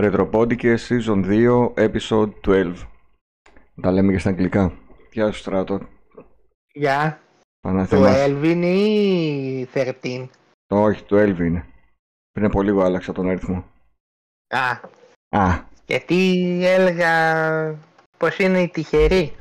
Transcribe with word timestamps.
Ρετροπόντικες 0.00 0.90
Season 0.90 1.24
2 1.24 1.74
Episode 1.74 2.30
12. 2.46 2.74
Τα 3.80 3.90
λέμε 3.92 4.12
και 4.12 4.18
στα 4.18 4.30
αγγλικά. 4.30 4.72
Γεια 5.12 5.32
σου 5.32 5.38
Στράτο. 5.38 5.80
Γεια. 6.72 7.20
Το 7.60 7.68
Παναθεμάς. 7.68 8.16
12 8.26 8.44
είναι 8.44 8.66
ή 8.66 9.68
13. 9.74 10.28
Το 10.66 10.82
όχι, 10.82 11.02
το 11.04 11.16
12 11.16 11.38
είναι. 11.38 11.66
Πριν 12.32 12.46
από 12.46 12.62
λίγο 12.62 12.82
άλλαξα 12.82 13.12
τον 13.12 13.28
αριθμό. 13.28 13.64
Α, 14.48 14.80
Α, 15.40 15.64
γιατί 15.86 16.40
έλεγα 16.64 17.12
πως 18.16 18.38
είναι 18.38 18.60
η 18.60 18.68
τυχερή. 18.68 19.32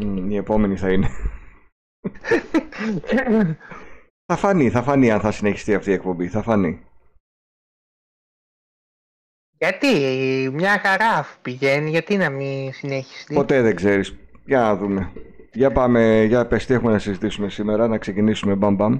μ, 0.00 0.30
η 0.30 0.36
επόμενη 0.36 0.76
θα 0.76 0.92
είναι. 0.92 1.08
θα 4.32 4.36
φανεί, 4.36 4.70
θα 4.70 4.82
φανεί 4.82 5.10
αν 5.10 5.20
θα 5.20 5.30
συνεχιστεί 5.30 5.74
αυτή 5.74 5.90
η 5.90 5.92
εκπομπή. 5.92 6.28
Θα 6.28 6.42
φανεί. 6.42 6.86
Γιατί 9.58 9.88
μια 10.52 10.80
χαρά 10.84 11.08
αφού 11.08 11.36
πηγαίνει, 11.42 11.90
γιατί 11.90 12.16
να 12.16 12.30
μην 12.30 12.72
συνεχιστεί; 12.72 13.34
Ποτέ 13.34 13.62
δεν 13.62 13.74
ξέρεις. 13.76 14.14
Για 14.44 14.60
να 14.60 14.76
δούμε. 14.76 15.12
Για 15.52 15.72
πάμε, 15.72 16.22
για 16.22 16.46
πες 16.46 16.66
τι 16.66 16.74
έχουμε 16.74 16.92
να 16.92 16.98
συζητήσουμε 16.98 17.48
σήμερα, 17.48 17.88
να 17.88 17.98
ξεκινήσουμε 17.98 18.54
μπαμ 18.54 18.74
μπαμ. 18.74 18.98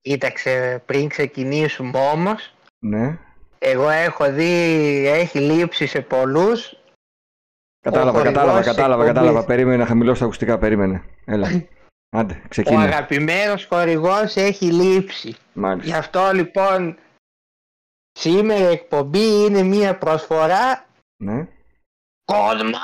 Κοίταξε, 0.00 0.82
πριν 0.86 1.08
ξεκινήσουμε 1.08 1.98
όμως, 2.12 2.54
Ναι. 2.78 3.18
εγώ 3.58 3.88
έχω 3.88 4.32
δει, 4.32 4.52
έχει 5.08 5.38
λείψει 5.38 5.86
σε 5.86 6.00
πολλούς. 6.00 6.76
Κατάλαβα, 7.80 8.10
χορηγός 8.18 8.34
κατάλαβα, 8.34 8.58
της 8.58 8.68
κατάλαβα, 8.68 9.02
εκπομπής. 9.02 9.20
κατάλαβα. 9.22 9.46
Περίμενε 9.46 9.76
να 9.76 9.86
χαμηλώσω 9.86 10.18
τα 10.18 10.24
ακουστικά, 10.24 10.58
περίμενε. 10.58 11.02
Έλα. 11.24 11.48
Άντε, 12.10 12.40
Ο 12.44 12.48
ξεκινά. 12.48 12.80
αγαπημένος 12.82 13.66
χορηγός 13.66 14.36
έχει 14.36 14.72
λείψει. 14.72 15.28
Γι' 15.28 15.36
Μάλιστα. 15.52 15.98
αυτό 15.98 16.30
λοιπόν 16.34 16.96
σήμερα 18.18 18.68
η 18.68 18.72
εκπομπή 18.72 19.44
είναι 19.44 19.62
μια 19.62 19.98
προσφορά 19.98 20.86
Ναι, 21.22 21.46
Κοσμάγλου. 22.24 22.80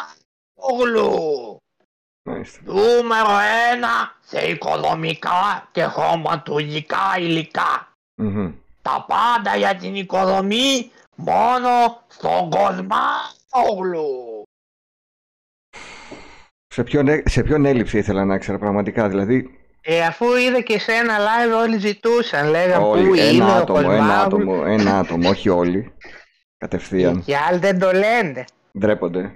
μάλιστα. 2.28 2.61
Νούμερο 2.64 3.39
ένα 3.73 4.17
σε 4.20 4.48
οικοδομικά 4.48 5.69
και 5.73 5.84
χωματουργικά 5.84 7.19
υλικά. 7.19 7.89
Μμμ. 8.23 8.53
Τα 8.83 9.05
πάντα 9.08 9.56
για 9.56 9.77
την 9.77 9.95
οικοδομή 9.95 10.91
μόνο 11.17 12.03
στον 12.08 12.51
Κοσμάγλου. 12.51 14.42
Σε 16.67 16.84
ποιον, 16.84 17.08
έ- 17.08 17.28
σε 17.28 17.42
ποιον 17.42 17.64
έλλειψη 17.64 17.98
ήθελα 17.98 18.25
να 18.25 18.39
ξέρω 18.39 18.58
πραγματικά, 18.58 19.08
δηλαδή 19.08 19.58
Ε, 19.86 20.02
αφού 20.04 20.36
είδα 20.36 20.60
και 20.60 20.78
σε 20.78 20.92
ένα 20.92 21.16
live 21.18 21.56
όλοι 21.62 21.78
ζητούσαν, 21.78 22.48
λέγαν 22.48 22.80
πού 22.80 22.88
όλοι, 22.88 23.06
είναι 23.08 23.20
ένα 23.44 23.54
ο 23.54 23.56
άτομο, 23.56 23.78
ένα 23.80 23.88
Κοσμάγλου. 23.96 24.22
άτομο, 24.24 24.62
ένα 24.66 24.98
άτομο, 24.98 25.28
όχι 25.28 25.48
όλοι. 25.48 25.82
Και, 25.98 26.16
Κατευθείαν. 26.58 27.22
και 27.24 27.36
άλλοι 27.36 27.58
δεν 27.58 27.78
το 27.78 27.92
λένε. 27.92 28.44
Ντρέπονται. 28.78 29.34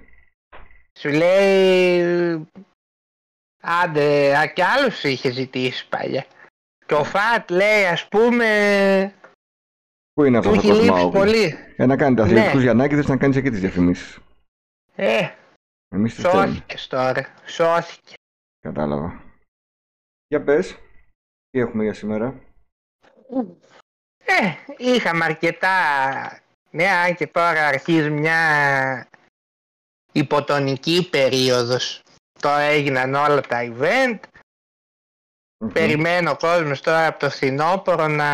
Σου 0.99 1.09
λέει... 1.09 2.49
Άντε, 3.61 4.37
α, 4.39 4.47
κι 4.47 4.63
άλλους 4.63 5.05
είχε 5.05 5.31
ζητήσει 5.31 5.89
παλιά. 5.89 6.25
Και 6.87 6.95
ο 6.95 7.05
Φατ 7.05 7.51
λέει, 7.51 7.85
ας 7.85 8.09
πούμε, 8.09 8.47
Πού 10.13 10.25
είναι 10.25 10.41
του 10.41 10.49
αυτό 10.49 10.61
έχει 10.61 10.69
το 10.69 10.75
λείψει 10.75 10.89
κοσμάο. 10.91 11.11
πολύ. 11.11 11.57
Για 11.77 11.87
να 11.87 11.97
κάνει 11.97 12.17
τα 12.17 12.25
Ναι. 12.27 12.31
αθλητικούς 12.33 12.63
Γιαννάκηδες 12.63 13.07
να 13.07 13.17
κάνεις 13.17 13.37
εκεί 13.37 13.51
τις 13.51 13.61
διαφημίσεις. 13.61 14.19
Ε, 14.95 15.29
Εμείς 15.89 16.15
τις 16.15 16.25
θέλουμε. 16.25 16.47
σώθηκες 16.47 16.87
τώρα. 16.87 17.27
Σώθηκε. 17.47 18.15
Κατάλαβα. 18.61 19.23
Για 20.29 20.43
πες, 20.45 20.77
τι 21.51 21.59
έχουμε 21.61 21.83
για 21.85 21.95
σήμερα; 21.95 22.41
Ε, 24.25 24.55
είχαμε 24.77 25.25
αρκετά. 25.25 25.73
Ναι, 26.71 26.89
αν 26.89 27.15
και 27.15 27.27
τώρα 27.27 27.67
αρχίζει 27.67 28.11
μια 28.11 29.09
υποτονική 30.13 31.09
περίοδος. 31.11 32.03
Τώρα 32.41 32.61
έγιναν 32.61 33.15
όλα 33.15 33.41
τα 33.41 33.59
event. 33.73 34.19
Μμμ. 35.65 35.73
Περιμένω 35.73 36.31
ο 36.31 36.37
κόσμος 36.37 36.81
τώρα 36.81 37.07
από 37.07 37.19
το 37.19 37.31
φθινόπωρο 37.31 38.09
να 38.09 38.29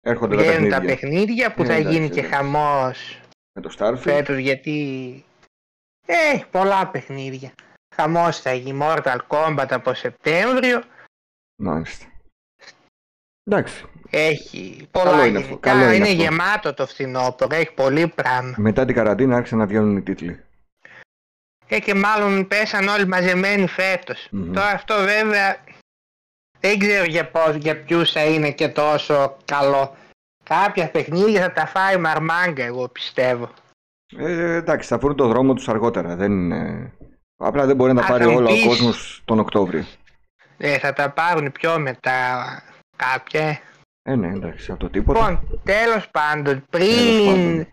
Έρχονται 0.00 0.36
τα 0.36 0.42
βγαίνουν 0.42 0.70
τα 0.70 0.80
παιχνίδια. 0.80 0.96
παιχνίδια 0.96 1.54
που 1.54 1.62
Ε, 1.62 1.66
θα 1.66 1.72
εντάξει, 1.72 1.92
γίνει 1.92 2.08
και 2.10 2.20
εντάξει. 2.20 2.34
χαμός 2.36 3.20
Με 3.52 3.62
το 3.62 3.74
Starfield. 3.78 3.98
φέτος 3.98 4.36
γιατί 4.36 5.24
ε, 6.06 6.14
έχει 6.34 6.46
πολλά 6.46 6.90
παιχνίδια. 6.90 7.52
Χαμός 7.96 8.40
θα 8.40 8.52
γίνει 8.52 8.78
Mortal 8.82 9.18
Kombat 9.28 9.66
από 9.70 9.94
Σεπτέμβριο. 9.94 10.82
Μάλιστα. 11.62 12.06
Εντάξει. 13.44 13.84
Έχει 14.10 14.88
Καλό 14.90 15.10
πολλά 15.10 15.26
είναι 15.26 15.38
αυτό, 15.38 15.48
γενικά. 15.48 15.70
καλό 15.70 15.84
είναι 15.84 15.94
είναι 15.94 16.04
αυτό. 16.08 16.22
γεμάτο 16.22 16.74
το 16.74 16.86
φθινόπωρο. 16.86 17.54
Έχει 17.56 17.72
πολύ 17.74 18.08
πράγμα. 18.08 18.54
Μετά 18.56 18.84
την 18.84 18.94
καραντίνα 18.94 19.36
άρχισαν 19.36 19.58
να 19.58 19.66
βγαίνουν 19.66 19.96
οι 19.96 20.02
τίτλοι. 20.02 20.40
Ε, 21.68 21.80
και 21.80 21.94
μάλλον 21.94 22.46
πέσαν 22.46 22.88
όλοι 22.88 23.06
μαζεμένοι 23.06 23.66
φέτος. 23.66 24.28
Μμμ. 24.30 24.52
Τώρα 24.52 24.70
αυτό 24.70 24.94
βέβαια 24.94 25.56
δεν 26.60 26.78
ξέρω 26.78 27.04
για, 27.04 27.30
πώς, 27.30 27.54
για 27.54 27.82
ποιους 27.82 28.12
θα 28.12 28.24
είναι 28.24 28.50
και 28.52 28.68
τόσο 28.68 29.36
καλό. 29.44 29.96
Κάποια 30.44 30.90
παιχνίδια 30.90 31.40
θα 31.40 31.52
τα 31.52 31.66
φάει 31.66 31.96
μαρμάγκα 31.96 32.64
εγώ 32.64 32.88
πιστεύω. 32.88 33.50
Ε, 34.16 34.54
εντάξει, 34.54 34.88
θα 34.88 34.98
βρουν 34.98 35.16
το 35.16 35.26
δρόμο 35.26 35.54
τους 35.54 35.68
αργότερα. 35.68 36.16
Δεν 36.16 36.32
είναι... 36.32 36.92
Απλά 37.36 37.66
δεν 37.66 37.76
μπορεί 37.76 37.92
να 37.92 38.00
τα 38.00 38.06
Α, 38.06 38.10
πάρει 38.10 38.24
θα 38.24 38.30
μου 38.30 38.36
όλα 38.36 38.50
ο 38.50 38.52
πεις. 38.52 38.64
κόσμος 38.66 39.22
τον 39.24 39.38
Οκτώβριο. 39.38 39.84
Ε, 40.58 40.78
θα 40.78 40.92
τα 40.92 41.10
πάρουν 41.10 41.52
πιο 41.52 41.78
μετά 41.78 42.46
κάποια. 42.96 43.40
ε. 43.48 43.60
Ε, 44.02 44.14
ναι, 44.14 44.28
εντάξει, 44.28 44.70
από 44.70 44.80
το 44.80 44.90
τίποτα. 44.90 45.18
Λοιπόν, 45.30 45.60
τέλος 45.64 46.08
πάντων, 46.10 46.64
Τέλος 46.70 46.88
πριν, 46.88 47.26
πάντων. 47.26 47.66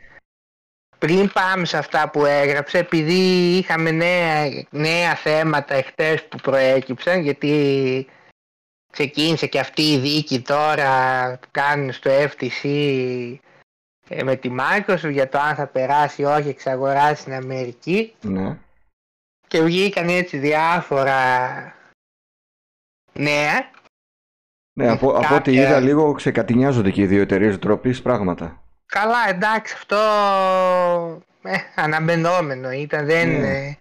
πριν 0.97 1.31
πάμε 1.33 1.65
σε 1.65 1.77
αυτά 1.77 2.09
που 2.09 2.25
έγραψε, 2.25 2.77
επειδή 2.77 3.57
είχαμε 3.57 3.91
νέα, 3.91 4.43
νέα 4.69 5.15
θέματα 5.15 5.73
εχθές 5.75 6.23
που 6.27 6.37
προέκυψαν, 6.37 7.19
γιατί 7.21 8.07
ξεκίνησε 8.93 9.47
και 9.47 9.59
αυτή 9.59 9.81
η 9.81 9.97
δίκη 9.97 10.41
τώρα 10.41 10.91
που 11.41 11.47
κάνουν 11.51 11.91
στο 11.91 12.11
FTC 12.11 12.63
ε, 14.09 14.23
με 14.23 14.35
τη 14.35 14.49
Microsoft 14.59 15.11
για 15.11 15.29
το 15.29 15.39
αν 15.39 15.55
θα 15.55 15.67
περάσει 15.67 16.21
ή 16.21 16.25
όχι 16.25 16.49
εξαγοράσει 16.49 17.21
στην 17.21 17.33
Αμερική 17.33 18.13
Ναι. 18.21 18.57
Και 19.53 19.61
βγήκαν 19.61 20.09
έτσι 20.09 20.37
διάφορα 20.37 21.17
νέα 23.13 23.69
Ναι, 24.73 24.89
από, 24.89 25.09
από 25.09 25.35
ό,τι 25.35 25.51
Κάποια- 25.51 25.67
είδα 25.67 25.79
λίγο 25.79 26.11
ξεκατηνιάζονται 26.13 26.91
και 26.91 27.01
οι 27.01 27.05
δύο 27.05 27.21
εταιρείες 27.21 27.59
ντροπής 27.59 28.01
πράγματα. 28.01 28.63
Καλά, 28.85 29.29
εντάξει, 29.29 29.73
αυτό 29.73 29.97
ε, 31.43 31.57
αναμενόμενο 31.75 32.71
ήταν, 32.71 33.05
δεν... 33.05 33.29
Ναι. 33.29 33.57
ε, 33.67 33.77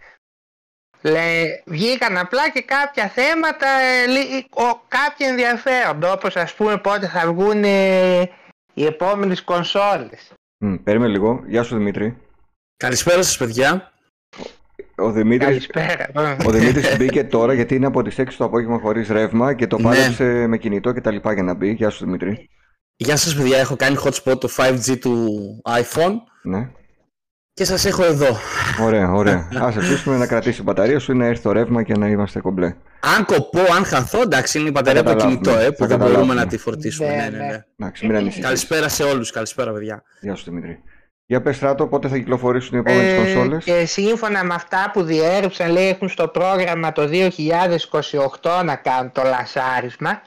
λέει, 1.03 1.63
βγήκαν 1.67 2.19
απλά 2.19 2.51
και 2.51 2.63
κάποια 2.63 3.09
θέματα, 3.09 3.69
ε, 3.69 4.07
λι- 4.07 4.47
ο, 4.55 4.81
κάποια 4.89 5.29
ενδιαφέροντα, 5.29 6.13
όπως 6.13 6.37
ας 6.37 6.55
πούμε 6.55 6.79
πότε 6.79 7.09
θα 7.09 7.33
βγουν 7.33 7.65
ε, 7.65 8.21
οι 8.75 8.85
επόμενες 8.85 9.43
κονσόλες. 9.43 10.33
Μ, 10.65 10.75
περίμενε 10.75 11.13
λίγο. 11.13 11.43
Γεια 11.47 11.63
σου 11.63 11.77
Δημήτρη. 11.77 12.17
Καλησπέρα 12.77 13.23
σας 13.23 13.37
παιδιά. 13.37 13.92
Ο 15.03 15.11
Δημήτρης, 15.11 15.67
Καλησπέρα. 15.67 16.31
ε. 16.31 16.37
ο 16.47 16.51
Δημήτρης 16.51 16.97
μπήκε 16.97 17.25
τώρα 17.25 17.55
γιατί 17.55 17.75
είναι 17.75 17.87
από 17.87 18.03
τις 18.03 18.19
6 18.19 18.25
το 18.37 18.45
απόγευμα 18.45 18.79
χωρίς 18.79 19.09
ρεύμα 19.09 19.55
και 19.55 19.67
το 19.67 19.77
Ναι. 19.77 19.83
πάλεψε 19.83 20.25
με 20.25 20.59
κινητό 20.59 20.93
και 20.93 21.01
τα 21.01 21.11
λοιπά 21.11 21.33
για 21.33 21.43
να 21.43 21.55
μπει. 21.55 21.71
Γεια 21.71 21.91
σου 21.91 22.05
Δημήτρη. 22.05 22.49
Γεια 22.97 23.17
σας 23.17 23.35
παιδιά, 23.35 23.59
έχω 23.59 23.77
κάνει 23.77 23.97
hotspot 24.05 24.41
το 24.41 24.49
5G 24.57 24.99
του 25.01 25.37
iPhone 25.69 26.13
Ναι. 26.43 26.69
και 27.55 27.65
σας 27.65 27.85
έχω 27.85 28.05
εδώ. 28.05 28.37
Ωραία, 28.81 29.13
ωραία. 29.13 29.49
Ας 29.67 29.77
ελπίσουμε 29.77 30.17
να 30.17 30.27
κρατήσει 30.27 30.61
η 30.61 30.65
μπαταρία 30.67 30.99
σου 30.99 31.13
ή 31.13 31.15
να 31.15 31.27
έρθει 31.27 31.43
το 31.43 31.53
ρεύμα 31.53 31.83
και 31.83 31.95
να 31.97 32.09
είμαστε 32.09 32.41
κομπλέ. 32.41 32.75
Αν 33.17 33.25
κοπώ, 33.25 33.61
αν 33.77 33.85
χαθώ, 33.85 34.21
εντάξει 34.21 34.59
είναι 34.59 34.69
η 34.69 34.73
μπαταρία 34.75 35.01
από 35.01 35.11
το 35.11 35.17
καταλάβουμε, 35.17 35.41
κινητό, 35.43 35.61
ε, 35.61 35.65
θα 35.65 35.71
που 35.73 35.77
δεν 35.79 35.89
καταλάβουμε. 35.89 36.15
μπορούμε 36.25 36.35
να 36.35 36.47
τη 36.47 36.57
φορτίσουμε. 36.59 37.09
Ναι, 37.09 37.15
Ναι, 37.15 37.29
ναι, 37.31 37.37
ναι. 37.37 37.47
ναι. 37.47 37.65
Εντάξει, 37.79 38.07
μην 38.07 38.17
ανησυχείς. 38.17 38.45
Καλησπέρα 38.45 38.89
σε 38.89 39.03
όλους, 39.03 39.31
καλησπέρα 39.31 39.73
παιδιά. 39.73 40.03
Γεια 40.21 40.35
σου 40.35 40.45
Δημήτρη. 40.45 40.79
Για 41.33 41.41
πες 41.43 41.57
Στράτο, 41.57 41.87
πότε 41.87 42.09
θα 42.09 42.17
κυκλοφορήσουν 42.17 42.75
οι 42.77 42.79
επόμενες 42.79 43.13
Ε, 43.13 43.17
κονσόλες; 43.17 43.65
και 43.65 43.85
σύμφωνα 43.85 44.45
με 44.45 44.55
αυτά 44.55 44.91
που 44.93 45.03
διέρευσαν, 45.03 45.71
λέει, 45.71 45.89
έχουν 45.89 46.09
στο 46.09 46.29
πρόγραμμα 46.29 46.93
το 46.93 47.07
2028 47.07 48.63
να 48.65 48.77
κάνουν 48.77 49.13
το 49.13 49.23
λασάρισμα. 49.23 50.23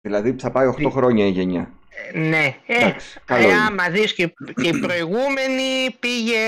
Δηλαδή 0.00 0.36
θα 0.38 0.50
πάει 0.50 0.66
8 0.66 0.90
χρόνια 0.90 1.26
η 1.26 1.28
γενιά. 1.30 1.70
Ε, 2.12 2.18
Ναι, 2.18 2.54
ε, 2.66 2.74
Εντάξει, 2.76 3.20
καλό 3.24 3.42
ε, 3.42 3.50
είναι. 3.50 3.60
άμα 3.68 3.88
δεις 3.88 4.14
και, 4.14 4.34
και 4.62 4.68
η 4.68 4.78
προηγούμενη 4.78 5.96
πήγε 6.00 6.38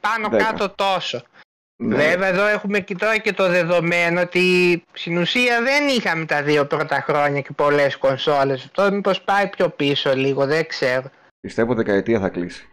πάνω 0.00 0.28
Δέκα. 0.28 0.44
κάτω 0.44 0.68
τόσο. 0.68 1.22
Ναι. 1.76 1.96
Βέβαια 1.96 2.28
εδώ 2.28 2.46
έχουμε 2.46 2.80
και 2.80 2.94
τώρα 2.94 3.18
και 3.18 3.32
το 3.32 3.48
δεδομένο 3.48 4.20
ότι 4.20 4.82
στην 4.92 5.18
ουσία 5.18 5.62
δεν 5.62 5.88
είχαμε 5.88 6.24
τα 6.24 6.42
δύο 6.42 6.66
πρώτα 6.66 7.00
χρόνια 7.08 7.40
και 7.40 7.52
πολλές 7.56 7.96
κονσόλες. 7.96 8.64
Αυτό 8.64 8.92
μήπως 8.92 9.20
πάει 9.20 9.48
πιο 9.48 9.68
πίσω 9.68 10.14
λίγο, 10.14 10.46
δεν 10.46 10.66
ξέρω. 10.66 11.10
Πιστεύω 11.40 11.74
δεκαετία 11.74 12.20
θα 12.20 12.28
κλείσει. 12.28 12.68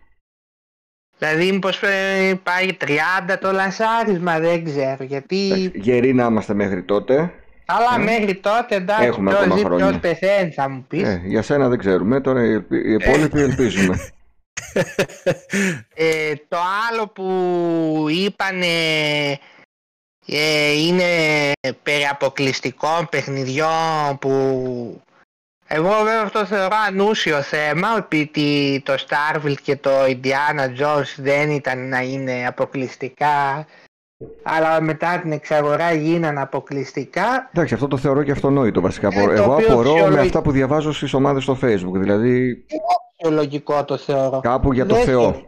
Δηλαδή 1.24 1.52
μήπως 1.52 1.82
ε, 1.82 2.40
πάει 2.44 2.68
30 2.86 3.38
το 3.42 3.52
λασάρισμα, 3.52 4.40
δεν 4.40 4.64
ξέρω. 4.64 5.04
Γιατί 5.04 5.52
Εντάξει, 5.52 5.72
Γεροί 5.76 6.14
να 6.14 6.26
είμαστε 6.26 6.54
μέχρι 6.54 6.84
τότε. 6.84 7.34
Αλλά 7.66 7.96
Ε. 7.96 8.04
μέχρι 8.04 8.36
τότε 8.36 8.76
εντάξει, 8.76 9.06
Έχουμε 9.06 9.30
ποιος 9.32 9.42
ακόμα 9.44 9.58
ζει, 9.58 9.64
χρόνια. 9.64 9.86
ποιος 9.88 10.00
πεθαίνει 10.00 10.52
θα 10.52 10.70
μου 10.70 10.86
πεις. 10.88 11.04
Ε, 11.04 11.22
για 11.26 11.42
σένα 11.42 11.68
δεν 11.68 11.78
ξέρουμε, 11.80 12.22
τώρα 12.22 12.44
οι, 12.46 12.54
οι 12.70 12.94
υπόλοιποι 13.00 13.40
ελπίζουμε. 13.42 14.00
Ε, 15.94 16.34
το 16.48 16.58
άλλο 16.90 17.08
που 17.08 17.30
είπανε 18.10 18.68
ε, 20.26 20.72
είναι 20.72 21.06
περί 21.84 22.06
αποκλειστικών 22.12 23.08
παιχνιδιών 23.12 24.18
που 24.22 25.02
εγώ 25.74 25.90
βέβαια 25.90 26.22
αυτό 26.22 26.46
θεωρώ 26.46 26.76
ανούσιο 26.88 27.42
θέμα 27.42 27.88
ότι 27.98 28.30
το 28.86 28.94
Starfield 28.94 29.56
και 29.64 29.76
το 29.76 29.90
Indiana 30.08 30.82
Jones 30.82 31.14
δεν 31.18 31.50
ήταν 31.50 31.90
να 31.90 32.02
είναι 32.02 32.46
αποκλειστικά 32.48 33.66
αλλά 34.44 34.82
μετά 34.82 35.20
την 35.22 35.32
εξαγορά 35.32 35.94
γίνανε 35.94 36.42
αποκλειστικά. 36.42 37.50
Εντάξει, 37.54 37.74
αυτό 37.74 37.88
το 37.88 37.98
θεωρώ 37.98 38.24
και 38.24 38.32
αυτονόητο 38.32 38.82
βασικά. 38.82 39.08
Ε, 39.12 39.40
Εγώ 39.40 39.56
απορώ 39.56 40.08
με 40.08 40.20
αυτά 40.20 40.42
που 40.42 40.52
διαβάζω 40.52 40.94
στις 40.94 41.14
ομάδες 41.14 41.44
στο 41.44 41.58
Facebook. 41.62 41.94
Δηλαδή, 41.94 42.66
Εγώ 43.18 43.36
λογικό 43.36 43.84
το 43.84 43.98
θεωρώ. 43.98 44.40
κάπου 44.40 44.74
για 44.74 44.86
το 44.86 44.96
Δεν 44.96 45.04
Θεό. 45.04 45.42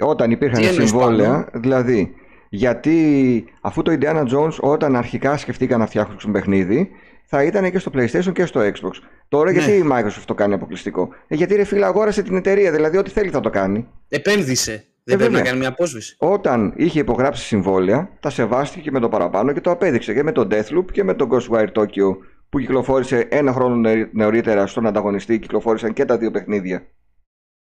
Όταν 0.00 0.30
υπήρχαν 0.30 0.60
Τι 0.60 0.66
εννοείς 0.66 0.88
συμβόλαια, 0.88 1.48
δηλαδή, 1.52 2.14
γιατί 2.48 3.44
αφού 3.60 3.82
το 3.82 3.96
Indiana 4.00 4.22
Jones 4.22 4.56
όταν 4.60 4.96
αρχικά 4.96 5.36
σκεφτήκαν 5.36 5.78
να 5.78 5.86
φτιάξουν 5.86 6.32
παιχνίδι, 6.32 6.90
θα 7.32 7.44
ήταν 7.44 7.70
και 7.70 7.78
στο 7.78 7.90
PlayStation 7.94 8.32
και 8.32 8.44
στο 8.46 8.60
Xbox. 8.60 8.90
Τώρα 9.28 9.52
Ναι. 9.52 9.58
γιατί 9.58 9.72
η 9.76 9.84
Microsoft 9.92 10.22
το 10.24 10.34
κάνει 10.34 10.54
αποκλειστικό; 10.54 11.08
Ε, 11.28 11.34
γιατί 11.34 11.54
ρε 11.54 11.64
φίλε 11.64 11.84
αγόρασε 11.86 12.22
την 12.22 12.36
εταιρεία, 12.36 12.72
δηλαδή 12.72 12.96
ό,τι 12.96 13.10
θέλει 13.10 13.30
θα 13.30 13.40
το 13.40 13.50
κάνει. 13.50 13.88
Επένδυσε. 14.08 14.84
Δεν 15.04 15.14
Ε, 15.14 15.18
πρέπει 15.18 15.22
να 15.22 15.28
βέβαια. 15.28 15.42
κάνει 15.42 15.58
μια 15.58 15.68
απόσβηση. 15.68 16.16
Όταν 16.18 16.72
είχε 16.76 17.00
υπογράψει 17.00 17.44
συμβόλαια, 17.44 18.10
τα 18.20 18.30
σεβάστηκε 18.30 18.80
και 18.80 18.90
με 18.90 19.00
το 19.00 19.08
παραπάνω 19.08 19.52
και 19.52 19.60
το 19.60 19.70
απέδειξε 19.70 20.14
και 20.14 20.22
με 20.22 20.32
τον 20.32 20.48
Deathloop 20.50 20.84
και 20.92 21.04
με 21.04 21.14
τον 21.14 21.28
Ghostwire 21.32 21.72
Tokyo 21.72 22.16
που 22.50 22.58
κυκλοφόρησε 22.58 23.18
ένα 23.30 23.52
χρόνο 23.52 23.74
νωρί- 23.76 24.14
νωρίτερα 24.14 24.66
στον 24.66 24.86
ανταγωνιστή, 24.86 25.38
κυκλοφόρησαν 25.38 25.92
και 25.92 26.04
τα 26.04 26.18
δύο 26.18 26.30
παιχνίδια. 26.30 26.86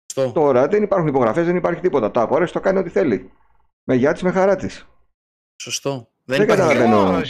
Στο. 0.07 0.33
Τώρα 0.33 0.69
δεν 0.69 0.83
υπάρχουν 0.83 1.09
υπογραφές, 1.09 1.47
δεν 1.47 1.57
υπάρχει 1.57 1.81
τίποτα. 1.81 2.11
Τα 2.11 2.21
αγόρασε, 2.21 2.53
το 2.53 2.61
κάνει 2.61 2.79
ό,τι 2.79 2.89
θέλει. 2.91 3.31
Με 3.85 3.95
γεια 3.95 4.13
της, 4.13 4.23
με 4.23 4.31
χαρά 4.31 4.57
της. 4.57 4.87
Σωστό. 5.57 5.91
Δεν, 6.25 6.37
Δεν 6.37 6.47
υπάρχει 6.47 6.75
καταλαβαίνω. 6.75 7.21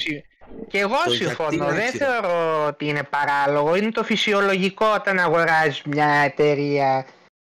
Και 0.68 0.80
λόγο. 0.80 0.94
εγώ, 0.94 1.12
συ- 1.14 1.18
και 1.18 1.24
εγώ 1.24 1.34
Το 1.36 1.46
συμφωνώ. 1.46 1.48
γιατί 1.50 1.64
να 1.64 1.66
Δεν 1.72 1.78
έχει, 1.78 1.98
ρε. 1.98 2.04
θεωρώ 2.04 2.64
ότι 2.66 2.86
είναι 2.88 3.02
παράλογο. 3.10 3.76
Είναι 3.76 3.90
το 3.90 4.02
φυσιολογικό 4.04 4.86
όταν 4.96 5.18
αγοράζεις 5.18 5.82
μια 5.86 6.08
εταιρεία. 6.24 7.04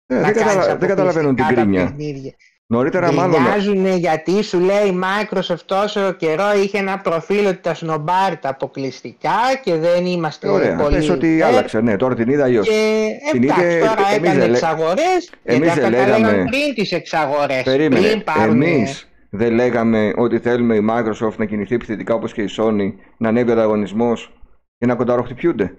Ε, 0.06 0.14
να 0.14 0.20
δεν, 0.20 0.32
καταλα- 0.32 0.52
κάνεις 0.62 0.66
δεν 0.78 0.88
καταλαβαίνω 0.88 1.34
την 1.34 1.44
αποκλειστικά 1.44 1.54
τα 1.54 1.60
κρίνια. 1.60 1.84
παιχνίδια. 1.84 2.32
Νωρίτερα, 2.66 3.12
μάλλον. 3.12 3.30
Γκρινιάζουν 3.42 3.86
γιατί 3.98 4.42
σου 4.42 4.58
λέει 4.60 4.86
η 4.86 5.00
Microsoft 5.02 5.60
τόσο 5.66 6.12
καιρό 6.12 6.44
είχε 6.64 6.78
ένα 6.78 6.98
προφίλ 6.98 7.46
ότι 7.46 7.56
τα 7.60 7.74
σνομπάρει 7.74 8.36
τα 8.36 8.48
αποκλειστικά 8.48 9.36
και 9.64 9.74
δεν 9.74 10.06
είμαστε 10.06 10.46
Ε, 10.46 10.50
Ωραία, 10.50 10.76
πολύ 10.76 10.94
πες 10.96 11.08
ότι 11.08 11.34
υπέρ. 11.36 11.46
άλλαξε. 11.46 11.80
Ναι, 11.80 11.96
τώρα 11.96 12.14
την 12.14 12.28
είδα 12.28 12.44
αλλιώς. 12.44 12.68
Και 12.68 13.08
Την 13.32 13.42
εντάξει, 13.42 13.64
είχε- 13.66 13.78
τώρα 13.78 13.92
εμείς 13.92 14.28
έκανε 14.28 14.38
δεν 14.38 14.50
λέ- 14.50 14.50
εξαγορές 14.62 15.30
εμείς 15.42 15.58
γιατί 15.58 15.60
δεν 15.60 15.68
αυτά 15.68 15.82
τα 15.82 15.90
λέγαμε- 15.90 16.18
λέγανε 16.30 16.48
πριν 16.50 16.74
τις 16.74 16.92
εξαγορές. 16.92 17.62
Περίμενε. 17.62 18.06
Πριν 18.06 18.22
πάρουν... 18.24 18.62
Εμεί 18.62 18.86
δεν 19.34 19.52
λέγαμε 19.54 20.12
ότι 20.16 20.38
θέλουμε 20.38 20.76
η 20.76 20.86
Microsoft 20.90 21.36
να 21.36 21.44
κινηθεί 21.44 21.74
επιθετικά 21.74 22.14
όπως 22.14 22.32
και 22.32 22.42
η 22.42 22.48
Sony, 22.56 22.92
να 23.16 23.28
ανέβει 23.28 23.50
ο 23.50 23.52
ανταγωνισμός 23.52 24.32
και 24.78 24.86
να 24.86 24.94
κονταροχτυπιούνται. 24.94 25.76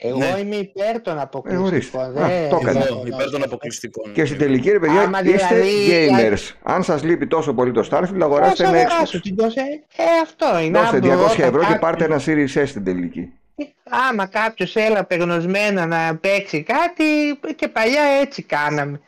Εγώ 0.00 0.18
Ναι. 0.18 0.34
είμαι 0.40 0.56
υπέρ 0.56 1.00
των 1.00 1.12
ορίστε. 1.18 1.22
αποκλειστικών. 1.22 2.02
Α, 2.04 2.10
δεν- 2.10 2.48
το 2.50 2.58
έκανε. 2.62 2.84
Εγώ, 2.88 3.02
υπέρ 3.06 3.30
των 3.30 3.42
αποκλειστικών. 3.42 4.12
Και 4.12 4.24
στην 4.24 4.38
τελική, 4.38 4.70
ρε 4.70 4.78
παιδιά, 4.78 5.00
Άμα 5.00 5.20
είστε 5.22 5.60
δηλαδή- 5.60 6.08
gamers. 6.32 6.54
Αν 6.62 6.82
σας 6.82 7.02
λείπει 7.02 7.26
τόσο 7.26 7.54
πολύ 7.54 7.72
το 7.72 7.88
Starfield, 7.90 8.12
Πώς 8.12 8.22
αγοράστε 8.22 8.64
ένα 8.66 8.76
αγοράσω 8.78 9.18
Xbox. 9.18 9.20
την 9.22 9.36
τόση- 9.36 9.58
Ε, 9.96 10.04
αυτό 10.22 10.58
είναι. 10.58 10.78
Δώστε 10.78 10.96
Αν 10.96 11.02
200 11.02 11.32
όταν 11.32 11.46
ευρώ 11.48 11.58
και 11.60 11.64
κάποιος- 11.72 11.78
πάρτε 11.80 12.04
ένα 12.04 12.20
Series 12.26 12.62
S 12.62 12.66
στην 12.68 12.84
τελική. 12.84 13.32
Άμα 14.10 14.26
κάποιος 14.26 14.76
έλα 14.76 15.04
περνοσμένα 15.04 15.86
να 15.86 16.16
παίξει 16.16 16.62
κάτι 16.62 17.38
και 17.56 17.68
παλιά 17.68 18.02
έτσι 18.20 18.42
κάναμε. 18.42 18.82
Ε, 18.92 18.96
δεν 18.96 19.00
Όταν 19.00 19.06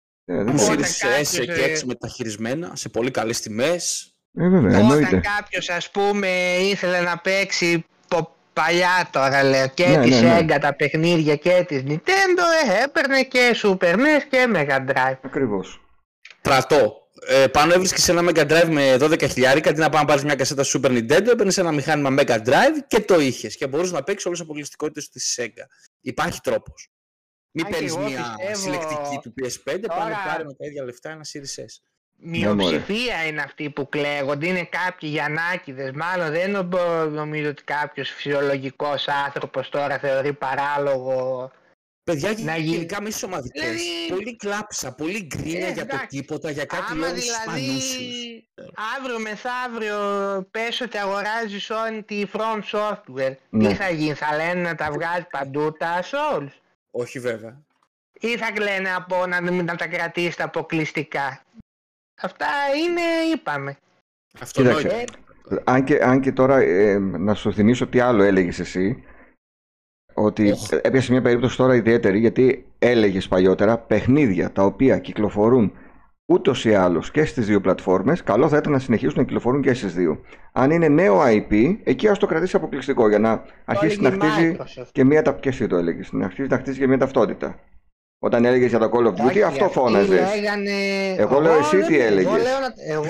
μπορεί. 0.00 0.17
Series 0.28 0.80
S 0.80 0.98
κάποιος, 1.00 1.30
και 1.30 1.52
ε, 1.52 1.78
X 1.78 1.82
μεταχειρισμένα 1.84 2.70
σε 2.74 2.88
πολύ 2.88 3.10
καλές 3.10 3.40
τιμές. 3.40 4.12
Ε, 4.38 4.48
βέβαια, 4.48 4.68
Όταν 4.78 4.80
εννοείται. 4.80 5.20
κάποιος 5.36 5.68
ας 5.68 5.90
πούμε 5.90 6.28
ήθελε 6.60 7.00
να 7.00 7.18
παίξει 7.18 7.84
πο- 8.08 8.36
παλιά 8.52 9.08
τώρα 9.12 9.42
λέω 9.42 9.68
και 9.68 9.86
Ναι, 9.86 10.02
της 10.02 10.20
ναι, 10.20 10.28
ναι. 10.28 10.38
Sega 10.56 10.58
τα 10.60 10.74
παιχνίδια 10.74 11.36
και 11.36 11.64
της 11.68 11.82
Nintendo 11.86 12.42
ε, 12.68 12.84
έπαιρνε 12.84 13.22
και 13.22 13.54
Super 13.62 13.94
NES 13.94 14.22
και 14.30 14.46
Mega 14.54 14.90
Drive. 14.90 15.16
Ακριβώς. 15.22 15.80
Πρατό. 16.42 16.92
Ε, 17.26 17.46
πάνω 17.46 17.72
έβρισκες 17.72 18.08
ένα 18.08 18.22
Mega 18.30 18.46
Drive 18.50 18.68
με 18.68 18.96
12 19.00 19.28
χιλιάρικα 19.30 19.70
αντί 19.70 19.80
να 19.80 19.88
πάει 19.88 20.00
να 20.00 20.06
πάρεις 20.06 20.24
μια 20.24 20.34
κασέτα 20.34 20.64
Super 20.64 20.90
Nintendo, 20.90 21.26
έπαιρνες 21.26 21.58
ένα 21.58 21.72
μηχάνημα 21.72 22.14
Mega 22.22 22.36
Drive 22.46 22.76
και 22.86 23.00
το 23.00 23.20
είχες. 23.20 23.56
Και 23.56 23.66
μπορούσες 23.66 23.92
να 23.92 24.02
παίξεις 24.02 24.26
όλες 24.26 24.38
τις 24.38 24.46
αποκλειστικότητες 24.48 25.08
της 25.08 25.38
Sega. 25.40 25.66
Υπάρχει 26.00 26.40
τρόπος. 26.40 26.88
Μην 27.52 27.64
Αν 27.66 27.70
και 27.72 27.76
παίρνεις 27.76 27.94
εγώ 27.96 28.06
μια 28.08 28.34
πιστεύω- 28.36 28.56
συλλεκτική 28.60 29.18
του 29.22 29.34
PS5, 29.36 29.86
Τώρα- 29.88 30.00
πάνε 30.00 30.14
πάρει 30.26 30.44
με 30.44 30.52
τα 30.54 30.66
ίδια 30.66 30.84
λεφτά 30.84 31.10
ένα 31.10 31.24
Series 31.32 31.62
S. 31.64 31.82
Μειοψηφία 32.20 33.26
είναι 33.26 33.40
αυτοί 33.42 33.70
που 33.70 33.88
κλαίγονται, 33.88 34.46
είναι 34.46 34.64
κάποιοι 34.64 35.08
γιαννάκιδες, 35.12 35.90
μάλλον 35.94 36.30
δεν 36.30 36.50
νο- 36.50 37.04
νομίζω 37.10 37.48
ότι 37.48 37.62
κάποιος 37.64 38.10
φυσιολογικός 38.10 39.08
άνθρωπος 39.08 39.68
τώρα 39.68 39.98
θεωρεί 39.98 40.32
παράλογο 40.32 41.50
Παιδιά, 42.04 42.28
Να 42.38 42.56
γίνει- 42.56 42.74
γενικά 42.76 43.02
με 43.02 43.10
ομαδικές. 43.24 43.62
Δηλαδή- 43.62 44.08
Πολύ 44.08 44.36
κλάψα, 44.36 44.94
πολύ 44.94 45.22
γκρίνια 45.26 45.66
Ε, 45.68 45.72
για 45.72 45.86
το 45.86 45.94
εντάξει. 45.94 46.06
τίποτα, 46.06 46.50
για 46.50 46.64
κάτι 46.64 46.82
Άμα 46.92 47.06
λόγους 47.06 47.22
δηλαδή 47.22 47.68
ανούσιους. 47.70 48.44
αύριο 48.96 49.18
μεθαύριο 49.20 49.98
πες 50.50 50.80
ότι 50.80 50.98
αγοράζεις 50.98 51.70
Sony 51.70 52.00
τη 52.06 52.22
From 52.32 52.60
Software, 52.72 53.34
Ναι. 53.50 53.68
τι 53.68 53.74
θα 53.74 53.88
γίνει, 53.90 54.14
θα 54.14 54.36
λένε 54.36 54.60
να 54.60 54.74
τα 54.74 54.90
βγάζει 54.92 55.26
παντού 55.30 55.72
τα 55.72 56.02
Souls 56.02 56.48
Όχι 56.98 57.18
βέβαια. 57.18 57.62
ή 58.20 58.36
θα 58.36 58.52
λένε 58.60 58.94
από 58.94 59.26
να, 59.26 59.40
μην- 59.40 59.64
να 59.64 59.76
τα 59.76 59.86
κρατήσει 59.88 60.36
τα 60.36 60.44
αποκλειστικά. 60.44 61.40
Αυτά 62.20 62.46
είναι, 62.86 63.00
είπαμε. 63.34 63.76
Αυτονόητο. 64.40 64.78
Κοίταξε. 64.78 65.04
Αν 65.64 65.84
και, 65.84 65.98
αν 66.04 66.20
και 66.20 66.32
τώρα 66.32 66.58
ε, 66.58 66.98
να 66.98 67.34
σου 67.34 67.52
θυμίσω 67.52 67.86
τι 67.86 68.00
άλλο 68.00 68.22
έλεγες 68.22 68.58
εσύ 68.58 69.04
ότι 70.14 70.50
Οχ. 70.50 70.68
έπιασε 70.70 71.12
μια 71.12 71.22
περίπτωση 71.22 71.56
τώρα 71.56 71.74
ιδιαίτερη 71.74 72.18
γιατί 72.18 72.66
έλεγες 72.78 73.28
παλιότερα 73.28 73.78
παιχνίδια 73.78 74.52
τα 74.52 74.62
οποία 74.62 74.98
κυκλοφορούν 74.98 75.72
ούτως 76.30 76.64
ή 76.64 76.74
άλλως 76.74 77.10
και 77.10 77.24
στις 77.24 77.46
δύο 77.46 77.60
πλατφόρμες 77.60 78.22
καλό 78.22 78.48
θα 78.48 78.56
ήταν 78.56 78.72
να 78.72 78.78
συνεχίσουν 78.78 79.14
να 79.16 79.22
κυκλοφορούν 79.24 79.62
και 79.62 79.74
στις 79.74 79.94
δύο. 79.94 80.20
Αν 80.52 80.70
είναι 80.70 80.88
νέο 80.88 81.20
IP, 81.24 81.76
εκεί 81.84 82.08
ας 82.08 82.18
το 82.18 82.26
κρατήσει 82.26 82.56
αποκλειστικό 82.56 83.08
για 83.08 83.18
να 83.18 83.42
αρχίσει 83.64 84.00
να 84.00 84.08
έλεγε 84.08 84.26
η 84.26 84.30
χτίζει 84.30 84.56
Microsoft. 84.58 84.86
και 84.92 85.04
μια, 85.04 85.22
τα- 85.22 85.32
και 85.32 85.48
εσύ 85.48 85.66
το 85.66 85.76
έλεγες, 85.76 86.12
να 86.12 86.24
αρχίσει 86.24 86.48
να 86.50 86.56
χτίζει 86.58 86.78
και 86.78 86.86
μια 86.86 86.98
ταυτότητα. 86.98 87.58
Όταν 88.20 88.44
έλεγες 88.44 88.68
για 88.70 88.78
το 88.78 88.90
Call 88.94 89.06
of 89.06 89.10
Duty 89.22 89.26
Όχι, 89.26 89.42
αυτό 89.42 89.64
αυτοί 89.64 89.78
φώναζες. 89.78 90.34
λέγανε- 90.34 91.18
Εγώ 91.18 91.40
λέω 91.40 91.58
εσύ 91.58 91.76
δεν- 91.76 91.86
τι 91.86 91.94
εγώ 91.98 92.06
έλεγες. 92.06 92.30
λέω 92.42 92.58
να- 92.60 92.74
Εγώ, 92.88 93.04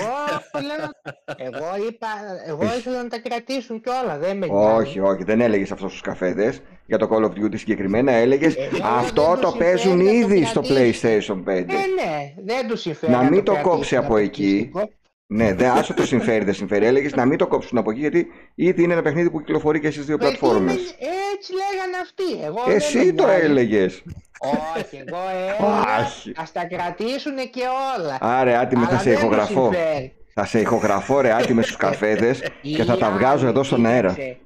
λέω 0.67 0.77
να- 0.77 1.35
εγώ 1.37 1.87
είπα, 1.89 2.07
εγώ 2.47 2.63
ήθελα 2.63 3.03
να 3.03 3.07
τα 3.09 3.19
κρατήσουν 3.19 3.81
κιόλα, 3.81 4.17
δεν 4.17 4.37
με 4.37 4.45
νοιάζει. 4.47 4.75
Όχι, 4.81 4.99
όχι, 4.99 5.23
δεν 5.23 5.41
έλεγες 5.41 5.71
αυτός 5.71 5.91
στου 5.93 6.01
καφέδες. 6.01 6.61
Για 6.85 6.97
το 6.97 7.07
Call 7.11 7.23
of 7.23 7.29
Duty 7.45 7.57
συγκεκριμένα 7.57 8.11
έλεγες 8.11 8.55
Εγώ 8.55 8.87
Αυτό 8.87 9.21
δεν 9.31 9.39
το 9.41 9.49
τους 9.49 9.57
παίζουν 9.57 9.97
συμφέρει 9.99 10.17
να 10.19 10.27
το 10.27 10.33
ήδη 10.33 10.45
στο 10.45 10.61
κρατήσουν». 10.61 11.01
PlayStation 11.03 11.43
5. 11.45 11.73
Ε, 11.73 11.77
ναι, 12.03 12.33
δεν 12.53 12.67
τους 12.67 12.81
συμφέρει. 12.81 13.11
Να 13.11 13.23
μην 13.23 13.43
το 13.43 13.51
κρατήσουν 13.51 13.75
κόψει 13.77 13.95
από 13.95 14.17
εκεί. 14.17 14.69
αποκλειστικό. 14.73 14.97
Ναι, 15.31 15.53
δεν 15.53 15.69
άσο 15.69 15.93
το 15.93 16.05
συμφέρει, 16.05 16.43
δεν 16.45 16.53
συμφέρει. 16.53 16.85
Έλεγες 16.85 17.15
να 17.15 17.25
μην 17.25 17.37
το 17.37 17.47
κόψουν 17.47 17.77
από 17.77 17.91
εκεί 17.91 17.99
γιατί 17.99 18.27
ήδη 18.55 18.83
είναι 18.83 18.93
ένα 18.93 19.01
παιχνίδι 19.01 19.29
που 19.29 19.39
κυκλοφορεί 19.39 19.79
και 19.79 19.91
στις 19.91 20.05
δύο 20.05 20.15
Ε, 20.15 20.17
τι 20.17 20.23
με- 20.25 20.29
πλατφόρμες. 20.37 20.95
Έτσι 21.33 21.51
λέγανε 21.53 21.97
αυτοί. 22.01 22.45
Εγώ 22.45 22.63
δεν 22.67 22.75
Εσύ 22.75 22.97
με 23.05 23.11
το 23.11 23.25
νοιάζει. 23.25 23.45
έλεγες. 23.45 24.03
Όχι, 24.39 25.03
εγώ 25.05 25.17
έλεγα. 25.31 26.05
Όχι. 26.05 26.29
Α 26.29 26.43
τα 26.53 26.65
κρατήσουν 26.65 27.35
και 27.35 27.61
όλα. 27.97 28.17
Άρε, 28.21 28.57
άτιμε, 28.57 28.83
θα 28.85 28.89
Αλλά 28.89 28.99
σε 28.99 29.09
δεν 29.09 29.13
τους 29.13 29.23
ηχογραφώ. 29.23 29.71
συμφέρει. 29.73 30.13
Θα 30.33 30.45
σε 30.45 30.59
ηχογραφώ, 30.59 31.21
ρε, 31.21 31.33
άτιμε 31.33 31.61
στους 31.61 31.75
καφέδες 31.75 32.39
και 32.61 32.83
θα 32.83 32.93
Η 32.93 32.97
τα 32.97 33.11
βγάζω 33.11 33.37
άλλη 33.41 33.47
εδώ 33.49 33.63
στον 33.63 33.85
αέρα. 33.85 34.09
κοίταξε, 34.09 34.37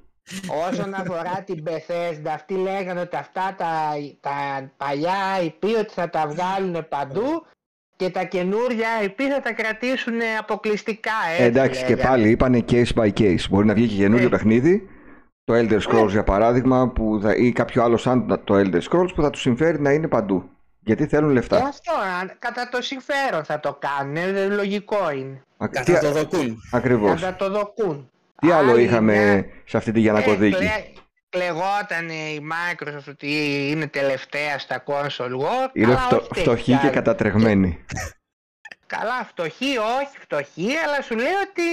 Όσον 0.69 0.93
αφορά 0.93 1.43
την 1.45 1.63
Bethesda, 1.67 2.27
αυτοί 2.33 2.53
λέγανε 2.53 2.99
ότι 2.99 3.15
αυτά 3.15 3.55
τα, 3.57 3.71
τα 4.19 4.31
παλιά 4.77 5.13
IP 5.41 5.67
ότι 5.79 5.93
θα 5.93 6.09
τα 6.09 6.27
βγάλουν 6.27 6.85
παντού 6.89 7.45
και 7.95 8.09
τα 8.09 8.23
καινούρια 8.23 8.87
IP 9.01 9.21
θα 9.33 9.39
τα 9.41 9.53
κρατήσουν 9.53 10.13
αποκλειστικά. 10.39 11.11
Έτσι 11.31 11.43
Ε, 11.43 11.45
εντάξει, 11.45 11.83
και 11.83 11.95
λέγανε. 11.95 12.09
πάλι 12.09 12.29
είπανε 12.29 12.65
case 12.71 12.93
by 12.95 13.09
case. 13.19 13.39
Μπορεί 13.49 13.65
να 13.65 13.73
βγει 13.73 13.87
και 13.87 13.95
καινούριο 13.95 14.25
Ε. 14.25 14.29
παιχνίδι. 14.29 14.87
Το 15.43 15.53
Elder 15.53 15.79
Scrolls 15.81 16.09
για 16.09 16.23
παράδειγμα, 16.23 16.89
που 16.89 17.19
θα, 17.23 17.35
ή 17.35 17.51
κάποιο 17.51 17.83
άλλο 17.83 17.97
σαν 17.97 18.41
το 18.43 18.55
Elder 18.57 18.81
Scrolls 18.89 19.13
που 19.15 19.21
θα 19.21 19.29
του 19.29 19.39
συμφέρει 19.39 19.79
να 19.81 19.91
είναι 19.91 20.07
παντού. 20.07 20.49
Γιατί 20.79 21.07
θέλουν 21.07 21.29
Ε, 21.29 21.33
λεφτά. 21.33 21.57
αυτό, 21.65 21.91
αν- 22.21 22.31
κατά 22.39 22.69
το 22.69 22.81
συμφέρον 22.81 23.43
θα 23.43 23.59
το 23.59 23.77
κάνουν, 23.79 24.15
ε, 24.15 24.45
λογικό 24.47 25.11
είναι. 25.11 25.41
Α, 25.57 25.69
τι, 25.69 25.91
Κατά 25.91 25.99
το 25.99 26.11
δοκούν. 26.11 26.57
ακριβώς. 26.71 27.21
Θα 27.21 27.35
το 27.35 27.49
δοκούν. 27.49 28.09
Τι 28.41 28.51
άλλο 28.51 28.71
Άλλη 28.71 28.83
είχαμε 28.83 29.13
μια- 29.13 29.45
σε 29.65 29.77
αυτή 29.77 29.91
τη 29.91 29.99
Ε, 29.99 30.01
Γιανακωδίκη. 30.01 30.55
κλε- 30.55 30.91
Κλεγόταν 31.29 32.09
η 32.09 32.39
Microsoft 32.51 33.07
ότι 33.09 33.27
είναι 33.71 33.87
τελευταία 33.87 34.59
στα 34.59 34.83
console 34.85 35.31
war. 35.41 35.69
Είναι 35.73 35.85
αλλά 35.85 35.97
φτω, 35.97 36.15
όχι 36.15 36.27
τέτοια 36.27 36.41
φτωχή 36.43 36.71
και 36.71 36.77
άλλα. 36.81 36.89
κατατρεγμένη. 36.89 37.85
Καλά, 38.85 39.23
φτωχή, 39.27 39.77
όχι 39.77 40.17
φτωχή, 40.19 40.69
αλλά 40.85 41.01
σου 41.01 41.15
λέει 41.15 41.33
ότι 41.49 41.63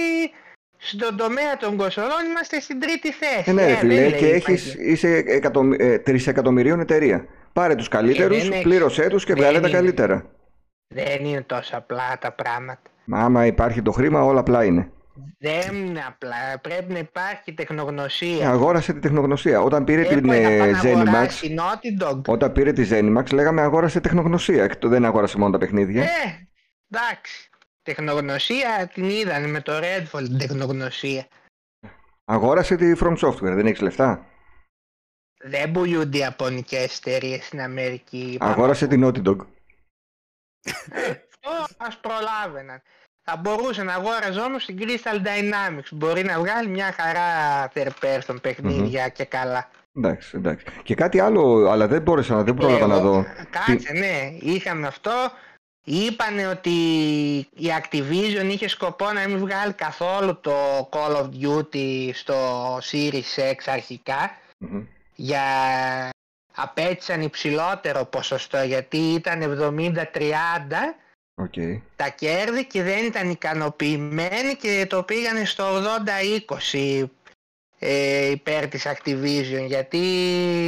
στον 0.83 1.17
τομέα 1.17 1.57
των 1.59 1.77
κονσολών 1.77 2.25
είμαστε 2.29 2.59
στην 2.59 2.79
τρίτη 2.79 3.11
θέση. 3.11 3.43
Ε, 3.49 3.51
ναι, 3.53 3.65
ρε 3.65 3.71
Ε, 3.71 3.75
φίλε, 3.75 3.93
δεν 3.95 4.09
λέει, 4.09 4.19
και 4.19 4.27
έχεις, 4.29 4.73
υπάρχει. 4.73 4.91
είσαι 4.91 5.23
εκατομμυ... 5.27 5.75
ε, 5.79 5.97
τρισεκατομμυρίων 5.99 6.79
εταιρεία. 6.79 7.25
Πάρε 7.53 7.75
τους 7.75 7.87
καλύτερους, 7.87 8.41
δεν 8.41 8.51
έχεις. 8.51 8.63
πλήρωσέ 8.63 9.07
τους 9.07 9.25
και 9.25 9.33
Δεν 9.33 9.41
βγάλε 9.41 9.59
τα 9.59 9.67
είναι. 9.67 9.77
καλύτερα. 9.77 10.25
Δεν 10.87 11.25
είναι 11.25 11.41
τόσο 11.41 11.77
απλά 11.77 12.17
τα 12.21 12.31
πράγματα. 12.31 12.81
Μα 13.05 13.19
άμα 13.19 13.45
υπάρχει 13.45 13.81
το 13.81 13.91
χρήμα, 13.91 14.23
όλα 14.23 14.39
απλά 14.39 14.63
είναι. 14.63 14.91
Δεν 15.39 15.75
είναι 15.85 16.03
απλά. 16.07 16.35
Πρέπει 16.61 16.93
να 16.93 16.99
υπάρχει 16.99 17.41
Ε, 17.49 17.51
τεχνογνωσία. 17.51 18.49
αγόρασε 18.49 18.93
τη 18.93 18.99
τεχνογνωσία. 18.99 19.61
Όταν 19.61 19.83
πήρε 19.83 20.01
Δεν 20.01 20.09
την 20.17 20.19
μπορεί 20.27 20.39
να 20.41 20.47
πάει 20.49 20.69
ε, 20.69 20.71
να 20.71 20.81
Zenimax, 20.81 21.07
αγοράσει 21.07 21.47
την 21.47 21.59
Naughty 21.59 22.03
Dog. 22.07 22.21
όταν 22.25 22.51
πήρε 22.51 22.73
τη 22.73 22.87
Zenimax, 22.91 23.33
λέγαμε 23.33 23.61
αγόρασε 23.61 23.99
τεχνογνωσία. 23.99 24.63
Εκ- 24.63 24.85
Δεν 24.87 25.05
αγόρασε 25.05 25.37
μόνο 25.37 25.51
τα 25.51 25.57
παιχνίδια. 25.57 26.03
Ε, 26.03 26.07
εντάξει. 26.89 27.49
Τεχνογνωσία 27.83 28.89
την 28.93 29.09
είδανε 29.09 29.47
με 29.47 29.61
το 29.61 29.71
Redfall 29.83 30.23
την 30.23 30.37
τεχνογνωσία. 30.37 31.27
Αγόρασε 32.25 32.75
τη 32.75 32.91
From 32.99 33.17
Software. 33.17 33.53
Δεν 33.53 33.65
έχεις 33.65 33.81
λεφτά; 33.81 34.25
Δεν 35.43 35.71
πουλούνται 35.71 36.17
οι 36.17 36.19
Ιαπωνικές 36.19 36.97
εταιρείες 36.97 37.45
στην 37.45 37.61
Αμερική. 37.61 38.37
Αγόρασε 38.39 38.87
την 38.87 39.05
Naughty 39.05 39.27
Dog. 39.27 39.37
Αυτό 40.65 41.75
ας 41.77 41.99
προλάβαιναν. 41.99 42.81
Θα 43.23 43.37
μπορούσε 43.37 43.83
να 43.83 43.93
αγόραζε 43.93 44.39
όμως 44.39 44.65
την 44.65 44.77
Crystal 44.79 45.25
Dynamics. 45.25 45.91
Μπορεί 45.91 46.23
να 46.23 46.39
βγάλει 46.39 46.67
μια 46.67 46.91
χαρά 46.91 47.27
third 47.73 47.91
person 48.01 48.37
παιχνίδια 48.41 49.09
και 49.09 49.25
καλά. 49.25 49.69
Εντάξει, 49.97 50.37
εντάξει. 50.37 50.65
Και 50.83 50.95
κάτι 50.95 51.19
άλλο, 51.19 51.69
αλλά 51.69 51.87
δεν 51.87 52.01
μπόρεσα 52.01 52.35
να 52.35 52.43
δεν 52.43 52.53
πρόλαβα 52.53 52.87
να 52.87 52.95
Εγώ- 52.95 53.03
δω. 53.11 53.25
Κάτσε, 53.49 53.93
ναι. 53.93 54.31
Είχαμε 54.39 54.87
αυτό. 54.87 55.11
Είπανε 55.83 56.47
ότι 56.47 56.69
η 57.37 57.67
Activision 57.81 58.49
είχε 58.51 58.67
σκοπό 58.67 59.11
να 59.11 59.27
μην 59.27 59.37
βγάλει 59.37 59.73
καθόλου 59.73 60.39
το 60.39 60.89
Call 60.91 61.15
of 61.15 61.29
Duty 61.41 62.09
στο 62.13 62.77
Series 62.77 63.51
X 63.51 63.55
αρχικά 63.65 64.37
Μμμ. 64.57 64.83
γιατί 65.15 65.43
απαίτησαν 66.55 67.21
υψηλότερο 67.21 68.05
ποσοστό 68.05 68.63
γιατί 68.63 68.97
ήταν 68.97 69.59
70-30 69.75 70.03
Οκ. 71.35 71.53
τα 71.95 72.09
κέρδη 72.09 72.65
και 72.65 72.83
δεν 72.83 73.05
ήταν 73.05 73.29
ικανοποιημένοι 73.29 74.55
και 74.59 74.85
το 74.89 75.03
πήγανε 75.03 75.45
στο 75.45 75.65
80-20 76.71 77.05
ε, 77.79 78.29
υπέρ 78.29 78.67
της 78.67 78.87
Activision 78.87 79.65
γιατί 79.67 79.99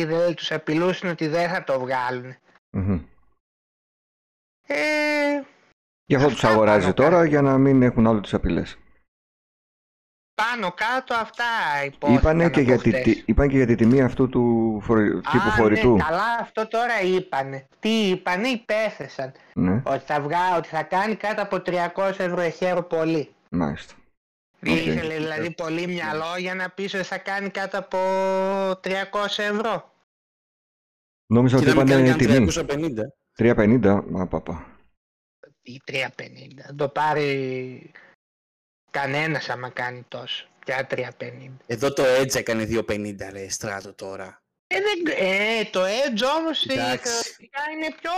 δεν 0.08 0.34
τους 0.34 0.52
απειλούσαν 0.52 1.10
ότι 1.10 1.28
δεν 1.28 1.50
θα 1.50 1.64
το 1.64 1.80
βγάλουν. 1.80 2.36
Μμμ. 2.70 3.00
Ε, 4.74 5.44
Γι' 6.06 6.16
αυτό 6.16 6.28
Αυτά 6.28 6.40
τους 6.40 6.50
αγοράζει 6.50 6.82
πάνω 6.82 6.94
τώρα 6.94 7.10
κάτω. 7.16 7.24
για 7.24 7.42
να 7.42 7.58
μην 7.58 7.82
έχουν 7.82 8.08
άλλο 8.08 8.20
τις 8.22 8.34
απειλές. 8.34 8.78
πάνω 10.36 10.72
κάτω 10.72 11.14
αυτά 11.14 11.44
ειπώθηκαν 11.86 12.20
Είπανε 12.22 12.44
και, 12.50 12.60
από 12.60 12.70
για 12.70 12.78
τη, 12.80 12.90
χτες. 12.90 13.04
τι- 13.04 13.24
είπαν 13.26 13.48
και 13.50 13.56
για 13.58 13.66
τη 13.66 13.76
τιμή 13.76 14.02
αυτού 14.02 14.30
του 14.30 14.80
φορε- 14.84 15.14
τύπου 15.14 15.48
Α, 15.48 15.52
φορητού. 15.52 15.96
Ναι, 15.96 16.04
καλά 16.04 16.38
αυτό 16.42 16.68
τώρα 16.68 17.02
είπανε. 17.02 17.68
Τι 17.80 18.10
είπανε, 18.10 18.48
υπέθεσαν. 18.48 19.32
Ναι, 19.54 19.82
Ότι 19.86 20.04
θα, 20.06 20.22
βγά, 20.22 20.58
ότι 20.58 20.68
θα 20.68 20.84
κάνει 20.84 21.16
κάτω 21.16 21.42
από 21.42 21.62
300 21.62 22.20
ευρώ 22.20 22.40
ε 22.42 22.48
χαίρω 22.48 22.84
πολύ. 22.84 23.34
μάλιστα. 23.50 23.94
Οκ. 24.68 24.70
Ήθελε 24.70 25.14
δηλαδή 25.16 25.52
πολύ 25.52 25.88
μυαλό 25.88 26.38
για 26.38 26.56
να 26.56 26.70
πεις 26.70 26.94
ότι 26.94 27.04
θα 27.04 27.18
κάνει 27.18 27.50
κάτω 27.50 27.78
από 27.80 27.98
300 28.84 29.44
ευρώ. 29.44 29.92
Νόμιζα 31.34 31.58
ότι 31.58 31.66
Κοίταμε 31.66 31.92
είπαν 31.94 32.04
και 32.18 32.26
τιμή. 32.26 32.48
350. 32.52 33.14
350. 33.38 34.04
Μα 34.08 34.28
παπα. 34.28 34.66
Ή 35.62 35.82
350. 35.86 35.98
Δεν 36.66 36.76
το 36.76 36.90
πάρει 36.90 37.92
κανένας 38.92 39.50
άμα 39.50 39.70
κάνει 39.70 40.06
τόσο. 40.08 40.48
Πια 40.66 40.88
350. 40.90 41.10
Εδώ 41.66 41.94
το 41.94 42.04
Edge 42.20 42.36
έκανε 42.36 42.66
250 42.70 43.16
ρε 43.32 43.50
στράτο 43.50 43.94
τώρα. 43.94 44.38
Ε, 44.68 44.76
δεν- 44.80 45.28
ε, 45.28 45.64
το 45.72 45.82
Edge 45.84 46.22
όμως 46.40 46.66
ε, 46.66 46.74
Εντάξει. 46.74 47.12
θεωρητικά 47.12 47.60
είναι 47.76 47.96
πιο 48.02 48.12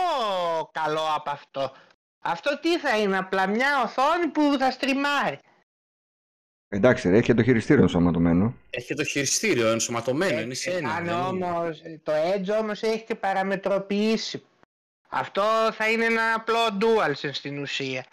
καλό 0.72 1.02
από 1.16 1.30
αυτό. 1.30 1.72
Αυτό 2.20 2.60
τι 2.60 2.80
θα 2.80 2.98
είναι, 3.00 3.18
απλά 3.18 3.48
μια 3.48 3.82
οθόνη 3.84 4.28
που 4.28 4.56
θα 4.60 4.72
στριμάρει. 4.72 5.40
Εντάξει, 6.68 7.10
ρε, 7.10 7.16
έχει 7.16 7.26
και 7.26 7.34
το 7.34 7.44
χειριστήριο 7.44 7.82
ενσωματωμένο. 7.82 8.56
Έχει 8.70 8.86
και 8.88 8.94
το 8.94 9.04
χειριστήριο 9.04 9.68
ενσωματωμένο, 9.68 10.40
είναι 10.40 10.54
σε 10.54 10.72
ένα. 10.72 10.94
Αν 10.96 11.06
δεν 11.06 11.14
είναι. 11.16 11.46
όμως, 11.46 11.82
το 12.04 12.12
Edge 12.34 12.60
όμως 12.62 12.82
έχει 12.82 13.04
και 13.04 13.16
παραμετροποιήσει. 13.16 14.44
Αυτό 15.10 15.44
θα 15.74 15.90
είναι 15.92 16.06
ένα 16.06 16.34
απλό 16.34 16.60
DualSense 16.82 17.30
στην 17.34 17.60
ουσία. 17.60 18.06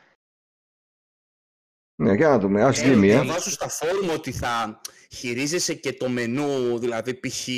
Ναι, 2.03 2.15
για 2.15 2.29
να 2.29 2.39
δούμε. 2.39 2.63
Ας 2.63 2.81
Ε, 2.83 2.85
γίνει, 2.89 3.09
ε. 3.11 3.21
Διαβάζω 3.21 3.51
στα 3.51 3.69
φόρουμ 3.69 4.11
ότι 4.11 4.33
θα 4.33 4.81
χειρίζεσαι 5.11 5.75
και 5.75 5.93
το 5.93 6.09
μενού, 6.09 6.79
δηλαδή 6.79 7.15
π.χ. 7.15 7.49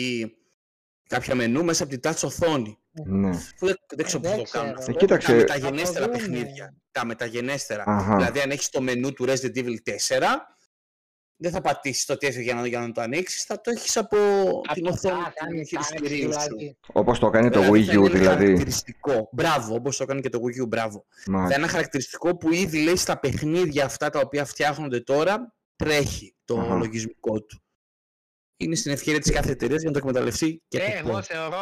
κάποια 1.08 1.34
μενού 1.34 1.64
μέσα 1.64 1.84
από 1.84 1.98
την 1.98 2.10
touch 2.10 2.22
οθόνη. 2.24 2.78
Ναι. 3.06 3.30
Που 3.30 3.66
δεν, 3.66 3.76
δεν 3.88 4.04
ξέρω 4.04 4.22
Ε, 4.24 4.28
πώς 4.28 4.36
δεν 4.36 4.44
το 4.44 4.50
κάνουν 4.50 4.74
ξέρω. 4.74 4.78
αυτό. 4.78 4.90
Ε, 4.90 4.94
κοίταξε. 4.94 5.26
Τα 5.32 5.34
μεταγενέστερα 5.36 6.04
Θα 6.06 6.10
το 6.12 6.18
δούμε. 6.18 6.36
παιχνίδια. 6.36 6.74
Τα 6.90 7.04
μεταγενέστερα. 7.04 7.84
Αχα. 7.86 8.16
Δηλαδή 8.16 8.40
αν 8.40 8.50
έχεις 8.50 8.68
το 8.68 8.80
μενού 8.80 9.12
του 9.12 9.24
Resident 9.28 9.56
Evil 9.56 9.76
4, 10.08 10.22
δεν 11.44 11.52
θα 11.52 11.60
πατήσεις 11.60 12.04
το 12.04 12.14
4 12.14 12.40
για 12.42 12.54
να, 12.54 12.66
για 12.66 12.80
να 12.80 12.92
το 12.92 13.00
ανοίξεις, 13.00 13.42
θα 13.42 13.60
το 13.60 13.70
έχεις 13.70 13.96
από 13.96 14.16
την 14.72 14.86
Αυτό 14.88 15.08
οθόνη 15.10 15.22
θα 15.22 15.32
κάνει 15.34 15.60
του 15.60 15.66
χειριστηρίου 15.66 16.30
τάξη, 16.30 16.46
σου. 16.48 16.54
δηλαδή. 16.56 16.76
Όπως 16.92 17.18
το 17.18 17.26
έκανε 17.26 17.50
το 17.50 17.60
Δηλαδή, 17.60 17.84
θα 17.84 17.92
Wii 17.92 17.96
U, 17.96 17.98
είναι 17.98 18.08
δηλαδή. 18.18 18.44
χαρακτηριστικό. 18.44 19.28
Μπράβο, 19.32 19.74
όπως 19.74 19.96
το 19.96 20.02
έκανε 20.02 20.20
και 20.20 20.28
το 20.28 20.38
Wii 20.42 20.62
U, 20.62 20.68
μπράβο. 20.68 21.04
Θα 21.08 21.22
είναι 21.26 21.36
Μάλιστα. 21.36 21.60
ένα 21.60 21.68
χαρακτηριστικό 21.68 22.36
που 22.36 22.52
ήδη 22.52 22.82
λέει 22.82 22.96
στα 22.96 23.18
παιχνίδια 23.18 23.84
αυτά 23.84 24.10
τα 24.10 24.20
οποία 24.20 24.44
φτιάχνονται 24.44 25.00
τώρα, 25.00 25.54
τρέχει 25.76 26.34
το 26.44 26.60
Αχα. 26.60 26.74
λογισμικό 26.74 27.42
του. 27.42 27.58
Είναι 28.56 28.74
στην 28.74 28.92
ευκαιρία 28.92 29.20
της 29.20 29.30
κάθε 29.32 29.50
εταιρείας 29.50 29.80
για 29.80 29.90
να 29.90 30.00
το 30.00 30.06
εκμεταλλευτεί 30.06 30.62
και 30.68 30.78
Ε, 30.78 30.86
το 30.90 30.92
εγώ 30.98 31.10
πώς. 31.10 31.26
θεωρώ 31.26 31.58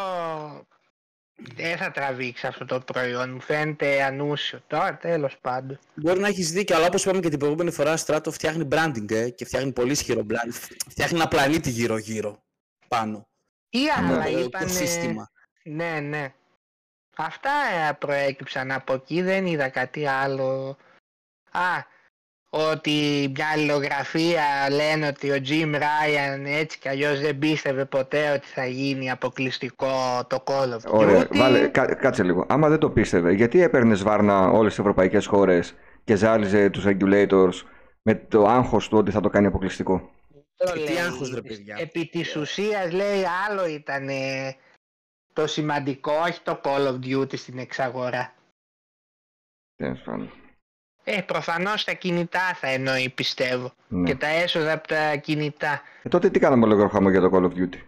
δεν 1.55 1.77
θα 1.77 1.91
τραβήξει 1.91 2.47
αυτό 2.47 2.65
το 2.65 2.81
προϊόν. 2.81 3.31
Μου 3.31 3.41
φαίνεται 3.41 4.03
ανούσιο. 4.03 4.61
Τώρα 4.67 4.97
τέλος 4.97 5.37
πάντων. 5.41 5.79
Μπορεί 5.95 6.21
να 6.21 6.29
έχεις 6.29 6.53
δίκιο, 6.53 6.77
αλλά 6.77 6.87
όπως 6.87 7.05
είπαμε 7.05 7.21
και 7.21 7.29
την 7.29 7.39
προηγούμενη 7.39 7.71
φορά, 7.71 7.97
Στράτο 7.97 8.31
φτιάχνει 8.31 8.69
branding 8.71 9.11
ε, 9.11 9.31
και 9.31 9.45
φτιάχνει 9.45 9.73
πολύ 9.73 9.93
ισχυρό 9.93 10.27
branding. 10.31 10.75
Φτιάχνει 10.89 11.19
ένα 11.19 11.29
πλανήτη 11.29 11.71
γύρω-γύρω 11.71 12.43
πάνω. 12.89 13.29
Τι 13.69 13.89
άλλα 13.89 14.23
Το 14.23 14.39
είπανε; 14.39 14.65
οικοσύστημα. 14.65 15.31
Ναι, 15.65 16.01
ναι. 16.01 16.35
Αυτά 17.17 17.51
ε, 17.89 17.93
προέκυψαν 17.93 18.71
από 18.71 18.93
εκεί, 18.93 19.23
δεν 19.23 19.47
είδα 19.47 19.69
κάτι 19.69 20.07
άλλο. 20.07 20.77
Α, 21.51 21.85
ότι 22.55 23.29
μια 23.35 23.47
αλληλογραφία 23.53 24.45
λένε 24.71 25.07
ότι 25.07 25.31
ο 25.31 25.37
Jim 25.47 25.75
Ryan 25.75 26.43
έτσι 26.45 26.79
κι 26.79 26.89
αλλιώς 26.89 27.21
δεν 27.21 27.39
πίστευε 27.39 27.85
ποτέ 27.85 28.31
ότι 28.31 28.47
θα 28.47 28.67
γίνει 28.67 29.11
αποκλειστικό 29.11 30.25
το 30.27 30.43
Call 30.47 30.69
of 30.73 30.77
Duty. 30.77 30.93
Ωραία, 30.93 31.29
βάλε, 31.31 31.69
κά- 31.69 31.95
κάτσε 31.95 32.23
λίγο. 32.23 32.47
Άμα 32.49 32.69
δεν 32.69 32.79
το 32.79 32.91
πίστευε, 32.91 33.33
γιατί 33.33 33.63
έπαιρνες 33.63 34.03
βάρνα 34.03 34.49
όλες 34.49 34.71
τις 34.71 34.79
ευρωπαϊκές 34.81 35.27
χώρες 35.27 35.75
και 36.05 36.15
ζάλιζε 36.17 36.71
τους 36.71 36.85
regulators 36.87 37.63
με 38.03 38.15
το 38.15 38.47
άγχος 38.47 38.89
του 38.89 38.99
ότι 38.99 39.11
θα 39.11 39.21
το 39.21 39.29
κάνει 39.29 39.47
αποκλειστικό; 39.47 40.11
Το 40.57 40.73
Και 40.73 40.85
τι 40.85 40.93
λέει. 40.93 40.99
άγχος, 41.03 41.35
ρε 41.35 41.43
παιδιά. 41.43 41.77
Επί 41.81 42.07
της 42.07 42.37
ουσίας 42.37 42.93
λέει 42.93 43.23
άλλο 43.49 43.67
ήταν 43.67 44.09
το 45.33 45.47
σημαντικό, 45.47 46.13
όχι 46.13 46.41
το 46.41 46.61
Call 46.65 46.87
of 46.89 46.99
Duty 47.07 47.37
στην 47.39 47.59
εξαγορά. 47.59 48.35
Τέλος 49.77 50.01
πάντων. 50.01 50.31
Ε, 51.05 51.21
προφανώς 51.21 51.85
τα 51.85 51.93
κινητά 51.93 52.55
θα 52.55 52.67
εννοεί 52.69 53.09
πιστεύω. 53.09 53.73
Ναι. 53.89 54.09
Και 54.11 54.15
τα 54.17 54.27
έσοδα 54.27 54.73
από 54.73 54.89
τα 54.89 55.17
κινητά. 55.17 55.83
Ε, 56.03 56.09
τότε 56.09 56.31
τι 56.31 56.39
κάναμε 56.39 56.67
λόγω 56.67 56.89
χαμό 56.89 57.11
για 57.11 57.21
το 57.21 57.31
Call 57.33 57.43
of 57.45 57.59
Duty; 57.59 57.79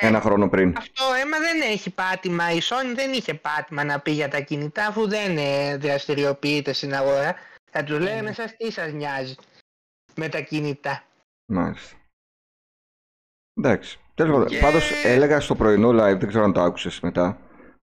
Ένα 0.00 0.20
χρόνο 0.20 0.48
πριν. 0.48 0.74
Αυτό 0.78 1.04
έμα 1.22 1.38
δεν 1.38 1.60
έχει 1.60 1.90
πάτημα. 1.90 2.50
Η 2.52 2.58
Sony 2.62 2.94
δεν 2.94 3.12
είχε 3.12 3.34
πάτημα 3.34 3.84
να 3.84 4.00
πει 4.00 4.10
για 4.10 4.28
τα 4.28 4.40
κινητά 4.40 4.86
αφού 4.86 5.08
δεν 5.08 5.36
ε, 5.38 5.76
δραστηριοποιείται 5.76 6.72
στην 6.72 6.94
αγορά. 6.94 7.34
Θα 7.70 7.84
τους 7.84 7.98
λέγανε 7.98 8.32
σας 8.32 8.56
τι 8.56 8.72
σας 8.72 8.92
νοιάζει 8.92 9.34
με 10.14 10.28
τα 10.28 10.40
κινητά. 10.40 11.02
Μάλιστα. 11.46 11.96
Εντάξει. 13.54 13.98
Τέλος 14.14 14.32
πάντων, 14.32 14.48
Και- 14.48 14.58
πάντως 14.58 15.04
έλεγα 15.04 15.40
στο 15.40 15.54
πρωινό 15.54 15.88
live, 15.90 16.18
δεν 16.18 16.28
ξέρω 16.28 16.44
αν 16.44 16.52
το 16.52 16.60
άκουσες 16.62 17.00
μετά, 17.00 17.38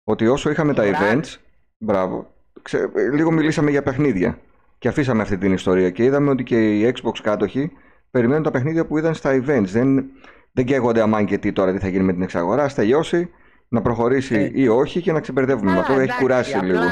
ότι 0.04 0.26
όσο 0.26 0.50
είχαμε 0.50 0.74
τα 0.74 0.82
Μπράβο. 0.88 1.04
events, 1.20 1.36
μπράβο, 1.78 2.34
ξε- 2.62 2.96
λίγο 3.12 3.30
μιλήσαμε 3.30 3.70
για 3.70 3.82
παιχνίδια 3.82 4.38
και 4.82 4.88
αφήσαμε 4.88 5.22
αυτή 5.22 5.38
την 5.38 5.52
ιστορία 5.52 5.90
και 5.90 6.04
είδαμε 6.04 6.30
ότι 6.30 6.42
και 6.42 6.78
οι 6.78 6.94
Xbox 6.96 7.18
κάτοχοι 7.22 7.72
περιμένουν 8.10 8.42
τα 8.42 8.50
παιχνίδια 8.50 8.86
που 8.86 8.98
είδαν 8.98 9.14
στα 9.14 9.30
events. 9.30 9.64
Δεν, 9.64 10.04
δεν 10.52 10.64
καίγονται 10.64 11.00
αμάν 11.02 11.24
και 11.26 11.38
τι 11.38 11.52
τώρα 11.52 11.72
τι 11.72 11.78
θα 11.78 11.88
γίνει 11.88 12.04
με 12.04 12.12
την 12.12 12.22
εξαγορά, 12.22 12.64
ας 12.64 12.74
τελειώσει, 12.74 13.30
να 13.68 13.82
προχωρήσει 13.82 14.34
Ε. 14.34 14.50
ή 14.54 14.68
όχι 14.68 15.00
και 15.02 15.12
να 15.12 15.20
ξεμπερδεύουμε 15.20 15.70
με 15.70 15.76
Α, 15.76 15.80
αυτό. 15.80 15.92
Έχει 15.92 16.02
εντάξει, 16.02 16.20
κουράσει 16.22 16.54
απλά- 16.54 16.64
λίγο. 16.72 16.82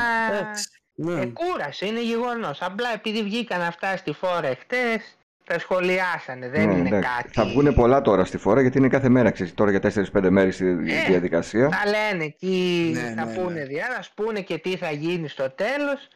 Εντάξει. 0.41 0.65
Ναι. 0.95 1.21
Ε, 1.21 1.27
κούρασε, 1.27 1.87
είναι 1.87 2.03
γεγονός. 2.03 2.63
Απλά 2.63 2.89
επειδή 2.95 3.23
βγήκαν 3.23 3.61
αυτά 3.61 3.97
στη 3.97 4.13
φόρα 4.13 4.57
χτες, 4.61 5.19
τα 5.45 5.59
σχολιάσανε. 5.59 6.49
Δεν 6.49 6.67
Ναι, 6.69 6.73
είναι 6.75 6.89
εντάξει. 6.89 7.09
κάτι. 7.17 7.29
Θα 7.33 7.45
βγουν 7.45 7.75
πολλά 7.75 8.01
τώρα 8.03 8.25
στη 8.25 8.37
φορά 8.39 8.61
γιατί 8.61 8.79
είναι 8.79 8.89
κάθε 8.89 9.09
μέρα, 9.09 9.31
ξέρεις, 9.31 9.55
τώρα 9.55 9.71
για 9.71 9.81
4-5 9.81 10.31
μέρες 10.31 10.61
η 10.61 10.67
Ε, 10.67 10.75
διαδικασία. 11.09 11.69
Θα 11.69 11.91
λένε 11.91 12.25
εκεί, 12.25 12.91
Ναι, 12.95 13.15
θα 13.17 13.25
ναι, 13.25 13.35
πούνε 13.35 13.53
ναι. 13.61 13.65
διά, 13.65 13.87
να 13.89 14.25
πούνε 14.25 14.41
και 14.41 14.59
τι 14.59 14.77
θα 14.77 14.91
γίνει 14.91 15.29
στο 15.29 15.51
τέλος. 15.55 16.09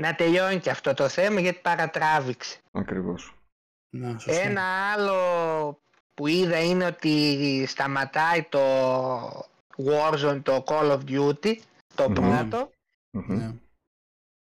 Να 0.00 0.14
τελειώνει 0.14 0.58
και 0.58 0.70
αυτό 0.70 0.94
το 0.94 1.08
θέμα 1.08 1.40
γιατί 1.40 1.58
παρατράβηξε. 1.62 2.58
Ακριβώς. 2.72 3.34
Ναι, 3.90 4.18
σωστά. 4.18 4.42
Ένα 4.42 4.62
άλλο 4.92 5.14
που 6.14 6.26
είδα 6.26 6.62
είναι 6.62 6.84
ότι 6.84 7.64
σταματάει 7.68 8.42
το 8.42 8.60
Warzone, 9.76 10.40
το 10.42 10.64
Call 10.66 10.90
of 10.90 11.00
Duty, 11.08 11.54
το 11.94 12.10
Μμμ. 12.10 12.14
πρώτο. 12.14 12.70
Μμμ. 13.10 13.36
Ναι. 13.36 13.52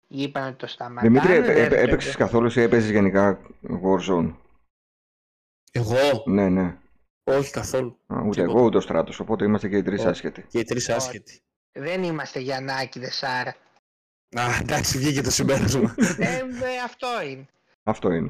είπαν 0.07 0.47
ότι 0.47 0.55
το 0.55 0.67
σταματάνε. 0.67 1.07
Δημήτρη, 1.07 1.33
έπαι- 1.33 1.45
δεν 1.45 1.55
έπαι- 1.55 1.65
έπαιζε. 1.71 1.83
έπαιξες 1.87 2.15
καθόλου 2.15 2.51
ή 2.55 2.61
έπαιζες 2.61 2.89
γενικά 2.91 3.39
Warzone; 3.83 4.33
Εγώ, 5.71 6.23
Ναι, 6.25 6.49
ναι. 6.49 6.77
όχι 7.23 7.51
καθόλου. 7.51 7.97
Α, 8.07 8.15
ούτε 8.21 8.29
Τίποτα. 8.41 8.41
εγώ 8.57 8.61
ούτε 8.65 8.77
ο 8.77 8.81
Στράτος, 8.81 9.19
οπότε 9.19 9.45
είμαστε 9.45 9.69
και 9.69 9.77
οι 9.77 9.81
τρεις 9.83 9.99
Όχι. 9.99 10.07
άσχετοι. 10.09 10.45
Και 10.49 10.59
οι 10.59 10.63
τρεις 10.63 10.89
άσχετοι. 10.89 11.41
Δεν 11.71 12.03
είμαστε 12.03 12.39
Γιαννάκηδες 12.39 13.23
άρα. 13.23 13.55
Α, 14.37 14.41
εντάξει, 14.61 14.97
βγήκε 14.97 15.21
το 15.21 15.31
συμπέρασμα. 15.31 15.95
ε, 16.17 16.35
ε, 16.35 16.43
αυτό 16.85 17.07
είναι. 17.25 17.45
Αυτό 17.83 18.11
είναι. 18.11 18.27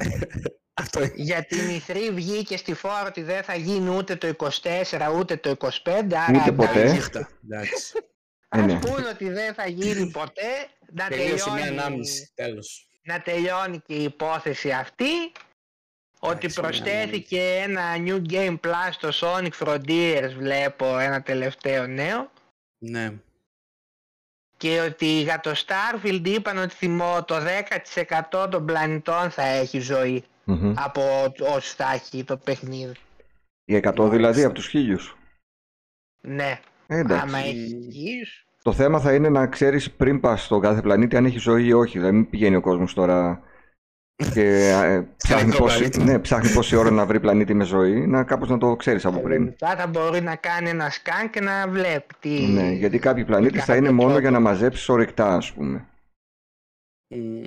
Αυτό 0.73 1.03
είναι. 1.03 1.13
Για 1.15 1.43
την 1.45 1.59
E3 1.87 1.95
βγήκε 2.13 2.57
στη 2.57 2.73
φόρα 2.73 3.05
ότι 3.07 3.21
δεν 3.21 3.43
θα 3.43 3.55
γίνει 3.55 3.89
ούτε 3.97 4.15
το 4.15 4.35
24 4.37 5.15
ούτε 5.17 5.37
το 5.37 5.55
25, 5.59 5.69
άρα 6.13 6.39
Ούτε 6.41 6.51
ποτέ. 6.51 6.79
εντάξει. 6.79 6.93
Νύχτα. 6.95 7.29
Εντάξει. 7.43 7.93
Ε, 8.49 8.61
ναι. 8.61 8.73
Ας 8.73 8.79
πούνε 8.79 9.07
ότι 9.07 9.29
δεν 9.29 9.53
θα 9.53 9.67
γίνει 9.67 10.11
ποτέ, 10.11 10.67
να 10.91 11.07
Τελείωσε 11.07 11.49
μια 11.49 11.59
τελειώνει, 11.63 11.79
ανάμνηση. 11.79 12.31
Τέλος. 12.35 12.89
να 13.03 13.21
τελειώνει 13.21 13.79
και 13.85 13.93
η 13.93 14.03
υπόθεση 14.03 14.71
αυτή, 14.71 15.31
ότι 16.19 16.37
Εντάξει, 16.37 16.59
μια 16.59 16.69
προσθέθηκε 16.69 17.41
ένα 17.63 17.81
New 17.97 18.21
Game 18.29 18.59
Plus 18.59 18.89
στο 18.91 19.09
Sonic 19.13 19.51
Frontiers, 19.59 20.31
βλέπω 20.37 20.97
ένα 20.97 21.21
τελευταίο 21.21 21.87
νέο, 21.87 22.31
Ναι. 22.77 23.13
Και 24.59 24.79
ότι 24.79 25.05
για 25.05 25.39
το 25.39 25.51
Starfield 25.55 26.21
είπαν 26.23 26.57
ότι 26.57 26.73
θυμώ 26.75 27.23
το 27.27 27.35
10% 28.41 28.47
των 28.49 28.65
πλανητών 28.65 29.29
θα 29.29 29.43
έχει 29.43 29.79
ζωή 29.79 30.23
Μμμ. 30.43 30.73
από 30.77 31.01
όσους 31.55 31.71
θα 31.73 31.91
έχει 31.93 32.23
το 32.23 32.37
παιχνίδι. 32.37 32.93
Οι 33.65 33.75
100 33.75 33.91
δηλαδή 33.95 34.19
Μάλιστα. 34.21 34.45
από 34.45 34.55
τους 34.55 34.67
χίλιους. 34.67 35.17
Ναι, 36.21 36.59
Ε, 36.87 36.97
εντάξει. 36.97 37.25
άμα 37.27 37.37
έχεις 37.37 37.71
γύρους. 37.71 38.45
Το 38.61 38.73
θέμα 38.73 38.99
θα 38.99 39.13
είναι 39.13 39.29
να 39.29 39.47
ξέρεις 39.47 39.91
πριν 39.91 40.19
πας 40.19 40.43
στον 40.43 40.61
κάθε 40.61 40.81
πλανήτη 40.81 41.15
αν 41.15 41.25
έχει 41.25 41.37
ζωή 41.39 41.65
ή 41.65 41.73
όχι. 41.73 41.97
Δηλαδή 41.97 42.15
μην 42.15 42.29
πηγαίνει 42.29 42.55
ο 42.55 42.61
κόσμος 42.61 42.93
τώρα 42.93 43.41
και 44.33 44.43
ε, 44.69 44.71
ψάχνει, 44.71 45.07
Ψάχνει 45.17 45.55
πόση, 45.55 45.77
πλανήτη. 45.77 45.99
ναι, 46.03 46.19
ψάχνει 46.19 46.51
πόση 46.53 46.75
ώρα 46.75 46.91
να 46.91 47.05
βρει 47.05 47.19
πλανήτη 47.19 47.53
με 47.53 47.63
ζωή, 47.63 48.07
να 48.07 48.23
κάπως 48.23 48.49
να 48.49 48.57
το 48.57 48.75
ξέρεις 48.75 49.05
από 49.05 49.19
πριν. 49.19 49.43
Μετά 49.43 49.75
θα 49.75 49.87
μπορεί 49.87 50.21
να 50.21 50.35
κάνει 50.35 50.69
ένα 50.69 50.89
σκάν 50.89 51.29
και 51.29 51.39
να 51.39 51.67
βλέπει 51.67 52.13
τι... 52.19 52.29
Ναι, 52.47 52.71
γιατί 52.71 52.99
κάποιοι 52.99 53.25
πλανήτες 53.25 53.59
θα 53.59 53.65
κάθε 53.65 53.77
είναι 53.79 53.89
μόνο 53.91 54.03
τρόπο. 54.07 54.21
για 54.21 54.31
να 54.31 54.39
μαζέψεις 54.39 54.89
ορυκτά, 54.89 55.35
ας 55.35 55.53
πούμε. 55.53 55.85
Μμ, 57.15 57.41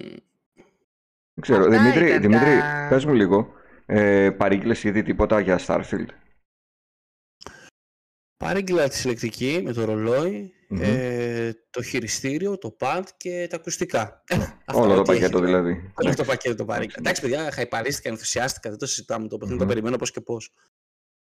Δεν 1.35 1.41
ξέρω, 1.41 1.65
Αυτά 1.65 1.79
Δημήτρη, 1.83 2.07
ήταν 2.09 2.21
Δημήτρη 2.21 2.59
τα- 2.59 2.87
πες 2.91 3.05
μου 3.05 3.15
λίγο, 3.15 3.53
ε, 3.87 4.31
παρήγγειλες 4.31 4.85
ήδη 4.85 5.03
τίποτα 5.03 5.41
για 5.41 5.61
Starfield; 5.67 6.07
Παρήγγειλα 8.37 8.89
τη 8.89 8.97
συλλεκτική 8.97 9.61
με 9.65 9.73
το 9.73 9.85
ρολόι, 9.85 10.53
Μμμ. 10.75 10.81
ε, 10.83 11.53
το 11.71 11.83
χειριστήριο, 11.83 12.59
το 12.59 12.77
pad 12.81 13.03
και 13.17 13.47
τα 13.51 13.57
ακουστικά. 13.57 14.23
Ε, 14.27 14.35
αυτά 14.35 14.83
Όλο 14.83 14.95
το 14.95 15.01
ό,τι 15.01 15.11
έχει 15.11 15.21
πακέτο 15.21 15.39
τώρα. 15.39 15.47
δηλαδή. 15.47 15.93
Όλο 15.95 16.15
το 16.15 16.25
πακέτο 16.25 16.55
το 16.55 16.65
παρήγγειλα. 16.65 16.97
Εντάξει, 16.99 17.21
παιδιά, 17.23 17.51
χαϊπαρίστηκα, 17.53 18.09
ενθουσιάστηκα, 18.09 18.69
δεν 18.71 18.79
το 18.79 18.87
συζητάμε 18.87 19.29
το 19.29 19.37
παιχνίδι, 19.39 19.55
Μμμ. 19.61 19.67
το 19.69 19.73
περιμένω 19.75 19.97
πώς 19.97 20.11
και 20.11 20.21
πώς. 20.21 20.55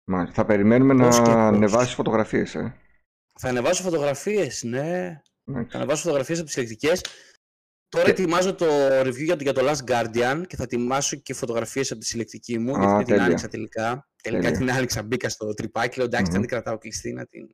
Μάλιστα. 0.04 0.34
Θα 0.36 0.46
περιμένουμε 0.46 0.94
να 0.94 1.06
Πώς 1.06 1.16
και 1.16 1.22
πώς. 1.22 1.34
ανεβάσεις 1.34 1.94
φωτογραφίες, 1.94 2.56
ε. 2.56 2.76
Θα 3.40 3.50
ανεβάσω 3.50 3.84
φωτογραφίες, 3.84 4.64
ναι. 4.64 5.22
Εντάξει. 5.46 5.70
Θα 5.72 5.78
ανεβάσω 5.78 6.02
φωτογραφίες 6.02 6.38
από 6.38 6.46
τις 6.46 6.56
συλλεκτικέ. 6.56 6.92
Τώρα 7.90 8.06
Και- 8.06 8.12
ετοιμάζω 8.12 8.56
το 8.56 8.66
review 9.02 9.24
για 9.24 9.36
το, 9.36 9.44
για 9.44 9.54
το 9.54 9.62
Last 9.70 9.92
Guardian 9.92 10.44
και 10.48 10.56
θα 10.56 10.64
ετοιμάσω 10.64 11.16
και 11.16 11.34
φωτογραφίες 11.34 11.92
από 11.92 12.00
τη 12.00 12.06
συλλεκτική 12.06 12.60
μου. 12.60 12.72
Α, 12.76 12.80
γιατί 12.80 12.88
δεν 12.96 12.98
την 12.98 13.06
τέλεια. 13.08 13.24
άνοιξα 13.26 13.48
τελικά. 13.48 14.10
Τελικά 14.24 14.42
Τέλεια. 14.44 14.58
την 14.58 14.72
άνοιξα, 14.72 15.04
μπήκα 15.04 15.30
στο 15.30 15.54
τρυπάκι. 15.54 15.98
Λέω 15.98 16.06
εντάξει, 16.06 16.26
Μμμ. 16.26 16.32
δεν 16.32 16.42
την 16.42 16.50
κρατάω 16.50 16.78
κλειστή 16.78 17.14
να 17.14 17.26
την 17.26 17.50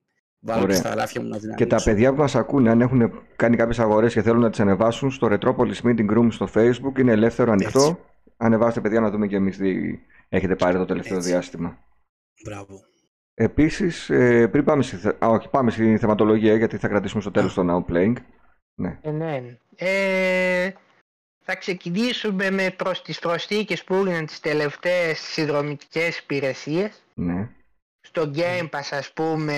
βάλω 0.45 0.61
Ωραία. 0.63 0.75
και 0.75 0.81
στα 0.81 0.95
ράφια 0.95 1.21
μου 1.21 1.27
να 1.27 1.37
την 1.39 1.55
Και 1.55 1.65
τα 1.65 1.75
ανοίξω. 1.75 1.89
παιδιά 1.91 2.11
που 2.13 2.17
μας 2.19 2.35
ακούνε, 2.35 2.69
αν 2.69 2.81
έχουν 2.81 3.21
κάνει 3.35 3.55
κάποιες 3.55 3.79
αγορές 3.79 4.13
και 4.13 4.21
θέλουν 4.21 4.41
να 4.41 4.49
τις 4.49 4.59
ανεβάσουν 4.59 5.11
στο 5.11 5.27
Retropolis 5.31 5.81
Meeting 5.83 6.17
Room 6.17 6.27
στο 6.31 6.47
Facebook, 6.53 6.99
είναι 6.99 7.11
ελεύθερο, 7.11 7.51
ανοιχτό. 7.51 7.79
Έτσι. 7.79 7.97
Ανεβάστε 8.37 8.81
παιδιά 8.81 8.99
να 8.99 9.09
δούμε 9.09 9.27
και 9.27 9.35
εμείς 9.35 9.57
τι 9.57 9.99
έχετε 10.29 10.55
πάρει 10.55 10.77
το 10.77 10.85
τελευταίο 10.85 11.17
Έτσι. 11.17 11.29
διάστημα. 11.29 11.77
Μπράβο. 12.45 12.79
Επίσης, 13.33 14.09
ε, 14.09 14.47
πριν 14.47 14.63
πάμε 14.63 14.83
στη, 14.83 14.95
θε- 14.95 15.23
α, 15.23 15.27
όχι, 15.27 15.49
πάμε 15.49 15.71
στη 15.71 15.97
θεματολογία 15.97 16.55
γιατί 16.55 16.77
θα 16.77 16.87
κρατήσουμε 16.87 17.21
στο 17.21 17.31
τέλος 17.31 17.53
το 17.53 17.65
Now 17.87 17.91
Playing. 17.91 18.13
Ναι. 18.75 18.97
Ε, 19.01 19.11
ναι. 19.11 19.41
Ε, 19.75 20.71
θα 21.45 21.55
ξεκινήσουμε 21.55 22.51
με 22.51 22.73
προς 22.77 23.01
τις 23.01 23.19
προσθήκες 23.19 23.83
που 23.83 23.93
έγιναν 23.93 24.25
τις 24.25 24.39
τελευταίες 24.39 25.19
συνδρομητικές 25.19 26.17
υπηρεσίες. 26.17 27.01
ναι. 27.13 27.49
Στο 28.05 28.31
Game 28.35 28.69
Pass 28.69 28.87
ας 28.91 29.13
πούμε 29.13 29.53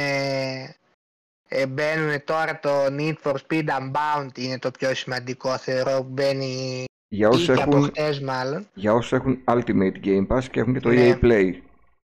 ε, 1.47 1.67
μπαίνουν 1.67 2.23
τώρα 2.23 2.60
το 2.60 2.69
Need 2.86 3.15
for 3.23 3.36
Speed 3.47 3.65
Unbound 3.67 4.38
είναι 4.38 4.60
το 4.60 4.71
πιο 4.71 4.93
σημαντικό 4.95 5.58
θεωρώ 5.58 5.97
που 5.97 6.10
μπαίνει 6.10 6.84
Για 7.08 7.29
όσους, 7.29 7.47
ή 7.47 7.53
και 7.53 7.62
από 7.62 7.77
έχουν, 7.77 7.88
χτες 7.89 8.19
μάλλον. 8.19 8.67
για 8.73 8.93
όσους 8.93 9.12
έχουν 9.13 9.43
Ultimate 9.47 10.05
Game 10.05 10.27
Pass 10.27 10.43
και 10.51 10.60
έχουν 10.60 10.73
και 10.73 10.79
το 10.79 10.89
Ναι. 10.89 11.12
EA 11.13 11.25
Play. 11.25 11.51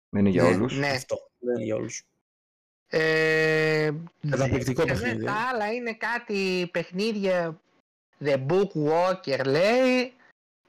Δεν 0.10 0.20
είναι 0.26 0.30
για 0.30 0.44
Ναι, 0.44 0.50
όλους. 0.50 0.78
Ναι. 0.78 0.88
Αυτό. 0.88 1.16
Δεν 1.40 1.56
είναι 1.56 1.64
για 1.64 1.76
όλους. 1.76 2.04
Ε, 2.88 3.92
Καταπληκτικό 4.30 4.84
και 4.84 4.92
παιχνίδι, 4.92 5.24
Τα 5.26 5.32
ε. 5.32 5.36
άλλα 5.54 5.74
είναι 5.74 5.94
κάτι 5.94 6.70
παιχνίδια 6.72 7.60
The 8.26 8.46
Book 8.48 8.68
Walker 8.88 9.46
λέει 9.46 10.14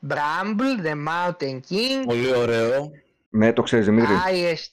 Bramble, 0.09 0.87
The 0.87 1.07
Mountain 1.09 1.61
King, 1.71 2.05
Πολύ 2.05 2.35
ωραίο. 2.35 2.91
Ναι, 3.31 3.53
το 3.53 3.63
ξέρεις 3.63 3.87
Δημήτρη. 3.87 4.15
IS... 4.31 4.65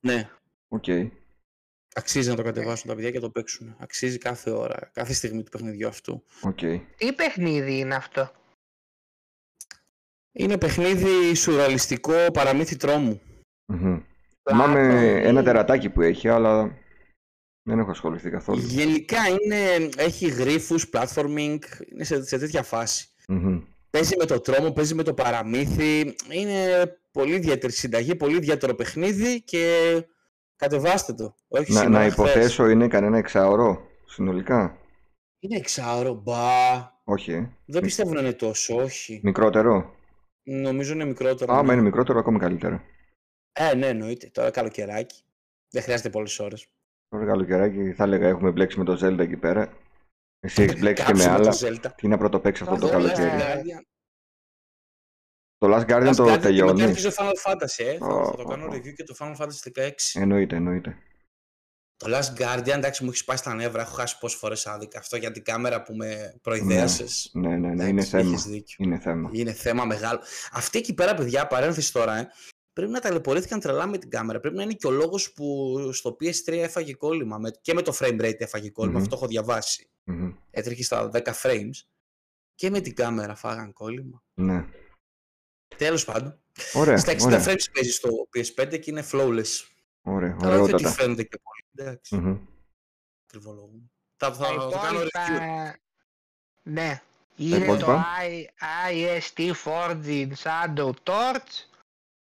Ναι. 0.00 0.28
Οκ. 0.68 0.84
Αξίζει 1.94 2.28
να 2.28 2.36
το 2.36 2.42
κατεβάσουν 2.42 2.88
τα 2.88 2.94
παιδιά 2.94 3.10
και 3.10 3.18
το 3.20 3.30
παίξουν. 3.30 3.76
Αξίζει 3.78 4.18
κάθε 4.18 4.50
ώρα, 4.50 4.90
κάθε 4.92 5.12
στιγμή 5.12 5.42
του 5.42 5.50
παιχνιδιού 5.50 5.88
αυτού. 5.88 6.24
Οκ. 6.42 6.58
Τι 6.96 7.12
παιχνίδι 7.12 7.78
είναι 7.78 7.94
αυτό; 7.94 8.30
Είναι 10.32 10.58
παιχνίδι 10.58 11.34
σουραλιστικό 11.34 12.26
παραμύθι 12.32 12.76
τρόμου. 12.76 13.20
Μμμ. 13.66 14.00
Θυμάμαι 14.50 14.88
Πλάτων, 14.88 15.04
ένα 15.04 15.40
ή- 15.40 15.44
τερατάκι 15.44 15.90
που 15.90 16.02
έχει, 16.02 16.28
αλλά 16.28 16.78
δεν 17.62 17.78
έχω 17.78 17.90
ασχοληθεί 17.90 18.30
καθόλου. 18.30 18.60
Γενικά 18.60 19.18
είναι, 19.28 19.88
έχει 19.96 20.28
γρίφους, 20.28 20.90
platforming, 20.92 21.58
είναι 21.92 22.04
σε, 22.04 22.24
σε 22.24 22.38
τέτοια 22.38 22.62
φάση. 22.62 23.08
Μμμ. 23.28 23.60
Παίζει 23.90 24.16
με 24.16 24.24
το 24.24 24.40
τρόμο, 24.40 24.72
παίζει 24.72 24.94
με 24.94 25.02
το 25.02 25.14
παραμύθι. 25.14 26.14
Είναι 26.30 26.86
πολύ 27.12 27.34
ιδιαίτερη 27.34 27.72
συνταγή, 27.72 28.14
πολύ 28.14 28.36
ιδιαίτερο 28.36 28.74
παιχνίδι 28.74 29.42
και 29.42 29.90
κατεβάστε 30.58 31.12
το. 31.12 31.34
Όχι 31.48 31.72
Να, 31.72 31.78
σήμερα, 31.80 31.98
να 32.04 32.10
χθες. 32.10 32.12
υποθέσω 32.12 32.68
είναι 32.68 32.88
κανένα 32.88 33.18
εξάωρο 33.18 33.86
συνολικά. 34.06 34.78
Είναι 35.38 35.56
εξάωρο, 35.56 36.14
μπα. 36.14 36.36
Όχι. 37.04 37.32
ε. 37.32 37.50
Δεν 37.64 37.82
πιστεύω 37.82 38.12
να 38.12 38.20
είναι 38.20 38.32
τόσο, 38.32 38.76
όχι. 38.76 39.20
Μικρότερο. 39.22 39.94
Νομίζω 40.42 40.92
είναι 40.92 41.04
μικρότερο. 41.04 41.52
Άμα 41.52 41.62
ναι. 41.62 41.72
είναι 41.72 41.82
μικρότερο, 41.82 42.18
ακόμη 42.18 42.38
καλύτερα. 42.38 42.84
Ε, 43.52 43.74
ναι, 43.74 43.86
εννοείται. 43.86 44.30
Τώρα 44.32 44.50
καλοκαιράκι. 44.50 45.22
Δεν 45.70 45.82
χρειάζεται 45.82 46.10
πολλές 46.10 46.38
ώρες. 46.38 46.66
Τώρα 47.08 47.24
καλοκαιράκι 47.26 47.92
θα 47.92 48.04
έλεγα 48.04 48.28
έχουμε 48.28 48.50
μπλέξει 48.50 48.78
με 48.78 48.84
το 48.84 48.98
Zelda 49.06 49.18
εκεί 49.18 49.36
πέρα. 49.36 49.72
Εσύ 50.40 50.62
έχεις 50.62 50.78
μπλέξει 50.80 51.04
και 51.04 51.12
με 51.14 51.18
Κάψουμε 51.24 51.34
άλλα. 51.34 51.50
το 51.50 51.58
Zelda. 51.88 51.92
Τι 51.96 52.08
να 52.08 52.18
πρωτοπαίξει 52.18 52.62
αυτό 52.62 52.74
το 52.74 52.80
Το 52.86 52.92
καλοκαίρι. 52.92 53.30
Last 55.66 55.66
Guardian. 55.66 55.66
Το 55.66 55.74
Last 55.74 55.84
Guardian 55.88 56.08
Last 56.08 56.16
το 56.16 56.24
Guardian 56.24 56.26
και 56.26 56.30
μετά 56.30 56.38
τελειώνει. 56.40 56.82
αρχίζει 56.82 57.08
το 57.08 57.14
Final 57.18 57.50
Fantasy, 57.52 57.84
ε. 57.84 57.96
Θα, 57.98 58.24
θα 58.24 58.36
το 58.36 58.42
Ω, 58.42 58.44
κάνω 58.48 58.64
ω, 58.64 58.68
ω. 58.68 58.72
review 58.72 58.92
και 58.94 59.04
το 59.04 59.14
Final 59.18 59.36
Fantasy 59.36 59.82
16. 59.82 59.90
Εννοείται, 60.14 60.56
εννοείται. 60.56 60.96
Το 61.96 62.06
Last 62.16 62.40
Guardian, 62.42 62.66
εντάξει, 62.66 63.02
μου 63.04 63.08
έχει 63.10 63.18
σπάσει 63.18 63.42
τα 63.42 63.54
νεύρα. 63.54 63.82
Έχω 63.82 63.94
χάσει 63.94 64.18
πόσες 64.18 64.38
φορές 64.38 64.66
άδικα. 64.66 64.98
Αυτό 64.98 65.16
για 65.16 65.30
την 65.32 65.42
κάμερα 65.42 65.82
που 65.82 65.94
με 65.94 66.34
προειδέασες. 66.42 67.30
Ναι, 67.32 67.56
ναι, 67.56 67.74
ναι, 67.74 67.84
είναι 67.84 68.04
θέμα. 68.04 68.38
Είναι 68.76 68.98
θέμα. 68.98 69.30
Είναι 69.32 69.52
θέμα 69.52 69.84
μεγάλο. 69.84 70.20
Αυτή 70.52 70.78
εκεί 70.78 70.94
πέρα, 70.94 71.14
παιδιά, 71.14 71.46
παρένθεση 71.46 71.92
τώρα, 71.92 72.16
ε, 72.16 72.28
πρέπει 72.72 72.92
να 72.92 73.00
ταλαιπωρήθηκαν 73.00 73.60
τρελά 73.60 73.86
με 73.86 73.98
την 73.98 74.10
κάμερα. 74.10 74.40
Πρέπει 74.40 74.56
να 74.56 74.62
είναι 74.62 74.72
και 74.72 74.86
ο 74.86 74.90
λόγος 74.90 75.32
που 75.32 75.78
στο 75.92 76.16
PS3 76.20 76.52
έφαγε 76.52 76.94
κόλλημα. 76.94 77.38
Με, 77.38 77.50
και 77.60 77.74
με 77.74 77.82
το 77.82 77.96
frame 78.00 78.20
rate 78.20 78.40
έφαγε 78.40 78.70
κόλλημα. 78.70 78.96
Μμμ. 78.96 79.02
Αυτό 79.02 79.16
έχω 79.16 79.26
διαβάσει. 79.26 79.90
Μμμ. 80.04 80.32
Έτρεχε 80.50 80.82
στα 80.82 81.10
10 81.12 81.20
frames. 81.42 81.70
Και 82.54 82.70
με 82.70 82.80
την 82.80 82.94
κάμερα 82.94 83.34
φάγαν 83.34 83.72
κόλλημα. 83.72 84.22
Ναι. 84.34 84.64
Τέλος 85.78 86.04
πάντων. 86.04 86.38
Ωραία, 86.72 86.96
Στα 86.98 87.12
60 87.12 87.20
ωραία, 87.26 87.38
frames 87.44 87.64
παίζει 87.72 87.90
στο 87.92 88.08
PS5 88.34 88.78
και 88.80 88.90
είναι 88.90 89.04
flawless. 89.12 89.64
ωραία, 90.02 90.36
Αλλά 90.40 90.52
όχι 90.54 90.62
ότι 90.62 90.72
ωραιότατα. 90.72 90.90
φαίνεται 90.90 91.22
και 91.22 91.38
πολύ. 91.42 91.88
Εντάξει, 91.88 92.14
Μμμ. 92.16 92.36
κρυβολογούμε. 93.26 93.82
Θα, 94.16 94.32
θα, 94.32 94.44
Τα 94.44 94.48
θα 94.52 94.68
το 94.68 94.70
κάνω 94.82 95.00
review. 95.00 95.06
υπόλοιπα... 95.06 95.76
Ναι. 96.62 97.02
Είναι 97.36 97.56
το 97.58 97.64
υπόλοιπα; 97.64 98.06
I- 98.20 98.90
IST 98.90 99.52
Forged 99.64 100.28
Shadow 100.42 100.90
Torch, 101.04 101.52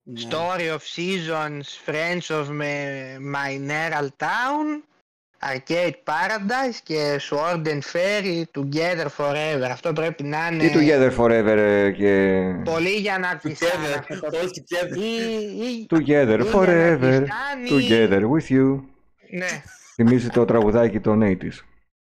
Ναι. 0.04 0.22
Story 0.30 0.78
of 0.78 0.80
Seasons, 0.96 1.62
Friends 1.86 2.28
of 2.28 2.48
Me- 2.48 3.18
Mineral 3.36 4.08
Town, 4.18 4.84
Arcade 5.52 5.94
Paradise 6.04 6.76
και 6.84 7.20
Sword 7.30 7.64
and 7.68 7.80
Fairy 7.94 8.44
Together 8.58 9.08
Forever. 9.18 9.70
Αυτό 9.72 9.94
πρέπει 9.94 10.24
να 10.24 10.48
Τι 10.50 10.56
είναι 10.56 10.72
Together 10.74 11.18
Forever 11.18 11.58
ε, 11.58 11.92
και... 11.92 12.42
πολύ 12.64 12.90
για 12.90 13.20
να 13.20 13.38
πιστάνε 13.38 13.72
Together, 13.88 13.98
αυτό 14.00 14.20
το 14.20 14.28
all 14.32 14.46
together. 14.46 14.98
ή, 14.98 15.14
ή, 15.66 15.88
Together 15.90 16.00
ή 16.00 16.04
για 16.06 16.38
να 16.38 16.52
Forever, 16.54 17.00
πιστάνει- 17.00 17.70
Together 17.70 18.22
with 18.22 18.52
you. 18.54 18.80
Ναι. 19.32 19.62
Θυμίζει 19.96 20.30
το 20.30 20.46
τραγουδάκι 20.46 21.00
των 21.00 21.22
80's. 21.24 21.38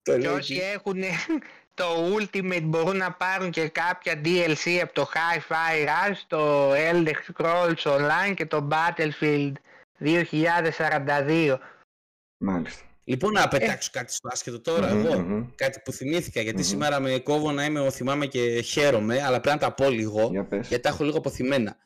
Το 0.02 0.12
Και 0.14 0.18
λέει 0.18 0.34
όσοι 0.34 0.54
εκεί. 0.54 0.62
έχουν 0.74 0.96
το 1.80 1.86
Ultimate 2.18 2.62
μπορούν 2.64 2.98
να 2.98 3.12
πάρουν 3.12 3.50
και 3.52 3.68
κάποια 3.68 4.22
DLC 4.26 4.80
από 4.84 4.94
το 4.94 5.10
Hi-Fi 5.14 5.86
Rush, 5.88 6.18
το 6.28 6.72
Elder 6.74 7.14
Scrolls 7.34 7.84
Online 7.84 8.34
και 8.36 8.46
το 8.46 8.68
Battlefield 8.72 9.52
2042. 10.04 11.58
Μάλιστα. 12.38 12.85
Λοιπόν, 13.08 13.32
να 13.34 13.48
πετάξω 13.48 13.90
κάτι 13.94 14.14
στο 14.14 14.30
άσχετο 14.32 14.62
τώρα, 14.62 14.94
Μμμ, 14.94 15.06
εγώ. 15.06 15.20
μμμ. 15.20 15.50
Κάτι 15.56 15.80
που 15.80 15.92
θυμήθηκα, 15.92 16.42
γιατί 16.42 16.58
Μμμ. 16.62 16.68
σήμερα 16.68 17.00
με 17.00 17.20
κόβω 17.20 17.52
να 17.52 17.66
είμαι, 17.66 17.92
θυμάμαι 17.92 18.26
και 18.26 18.62
χαίρομαι, 18.62 19.22
αλλά 19.22 19.40
πρέπει 19.42 19.58
να 19.62 19.68
τα 19.68 19.74
πω 19.74 19.90
λίγο, 19.90 20.28
Για 20.32 20.46
πες. 20.46 20.68
γιατί 20.68 20.84
τα 20.84 20.90
έχω 20.90 21.04
λίγο 21.04 21.18
αποθυμένα. 21.18 21.78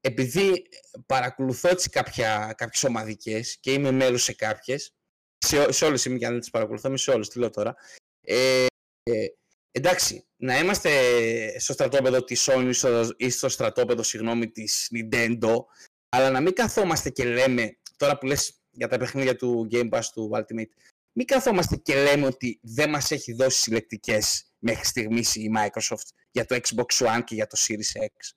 Επειδή 0.00 0.66
παρακολουθώ 1.06 1.68
έτσι 1.68 1.88
κάποια, 1.88 2.54
κάποιες 2.56 2.84
ομαδικές 2.84 3.56
και 3.60 3.72
είμαι 3.72 3.90
μέλος 3.90 4.22
σε 4.22 4.32
κάποιες, 4.34 4.94
σε, 5.38 5.72
σε 5.72 5.84
όλες 5.84 6.04
είμαι 6.04 6.18
και 6.18 6.24
αν 6.26 6.30
δεν 6.32 6.40
τις 6.40 6.50
παρακολουθώ, 6.50 6.88
είμαι 6.88 6.96
σε 6.96 7.10
όλες, 7.10 7.28
τι 7.28 7.38
λέω 7.38 7.50
τώρα. 7.50 7.74
Ε, 8.26 8.66
ε, 9.02 9.26
εντάξει, 9.70 10.26
να 10.36 10.58
είμαστε 10.58 10.90
στο 11.58 11.72
στρατόπεδο 11.72 12.24
της 12.24 12.48
Sony 12.50 12.68
στο- 12.72 13.14
ή 13.16 13.30
στο 13.30 13.48
στρατόπεδο, 13.48 14.02
συγγνώμη, 14.02 14.50
της 14.50 14.90
Nintendo, 14.94 15.54
αλλά 16.08 16.30
να 16.30 16.40
μην 16.40 16.52
καθόμαστε 16.52 17.10
και 17.10 17.24
λέμε, 17.24 17.78
τώρα 17.96 18.18
που 18.18 18.26
λες 18.26 18.58
για 18.74 18.88
τα 18.88 18.98
παιχνίδια 18.98 19.36
του 19.36 19.68
Game 19.70 19.90
Pass 19.90 20.04
του 20.12 20.30
Ultimate, 20.34 20.70
μην 21.12 21.26
καθόμαστε 21.26 21.76
και 21.76 22.02
λέμε 22.02 22.26
ότι 22.26 22.58
δεν 22.62 22.90
μας 22.90 23.10
έχει 23.10 23.32
δώσει 23.32 23.60
συλλεκτικές 23.60 24.44
μέχρι 24.58 24.84
στιγμής 24.84 25.34
η 25.34 25.50
Microsoft 25.56 26.08
για 26.30 26.44
το 26.44 26.58
Xbox 26.62 27.06
One 27.06 27.20
και 27.24 27.34
για 27.34 27.46
το 27.46 27.56
Series 27.60 28.00
X. 28.02 28.30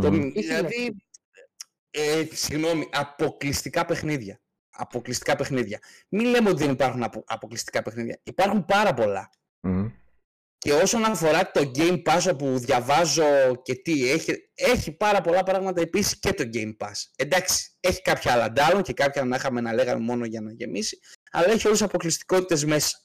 Το, 0.00 0.12
Μμμ. 0.12 0.30
δηλαδή, 0.32 0.96
ε, 1.90 2.26
συγγνώμη, 2.32 2.88
αποκλειστικά 2.92 3.84
παιχνίδια. 3.84 4.40
Αποκλειστικά 4.70 5.36
παιχνίδια. 5.36 5.78
Μην 6.08 6.26
λέμε 6.26 6.48
ότι 6.48 6.62
δεν 6.62 6.72
υπάρχουν 6.72 7.02
απο, 7.02 7.24
αποκλειστικά 7.26 7.82
παιχνίδια. 7.82 8.20
Υπάρχουν 8.22 8.64
πάρα 8.64 8.94
πολλά. 8.94 9.30
Μμμ. 9.60 9.90
Και 10.66 10.72
όσον 10.72 11.04
αφορά 11.04 11.50
το 11.50 11.70
Game 11.74 12.02
Pass 12.02 12.38
που 12.38 12.58
διαβάζω 12.58 13.24
και 13.62 13.74
τι, 13.74 14.10
έχει, 14.10 14.50
έχει 14.54 14.92
πάρα 14.92 15.20
πολλά 15.20 15.42
πράγματα 15.42 15.80
επίσης 15.80 16.18
και 16.18 16.32
το 16.32 16.44
Game 16.52 16.76
Pass. 16.76 16.92
Εντάξει, 17.16 17.70
έχει 17.80 18.02
κάποια 18.02 18.32
άλλα 18.32 18.52
down 18.56 18.80
και 18.82 18.92
κάποια 18.92 19.24
να 19.24 19.36
είχαμε 19.36 19.60
να 19.60 19.72
λέγαμε 19.74 20.04
μόνο 20.04 20.24
για 20.24 20.40
να 20.40 20.52
γεμίσει, 20.52 20.98
αλλά 21.30 21.44
έχει 21.46 21.66
όλες 21.66 21.78
τις 21.78 21.82
αποκλειστικότητες 21.88 22.64
μέσα. 22.64 22.98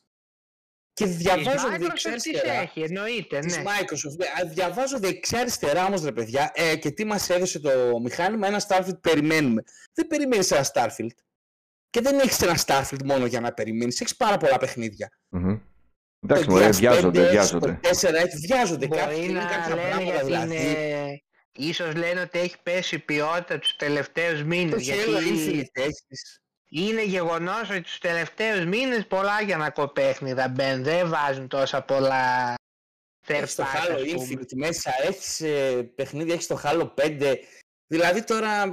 Και 0.94 1.06
Της 1.06 1.16
διαβάζω 1.16 1.68
Microsoft 1.68 1.80
δεξιά 1.80 2.12
τις 2.14 2.26
αριστερά. 2.28 2.54
έχει, 2.54 2.82
εννοείται, 2.82 3.40
Της 3.40 3.58
ναι. 3.58 3.64
Microsoft. 3.66 4.18
ναι. 4.18 4.26
Α, 4.26 4.50
Διαβάζω 4.54 5.00
δεξιά 5.00 5.40
αριστερά 5.40 5.86
όμως 5.86 6.04
ρε 6.04 6.12
παιδιά 6.12 6.52
ε, 6.54 6.76
και 6.76 6.92
τι 6.92 7.06
μας 7.06 7.30
έδωσε 7.30 7.60
το 7.60 8.00
μηχάνημα, 8.04 8.48
ένα 8.48 8.62
Starfield 8.68 9.02
περιμένουμε. 9.02 9.64
Δεν 9.94 10.08
περιμένεις 10.08 10.52
ένα 10.52 10.66
Starfield. 10.74 11.16
Και 11.90 12.02
δεν 12.02 12.20
έχεις 12.20 12.42
ένα 12.42 12.58
Starfield 12.66 13.04
μόνο 13.06 13.26
για 13.26 13.40
να 13.40 13.54
περιμένεις, 13.54 14.02
έχεις 14.02 14.16
πάρα 14.16 14.38
πολλά 14.38 14.58
παιχνίδια. 14.58 15.12
Μμμ. 15.30 15.58
Εντάξει, 16.24 16.46
Το 16.46 16.52
μωρέ, 16.52 16.68
Gears 16.68 16.76
βιάζονται, 16.76 17.28
5, 17.28 17.30
βιάζονται. 17.32 17.80
Το 17.82 17.90
4 17.90 18.14
έχει, 18.14 18.38
βιάζονται 18.48 18.88
Μπορεί 18.88 19.02
κάποιοι, 19.02 19.18
είναι 19.22 19.40
να 19.40 19.46
κάποια 19.46 19.76
λένε 19.76 19.88
πράγματα 19.88 20.12
γιατί 20.12 20.26
δηλαδή. 20.26 20.56
είναι... 20.56 21.22
Ίσως 21.54 21.96
λένε 21.96 22.22
ότι 22.22 22.40
έχει 22.40 22.56
πέσει 22.64 22.96
η 22.96 23.00
ποιότητα 23.00 23.60
τους 23.60 23.76
τελευταίους 23.76 24.44
μήνες. 24.44 24.72
Το 24.74 24.80
γιατί 24.80 25.02
Halo 25.08 25.18
Infinite 25.18 25.82
έχεις. 25.84 26.42
είναι 26.70 27.04
γεγονός 27.04 27.70
ότι 27.70 27.82
τους 27.82 27.98
τελευταίους 27.98 28.66
μήνες 28.66 29.08
πολλά 29.08 29.42
για 29.42 29.58
να 29.58 29.70
κοπέχνιδα 29.70 30.48
μπαίνουν. 30.48 30.84
Δεν 30.84 31.10
βάζουν 31.10 31.48
τόσα 31.48 31.82
πολλά 31.82 32.54
third 33.28 33.34
Έχεις 33.36 33.56
το 33.56 33.64
party, 33.64 33.92
Halo 33.92 34.02
ας 34.06 34.12
πούμε. 34.12 34.26
Infinite 34.28 34.54
μέσα, 34.56 34.92
έχεις 35.08 35.42
ε, 35.42 35.84
παιχνίδι, 35.96 36.32
έχεις 36.32 36.48
το 36.48 36.62
Halo 36.64 36.94
5. 36.96 37.36
Δηλαδή 37.92 38.24
τώρα, 38.24 38.66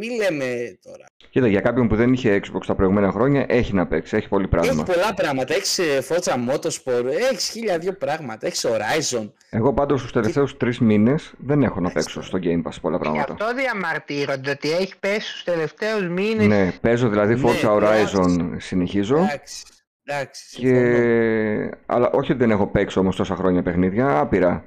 μη 0.00 0.06
λέμε 0.16 0.78
τώρα. 0.82 1.04
Κοίτα, 1.30 1.46
για 1.46 1.60
κάποιον 1.60 1.88
που 1.88 1.96
δεν 1.96 2.12
είχε 2.12 2.40
Xbox 2.44 2.60
τα 2.66 2.74
προηγούμενα 2.74 3.10
χρόνια, 3.10 3.44
έχει 3.48 3.74
να 3.74 3.86
παίξει, 3.86 4.16
έχει 4.16 4.28
πολύ 4.28 4.48
πράγμα. 4.48 4.70
Έχει 4.72 4.82
πολλά 4.82 5.14
πράγματα. 5.14 5.54
Έχεις 5.54 5.80
Forza 6.08 6.32
Motorsport, 6.50 7.04
έχεις 7.30 7.48
χίλια 7.48 7.78
δύο 7.78 7.92
πράγματα. 7.92 8.46
Έχεις 8.46 8.66
Horizon. 8.68 9.30
Εγώ 9.50 9.72
πάντως 9.72 10.00
στους 10.00 10.12
τελευταίους 10.12 10.56
τρεις 10.56 10.78
μήνες 10.78 11.32
δεν 11.38 11.62
έχω 11.62 11.80
να 11.80 11.88
Εντάξει, 11.88 12.14
παίξω 12.14 12.22
στο 12.22 12.38
Game 12.42 12.68
Pass 12.68 12.76
πολλά 12.80 12.96
Γι' 12.96 13.02
πράγματα. 13.02 13.32
αυτό 13.32 13.54
διαμαρτύρονται 13.54 14.50
ότι 14.50 14.70
έχει 14.72 14.98
πέσει 15.00 15.28
στους 15.28 15.44
τελευταίους 15.44 16.08
μήνες. 16.08 16.46
Ναι, 16.46 16.72
παίζω 16.80 17.08
δηλαδή 17.08 17.34
Ναι, 17.34 17.40
Forza 17.50 17.76
εντάξει. 17.76 18.16
Horizon 18.16 18.54
συνεχίζω. 18.58 19.16
Εντάξει. 19.16 19.64
Εντάξει. 20.04 20.56
Και... 20.56 20.66
συμφωνώ. 20.66 21.70
Αλλά 21.86 22.10
όχι 22.10 22.30
ότι 22.30 22.40
δεν 22.40 22.50
έχω 22.50 22.66
παίξει 22.66 22.98
όμως 22.98 23.16
τόσα 23.16 23.34
χρόνια 23.34 23.62
παιχνίδια, 23.62 24.18
άπειρα. 24.18 24.64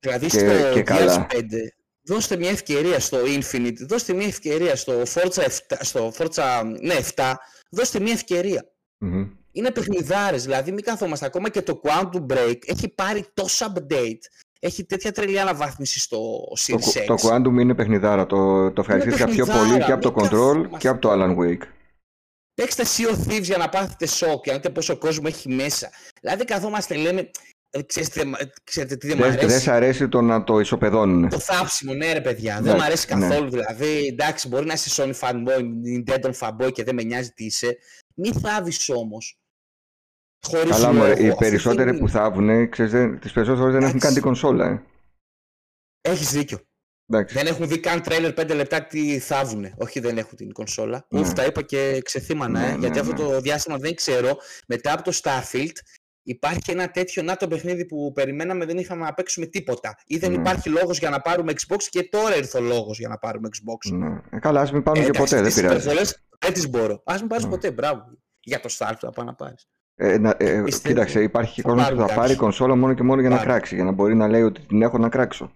Δηλαδή 0.00 0.26
και- 0.26 0.38
στο 0.38 0.72
και 0.72 0.80
Gears 0.80 0.84
καλά. 0.84 1.26
5, 1.30 1.34
δώστε 2.02 2.36
μια 2.36 2.50
ευκαιρία 2.50 3.00
στο 3.00 3.18
Infinite, 3.24 3.76
δώστε 3.78 4.12
μια 4.12 4.26
ευκαιρία 4.26 4.76
στο 4.76 5.02
Forza 5.14 5.42
7, 5.42 5.48
στο 5.80 6.12
Forza, 6.18 6.62
ναι, 6.80 6.94
7, 7.14 7.34
δώστε 7.70 8.00
μια 8.00 8.12
ευκαιρία. 8.12 8.64
Μμμ. 8.98 9.28
Είναι 9.52 9.70
παιχνιδάρες, 9.70 10.42
δηλαδή 10.42 10.72
μην 10.72 10.84
καθόμαστε. 10.84 11.26
Ακόμα 11.26 11.48
και 11.48 11.62
το 11.62 11.80
Quantum 11.84 12.26
Break 12.32 12.58
έχει 12.66 12.88
πάρει 12.88 13.24
τόσο 13.34 13.72
update. 13.74 14.18
Έχει 14.60 14.84
τέτοια 14.84 15.12
τρελή 15.12 15.40
αναβάθμιση 15.40 16.00
στο 16.00 16.16
Το, 16.66 16.76
Series 16.76 17.00
X. 17.00 17.04
το 17.06 17.14
Quantum 17.22 17.60
είναι 17.60 17.74
παιχνιδάρα. 17.74 18.26
Το, 18.26 18.70
το 18.70 18.80
ευχαριστήθηκα 18.80 19.24
πιο 19.24 19.46
παιχνιδάρα, 19.46 19.68
πολύ 19.68 19.84
και 19.84 19.92
από 19.92 20.02
το 20.02 20.12
μην 20.16 20.24
Control 20.24 20.30
καθόμαστε. 20.30 20.76
και 20.78 20.88
από 20.88 21.00
το 21.00 21.12
Alan 21.12 21.36
Wake. 21.36 21.66
Παίξτε 22.54 22.84
Sea 22.96 23.14
of 23.14 23.28
Thieves 23.28 23.42
για 23.42 23.56
να 23.56 23.68
πάθετε 23.68 24.06
σοκ, 24.06 24.44
για 24.44 24.52
να 24.52 24.58
δείτε 24.58 24.70
πόσο 24.70 24.98
κόσμο 24.98 25.24
έχει 25.26 25.48
μέσα. 25.48 25.90
Δηλαδή 26.20 26.44
καθόμαστε 26.44 26.94
λέμε, 26.94 27.20
ε, 27.20 27.30
ξέρετε, 27.86 28.24
μα- 28.24 28.38
ξέρετε 28.64 28.96
τι 28.96 29.06
δεν 29.06 29.16
μου 29.16 29.22
Δεν 29.22 29.32
δεν 29.32 29.44
αρέσει; 29.44 29.60
σ' 29.60 29.68
αρέσει 29.68 30.08
το 30.08 30.20
να 30.20 30.44
το 30.44 30.58
ισοπεδώνουν. 30.60 31.28
Το 31.28 31.38
θάψιμο, 31.38 31.94
ναι 31.94 32.12
ρε 32.12 32.20
παιδιά, 32.20 32.54
δεν 32.54 32.62
Εντάξει, 32.64 32.76
μου 32.80 32.84
αρέσει 32.84 33.14
ναι. 33.14 33.28
καθόλου. 33.28 33.50
Δηλαδή, 33.50 34.06
εντάξει, 34.06 34.48
μπορεί 34.48 34.66
να 34.66 34.72
είσαι 34.72 35.02
Sony 35.02 35.14
fanboy, 35.20 35.62
Nintendo 35.86 36.30
fanboy 36.38 36.72
και 36.72 36.84
δεν 36.84 36.94
με 36.94 37.02
νοιάζει 37.02 37.30
τι 37.30 37.44
είσαι. 37.44 37.78
Μη 38.14 38.32
θάβεις 38.32 38.88
όμως. 38.88 39.38
Χωρίς 40.46 40.70
Καλά, 40.70 40.92
μωρέ, 40.92 41.08
λόγο. 41.08 41.22
οι 41.22 41.28
Αυτή 41.30 41.44
περισσότεροι 41.44 41.90
δεν- 41.90 41.98
που 42.00 42.08
θαύουν, 42.08 42.68
ξέρεις, 42.70 42.92
δεν- 42.92 43.18
τις 43.20 43.32
περισσότερες 43.32 43.58
φορές 43.58 43.74
δεν 43.74 43.82
έχουν 43.88 43.98
καν 44.00 44.14
την 44.14 44.22
Εντάξει. 44.22 44.40
κονσόλα. 44.42 44.66
Ε. 44.70 44.82
Έχεις 46.00 46.30
δίκιο. 46.30 46.58
Εντάξει. 47.12 47.34
Δεν 47.34 47.46
έχουν 47.46 47.68
δει 47.68 47.78
καν 47.80 48.02
τρέλερ 48.02 48.32
5 48.32 48.54
λεπτά 48.54 48.86
τι 48.86 49.18
θαύουνε. 49.18 49.74
Όχι, 49.78 50.00
δεν 50.00 50.18
έχουν 50.18 50.36
την 50.36 50.52
κονσόλα. 50.52 51.06
Ναι. 51.08 51.20
Ουφ, 51.20 51.32
τα 51.32 51.44
είπα 51.44 51.62
και 51.62 52.00
ξεθύμανα, 52.04 52.60
Ναι, 52.60 52.66
ε, 52.66 52.70
ναι, 52.72 52.78
γιατί 52.78 52.98
αυτό 52.98 53.12
ναι. 53.12 53.18
το 53.18 53.40
διάστημα 53.40 53.76
δεν 53.78 53.94
ξέρω. 53.94 54.36
Μετά 54.66 54.92
από 54.92 55.02
το 55.02 55.18
Starfield 55.22 55.72
υπάρχει 56.22 56.70
ένα 56.70 56.90
τέτοιο 56.90 57.22
να 57.22 57.36
το 57.36 57.48
παιχνίδι 57.48 57.86
που 57.86 58.12
περιμέναμε, 58.14 58.64
δεν 58.64 58.78
είχαμε 58.78 59.04
να 59.04 59.14
παίξουμε 59.14 59.46
τίποτα. 59.46 59.98
Ή 60.06 60.16
δεν 60.16 60.30
Ναι. 60.30 60.36
υπάρχει 60.36 60.68
λόγος 60.68 60.98
για 60.98 61.10
να 61.10 61.20
πάρουμε 61.20 61.52
Xbox 61.52 61.82
και 61.90 62.02
τώρα 62.02 62.36
ήρθε 62.36 62.58
ο 62.58 62.60
λόγος 62.60 62.98
για 62.98 63.08
να 63.08 63.18
πάρουμε 63.18 63.48
Xbox. 63.52 63.92
Ναι. 63.92 64.20
Ε, 64.30 64.38
καλά, 64.38 64.60
ας 64.60 64.72
μην 64.72 64.82
πάρουν 64.82 65.02
και 65.02 65.08
εντάξει, 65.08 65.22
ποτέ, 65.30 65.36
δεν 65.42 65.44
τις 65.52 65.54
πειράζει. 65.60 65.76
υπερβολές 65.76 66.24
δεν 66.38 66.52
τις 66.52 66.68
μπορώ. 66.70 67.02
Ας 67.04 67.20
μην 67.20 67.28
πάρεις 67.28 67.44
Ναι. 67.44 67.50
ποτέ, 67.50 67.70
μπράβο. 67.70 68.04
Για 68.40 68.60
το 68.60 68.68
Starfield 68.78 68.96
θα 69.00 69.10
πάει 69.10 69.26
να 69.26 69.34
πάρεις. 69.34 69.68
Ε, 69.94 70.18
να- 70.18 70.36
ε, 70.38 70.62
Πιστεύω. 70.62 70.94
κοίταξε, 70.94 71.22
υπάρχει 71.22 71.54
και 71.54 71.62
Θα 71.62 71.68
κόσμος 71.68 71.84
που 71.88 71.92
πάρουν 71.94 72.08
θα 72.08 72.14
πάρει 72.14 72.28
κάποιοι. 72.28 72.36
κονσόλα 72.42 72.74
μόνο 72.76 72.94
και 72.94 73.02
μόνο 73.02 73.20
για 73.20 73.30
να 73.30 73.36
Πάρουν. 73.36 73.50
κράξει. 73.52 73.74
Για 73.74 73.84
να 73.84 73.90
μπορεί 73.92 74.14
να 74.14 74.28
λέει 74.28 74.42
ότι 74.42 74.60
την 74.60 74.82
έχω 74.82 74.98
να 74.98 75.08
κράξω. 75.08 75.52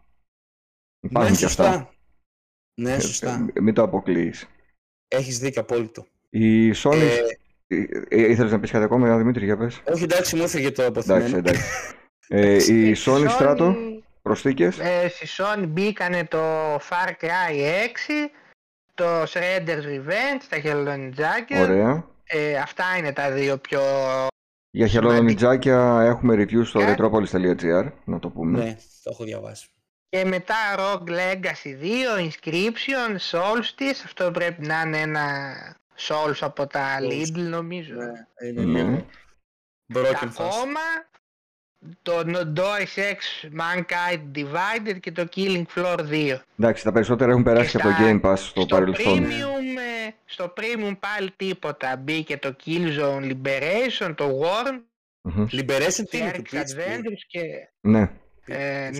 Υπάρχουν 1.01 1.33
ναι, 1.33 1.39
και 1.39 1.45
αυτά. 1.45 1.65
σωστά. 1.65 1.95
Ναι, 2.81 2.93
Ε, 2.95 3.01
σωστά. 3.01 3.47
ε, 3.55 3.61
μην 3.61 3.75
το 3.75 3.83
αποκλείεις. 3.83 4.47
Έχεις 5.09 5.39
δίκιο 5.39 5.61
απόλυτο. 5.61 6.07
Η 6.31 6.71
Sony. 6.77 7.09
Ε, 7.75 8.17
ε, 8.17 8.23
ε, 8.25 8.31
ήθελες 8.31 8.53
να 8.53 8.61
πεις 8.61 8.71
κάτι 8.71 8.85
ακόμα, 8.85 9.17
Δημήτρη, 9.17 9.45
για 9.45 9.57
πες. 9.57 9.81
όχι, 9.93 10.03
εντάξει, 10.03 10.37
μου 10.37 10.43
έφυγε 10.43 10.71
το 10.71 10.83
Εντάξει, 10.83 11.11
αποθυμένο. 11.11 11.37
εντάξει. 11.37 11.63
Ε, 12.29 12.55
η 12.55 12.95
Στη 12.95 13.11
Sony 13.11 13.29
Strato, 13.39 13.57
Sony- 13.59 13.99
προσθήκες. 14.23 14.79
Ε, 14.79 15.09
στη 15.09 15.27
Sony 15.39 15.65
μπήκανε 15.69 16.25
το 16.25 16.75
Far 16.77 17.09
Cry 17.21 17.55
6, 17.55 18.31
το 18.95 19.23
Shredder's 19.23 19.85
Revenge, 19.87 20.43
τα 20.49 20.59
χελονιτζάκια. 20.59 21.61
Ωραία. 21.63 22.05
Ε, 22.25 22.57
αυτά 22.57 22.85
είναι 22.99 23.13
τα 23.13 23.31
δύο 23.31 23.57
πιο... 23.59 23.81
Για 24.71 24.87
χελονιτζάκια 24.87 26.01
έχουμε 26.03 26.35
review 26.35 26.65
στο 26.65 26.81
Ε. 26.81 26.95
retropolis.gr, 26.99 27.87
να 28.05 28.19
το 28.19 28.29
πούμε. 28.29 28.59
Ναι, 28.65 28.77
το 29.03 29.11
έχω 29.13 29.25
διαβάσει. 29.25 29.69
Και 30.09 30.25
μετά 30.25 30.55
Rogue 30.79 31.09
Legacy 31.11 31.83
2, 31.83 32.29
Inscription, 32.29 33.17
Solstice, 33.31 34.01
αυτό 34.05 34.31
πρέπει 34.31 34.67
να 34.67 34.81
είναι 34.87 34.99
ένα 35.01 35.27
Souls 35.99 36.37
από 36.41 36.67
τα 36.67 36.99
Souls. 37.01 37.05
Lidl 37.13 37.39
νομίζω. 37.39 37.95
είναι 38.45 38.63
Ναι. 38.63 38.83
λίγο 38.83 39.07
Τα 39.93 40.01
broken 40.01 40.27
fast. 40.29 40.49
κόμμα, 40.51 40.81
το 42.03 42.19
No- 42.27 42.59
Deus 42.59 42.95
Ex 42.97 43.49
Mankind 43.61 44.23
Divided 44.39 45.01
και 45.01 45.13
το 45.13 45.29
Killing 45.37 45.65
Floor 45.75 45.99
2. 46.11 46.39
Εντάξει, 46.59 46.85
τα 46.85 46.93
περισσότερα 46.93 47.31
έχουν 47.31 47.43
περάσει 47.43 47.71
Και 47.71 47.77
από 47.77 47.87
το 47.89 47.93
στα- 47.95 48.05
Game 48.05 48.21
Pass 48.21 48.37
στο, 48.39 48.61
στο, 48.61 48.67
παρελθόν. 48.67 49.25
premium, 49.25 49.79
ε, 50.07 50.11
στο 50.25 50.53
Premium 50.57 50.97
πάλι 51.01 51.31
τίποτα. 51.37 51.97
Μπήκε 51.97 52.37
το 52.39 52.57
Killzone 52.65 53.33
Liberation, 53.33 54.15
το 54.17 54.41
Worm, 54.41 54.81
Μμμ. 55.21 55.47
Liberation 55.53 56.05
τι 56.11 56.19
είναι 56.19 56.31
του 56.33 56.43
Clerks 56.51 56.55
PSP. 56.55 56.79
Adventures 56.79 57.23
και... 57.27 57.41
Ναι. 57.81 58.11
ε, 58.47 58.91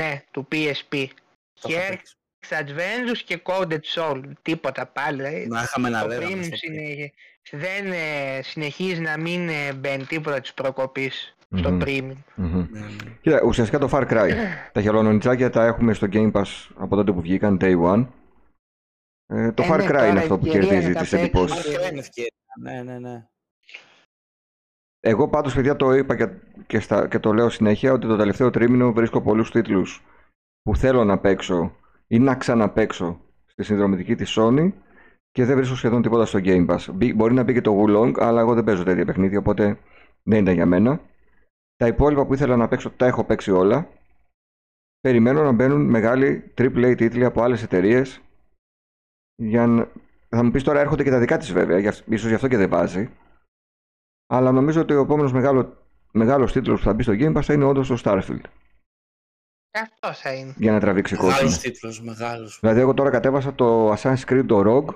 ναι, 0.00 0.22
του 0.30 0.48
PSP. 0.52 1.06
Το 1.60 1.68
είχα 1.68 1.80
Clerks 1.80 1.88
παίξει. 1.88 2.14
Adventures 2.50 3.18
και 3.24 3.40
Coded 3.44 3.80
Soul. 3.94 4.22
Τίποτα 4.42 4.86
πάλι. 4.86 5.16
δηλαδή. 5.16 5.46
Να 5.48 5.62
είχαμε 5.62 5.88
να 5.88 6.00
Το 6.00 6.06
λέγαμε. 6.06 6.26
Premium 6.34 6.44
στο 6.44 6.56
συνε- 6.56 7.12
δεν 7.50 7.92
ε, 7.92 8.42
συνεχίζει 8.42 9.00
να 9.00 9.18
μην 9.18 9.48
ε, 9.48 9.72
μπαίνει 9.72 10.04
τίποτα 10.04 10.40
της 10.40 10.54
προκοπής 10.54 11.36
στο 11.56 11.70
Μμμ. 11.70 11.80
Premium. 11.84 12.16
Μμμ. 12.34 12.66
Ναι, 12.70 12.80
ναι. 12.80 12.86
Κοίτα, 13.20 13.40
ουσιαστικά 13.44 13.78
το 13.78 13.88
Far 13.92 14.08
Cry. 14.12 14.30
τα 14.72 14.80
χελονιτζάκια 14.82 15.50
τα 15.50 15.64
έχουμε 15.64 15.92
στο 15.94 16.06
Game 16.12 16.32
Pass 16.32 16.68
από 16.76 16.96
τότε 16.96 17.12
που 17.12 17.20
βγήκαν, 17.20 17.58
Day 17.60 17.82
One. 17.82 18.06
Ε, 19.26 19.52
το 19.52 19.62
Ε, 19.62 19.66
Far 19.70 19.76
ναι, 19.76 19.84
Cry 19.84 19.86
τώρα 19.86 20.06
είναι 20.06 20.18
αυτό 20.18 20.38
που 20.38 20.46
ευκαιρία 20.46 20.68
κερδίζεις 20.68 20.88
να 20.88 20.94
τα 20.94 21.00
τις 21.00 21.10
παίξεις. 21.10 21.28
εντυπώσεις. 21.28 21.56
Μακριά 21.70 21.88
είναι 21.90 21.98
ευκαιρία. 22.00 22.30
Ναι, 22.60 22.82
ναι, 22.82 22.98
ναι. 22.98 23.26
Εγώ 25.00 25.28
πάντως 25.28 25.54
παιδιά 25.54 25.76
το 25.76 25.92
είπα 25.92 26.16
και, 26.16 26.28
και, 26.66 26.80
στα, 26.80 27.08
και 27.08 27.18
το 27.18 27.32
λέω 27.32 27.48
συνέχεια 27.48 27.92
ότι 27.92 28.06
το 28.06 28.16
τελευταίο 28.16 28.50
τρίμηνο 28.50 28.92
βρίσκω 28.92 29.22
πολλούς 29.22 29.50
τίτλους 29.50 30.02
που 30.62 30.76
θέλω 30.76 31.04
να 31.04 31.18
παίξω 31.18 31.76
ή 32.06 32.18
να 32.18 32.34
ξαναπαίξω 32.34 33.20
στη 33.46 33.62
συνδρομητική 33.62 34.14
της 34.14 34.36
Sony 34.38 34.72
και 35.30 35.44
δεν 35.44 35.56
βρίσκω 35.56 35.74
σχεδόν 35.76 36.02
τίποτα 36.02 36.24
στο 36.26 36.38
Game 36.42 36.66
Pass. 36.70 36.86
Μπή- 36.94 37.14
Μπορεί 37.14 37.34
να 37.34 37.42
μπει 37.42 37.52
και 37.52 37.60
το 37.60 37.82
Wulong, 37.82 38.12
αλλά 38.18 38.40
εγώ 38.40 38.54
δεν 38.54 38.64
παίζω 38.64 38.82
τέτοια 38.82 39.04
παιχνίδια, 39.04 39.38
οπότε 39.38 39.78
δεν 40.22 40.40
ήταν 40.42 40.54
για 40.54 40.66
μένα. 40.66 41.00
Τα 41.76 41.86
υπόλοιπα 41.86 42.26
που 42.26 42.34
ήθελα 42.34 42.56
να 42.56 42.68
παίξω 42.68 42.90
τα 42.90 43.06
έχω 43.06 43.24
παίξει 43.24 43.50
όλα. 43.50 43.88
Περιμένω 45.00 45.42
να 45.42 45.52
μπαίνουν 45.52 45.80
μεγάλοι 45.90 46.52
AAA 46.58 46.94
τίτλοι 46.96 47.24
από 47.24 47.42
άλλες 47.42 47.62
εταιρείες. 47.62 48.20
Για 49.34 49.66
να... 49.66 49.88
Θα 50.28 50.42
μου 50.42 50.50
πεις 50.50 50.62
τώρα 50.62 50.80
έρχονται 50.80 51.02
και 51.02 51.10
τα 51.10 51.18
δικά 51.18 51.36
της 51.38 51.52
βέβαια, 51.52 51.78
για- 51.78 51.94
ίσως 52.06 52.28
γι' 52.28 52.34
αυτό 52.34 52.48
και 52.48 52.56
δεν 52.56 52.68
βάζει. 52.68 53.10
Αλλά 54.26 54.52
νομίζω 54.52 54.80
ότι 54.80 54.94
ο 54.94 55.00
επόμενος 55.00 55.32
μεγάλο, 55.32 55.76
μεγάλος 56.12 56.52
τίτλος 56.52 56.78
που 56.78 56.84
θα 56.84 56.92
μπει 56.94 57.02
στο 57.02 57.12
Game 57.16 57.36
Pass 57.36 57.42
θα 57.42 57.52
είναι 57.52 57.64
όντως 57.64 57.88
το 57.88 57.96
Starfield. 58.04 58.40
Αυτό 59.74 60.12
θα 60.12 60.32
είναι. 60.34 60.54
Για 60.56 60.72
να 60.72 60.80
τραβήξει 60.80 61.14
κόσμο. 61.16 61.30
Μεγάλος 61.30 61.58
τίτλος, 61.58 62.02
μεγάλος. 62.02 62.58
Δηλαδή, 62.60 62.80
εγώ 62.80 62.94
τώρα 62.94 63.10
κατέβασα 63.10 63.54
το 63.54 63.92
Assassin's 63.92 64.24
Creed 64.28 64.44
το 64.46 64.62
Rogue 64.66 64.94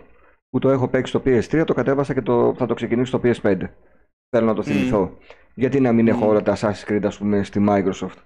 που 0.51 0.59
το 0.59 0.71
έχω 0.71 0.88
παίξει 0.88 1.11
στο 1.11 1.23
PS3, 1.25 1.62
το 1.67 1.75
κατέβασα 1.75 2.14
και 2.14 2.23
το, 2.23 2.55
θα 2.59 2.67
το 2.67 2.75
ξεκινήσω 2.75 3.19
στο 3.19 3.21
PS5. 3.25 3.59
Θέλω 4.31 4.47
να 4.47 4.55
το 4.55 4.62
θυμηθώ. 4.62 5.19
Γιατί 5.55 5.81
να 5.81 5.93
μην 5.93 6.09
έχω 6.09 6.25
Μμμ. 6.25 6.29
όλα 6.29 6.43
τα 6.43 6.57
Assassin's 6.57 6.85
Creed, 6.88 7.03
ας 7.05 7.19
πούμε, 7.19 7.43
στη 7.43 7.64
Microsoft 7.69 8.17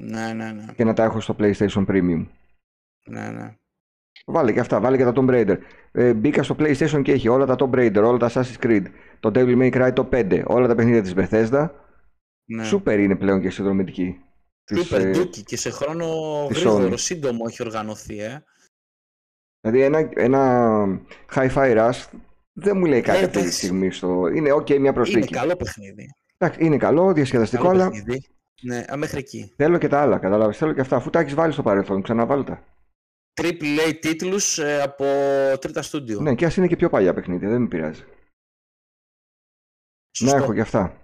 Ναι, 0.00 0.32
ναι, 0.32 0.52
ναι. 0.52 0.64
και 0.76 0.84
να 0.84 0.92
τα 0.92 1.02
έχω 1.04 1.20
στο 1.20 1.36
PlayStation 1.38 1.86
Premium. 1.86 2.26
ναι, 3.06 3.30
ναι. 3.30 3.54
Βάλε 4.26 4.52
και 4.52 4.60
αυτά, 4.60 4.80
βάλε 4.80 4.96
και 4.96 5.04
τα 5.04 5.12
Tomb 5.14 5.28
Raider. 5.30 5.56
Ε, 5.92 6.14
μπήκα 6.14 6.42
στο 6.42 6.56
PlayStation 6.58 7.00
και 7.02 7.12
έχει 7.12 7.28
όλα 7.28 7.46
τα 7.46 7.54
Tomb 7.58 7.70
Raider, 7.74 8.02
όλα 8.04 8.16
τα 8.18 8.30
Assassin's 8.30 8.58
Creed, 8.64 8.82
το 9.20 9.30
Devil 9.34 9.58
May 9.58 9.72
Cry 9.76 9.92
το 9.94 10.08
5, 10.12 10.42
όλα 10.46 10.66
τα 10.66 10.74
παιχνίδια 10.74 11.02
της 11.02 11.14
Bethesda. 11.16 11.68
ναι. 12.44 12.64
Σούπερ 12.64 12.98
είναι 13.00 13.16
πλέον 13.16 13.40
και 13.40 13.50
συνδρομητική. 13.50 14.20
Της, 14.68 14.82
Σούπερ 14.82 15.00
ε, 15.06 15.10
ντούκι 15.10 15.42
και 15.42 15.56
σε 15.56 15.70
χρόνο 15.70 16.06
της 16.48 16.58
γρήγορο, 16.58 16.88
Sony. 16.88 16.98
σύντομο 16.98 17.44
έχει 17.48 17.62
οργανωθεί, 17.62 18.18
ε. 18.20 18.44
Δηλαδή 19.60 19.82
ένα, 19.82 20.08
ένα 20.14 21.02
Hi-Fi 21.34 21.76
Rush 21.76 22.04
δεν 22.52 22.76
μου 22.76 22.84
λέει 22.84 23.00
κάτι 23.00 23.18
Ε, 23.18 23.20
αυτή 23.20 23.32
τη 23.32 23.38
εντάξει. 23.38 23.58
στιγμή. 23.58 23.90
Στο... 23.90 24.26
Είναι 24.26 24.52
ok 24.52 24.68
μια 24.68 24.76
Είναι 24.76 24.92
προσθήκη. 24.92 25.32
καλό 25.32 25.56
παιχνίδι. 25.56 26.06
Εντάξει, 26.38 26.64
είναι 26.64 26.76
καλό, 26.76 27.12
διασκεδαστικό, 27.12 27.62
Καλό 27.62 27.80
αλλά 27.80 27.90
παιχνίδι. 27.90 28.22
Ναι, 28.62 28.84
α, 28.92 28.96
μέχρι 28.96 29.18
εκεί. 29.18 29.52
θέλω 29.56 29.78
και 29.78 29.88
τα 29.88 30.00
άλλα. 30.00 30.18
Κατάλαβες. 30.18 30.56
Θέλω 30.56 30.72
και 30.72 30.80
αυτά. 30.80 30.96
Αφού 30.96 31.10
τα 31.10 31.18
έχεις 31.20 31.34
βάλει 31.34 31.52
στο 31.52 31.62
παρελθόν, 31.62 32.02
ξαναβάλει 32.02 32.44
τα. 32.44 32.64
Triple 33.40 33.88
A 33.88 33.94
τίτλους 34.00 34.58
ε, 34.58 34.82
από 34.82 35.04
τρίτα 35.60 35.82
στούντιο. 35.82 36.20
Ναι, 36.20 36.34
και 36.34 36.44
ας 36.46 36.56
είναι 36.56 36.66
και 36.66 36.76
πιο 36.76 36.88
παλιά 36.88 37.14
παιχνίδια, 37.14 37.48
δεν 37.48 37.60
με 37.60 37.68
πειράζει. 37.68 38.04
Σωστό. 40.10 40.36
Να 40.36 40.42
έχω 40.42 40.54
και 40.54 40.60
αυτά. 40.60 41.00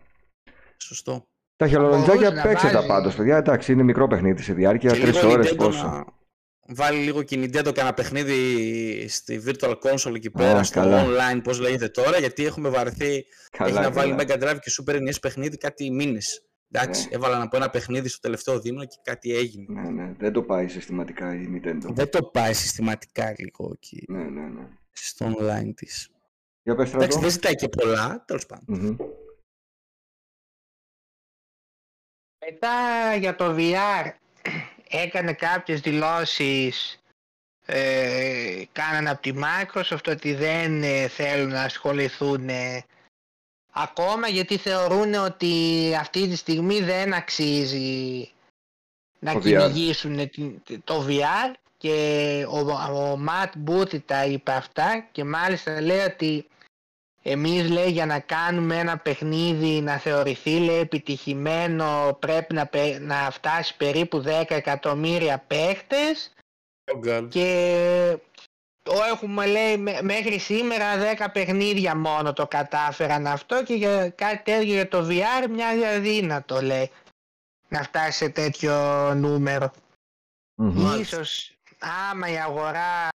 Σωστό. 0.76 1.24
Τα 1.56 1.66
μπορούσε 1.66 1.76
χελονιτζάκια 1.76 2.30
να 2.30 2.42
παίξτε 2.42 2.66
τα 2.68 2.74
βάζει. 2.74 2.86
πάντως, 2.86 3.14
παιδιά. 3.14 3.36
Εντάξει, 3.36 3.72
είναι 3.72 3.82
μικρό 3.82 4.06
παιχνίδι 4.06 4.42
σε 4.42 4.52
διάρκεια, 4.52 4.92
Και 4.92 5.00
τρεις 5.00 5.14
λίγο 5.16 5.30
ώρες 5.32 5.52
Nintendo 5.52 5.56
πόσο. 5.56 5.86
να 5.86 6.04
βάλει 6.74 6.98
λίγο 6.98 7.22
και 7.22 7.34
η 7.34 7.42
Nintendo 7.44 7.74
κανένα 7.74 7.94
παιχνίδι 7.94 9.08
στη 9.08 9.42
Virtual 9.46 9.74
Console 9.74 10.14
εκεί 10.14 10.30
πέρα, 10.30 10.58
Α, 10.58 10.62
στο 10.64 10.80
καλά. 10.80 11.04
online, 11.06 11.40
πώς 11.42 11.58
λέγεται 11.60 11.88
τώρα, 11.88 12.18
γιατί 12.18 12.44
έχουμε 12.44 12.68
βαρεθεί, 12.68 13.24
Καλά, 13.50 13.70
έχει 13.70 13.80
να 13.80 13.90
βάλει 13.90 14.14
καλά. 14.14 14.38
Mega 14.40 14.42
Drive 14.52 14.58
και 14.60 14.70
Super 14.82 14.94
NES 14.96 15.20
παιχνίδι 15.20 15.56
κάτι 15.56 15.90
μήνες. 15.90 16.42
Εντάξει, 16.70 17.08
Ναι. 17.08 17.14
έβαλαν 17.16 17.42
από 17.42 17.56
ένα 17.56 17.70
παιχνίδι 17.70 18.08
στο 18.08 18.18
τελευταίο 18.20 18.60
δίμηνο 18.60 18.84
και 18.84 18.96
κάτι 19.02 19.34
έγινε. 19.36 19.64
Ναι, 19.80 19.88
ναι, 19.90 20.12
δεν 20.18 20.32
το 20.32 20.42
πάει 20.42 20.68
συστηματικά 20.68 21.34
η 21.34 21.46
Nintendo. 21.54 21.92
Δεν 21.94 22.10
το 22.10 22.22
πάει 22.22 22.52
συστηματικά 22.52 23.34
λίγο 23.38 23.70
εκεί 23.74 24.04
Ναι, 24.08 24.22
ναι, 24.22 24.40
ναι. 24.40 24.66
στο 24.92 25.26
online 25.26 25.70
της. 25.74 26.08
Για 26.62 26.74
πες 26.74 26.88
Εντάξει, 26.88 27.06
στρατό. 27.06 27.18
δεν 27.20 27.30
ζητάει 27.30 27.54
και 27.54 27.68
πολλά, 27.68 28.24
τέλος 28.26 28.46
πάντων. 28.46 28.64
Μμμ. 28.80 28.96
Μετά 32.50 33.14
για 33.18 33.34
το 33.36 33.54
VR 33.58 34.10
έκανε 34.88 35.32
κάποιες 35.32 35.80
δηλώσεις 35.80 36.98
ε, 37.66 38.62
κάνανε 38.72 39.10
από 39.10 39.22
τη 39.22 39.32
Microsoft 39.36 40.08
ότι 40.08 40.34
δεν 40.34 40.82
ε, 40.82 41.08
θέλουν 41.08 41.50
να 41.50 41.62
ασχοληθούν 41.62 42.48
ε, 42.48 42.84
ακόμα 43.72 44.28
γιατί 44.28 44.56
θεωρούν 44.56 45.14
ότι 45.14 45.52
αυτή 46.00 46.28
τη 46.28 46.36
στιγμή 46.36 46.80
δεν 46.80 47.14
αξίζει 47.14 48.30
να 49.18 49.32
Το 49.32 49.38
VR. 49.38 49.42
κυνηγήσουν 49.42 50.30
την- 50.30 50.62
το 50.84 51.06
VR 51.08 51.52
και 51.78 52.46
ο, 52.48 52.58
ο 53.00 53.18
Matt 53.28 53.50
Booty 53.70 54.02
τα 54.02 54.24
είπε 54.24 54.52
αυτά 54.52 55.06
και 55.12 55.24
μάλιστα 55.24 55.80
λέει 55.80 55.98
ότι 56.00 56.46
εμείς 57.26 57.70
λέει 57.70 57.90
για 57.90 58.06
να 58.06 58.20
κάνουμε 58.20 58.78
ένα 58.78 58.98
παιχνίδι 58.98 59.80
να 59.80 59.98
θεωρηθεί 59.98 60.58
λέει 60.58 60.78
επιτυχημένο 60.78 62.16
πρέπει 62.20 62.54
να, 62.54 62.66
πε- 62.66 63.00
να 63.00 63.30
φτάσει 63.30 63.76
περίπου 63.76 64.22
10 64.26 64.44
εκατομμύρια 64.48 65.38
παίχτες 65.38 66.32
και 67.28 68.18
το 68.82 68.92
έχουμε 69.12 69.46
λέει 69.46 69.76
μέ- 69.76 70.02
μέχρι 70.02 70.38
σήμερα 70.38 70.84
10 71.18 71.26
παιχνίδια 71.32 71.96
μόνο 71.96 72.32
το 72.32 72.46
κατάφεραν 72.46 73.26
αυτό 73.26 73.62
και 73.64 73.74
για 73.74 74.10
κάτι 74.10 74.42
τέτοιο 74.42 74.72
για 74.72 74.88
το 74.88 75.06
VR 75.08 75.48
μοιάζει 75.50 75.84
αδύνατο 75.84 76.60
λέει 76.62 76.90
να 77.68 77.82
φτάσει 77.82 78.16
σε 78.18 78.28
τέτοιο 78.28 78.74
νούμερο. 79.14 79.70
Μμμ. 80.54 80.82
Μάλιστα. 80.82 81.16
Ίσως 81.16 81.52
άμα 82.10 82.28
η 82.28 82.38
αγορά 82.38 83.08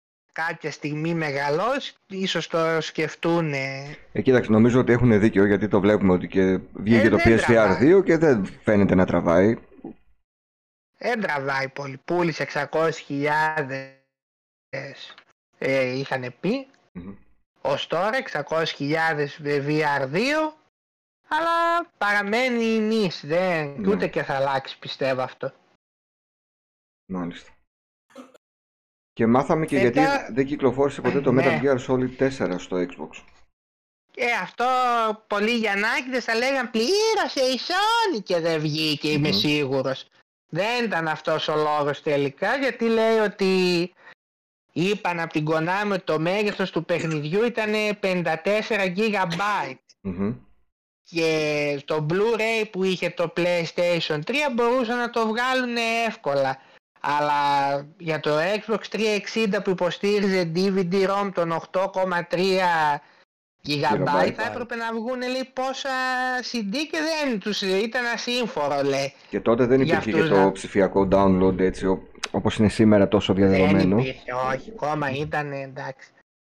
κάποια 0.46 0.70
στιγμή 0.70 1.14
μεγαλώσει 1.14 1.94
ίσως 2.07 2.46
το 2.46 2.81
σκεφτούν 2.81 3.53
Ε, 3.53 3.96
κοίταξε, 4.22 4.51
νομίζω 4.51 4.81
ότι 4.81 4.92
έχουν 4.92 5.20
δίκιο 5.20 5.44
γιατί 5.44 5.68
το 5.68 5.81
βλέπουμε 5.81 6.12
ότι 6.12 6.29
και 6.29 6.59
βγήκε 6.72 7.07
Ε, 7.07 7.09
το 7.09 7.16
δεν 7.16 7.38
PSVR 7.38 7.42
τραβάει. 7.46 7.94
2 7.98 8.05
και 8.05 8.16
δεν 8.16 8.44
φαίνεται 8.62 8.94
να 8.94 9.07
τραβάει. 9.07 9.57
δεν 10.98 11.20
τραβάει 11.20 11.68
πολύ. 11.68 11.96
Πούλησε 12.05 12.46
600.000 12.53 13.31
ε, 15.59 15.98
είχαν 15.98 16.35
πει 16.40 16.66
Μμμ. 16.92 17.14
ως 17.61 17.87
τώρα 17.87 18.11
600.000 18.33 19.29
VR2 19.40 20.53
αλλά 21.29 21.87
παραμένει 21.98 22.64
νης 22.79 23.27
δεν, 23.27 23.74
Ναι. 23.81 23.88
ούτε 23.88 24.07
και 24.09 24.22
θα 24.22 24.35
αλλάξει 24.35 24.79
πιστεύω 24.79 25.22
αυτό. 25.22 25.53
Μάλιστα. 27.07 27.51
Και 29.18 29.26
μάθαμε 29.26 29.66
και 29.66 29.83
Μετά- 29.83 30.00
γιατί 30.00 30.33
δεν 30.33 30.46
κυκλοφόρησε 30.46 31.00
ποτέ 31.00 31.20
το 31.20 31.33
Ναι. 31.33 31.42
Metal 31.44 31.64
Gear 31.64 31.78
Solid 31.87 32.16
4 32.16 32.59
στο 32.59 32.76
Xbox. 32.76 33.22
Και 34.11 34.24
αυτό 34.42 34.64
πολλοί 35.26 35.50
Γιαννάκηδες 35.50 36.24
θα 36.24 36.35
λέγαν 36.35 36.70
πλήρωσε 36.70 37.40
η 37.54 37.59
Sony 37.68 38.22
και 38.22 38.40
δεν 38.40 38.61
βγήκε 38.61 39.09
είμαι 39.11 39.28
Μμμ. 39.28 39.35
σίγουρος. 39.38 40.07
Δεν 40.48 40.85
ήταν 40.85 41.09
αυτός 41.09 41.48
ο 41.48 41.57
λόγος 41.57 42.02
τελικά 42.02 42.57
γιατί 42.57 42.85
λέει 42.85 43.18
ότι 43.18 43.92
είπαν 44.72 45.20
από 45.20 45.33
την 45.33 45.46
Konami 45.50 45.92
ότι 45.92 46.04
το 46.04 46.18
μέγεθος 46.18 46.70
του 46.70 46.85
παιχνιδιού 46.85 47.44
ήταν 47.44 47.72
54 48.00 48.94
GB 48.96 49.74
Μμμ. 50.00 50.35
και 51.02 51.76
στο 51.81 52.07
Blu-ray 52.11 52.68
που 52.70 52.85
είχε 52.85 53.11
το 53.11 53.33
PlayStation 53.37 54.18
3 54.26 54.35
μπορούσαν 54.54 54.96
να 54.98 55.11
το 55.11 55.26
βγάλουν 55.26 55.76
εύκολα. 56.07 56.59
Αλλά 57.01 57.41
για 57.99 58.21
το 58.21 58.31
Xbox 58.67 58.79
360 58.93 59.63
που 59.65 59.71
υποστήριζε 59.71 60.53
DVD-ROM 60.55 61.31
των 61.35 61.53
8,3 61.73 63.01
GB 63.67 63.71
Gigabyte. 63.71 64.33
θα 64.37 64.47
έπρεπε 64.51 64.75
να 64.75 64.93
βγουν 64.93 65.19
λέει 65.19 65.51
πόσα 65.53 65.89
CD 66.53 66.73
και 66.91 66.99
δεν 66.99 67.39
τους 67.41 67.61
ήταν 67.63 68.05
ασύμφορο 68.15 68.83
λέει. 68.85 69.13
Και 69.29 69.41
τότε 69.41 69.67
δεν 69.67 69.81
Για 69.83 69.95
υπήρχε 69.95 70.11
και 70.11 70.17
αυτούς 70.23 70.37
το 70.37 70.45
να- 70.45 70.53
ψηφιακό 70.53 71.09
download 71.13 71.59
έτσι 71.59 71.87
ο- 71.87 72.03
όπως 72.31 72.57
είναι 72.57 72.69
σήμερα 72.69 73.09
τόσο 73.09 73.33
Δεν 73.35 73.49
διαδεδομένο. 73.49 73.99
υπήρχε, 73.99 74.33
όχι, 74.55 74.73
ακόμα 74.77 75.11
ήταν 75.11 75.53
εντάξει. 75.53 76.11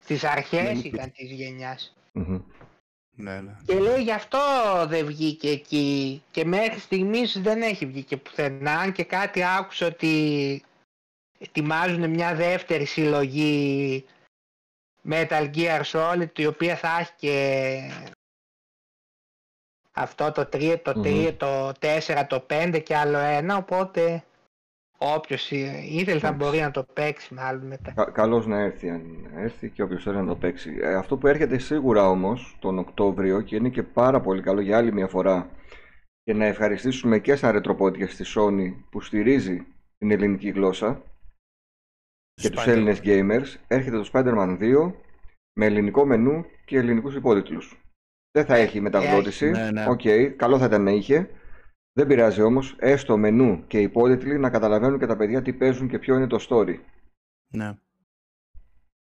Στις 0.05 0.25
αρχές 0.25 0.63
Δεν 0.63 0.71
υπήρχε. 0.71 0.89
ήταν 0.97 1.13
της 1.17 1.31
γενιάς. 1.31 1.97
Μμμ. 2.13 2.39
Ναι, 3.21 3.41
ναι. 3.41 3.57
Και 3.67 3.79
λέει 3.79 4.03
γι' 4.03 4.13
αυτό 4.13 4.39
δεν 4.87 5.07
βγήκε 5.07 5.51
εκεί 5.51 6.23
και 6.31 6.45
μέχρι 6.45 6.79
στιγμής 6.79 7.41
δεν 7.41 7.63
έχει 7.63 7.87
βγει 7.87 8.03
και 8.03 8.17
πουθενά 8.17 8.73
αν 8.73 8.93
και 8.93 9.05
κάτι 9.05 9.45
άκουσα 9.45 9.87
ότι 9.87 10.63
ετοιμάζουν 11.39 12.11
μια 12.11 12.35
δεύτερη 12.35 12.85
συλλογή 12.85 14.05
Metal 15.09 15.51
Gear 15.55 15.83
Solid 15.83 16.39
η 16.39 16.47
οποία 16.47 16.77
θα 16.77 16.99
έχει 16.99 17.13
και 17.17 17.81
αυτό 19.93 20.33
το 20.33 20.49
3, 20.53 20.81
το, 20.83 20.93
Μμμ. 20.97 21.03
3, 21.05 21.35
το 21.37 21.69
4, 21.69 22.25
το 22.29 22.47
5 22.51 22.81
και 22.85 22.97
άλλο 22.97 23.19
ένα 23.19 23.57
οπότε 23.57 24.25
όποιος 25.03 25.51
ήθελε 25.51 26.19
θα 26.19 26.27
Εντάξει. 26.29 26.33
μπορεί 26.33 26.59
να 26.61 26.71
το 26.71 26.85
παίξει 26.93 27.35
μάλλον 27.35 27.67
μετά. 27.67 27.93
Κα- 27.93 28.11
καλώς 28.11 28.47
να 28.47 28.59
έρθει 28.59 28.91
αν 28.91 29.31
έρθει 29.37 29.69
και 29.71 29.83
όποιος 29.83 30.03
θέλει 30.03 30.17
να 30.17 30.27
το 30.27 30.37
παίξει. 30.37 30.77
Ε, 30.81 30.95
αυτό 30.95 31.17
που 31.17 31.27
έρχεται 31.27 31.59
σίγουρα 31.59 32.09
όμως 32.09 32.57
τον 32.61 32.79
Οκτώβριο 32.79 33.41
και 33.41 33.57
είναι 33.57 33.69
και 33.69 33.83
πάρα 33.83 34.21
πολύ 34.21 34.43
καλό 34.43 34.61
για 34.61 34.77
άλλη 34.77 34.93
μια 34.93 35.07
φορά 35.09 35.51
και 36.23 36.35
να 36.35 36.45
ευχαριστήσουμε 36.45 37.19
και 37.19 37.37
σαν 37.37 37.53
ρετροπόδια 37.53 38.09
στη 38.09 38.25
Sony 38.37 38.75
που 38.91 39.01
στηρίζει 39.01 39.67
την 39.99 40.11
ελληνική 40.11 40.49
γλώσσα 40.51 41.03
και 42.35 42.51
τους 42.51 42.65
Spider-Man. 42.65 42.69
Έλληνες 42.69 43.01
gamers 43.05 43.61
έρχεται 43.69 43.97
το 43.97 44.11
Spider-Man 44.13 44.59
2 44.61 44.93
με 45.59 45.67
ελληνικό 45.67 46.07
μενού 46.07 46.45
και 46.65 46.77
ελληνικούς 46.79 47.15
υπότιτλους. 47.15 47.81
Δεν 48.33 48.45
θα 48.45 48.57
έχει 48.57 48.81
μεταγλώττιση. 48.81 49.51
Ναι, 49.51 49.71
ναι. 49.71 49.87
Οκ, 49.89 50.01
καλό 50.37 50.59
θα 50.59 50.65
ήταν 50.65 50.83
να 50.83 50.91
είχε. 50.91 51.31
Δεν 51.93 52.07
πειράζει 52.07 52.43
όμως, 52.43 52.77
έστω 52.79 53.17
μενού 53.17 53.67
και 53.67 53.81
υπότιτλοι 53.81 54.39
να 54.39 54.51
καταλαβαίνουν 54.51 54.99
και 54.99 55.07
τα 55.07 55.17
παιδιά 55.17 55.43
τι 55.43 55.53
παίζουν 55.53 55.89
και 55.89 55.99
ποιο 55.99 56.17
είναι 56.17 56.27
το 56.27 56.47
story. 56.49 56.79
Ναι. 57.53 57.79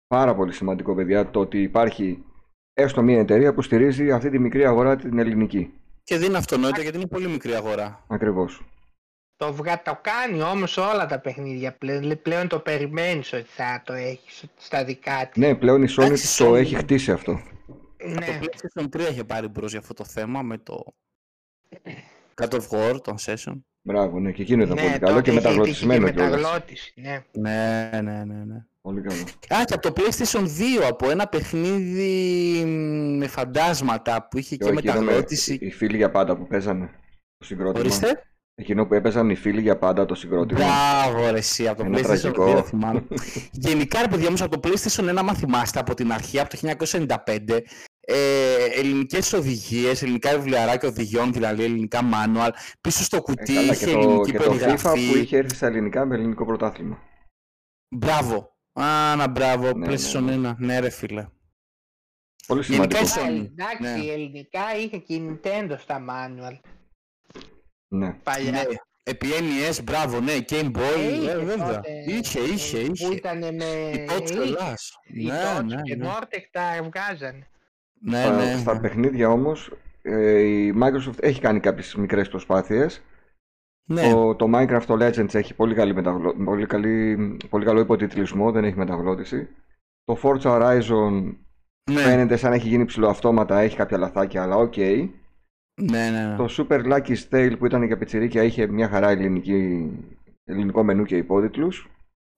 Πάρα 0.08 0.36
πολύ 0.36 0.54
σημαντικό, 0.54 0.96
παιδιά, 0.96 1.30
το 1.30 1.39
ότι 1.39 1.62
υπάρχει 1.62 2.26
έστω 2.74 3.02
μια 3.02 3.20
εταιρεία 3.20 3.54
που 3.54 3.62
στηρίζει 3.62 4.12
αυτή 4.12 4.30
τη 4.30 4.39
μικρή 4.39 4.65
αγορά 4.65 4.96
την 4.96 5.20
ελληνική. 5.20 5.74
Και 6.04 6.17
δεν 6.17 6.28
είναι 6.28 6.38
αυτονόητο 6.38 6.82
γιατί 6.82 6.98
είναι 6.98 7.08
πολύ 7.08 7.28
μικρή 7.28 7.54
αγορά. 7.54 8.06
Ακριβώς. 8.08 8.62
Το, 9.36 9.54
βγα... 9.54 9.82
το 9.82 10.00
κάνει 10.02 10.41
όμως 10.41 10.78
όλα 10.78 11.06
τα 11.06 11.20
παιχνίδια 11.20 11.78
πλέον. 11.78 12.22
Πλέον 12.22 12.48
το 12.48 12.60
περιμένεις 12.60 13.34
ότι 13.34 13.44
θα 13.44 13.82
το 13.86 13.94
έχεις 13.94 14.46
στα 14.58 14.84
δικά 14.84 15.28
της. 15.28 15.41
Ναι, 15.44 15.56
πλέον 15.56 15.84
η 15.84 15.88
Sony 15.98 16.04
Εντάξει, 16.04 16.38
το 16.44 16.52
Sony- 16.52 16.58
έχει 16.58 16.76
χτίσει 16.76 17.12
αυτό. 17.12 17.32
Ναι. 18.06 18.26
Το 18.26 18.32
PlayStation 18.41 18.84
3 18.84 19.12
είχε 19.12 19.24
πάρει 19.24 19.48
μπρος 19.48 19.72
για 19.72 19.80
αυτό 19.80 19.94
το 19.94 20.04
θέμα 20.04 20.41
με 20.41 20.58
το 20.58 20.94
God 22.41 22.54
of 22.54 22.67
War, 22.69 23.01
τον 23.04 23.15
Session. 23.25 23.62
Μπράβο, 23.82 24.19
ναι, 24.19 24.32
και 24.32 24.41
εκείνο 24.41 24.63
ήταν 24.63 24.75
Ναι, 24.75 24.82
πολύ 24.82 24.99
καλό 24.99 25.13
τότε 25.15 25.21
και 25.21 25.30
είχε 25.32 25.39
μεταγλωτισμένο 25.41 26.06
και 26.08 26.12
κιόλας. 26.13 26.32
μεταγλώτηση, 26.32 26.93
ναι. 26.95 27.23
Ναι, 27.32 27.89
ναι, 28.01 28.23
ναι, 28.23 28.43
ναι. 28.45 28.65
Πολύ 28.82 29.01
καλό. 29.01 29.21
Α, 29.62 29.63
και 29.65 29.73
από 29.73 29.91
το 29.91 29.93
PlayStation 30.01 30.39
2, 30.41 30.84
από 30.89 31.10
ένα 31.10 31.27
παιχνίδι 31.27 32.63
με 33.17 33.27
φαντάσματα 33.27 34.27
που 34.30 34.38
είχε 34.38 34.56
και, 34.56 34.63
Και 34.65 34.71
εκείνο 34.71 34.93
με- 34.93 34.99
μεταγλώτηση. 35.01 35.58
Οι 35.62 35.71
φίλοι 35.71 35.97
για 35.97 36.12
πάντα 36.12 36.36
που 36.38 36.47
παίζανε 36.47 36.89
το 37.38 37.45
συγκρότημα. 37.45 37.80
Ορίστε. 37.80 38.23
Εκείνο 38.56 38.86
που 38.86 38.93
έπαιζαν 38.93 39.30
οι 39.30 39.36
φίλοι 39.36 39.62
για 39.62 39.77
πάντα 39.77 40.06
το 40.06 40.15
συγκρότημα. 40.15 40.60
Μπράβο, 40.60 41.32
ρε, 41.32 41.38
εσύ, 41.38 41.67
από 41.67 41.77
το 41.77 41.86
Είναι 41.86 41.97
PlayStation 41.99 42.04
τραγικό. 42.06 42.58
2 42.58 42.63
θυμάμαι. 42.65 43.04
Γενικά, 43.51 44.01
ρε 44.01 44.08
παιδιά 44.08 44.30
μου, 44.32 44.38
από 44.43 44.60
το 44.60 44.69
PlayStation 44.69 45.10
1, 45.10 45.17
άμα 45.17 45.34
θυμάστε 45.34 45.80
από 45.80 45.93
την 45.93 46.12
αρχή, 46.12 46.39
από 46.39 46.49
το 46.49 46.58
1995, 46.58 47.62
ε, 48.13 48.65
ελληνικές 48.80 49.34
οδηγίες, 49.34 50.02
ελληνικά 50.02 50.32
βιβλιαράκια 50.36 50.89
οδηγιών, 50.89 51.34
δηλαδή 51.34 51.63
ελληνικά 51.63 52.00
manual, 52.13 52.50
πίσω 52.82 53.04
στο 53.04 53.17
Ε, 53.17 53.19
κουτί 53.19 53.54
καλά, 53.54 53.71
είχε 53.71 53.86
και, 53.86 53.91
το, 53.91 54.00
ελληνική 54.00 54.32
και 54.32 54.38
το 54.38 54.43
FIFA 54.43 54.47
περιγραφή. 54.58 55.10
που 55.12 55.17
είχε 55.17 55.38
έρθει 55.38 55.56
στα 55.56 55.67
ελληνικά 55.67 56.06
με 56.06 56.15
ελληνικό 56.15 56.45
πρωτάθλημα. 56.45 57.02
Μπράβο. 57.95 58.56
Α, 58.74 59.15
να 59.15 59.28
μπράβο, 59.28 59.74
Ναι, 59.74 59.88
PlayStation 59.88 60.21
ναι, 60.21 60.50
1. 60.50 60.56
Ναι, 60.58 60.80
ρε 60.80 60.89
φίλε. 60.89 61.28
Πολύ 62.47 62.63
Γενικά 62.67 63.06
σημαντικό. 63.06 63.34
η 63.34 63.47
Sony. 63.58 63.62
Α, 63.63 63.65
Εντάξει, 63.78 64.06
ναι. 64.06 64.12
ελληνικά 64.12 64.76
είχε 64.78 64.97
και 64.97 65.13
η 65.13 65.39
Nintendo 65.43 65.76
στα 65.78 66.06
manual 66.10 66.60
Ναι. 67.88 68.13
παλιά. 68.13 68.52
Ναι. 68.52 68.63
Επί 69.04 69.28
NES, 69.30 69.84
μπράβο, 69.84 70.19
ναι, 70.19 70.38
Game 70.50 70.71
Boy, 70.71 70.97
Ε, 70.97 71.04
ε, 71.04 71.12
είχε 71.15 71.38
βέβαια. 71.38 71.76
τότε, 71.76 71.91
Είχε, 72.08 72.39
είχε, 72.39 72.80
ε, 72.80 72.86
Που 72.86 72.91
είχε. 72.93 73.13
ήταν 73.13 73.38
με... 73.56 73.65
Η 73.93 74.08
Touch 74.10 74.30
είχε. 74.30 74.39
Ελλάς. 74.39 74.97
Η 75.13 75.24
Ναι, 75.26 75.34
Touch 75.58 75.63
ναι, 75.65 75.82
και 75.82 75.95
ναι. 75.95 76.08
Nortec 76.10 76.43
τα 76.52 76.80
βγάζανε. 76.84 77.47
Ναι, 78.03 78.21
Στα- 78.21 78.35
ναι, 78.35 78.57
Στα 78.57 78.73
ναι. 78.73 78.79
παιχνίδια 78.79 79.29
όμως 79.29 79.73
ε, 80.01 80.39
η 80.39 80.73
Microsoft 80.81 81.19
έχει 81.19 81.41
κάνει 81.41 81.59
κάποιες 81.59 81.95
μικρές 81.95 82.29
προσπάθειες. 82.29 83.01
Ναι, 83.89 84.11
Το, 84.11 84.35
το 84.35 84.47
Minecraft 84.55 84.83
το 84.87 84.93
Legends 84.93 85.33
έχει 85.33 85.53
πολύ, 85.53 85.73
καλή 85.75 85.93
μεταγλω... 85.93 86.33
πολύ, 86.33 86.65
καλή... 86.65 87.17
πολύ 87.49 87.65
καλό 87.65 87.79
υποτιτλισμό, 87.79 88.51
δεν 88.51 88.63
έχει 88.63 88.77
μεταγλώττιση. 88.77 89.47
Το 90.03 90.17
Forza 90.23 90.41
Horizon 90.41 91.33
ναι, 91.91 91.99
φαίνεται 91.99 92.35
σαν 92.35 92.49
να 92.49 92.55
έχει 92.55 92.67
γίνει 92.67 92.85
ψιλοαυτόματα, 92.86 93.60
έχει 93.59 93.75
κάποια 93.75 93.97
λαθάκια, 93.97 94.43
αλλά 94.43 94.55
οκ. 94.55 94.77
ναι, 94.77 95.05
ναι, 95.81 96.09
ναι. 96.09 96.35
Το 96.35 96.47
Super 96.49 96.85
Lucky 96.91 97.15
Tale 97.29 97.55
που 97.57 97.65
ήταν 97.65 97.83
για 97.83 97.97
πιτσιρίκια 97.97 98.43
είχε 98.43 98.67
μια 98.67 98.87
χαρά 98.89 99.09
ελληνική... 99.09 99.89
ελληνικό 100.43 100.83
μενού 100.83 101.03
και 101.03 101.17
υπότιτλους. 101.17 101.89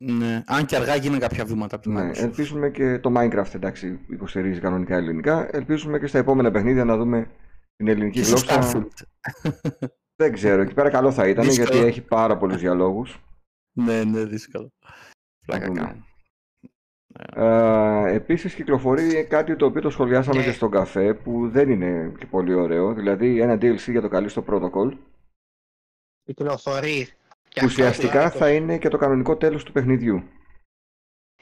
Ναι, 0.06 0.44
αν 0.48 0.66
και 0.66 0.76
αργά 0.76 0.96
γίνανε 0.96 1.20
κάποια 1.20 1.46
βήματα 1.46 1.76
από 1.76 1.84
την 1.84 1.94
Ναι, 1.94 2.10
Microsoft. 2.12 2.24
ελπίζουμε 2.24 2.70
και 2.70 3.00
το 3.00 3.14
Minecraft 3.18 3.54
εντάξει 3.56 4.00
υποστηρίζει 4.10 4.60
κανονικά 4.60 4.96
ελληνικά. 4.96 5.50
Ελπίζουμε 5.52 6.00
και 6.00 6.08
στα 6.08 6.18
επόμενα 6.18 6.52
παιχνίδια 6.52 6.86
να 6.86 6.98
δούμε 6.98 7.28
την 7.76 7.88
ελληνική 7.88 8.20
Και 8.20 8.26
στο 8.26 8.54
γλώσσα. 8.54 8.72
Starfield. 8.80 8.88
Δεν 10.22 10.34
ξέρω, 10.34 10.62
εκεί 10.62 10.74
πέρα 10.74 10.90
καλό 10.90 11.12
θα 11.12 11.28
ήταν 11.28 11.46
Δύσκολο. 11.46 11.70
γιατί 11.72 11.88
έχει 11.88 12.02
πάρα 12.02 12.38
πολλούς 12.38 12.58
διαλόγους. 12.58 13.20
Ναι, 13.76 14.04
ναι, 14.04 14.26
δύσκολο. 14.26 14.74
Πλάκα 15.46 15.66
δούμε. 15.68 15.80
κάνω. 15.80 16.06
Ε, 17.36 18.14
επίσης 18.14 18.54
κυκλοφορεί 18.56 19.26
κάτι 19.30 19.56
το 19.56 19.66
οποίο 19.66 19.82
το 19.82 19.90
σχολιάσαμε 19.90 20.40
Ναι. 20.40 20.44
και 20.46 20.52
στον 20.52 20.72
καφέ 20.72 21.14
που 21.14 21.50
δεν 21.50 21.70
είναι 21.70 22.14
και 22.20 22.26
πολύ 22.26 22.54
ωραίο. 22.54 22.94
Δηλαδή 22.94 23.40
ένα 23.42 23.54
DLC 23.54 23.78
για 23.92 24.02
το 24.02 24.10
Callisto 24.12 24.44
Protocol 24.46 24.98
Κυκλοφορεί. 26.24 27.08
Και 27.54 27.60
που 27.60 27.66
αυτό 27.66 27.82
ουσιαστικά 27.84 28.32
το- 28.32 28.38
θα 28.38 28.52
είναι 28.52 28.78
και 28.78 28.88
το 28.90 28.98
κανονικό 28.98 29.38
τέλος 29.38 29.64
του 29.64 29.72
παιχνιδιού. 29.72 30.24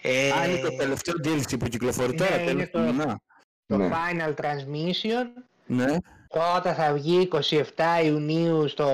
Ε, 0.02 0.32
Α, 0.32 0.46
είναι 0.50 0.60
το 0.70 0.76
τελευταίο 0.76 1.14
DLC 1.24 1.60
που 1.60 1.66
κυκλοφορεί 1.68 2.12
ναι, 2.12 2.18
τώρα, 2.18 2.36
είναι 2.42 2.46
τέλος 2.52 2.70
το- 2.70 2.80
του 2.80 2.86
μηνά. 2.86 3.20
Το 3.66 3.78
Ναι. 3.78 3.90
Final 3.92 4.34
Transmission 4.36 5.44
Ναι, 5.66 5.96
Πρώτα 6.28 6.74
θα 6.74 6.94
βγει 6.94 7.28
27 7.32 8.02
Ιουνίου 8.04 8.68
στο 8.68 8.90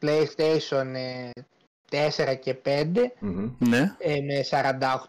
PlayStation 0.00 0.86
ε, 0.94 1.30
4 1.90 2.34
και 2.40 2.54
5 2.54 3.12
Μμμ. 3.20 3.50
ναι. 3.58 3.94
ε, 3.98 4.20
με 4.20 4.42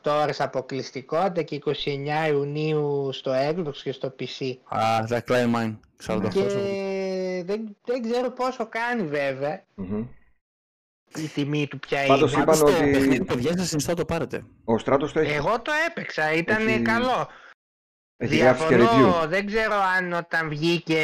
48 0.02 0.12
ώρες 0.22 0.42
αποκλειστικότητα 0.42 1.42
και 1.42 1.56
29 1.56 2.28
Ιουνίου 2.30 3.10
στο 3.12 3.32
Xbox 3.50 3.76
και 3.84 3.92
στο 3.92 4.16
PC. 4.20 4.54
Α, 4.64 4.80
The 5.10 5.20
Climb 5.28 5.56
Mine. 5.56 5.78
48 6.06 6.30
Και 6.34 6.40
ώρες. 6.40 6.54
δεν, 7.46 7.78
δεν 7.86 8.02
ξέρω 8.02 8.30
πόσο 8.32 8.68
κάνει 8.70 9.04
βέβαια 9.04 9.64
Μμμ. 9.76 10.06
Η 11.15 11.28
τιμή 11.28 11.67
του 11.67 11.80
ποια 11.80 12.06
Πάντως 12.08 12.34
είναι. 12.34 12.41
είπαν 12.41 12.58
Πάντως 12.60 12.71
το 12.76 12.78
ότι- 12.82 12.91
παιχνίδι, 12.91 13.24
παιδιά, 13.26 13.58
σας 13.58 13.67
συνιστώ 13.67 13.93
το 13.93 14.06
πάρετε. 14.06 14.43
Ο 14.65 14.78
Στράτος 14.78 15.12
το 15.13 15.19
έχει, 15.19 15.32
Εγώ 15.34 15.62
το 15.62 15.71
έπαιξα, 15.89 16.34
ήταν 16.34 16.67
Έχει- 16.67 16.82
καλό. 16.82 17.28
έχει 18.17 18.36
γράψει 18.38 18.67
και 18.67 18.76
review. 18.76 18.78
Διαφωνώ, 18.80 19.28
δεν 19.28 19.45
ξέρω 19.45 19.76
αν 19.97 20.13
όταν 20.13 20.50
βγήκε 20.50 21.00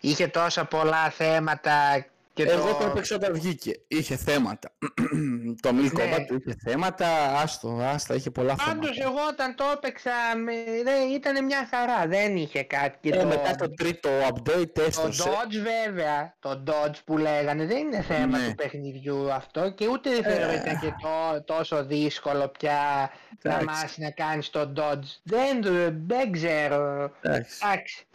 είχε 0.00 0.26
τόσα 0.28 0.64
πολλά 0.64 1.10
θέματα 1.10 2.06
και 2.36 2.42
Εγώ 2.42 2.68
το... 2.68 2.74
το 2.74 2.86
έπαιξα 2.86 3.14
όταν 3.14 3.32
βγήκε. 3.34 3.72
Είχε 3.88 4.16
θέματα. 4.16 4.72
το 5.62 5.68
Milk 5.68 5.92
Ναι. 5.92 6.04
Combat 6.04 6.24
του 6.26 6.34
είχε 6.46 6.56
θέματα. 6.64 7.08
Άστο, 7.42 7.68
άστα, 7.82 8.14
είχε 8.14 8.30
πολλά 8.30 8.54
Πάντως 8.54 8.96
θέματα. 8.96 9.02
εγώ 9.18 9.28
όταν 9.30 9.54
το 9.54 9.64
έπαιξα 9.74 10.10
με... 10.44 10.52
δεν, 10.84 11.10
ήταν 11.14 11.44
μια 11.44 11.68
χαρά, 11.70 12.06
δεν 12.06 12.36
είχε 12.36 12.62
κάτι. 12.62 12.98
Και 13.00 13.16
Ε, 13.16 13.20
το... 13.20 13.26
μετά 13.26 13.54
το 13.54 13.70
τρίτο 13.74 14.10
update 14.28 14.72
το 14.72 14.82
έστωσε. 14.82 15.22
dodge 15.22 15.56
βέβαια, 15.84 16.36
το 16.38 16.62
dodge 16.66 16.94
που 17.04 17.18
λέγανε 17.18 17.66
δεν 17.66 17.76
είναι 17.76 18.02
θέμα 18.02 18.38
Ναι. 18.38 18.46
του 18.48 18.54
παιχνιδιού 18.54 19.32
αυτό 19.32 19.70
και 19.70 19.86
ούτε 19.88 20.10
θεωρώ 20.22 20.50
Ε. 20.52 20.54
ήταν 20.54 20.78
και 20.80 20.92
το, 21.02 21.42
τόσο 21.44 21.84
δύσκολο 21.84 22.48
πια 22.58 23.10
να 23.42 23.50
Εντάξει. 23.50 23.64
μάθεις 23.66 23.98
να 23.98 24.10
κάνεις 24.10 24.50
το 24.50 24.72
dodge. 24.76 25.08
Δεν, 25.22 25.60
το- 25.60 25.94
δεν 26.06 26.32
ξέρω. 26.32 27.10
Εντάξει. 27.20 27.58
Εντάξει. 27.64 28.05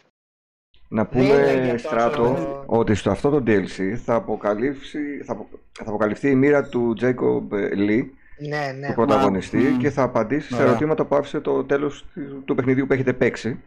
Να 0.94 1.04
Δεν 1.12 1.22
ήταν 1.22 1.36
πούμε, 1.38 1.62
για 1.64 1.72
τόσο- 1.72 1.86
Στράτο, 1.88 2.62
ότι 2.66 2.94
στο 2.94 3.10
αυτό 3.10 3.30
το 3.30 3.42
DLC 3.46 3.94
θα, 4.04 4.14
αποκαλύψει, 4.14 4.98
θα, 5.24 5.32
απο- 5.32 5.48
θα 5.72 5.84
αποκαλυφθεί 5.86 6.30
η 6.30 6.34
μοίρα 6.34 6.68
του 6.68 6.94
Jacob 7.00 7.54
Lee, 7.76 8.04
Ναι, 8.48 8.72
ναι. 8.78 8.86
του 8.86 8.92
πρωταγωνιστή, 8.94 9.56
μ. 9.56 9.78
και 9.78 9.90
θα 9.90 10.02
απαντήσει 10.02 10.48
σε 10.48 10.54
Ωραία. 10.54 10.66
ερωτήματα 10.66 11.04
που 11.04 11.14
άφησε 11.16 11.40
το 11.40 11.64
τέλος 11.64 12.04
του- 12.14 12.42
του 12.44 12.54
παιχνιδιού 12.54 12.86
που 12.86 12.92
έχετε 12.92 13.12
παίξει. 13.12 13.60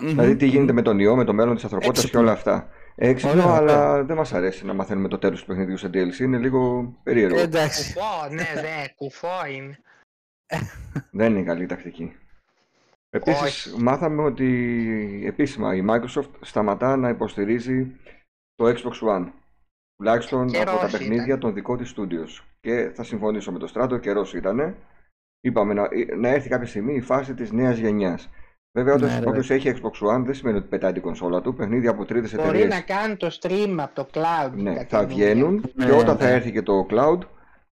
Μμμ. 0.00 0.08
Δηλαδή 0.08 0.36
τι 0.36 0.46
γίνεται 0.46 0.72
με 0.72 0.82
τον 0.82 0.98
ιό, 0.98 1.16
με 1.16 1.24
το 1.24 1.32
μέλλον 1.32 1.54
της 1.54 1.64
ανθρωπότητας 1.64 2.00
και 2.00 2.06
Έξυπνο. 2.06 2.22
όλα 2.26 2.32
αυτά. 2.32 2.68
Έξυπνο, 2.94 3.42
Ωραία, 3.42 3.54
αλλά 3.56 4.04
δεν 4.04 4.16
μας 4.16 4.32
αρέσει 4.32 4.66
να 4.66 4.74
μαθαίνουμε 4.74 5.08
το 5.08 5.18
τέλος 5.18 5.40
του 5.40 5.46
παιχνιδιού 5.46 5.76
σε 5.76 5.90
DLC. 5.94 6.18
Είναι 6.18 6.38
λίγο 6.38 6.92
περίεργο. 7.02 7.38
Ε, 7.38 7.42
Εντάξει. 7.42 7.92
Κουφό, 7.94 8.28
ναι, 8.28 8.60
ναι, 8.60 8.84
κουφό 8.96 9.28
είναι. 9.56 9.78
Δεν 11.10 11.34
είναι 11.34 11.42
καλή 11.44 11.66
τακτική. 11.66 12.12
Επίσης, 13.14 13.66
Όχι. 13.66 13.82
μάθαμε 13.82 14.22
ότι 14.22 15.22
επίσημα 15.26 15.74
η 15.74 15.84
Microsoft 15.88 16.30
σταματά 16.40 16.96
να 16.96 17.08
υποστηρίζει 17.08 17.96
το 18.54 18.66
Xbox 18.68 19.08
One. 19.16 19.32
Τουλάχιστον 19.96 20.46
Καιρός 20.46 20.72
από 20.72 20.80
τα 20.80 20.86
ήταν. 20.88 21.00
παιχνίδια 21.00 21.38
των 21.38 21.54
δικών 21.54 21.78
της 21.78 21.94
studios. 21.96 22.44
Και 22.60 22.90
θα 22.94 23.02
συμφωνήσω 23.04 23.52
με 23.52 23.58
τον 23.58 23.68
Στράτο, 23.68 23.98
καιρός 23.98 24.34
ήτανε. 24.34 24.76
Είπαμε 25.40 25.74
να, 25.74 25.88
να 26.18 26.28
έρθει 26.28 26.48
κάποια 26.48 26.66
στιγμή 26.66 26.94
η 26.94 27.00
φάση 27.00 27.34
της 27.34 27.52
νέας 27.52 27.78
γενιάς. 27.78 28.28
Βέβαια, 28.78 28.96
Ναι, 28.96 29.04
όποιος, 29.04 29.18
ρε. 29.20 29.28
όποιος 29.28 29.50
έχει 29.50 29.72
Xbox 29.74 30.16
One 30.16 30.22
δεν 30.24 30.34
σημαίνει 30.34 30.56
ότι 30.58 30.68
πετάει 30.68 30.92
την 30.92 31.02
κονσόλα 31.02 31.40
του. 31.40 31.54
Παιχνίδια 31.54 31.90
από 31.90 32.04
τρίτες 32.04 32.34
Μπορεί 32.34 32.48
εταιρείες 32.48 32.68
να 32.74 32.80
κάνει 32.80 33.16
το 33.16 33.38
stream 33.40 33.76
από 33.78 33.94
το 33.94 34.06
cloud. 34.12 34.50
ναι, 34.54 34.74
τα 34.74 34.80
θα 34.80 34.84
καινούργια. 34.84 35.06
βγαίνουν 35.16 35.64
Ναι, 35.74 35.84
και 35.84 35.92
όταν 35.92 36.16
θα 36.18 36.24
ναι. 36.24 36.30
έρθει 36.32 36.52
και 36.52 36.62
το 36.62 36.86
cloud 36.90 37.18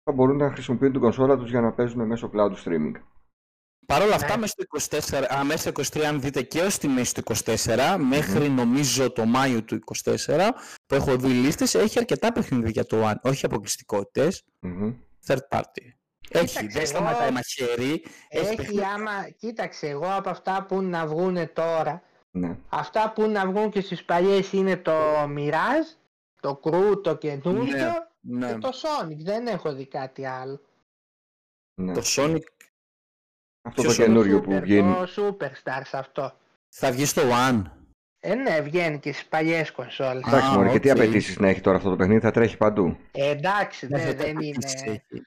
θα 0.04 0.12
μπορούν 0.14 0.38
να 0.38 0.52
χρησιμοποιούν 0.52 0.92
την 0.92 1.02
κονσόλα 1.02 1.38
τους 1.38 1.50
για 1.50 1.62
να 1.62 1.72
παίζουν 1.72 2.06
μέσω 2.06 2.32
cloud 2.34 2.52
streaming. 2.64 2.92
Παρ' 3.88 4.02
όλα 4.02 4.16
αυτά, 4.16 4.34
Ναι. 4.34 4.38
μέσα 4.40 4.54
στο 4.58 4.64
24, 4.64 5.28
α, 5.36 5.44
μέσα 5.44 5.58
στο 5.60 5.70
23, 5.70 6.04
αν 6.08 6.22
δείτε 6.22 6.42
και 6.42 6.62
ως 6.62 6.78
τη 6.78 6.88
μέση 6.88 7.14
του 7.14 7.20
24, 7.20 7.98
μέχρι 7.98 8.50
νομίζω 8.50 9.12
το 9.12 9.26
Μάιο 9.26 9.64
του 9.64 9.76
24, 9.76 10.54
που 10.86 10.96
έχω 10.96 11.16
δει 11.18 11.28
λίστες, 11.28 11.76
έχει 11.76 12.00
αρκετά 12.00 12.32
παιχνίδια 12.32 12.70
για 12.70 12.86
το 12.86 13.10
One, 13.10 13.16
όχι 13.22 13.46
αποκλειστικότητες, 13.46 14.44
Μμμ. 14.60 14.94
third 15.28 15.38
party. 15.50 15.62
Έχει, 16.30 16.46
Κοίταξε, 16.46 16.62
δεν 16.68 16.76
εγώ- 16.76 16.86
σταματάει 16.86 17.32
μαχαίρι, 17.32 17.92
έχει 18.30 18.46
Έχει 18.46 18.56
παιχνίδια. 18.56 18.90
άμα, 18.94 19.30
κοίταξε, 19.30 19.88
εγώ 19.88 20.14
από 20.16 20.30
αυτά 20.30 20.66
που 20.68 20.82
να 20.82 21.08
βγούνε 21.08 21.48
τώρα, 21.48 22.02
Ναι. 22.32 22.58
αυτά 22.70 23.12
που 23.16 23.28
να 23.30 23.46
βγουν 23.48 23.70
και 23.70 23.82
στις 23.82 24.04
παλιές 24.06 24.52
είναι 24.52 24.78
το 24.78 24.94
Mirage, 25.24 25.96
το 26.42 26.60
Crew, 26.64 27.04
το 27.04 27.16
καινούριο 27.16 28.08
Ναι, 28.20 28.48
και 28.52 28.58
το 28.58 28.70
Sonic. 28.70 29.16
Δεν 29.18 29.48
έχω 29.48 29.74
δει 29.74 29.88
κάτι 29.88 30.26
άλλο. 30.26 30.62
ναι. 31.74 31.94
το 31.94 32.02
Sonic 32.16 32.42
Αυτό 33.68 33.82
Ποιος 33.82 33.96
το 33.96 34.04
είναι 34.04 34.12
καινούριο 34.14 34.38
Super, 34.40 34.44
που 34.44 34.60
βγαίνει. 34.60 34.94
Το 34.94 35.08
Superstars 35.16 35.90
αυτό; 35.92 36.34
θα 36.70 36.92
βγει 36.92 37.06
στο 37.06 37.22
One. 37.22 37.62
Ε, 38.20 38.36
ναι, 38.36 38.62
βγαίνει 38.62 39.00
και 39.00 39.12
στις 39.14 39.26
παλιές 39.28 39.72
κονσόλες. 39.72 40.24
Εντάξει, 40.28 40.48
Α, 40.50 40.54
μωρέ, 40.54 40.70
και 40.72 40.80
τι 40.80 40.90
οκ. 40.92 40.98
απαιτήσεις 40.98 41.38
να 41.40 41.48
έχει 41.48 41.62
τώρα 41.62 41.78
αυτό 41.78 41.90
το 41.90 41.96
παιχνίδι, 41.96 42.20
θα 42.20 42.32
τρέχει 42.32 42.58
παντού. 42.58 42.98
Ε, 43.12 43.30
εντάξει, 43.30 43.88
Ναι, 43.88 43.98
ναι, 43.98 44.04
θα 44.04 44.08
δεν 44.14 44.18
τα 44.18 44.28
είναι. 44.28 44.40
πατήσεις, 44.54 44.82
έχει. 44.84 45.22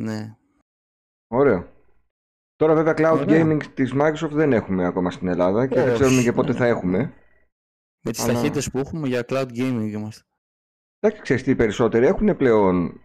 Ναι. 0.00 0.36
Ωραίο. 1.28 1.68
Τώρα 2.56 2.74
βέβαια 2.74 2.92
cloud 2.96 3.18
Ωραία. 3.20 3.42
gaming 3.44 3.62
της 3.74 3.92
Microsoft 3.94 4.30
δεν 4.30 4.52
έχουμε 4.52 4.86
ακόμα 4.86 5.10
στην 5.10 5.28
Ελλάδα 5.28 5.66
και 5.66 5.74
δεν 5.74 5.88
Όχι, 5.88 5.94
ξέρουμε 5.94 6.22
και 6.22 6.32
πότε 6.32 6.52
ναι. 6.52 6.58
θα 6.58 6.66
έχουμε. 6.66 7.12
Με 8.04 8.10
τις 8.10 8.22
Αλλά- 8.24 8.32
ταχύτητες 8.32 8.70
που 8.70 8.78
έχουμε 8.78 9.08
για 9.08 9.24
cloud 9.28 9.46
gaming 9.48 9.88
είμαστε. 9.92 10.22
Εντάξει, 11.00 11.22
ξέρεις 11.22 11.42
τι, 11.42 11.50
οι 11.50 11.54
περισσότεροι 11.54 12.06
έχουν 12.06 12.36
πλέον 12.36 13.00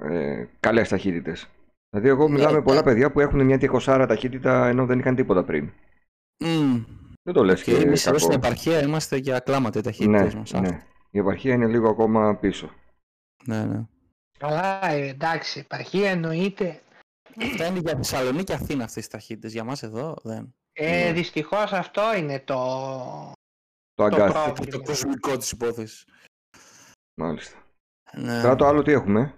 ε, 0.00 0.44
καλές 0.60 0.88
ταχύτητες. 0.88 1.48
Δηλαδή 1.90 2.08
εγώ 2.08 2.28
μιλάω 2.28 2.50
με 2.52 2.58
Ναι, 2.58 2.62
πολλά 2.64 2.76
ναι. 2.78 2.82
παιδιά 2.82 3.12
που 3.12 3.20
έχουν 3.20 3.44
μια 3.44 3.58
20 3.60 4.04
ταχύτητα 4.08 4.66
ενώ 4.68 4.86
δεν 4.86 4.98
είχαν 4.98 5.14
τίποτα 5.14 5.44
πριν. 5.44 5.70
Μμμ. 6.44 6.84
Δεν 7.22 7.34
το 7.34 7.44
λες 7.44 7.62
Και 7.62 7.72
και 7.74 7.82
εμείς 7.82 8.06
εδώ 8.06 8.16
κακό. 8.16 8.18
στην 8.30 8.38
επαρχία 8.44 8.82
είμαστε 8.82 9.16
για 9.16 9.38
κλάματα 9.38 9.78
οι 9.78 9.82
Ναι, 9.82 10.18
ταχύτητες 10.18 10.34
μας. 10.34 10.52
ναι. 10.52 10.80
Η 11.10 11.18
επαρχία 11.18 11.54
είναι 11.54 11.66
λίγο 11.66 11.88
ακόμα 11.90 12.36
πίσω. 12.36 12.70
ναι, 13.44 13.64
ναι. 13.64 13.84
Καλά, 14.38 14.84
ε, 14.86 15.08
εντάξει, 15.08 15.58
επαρχία 15.60 16.10
εννοείται. 16.10 16.80
Αυτά 17.42 17.66
είναι 17.66 17.78
για 17.78 17.96
Θεσσαλονίκη 17.96 18.44
και 18.44 18.52
Αθήνα 18.52 18.84
αυτές 18.84 19.04
οι 19.04 19.10
ταχύτητες. 19.10 19.52
Για 19.52 19.64
μας 19.64 19.82
εδώ 19.82 20.16
δεν. 20.22 20.54
Ε, 20.72 21.04
Ναι. 21.04 21.12
δυστυχώς 21.12 21.72
αυτό 21.72 22.02
είναι 22.16 22.40
το... 22.40 22.54
Το 23.94 24.04
αγκάθι. 24.04 24.32
πρόβλημα. 24.32 24.54
Το, 24.70 24.78
το 24.78 24.82
κοσμικό 24.82 25.36
της 25.36 25.50
υπόθεσης. 25.50 26.04
Μάλιστα. 27.20 27.56
Ναι. 28.12 28.40
Τώρα 28.42 28.56
το 28.56 28.66
άλλο 28.66 28.82
τι 28.82 28.92
έχουμε; 28.92 29.34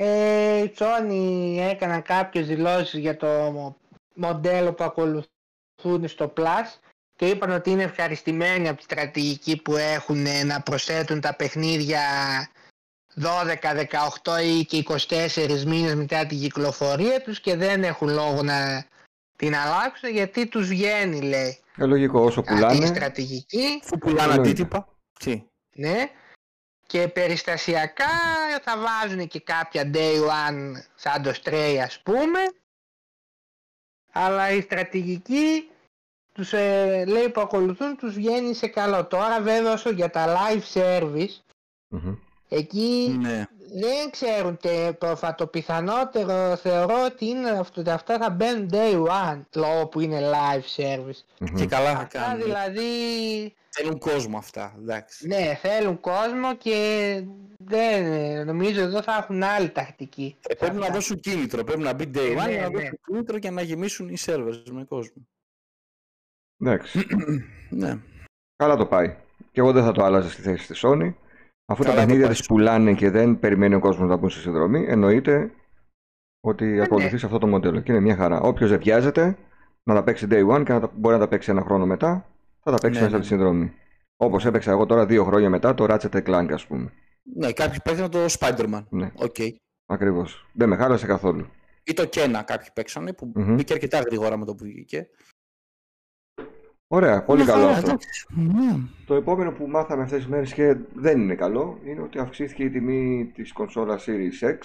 Ε, 0.00 0.62
η 0.62 0.74
Sony 0.78 1.56
έκαναν 1.70 2.02
κάποιες 2.02 2.46
δηλώσεις 2.46 3.00
για 3.00 3.16
το 3.16 3.26
μο- 3.26 3.76
μοντέλο 4.14 4.72
που 4.72 4.84
ακολουθούν 4.84 6.08
στο 6.08 6.32
Plus 6.36 6.78
και 7.16 7.26
είπαν 7.26 7.50
ότι 7.50 7.70
είναι 7.70 7.82
ευχαριστημένοι 7.82 8.68
από 8.68 8.76
τη 8.76 8.82
στρατηγική 8.82 9.56
που 9.62 9.76
έχουν 9.76 10.26
ε, 10.26 10.42
να 10.44 10.60
προσθέτουν 10.60 11.20
τα 11.20 11.34
παιχνίδια 11.36 12.00
12, 13.20 13.24
18 14.22 14.42
ή 14.44 14.64
και 14.64 14.84
24 14.88 15.62
μήνες 15.66 15.94
μετά 15.94 16.26
την 16.26 16.38
κυκλοφορία 16.38 17.22
τους 17.22 17.40
και 17.40 17.56
δεν 17.56 17.84
έχουν 17.84 18.08
λόγο 18.08 18.42
να 18.42 18.84
την 19.36 19.54
αλλάξουν 19.56 20.10
γιατί 20.10 20.46
τους 20.48 20.68
βγαίνει 20.68 21.20
λέει 21.20 21.58
Ε, 21.76 21.84
λογικό 21.86 22.20
όσο 22.20 22.40
αυτή 22.40 22.52
η 22.52 22.56
πουλάνε. 22.56 22.86
στρατηγική 22.86 23.80
Αφού 23.84 23.98
πουλάνε 23.98 24.20
Εννοείται. 24.32 24.40
αντίτυπα. 24.50 24.88
Τι; 25.18 25.42
ναι. 25.74 26.10
Και 26.88 27.08
περιστασιακά 27.08 28.14
θα 28.62 28.78
βάζουν 28.78 29.28
και 29.28 29.40
κάποια 29.40 29.90
day 29.94 30.16
one 30.16 30.72
σαν 30.94 31.22
το 31.22 31.32
Stray 31.42 31.76
ας 31.84 32.00
πούμε. 32.02 32.38
Αλλά 34.12 34.50
η 34.50 34.60
στρατηγική 34.60 35.70
τους 36.32 36.52
ε, 36.52 37.04
λέει 37.06 37.28
που 37.28 37.40
ακολουθούν 37.40 37.96
τους 37.96 38.14
βγαίνει 38.14 38.54
σε 38.54 38.66
καλό. 38.66 39.06
Τώρα 39.06 39.40
βέβαια 39.40 39.72
όσο 39.72 39.90
για 39.90 40.10
τα 40.10 40.36
live 40.36 40.80
service 40.80 41.36
Μμμ. 41.88 42.27
Εκεί 42.48 43.16
Ναι. 43.20 43.46
δεν 43.80 44.10
ξέρουν 44.10 44.56
τε, 44.56 44.92
προφα, 44.92 45.34
το 45.34 45.46
πιθανότερο 45.46 46.56
θεωρώ 46.56 47.04
ότι 47.04 47.26
είναι 47.26 47.50
αυτό, 47.50 47.80
ότι 47.80 47.90
αυτά 47.90 48.18
θα 48.18 48.30
μπαίνουν 48.30 48.68
day 48.72 49.06
one 49.06 49.40
λόγω 49.54 49.86
που 49.86 50.00
είναι 50.00 50.20
live 50.30 50.82
service. 50.82 51.22
Μμμ. 51.40 51.56
Και 51.56 51.66
καλά 51.66 51.92
θα 51.92 51.98
Αυτά 52.00 52.18
κάνουν. 52.18 52.42
δηλαδή 52.42 52.82
Θέλουν 53.70 53.98
κόσμο 53.98 54.38
αυτά. 54.38 54.74
Εντάξει. 54.78 55.26
Ναι, 55.26 55.58
θέλουν 55.62 56.00
κόσμο 56.00 56.56
και 56.56 57.22
δεν, 57.58 58.04
νομίζω 58.46 58.80
εδώ 58.80 59.02
θα 59.02 59.16
έχουν 59.16 59.42
άλλη 59.42 59.70
τακτική. 59.70 60.36
Ε, 60.48 60.54
πρέπει 60.54 60.76
να 60.76 60.88
δώσουν 60.88 61.20
κίνητρο. 61.20 61.64
Πρέπει 61.64 61.82
να 61.82 61.92
μπει 61.92 62.10
day 62.14 62.18
Ε, 62.18 62.32
one 62.32 62.44
ναι, 62.44 62.50
για 62.52 62.60
να 62.62 62.68
ναι. 62.68 62.74
δώσουν 62.78 62.98
κίνητρο 63.06 63.38
και 63.38 63.50
να 63.50 63.62
γεμίσουν 63.62 64.08
οι 64.08 64.16
servers 64.26 64.62
με 64.70 64.84
κόσμο. 64.84 65.28
Εντάξει. 66.60 67.06
ναι. 67.70 67.98
Καλά 68.56 68.76
το 68.76 68.86
πάει. 68.86 69.16
Και 69.52 69.60
εγώ 69.60 69.72
δεν 69.72 69.84
θα 69.84 69.92
το 69.92 70.04
άλλαζα 70.04 70.30
στη 70.30 70.42
θέση 70.42 70.66
της 70.66 70.84
Sony. 70.86 71.14
Αφού 71.70 71.82
τα 71.82 71.88
Καλά 71.88 72.00
το 72.00 72.06
παιχνίδια 72.06 72.26
πάει. 72.26 72.36
της 72.36 72.46
πουλάνε 72.46 72.94
και 72.94 73.10
δεν 73.10 73.38
περιμένει 73.38 73.74
ο 73.74 73.80
κόσμος 73.80 74.08
να 74.08 74.16
μπουν 74.16 74.30
στη 74.30 74.40
συνδρομή, 74.40 74.84
εννοείται 74.88 75.50
ότι 76.40 76.64
ναι. 76.64 76.82
ακολουθείς 76.82 77.20
σε 77.20 77.26
αυτό 77.26 77.38
το 77.38 77.46
μοντέλο. 77.46 77.80
Και 77.80 77.92
είναι 77.92 78.00
μια 78.00 78.16
χαρά. 78.16 78.40
Όποιος 78.40 78.70
δεν 78.70 78.78
βιάζεται 78.78 79.36
να 79.82 79.94
τα 79.94 80.02
παίξει 80.02 80.26
day 80.30 80.48
one 80.48 80.62
και 80.64 80.72
να 80.72 80.80
τα, 80.80 80.90
μπορεί 80.94 81.14
να 81.14 81.20
τα 81.20 81.28
παίξει 81.28 81.50
ένα 81.50 81.62
χρόνο 81.62 81.86
μετά, 81.86 82.26
θα 82.62 82.70
τα 82.70 82.78
παίξει 82.78 82.98
Ναι, 83.00 83.04
μέσα 83.04 83.08
ναι. 83.08 83.14
από 83.14 83.22
τη 83.22 83.26
συνδρομή. 83.26 83.72
Όπως 84.16 84.44
έπαιξα 84.46 84.70
εγώ 84.70 84.86
τώρα 84.86 85.06
δύο 85.06 85.24
χρόνια 85.24 85.50
μετά 85.50 85.74
το 85.74 85.86
Ratchet 85.88 86.22
Clank, 86.28 86.48
ας 86.52 86.66
πούμε. 86.66 86.92
ναι, 87.36 87.52
κάποιοι 87.52 87.78
παίξαν 87.84 88.10
το 88.10 88.18
Spider-Man. 88.38 88.84
Ναι, 88.88 89.10
Οκ. 89.14 89.36
ακριβώς. 89.86 90.46
Δεν 90.52 90.68
με 90.68 90.76
χάλασε 90.76 91.06
καθόλου. 91.06 91.46
Ή 91.84 91.92
το 91.92 92.02
Kena 92.12 92.42
κάποιοι 92.44 92.68
παίξανε 92.74 93.12
που 93.12 93.32
Μμμ. 93.34 93.54
μπήκε 93.54 93.72
αρκετά 93.72 93.98
γρήγορα 94.00 94.36
με 94.36 94.44
το 94.44 94.54
που 94.54 94.64
βγήκε. 94.64 95.08
Ωραία, 96.90 97.24
πολύ 97.24 97.42
Μια 97.42 97.52
καλό 97.52 97.64
χαρά, 97.64 97.76
αυτό. 97.76 97.88
εντάξει. 97.90 98.26
Ναι. 98.34 98.76
Το 99.06 99.14
επόμενο 99.14 99.52
που 99.52 99.66
μάθαμε 99.66 100.02
αυτές 100.02 100.18
τις 100.18 100.28
μέρες 100.28 100.52
και 100.52 100.76
δεν 100.94 101.20
είναι 101.20 101.34
καλό 101.34 101.78
είναι 101.84 102.00
ότι 102.02 102.18
αυξήθηκε 102.18 102.62
η 102.64 102.70
τιμή 102.70 103.30
της 103.34 103.52
κονσόλας 103.52 104.04
Series 104.08 104.48
X 104.48 104.58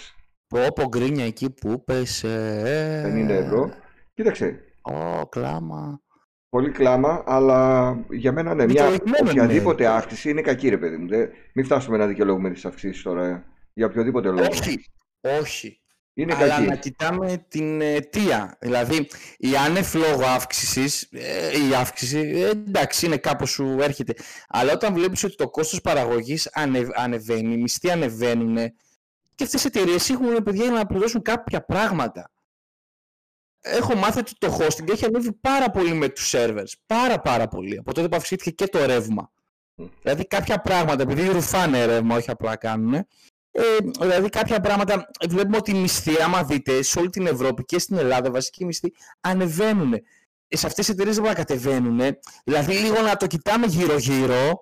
Πω 0.46 0.60
πω 0.74 0.88
γκρίνια 0.88 1.24
εκεί 1.24 1.50
που 1.50 1.84
πέσε. 1.84 2.60
ε. 2.64 3.24
50 3.24 3.28
ευρώ. 3.28 3.70
Κοίταξε, 4.14 4.60
Ω, 4.82 5.26
κλάμα. 5.28 6.00
πολύ 6.48 6.70
κλάμα, 6.70 7.22
αλλά 7.26 7.90
για 8.10 8.32
μένα 8.32 8.54
ναι, 8.54 8.64
μια 8.64 8.66
Δικαιολογημένο 8.66 9.30
οποιαδήποτε 9.30 9.82
είναι. 9.84 9.92
αύξηση 9.92 10.30
είναι 10.30 10.40
κακή 10.40 10.68
ρε 10.68 10.78
παιδί 10.78 10.96
μου. 10.96 11.08
Δεν- 11.08 11.30
μην 11.54 11.64
φτάσουμε 11.64 11.96
να 11.96 12.06
δικαιολογούμε 12.06 12.50
τις 12.50 12.64
αυξήσεις 12.64 13.02
τώρα 13.02 13.26
ε, 13.26 13.44
για 13.74 13.86
οποιοδήποτε 13.86 14.28
λόγο. 14.28 14.46
Όχι. 14.50 14.84
Όχι. 15.40 15.80
Είναι 16.16 16.34
Αλλά 16.34 16.48
κακή. 16.48 16.68
να 16.68 16.76
κοιτάμε 16.76 17.44
την 17.48 17.80
αιτία. 17.80 18.56
Δηλαδή, 18.60 19.08
η 19.38 19.56
άνευ 19.56 19.94
λόγω 19.94 20.24
αύξησης, 20.24 21.08
η 21.70 21.74
αύξηση, 21.74 22.18
ε, 22.18 22.48
εντάξει, 22.48 23.06
είναι 23.06 23.16
κάπως 23.16 23.50
σου 23.50 23.76
έρχεται. 23.80 24.14
Αλλά 24.48 24.72
όταν 24.72 24.94
βλέπεις 24.94 25.24
ότι 25.24 25.34
το 25.36 25.50
κόστος 25.50 25.80
παραγωγής 25.80 26.50
ανε, 26.52 26.86
ανεβαίνει, 26.94 27.52
οι 27.54 27.56
μισθοί 27.56 27.90
ανεβαίνουν 27.90 28.56
και 29.34 29.44
αυτές 29.44 29.64
οι 29.64 29.66
εταιρείες 29.66 30.10
έχουν 30.10 30.42
παιδιά 30.42 30.64
για 30.64 30.72
να 30.72 30.86
πληρώσουν 30.86 31.22
κάποια 31.22 31.64
πράγματα. 31.64 32.30
Έχω 33.60 33.94
μάθει 33.94 34.18
ότι 34.18 34.32
το 34.38 34.56
hosting 34.60 34.90
έχει 34.90 35.04
ανέβει 35.04 35.32
πάρα 35.32 35.70
πολύ 35.70 35.94
με 35.94 36.08
τους 36.08 36.32
servers. 36.36 36.72
Πάρα 36.86 37.20
πάρα 37.20 37.48
πολύ. 37.48 37.78
Από 37.78 37.94
τότε 37.94 38.08
που 38.08 38.16
αυξήθηκε 38.16 38.50
και 38.50 38.66
το 38.66 38.86
ρεύμα. 38.86 39.32
Μμ. 39.74 39.86
Δηλαδή 40.02 40.26
κάποια 40.26 40.60
πράγματα, 40.60 41.02
επειδή 41.02 41.28
ρουφάνε 41.28 41.84
ρεύμα, 41.84 42.16
όχι 42.16 42.30
απλά 42.30 42.56
κάνουν, 42.56 43.06
ε, 43.56 43.76
δηλαδή 44.00 44.28
κάποια 44.28 44.60
πράγματα 44.60 45.10
βλέπουμε 45.28 45.56
ότι 45.56 45.70
οι 45.70 45.74
μισθοί, 45.74 46.22
άμα 46.22 46.44
δείτε, 46.44 46.82
σε 46.82 46.98
όλη 46.98 47.10
την 47.10 47.26
Ευρώπη 47.26 47.64
και 47.64 47.78
στην 47.78 47.96
Ελλάδα, 47.96 48.30
βασικοί 48.30 48.64
μισθοί 48.64 48.92
ανεβαίνουν. 49.20 49.92
Ε, 50.48 50.56
σε 50.56 50.66
αυτές 50.66 50.84
τις 50.86 50.94
εταιρείες 50.94 51.14
δεν 51.14 51.24
μπορεί 51.24 51.36
να 51.36 51.44
κατεβαίνουν. 51.44 52.00
Δηλαδή 52.44 52.72
λίγο 52.72 53.00
να 53.00 53.16
το 53.16 53.26
κοιτάμε 53.26 53.66
γύρω-γύρω 53.66 54.60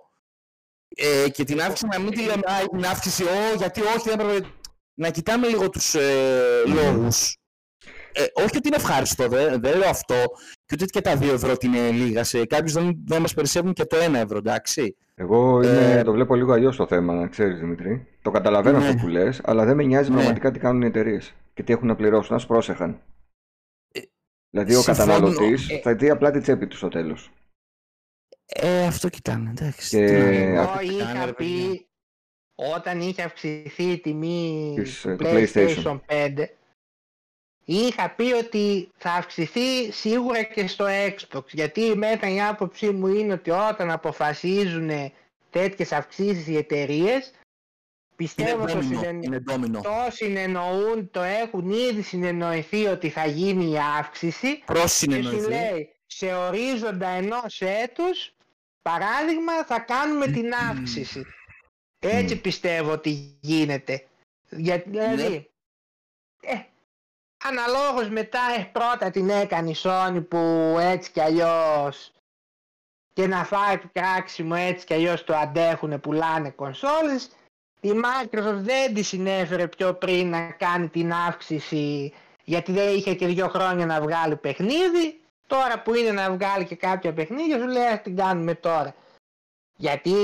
ε, 0.88 1.28
και 1.28 1.44
την 1.44 1.60
αύξηση 1.60 1.86
να 1.92 1.98
μην 1.98 2.10
τη 2.10 2.20
λέμε 2.20 2.42
«Α, 2.44 2.66
την 2.70 2.84
αύξηση, 2.86 3.24
ω, 3.24 3.54
γιατί 3.56 3.80
όχι, 3.80 4.08
δεν 4.08 4.20
έπρεπε». 4.20 4.46
Να 4.94 5.10
κοιτάμε 5.10 5.46
λίγο 5.46 5.70
τους 5.70 5.94
ε, 5.94 6.62
λόγους. 6.66 7.36
Ε, 8.14 8.24
όχι 8.34 8.56
ότι 8.56 8.68
είναι 8.68 8.76
ευχάριστο, 8.76 9.28
δεν, 9.28 9.60
δεν 9.60 9.78
λέω 9.78 9.88
αυτό, 9.88 10.14
και 10.66 10.72
ούτε 10.74 10.84
και 10.84 11.00
τα 11.00 11.18
2 11.18 11.22
ευρώ 11.22 11.52
ότι 11.52 11.66
είναι 11.66 11.90
λίγα. 11.90 12.24
Σε 12.24 12.46
κάποιους 12.46 12.72
δεν, 12.72 12.96
δεν 13.06 13.20
μας 13.20 13.34
περισσεύουν 13.34 13.72
και 13.72 13.84
το 13.84 13.96
1 13.96 14.14
ευρώ, 14.14 14.36
εντάξει. 14.38 14.96
Εγώ 15.14 15.62
είναι, 15.62 15.92
Ε, 15.98 16.02
το 16.02 16.12
βλέπω 16.12 16.34
λίγο 16.34 16.52
αλλιώς 16.52 16.76
το 16.76 16.86
θέμα, 16.86 17.14
να 17.14 17.26
ξέρεις 17.28 17.58
Δημητρή. 17.58 18.06
Το 18.22 18.30
καταλαβαίνω 18.30 18.78
Ναι. 18.78 18.84
αυτό 18.88 18.96
που 19.00 19.08
λες, 19.08 19.40
αλλά 19.44 19.64
δεν 19.64 19.76
με 19.76 19.82
νοιάζει 19.82 20.08
Ναι. 20.08 20.14
πραγματικά 20.14 20.50
τι 20.50 20.58
κάνουν 20.58 20.82
οι 20.82 20.86
εταιρείες 20.86 21.34
και 21.54 21.62
τι 21.62 21.72
έχουν 21.72 21.86
να 21.86 21.96
πληρώσουν. 21.96 22.36
Α 22.36 22.46
πρόσεχαν. 22.46 23.00
Ε, 23.92 24.00
Δηλαδή 24.50 24.74
ο 24.74 24.80
συμφωνώ. 24.80 25.08
καταναλωτής 25.12 25.70
Ε, 25.70 25.78
θα 25.82 25.94
δει 25.94 26.10
απλά 26.10 26.30
την 26.30 26.42
τσέπη 26.42 26.66
του 26.66 26.76
στο 26.76 26.88
τέλος. 26.88 27.30
Ε, 28.46 28.86
αυτό 28.86 29.08
κοιτάνε, 29.08 29.50
εντάξει. 29.50 29.88
Και- 29.96 30.06
Τι 30.06 30.12
να- 30.12 30.18
Ε, 30.18 30.42
Εγώ 30.52 30.60
αυτό 30.60 30.78
τι 30.78 30.86
κάνε, 30.86 31.02
είχα 31.02 31.24
ρε 31.24 31.32
παιδιά. 31.32 31.70
πει 31.70 31.86
όταν 32.54 33.00
είχε 33.00 33.22
αυξηθεί 33.22 33.82
η 33.84 34.00
τιμή 34.00 34.72
Της, 34.76 35.04
ε, 35.04 35.10
του 35.16 35.24
του 35.24 35.30
PlayStation, 35.30 35.84
PlayStation. 35.84 36.00
5 36.06 36.48
είχα 37.64 38.10
πει 38.10 38.32
ότι 38.32 38.90
θα 38.96 39.10
αυξηθεί 39.12 39.92
σίγουρα 39.92 40.42
και 40.42 40.66
στο 40.66 40.86
Xbox 40.88 41.44
γιατί 41.52 41.80
μετά 41.96 42.28
η 42.28 42.40
άποψή 42.42 42.90
μου 42.90 43.06
είναι 43.06 43.32
ότι 43.32 43.50
όταν 43.50 43.90
αποφασίζουν 43.90 44.90
τέτοιες 45.50 45.92
αυξήσεις 45.92 46.46
οι 46.46 46.56
εταιρείες 46.56 47.26
Είναι 47.26 48.16
πιστεύω 48.16 48.64
το, 48.66 48.72
ντόμινο, 48.72 48.82
συνεν... 49.00 49.22
είναι 49.22 49.38
ντόμινο. 49.38 49.80
το 49.80 49.90
συνεννοούν, 50.10 51.10
το 51.10 51.20
έχουν 51.22 51.70
ήδη 51.70 52.02
συνεννοηθεί 52.02 52.86
ότι 52.86 53.08
θα 53.08 53.26
γίνει 53.26 53.70
η 53.70 53.78
αύξηση 53.98 54.48
και 54.54 54.56
σου 54.58 54.64
Προσυνεννοηθεί. 54.66 55.48
λέει 55.48 55.94
σε 56.06 56.34
ορίζοντα 56.34 57.08
ενός 57.08 57.60
έτους 57.60 58.34
παράδειγμα 58.82 59.64
θα 59.64 59.78
κάνουμε 59.80 60.26
την 60.26 60.52
αύξηση. 60.70 61.24
Έτσι 61.98 62.34
Μμ. 62.34 62.40
πιστεύω 62.40 62.92
ότι 62.92 63.36
γίνεται. 63.40 64.06
Γιατί 64.50 64.88
Ναι. 64.90 65.14
δηλαδή, 65.14 65.50
ε, 66.42 66.54
αναλόγως 67.42 68.08
μετά 68.08 68.40
ε, 68.58 68.62
πρώτα 68.72 69.10
την 69.10 69.28
έκανε 69.28 69.70
η 69.70 69.76
Sony 69.82 70.24
που 70.28 70.76
έτσι 70.80 71.10
κι 71.10 71.20
αλλιώς 71.20 72.12
και 73.12 73.26
να 73.26 73.44
φάει 73.44 73.78
το 73.78 73.88
κράξιμο 73.92 74.54
έτσι 74.58 74.86
κι 74.86 74.94
αλλιώς 74.94 75.24
το 75.24 75.36
αντέχουνε 75.36 75.98
πουλάνε 75.98 76.50
κονσόλες. 76.50 77.30
Η 77.80 77.90
Microsoft 77.90 78.60
δεν 78.60 78.94
τη 78.94 79.02
συνέφερε 79.02 79.68
πιο 79.68 79.94
πριν 79.94 80.30
να 80.30 80.40
κάνει 80.40 80.88
την 80.88 81.12
αύξηση 81.12 82.12
γιατί 82.44 82.72
δεν 82.72 82.96
είχε 82.96 83.14
και 83.14 83.26
δύο 83.26 83.48
χρόνια 83.48 83.86
να 83.86 84.00
βγάλει 84.00 84.36
παιχνίδι 84.36 85.22
Τώρα 85.52 85.82
που 85.82 85.94
είναι 85.94 86.10
να 86.10 86.32
βγάλει 86.32 86.64
και 86.64 86.74
κάποια 86.74 87.12
παιχνίδια 87.12 87.58
σου 87.58 87.66
λέει 87.66 87.86
ας 87.86 88.02
την 88.02 88.16
κάνουμε 88.16 88.54
τώρα. 88.54 88.94
Γιατί 89.82 90.14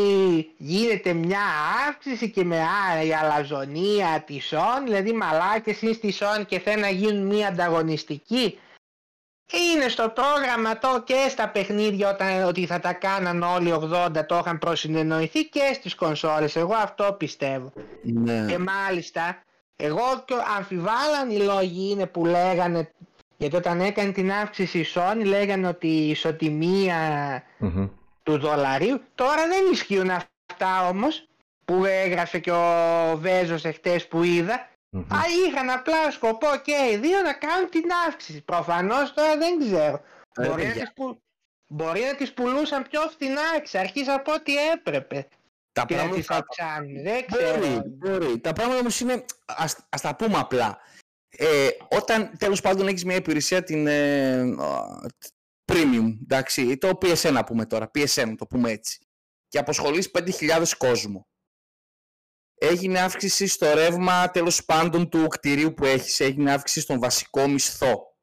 γίνεται 0.57 1.13
μια 1.13 1.41
αύξηση 1.89 2.31
και 2.31 2.45
με 2.45 2.57
η 3.05 3.15
αλαζονία 3.15 4.23
της 4.27 4.53
Sony, 4.55 4.83
δηλαδή 4.85 5.13
μαλάκες 5.13 5.83
είναι 5.83 5.93
στη 5.93 6.15
Sony 6.19 6.47
και 6.47 6.59
θέλουν 6.59 6.81
να 6.81 6.89
γίνουν 6.89 7.27
μια 7.27 7.49
ανταγωνιστική. 7.49 8.59
Είναι 9.53 9.89
στο 9.89 10.13
πρόγραμμα 10.15 10.79
το 10.79 11.03
και 11.05 11.27
στα 11.29 11.49
παιχνίδια 11.49 12.11
όταν, 12.11 12.43
ότι 12.45 12.67
θα 12.67 12.81
τα 12.81 12.93
κάναν 12.93 13.43
όλοι 13.43 13.73
80 13.93 14.27
το 14.27 14.39
είχαν 14.39 14.59
προσυνεννοηθεί 14.59 15.45
και 15.45 15.71
στις 15.75 15.95
κονσόλες. 15.95 16.57
Εγώ 16.57 16.75
αυτό 16.75 17.15
πιστεύω. 17.19 17.73
Ναι. 18.03 18.47
Και 18.49 18.59
μάλιστα 18.59 19.43
εγώ 19.77 20.23
και 20.25 20.35
αμφιβάλλαν 20.57 21.31
οι 21.31 21.39
λόγοι 21.39 21.91
είναι 21.91 22.07
που 22.07 22.27
λέγανε 22.27 22.91
γιατί 23.37 23.57
όταν 23.57 23.81
έκανε 23.81 24.13
την 24.13 24.33
αύξηση 24.33 24.79
η 24.79 24.87
Sony 24.95 25.25
λέγανε 25.25 25.69
ότι 25.69 25.87
η 25.87 26.11
ισοτιμία 26.11 26.97
Μμμ. 27.59 27.89
Του 28.29 28.39
δολαρίου 28.39 29.01
τώρα 29.15 29.47
δεν 29.47 29.73
ισχύουν 29.73 30.11
αυτά 30.11 30.89
όμως 30.89 31.29
που 31.65 31.85
έγραφε 31.85 32.39
και 32.39 32.51
ο 32.51 33.17
Βέζος 33.17 33.65
εχθές 33.65 34.09
που 34.09 34.23
είδα 34.23 34.69
Μμμ. 34.91 35.01
Α, 35.01 35.19
είχαν 35.47 35.71
απλά 35.71 36.11
σκοπό 36.11 36.47
και 36.65 36.91
οι 36.93 36.97
δύο 36.97 37.21
να 37.21 37.33
κάνουν 37.33 37.71
την 37.71 37.85
αύξηση. 38.09 38.41
Προφανώς 38.41 39.15
τώρα 39.15 39.37
δεν 39.37 39.59
ξέρω. 39.59 40.03
Ε, 40.37 40.47
μπορεί, 40.47 40.49
να 40.49 40.57
παιδιά. 40.57 40.73
τις 40.73 40.93
που... 40.93 41.23
μπορεί 41.67 42.01
να 42.01 42.15
τις 42.15 42.33
πουλούσαν 42.33 42.87
πιο 42.91 43.01
φθηνά 43.01 43.43
εξ 43.57 43.75
αρχής 43.75 44.09
από 44.09 44.33
ό,τι 44.33 44.57
έπρεπε. 44.73 45.29
Τα 45.73 45.85
Και 45.85 45.97
να 45.97 46.09
τις 46.09 46.27
πράγματα 46.27 46.47
αυξάνουν. 46.51 47.03
Δεν 47.03 47.27
ξέρω. 47.27 47.59
Μπορεί, 47.59 47.83
μπορεί. 47.87 48.39
Τα 48.39 48.53
πράγματα 48.53 48.81
όμως 48.81 49.01
είναι, 49.01 49.25
ας, 49.47 49.79
ας 49.89 50.01
τα 50.01 50.17
πούμε 50.17 50.39
απλά. 50.39 50.79
Ε, 51.29 51.69
όταν 51.89 52.31
τέλος 52.39 52.61
πάντων 52.61 52.89
έχεις 52.89 53.05
μια 53.05 53.17
υπηρεσία 53.17 53.63
την 53.63 53.87
ε, 53.87 54.41
α, 54.41 55.01
premium, 55.83 56.17
εντάξει, 56.23 56.77
το 56.79 56.89
PSN 57.03 57.33
να 57.33 57.45
πούμε 57.45 57.67
τώρα, 57.67 57.91
PSN 57.95 58.35
το 58.39 58.47
πούμε 58.47 58.71
έτσι, 58.71 58.99
και 59.49 59.59
αποσχολείς 59.59 60.11
5.000 60.19 60.65
κόσμο. 60.79 61.27
Έγινε 62.61 63.01
αύξηση 63.01 63.47
στο 63.47 63.75
ρεύμα 63.75 64.31
τέλος 64.31 64.65
πάντων 64.65 65.09
του 65.09 65.27
κτηρίου 65.27 65.75
που 65.75 65.85
έχεις, 65.85 66.21
έγινε 66.21 66.53
αύξηση 66.53 66.81
στον 66.81 66.99
βασικό 67.01 67.49
μισθό 67.49 68.17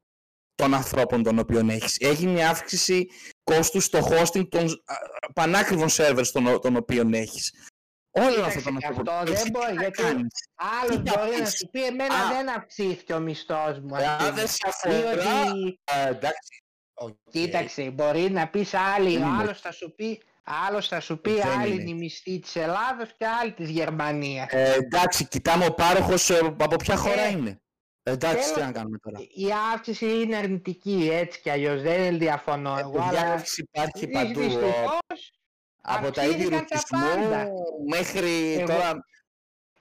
των 0.54 0.74
ανθρώπων 0.74 1.22
των 1.22 1.38
οποίων 1.38 1.70
έχεις. 1.70 1.96
Έγινε 2.00 2.44
αύξηση 2.46 3.08
κόστου 3.44 3.80
στο 3.80 3.98
hosting 4.10 4.48
των 4.48 4.64
α, 4.64 4.94
α, 4.94 5.32
πανάκριβων 5.32 5.88
servers 5.90 6.26
των, 6.32 6.60
των 6.60 6.76
οποίων 6.76 7.14
έχεις. 7.14 7.52
Όλα 8.10 8.30
Κοίταξε, 8.30 8.58
αυτά 8.58 8.70
τα 8.70 8.76
αυτό 8.88 9.10
ανθρώπων. 9.10 9.24
δεν 9.24 9.34
Εσύ 9.34 9.44
τι 9.44 9.50
μπορεί, 9.50 9.74
θα 9.74 9.80
γιατί 9.80 10.02
κάνεις; 10.02 10.28
Άλλος 10.54 10.96
Τι 11.02 11.10
θα 11.10 11.18
μπορεί 11.24 11.36
να 11.36 11.42
πεις; 11.44 11.56
σου 11.56 11.68
πει 11.70 11.84
εμένα 11.84 12.14
Α. 12.14 12.28
δεν 12.28 12.48
αυξήθηκε 12.48 13.14
ο 13.14 13.20
μισθός 13.20 13.80
μου. 13.80 13.96
ας 13.96 14.02
Α, 14.04 14.16
πούμε. 14.16 14.30
δεν 14.30 14.48
σε 14.48 14.56
Ή 14.66 14.68
αφορά. 14.68 15.50
ότι, 15.50 15.80
Α, 15.84 16.08
εντάξει. 16.08 16.60
Οκ. 16.98 17.14
κοίταξε, 17.30 17.90
μπορεί 17.90 18.30
να 18.30 18.48
πεις 18.48 18.74
άλλη, 18.74 19.12
Δεν 19.18 19.26
είναι. 19.26 19.36
άλλος 19.40 19.60
θα 19.60 19.72
σου 19.72 19.94
πει, 19.96 20.22
άλλος 20.66 20.88
θα 20.88 21.00
σου 21.00 21.20
πει 21.20 21.30
Δεν 21.32 21.46
άλλη 21.48 21.72
είναι. 21.72 21.80
είναι 21.82 21.90
η 21.90 21.94
μισθή 21.94 22.38
της 22.38 22.56
Ελλάδος 22.56 23.14
και 23.18 23.26
άλλη 23.26 23.52
της 23.52 23.68
Γερμανίας. 23.70 24.46
Ε, 24.50 24.72
εντάξει, 24.74 25.28
κοιτάμε 25.28 25.66
ο 25.66 25.74
πάροχος 25.74 26.30
ε, 26.30 26.38
από 26.58 26.76
ποια 26.76 26.96
χώρα 26.96 27.20
Ε, 27.20 27.30
είναι; 27.30 27.60
Ε, 28.02 28.10
εντάξει, 28.10 28.42
θέλω- 28.42 28.54
τι 28.54 28.60
να 28.60 28.72
κάνουμε 28.72 28.98
τώρα. 28.98 29.18
Η 29.20 29.46
αύξηση 29.74 30.06
είναι 30.22 30.36
αρνητική 30.36 31.08
έτσι 31.12 31.40
κι 31.40 31.50
αλλιώς, 31.50 31.82
δεν 31.82 32.18
διαφωνώ 32.18 32.76
Ε, 32.76 32.80
εγώ, 32.80 32.90
παιδιά, 32.90 33.20
αλλά 33.20 33.32
αύξηση 33.32 33.62
υπάρχει 33.72 34.06
δυ- 34.06 34.12
παντού. 34.14 34.40
ε, 34.40 34.44
δυστυχώς, 34.44 35.32
Από 35.88 36.10
τα 36.10 36.24
είδη 36.24 36.32
αυξήθηκαν 36.54 36.66
τα 36.68 36.76
ρουτισμού 36.76 37.28
πάντα. 37.30 37.48
μέχρι 37.88 38.52
Εγώ- 38.58 38.66
τώρα. 38.66 39.04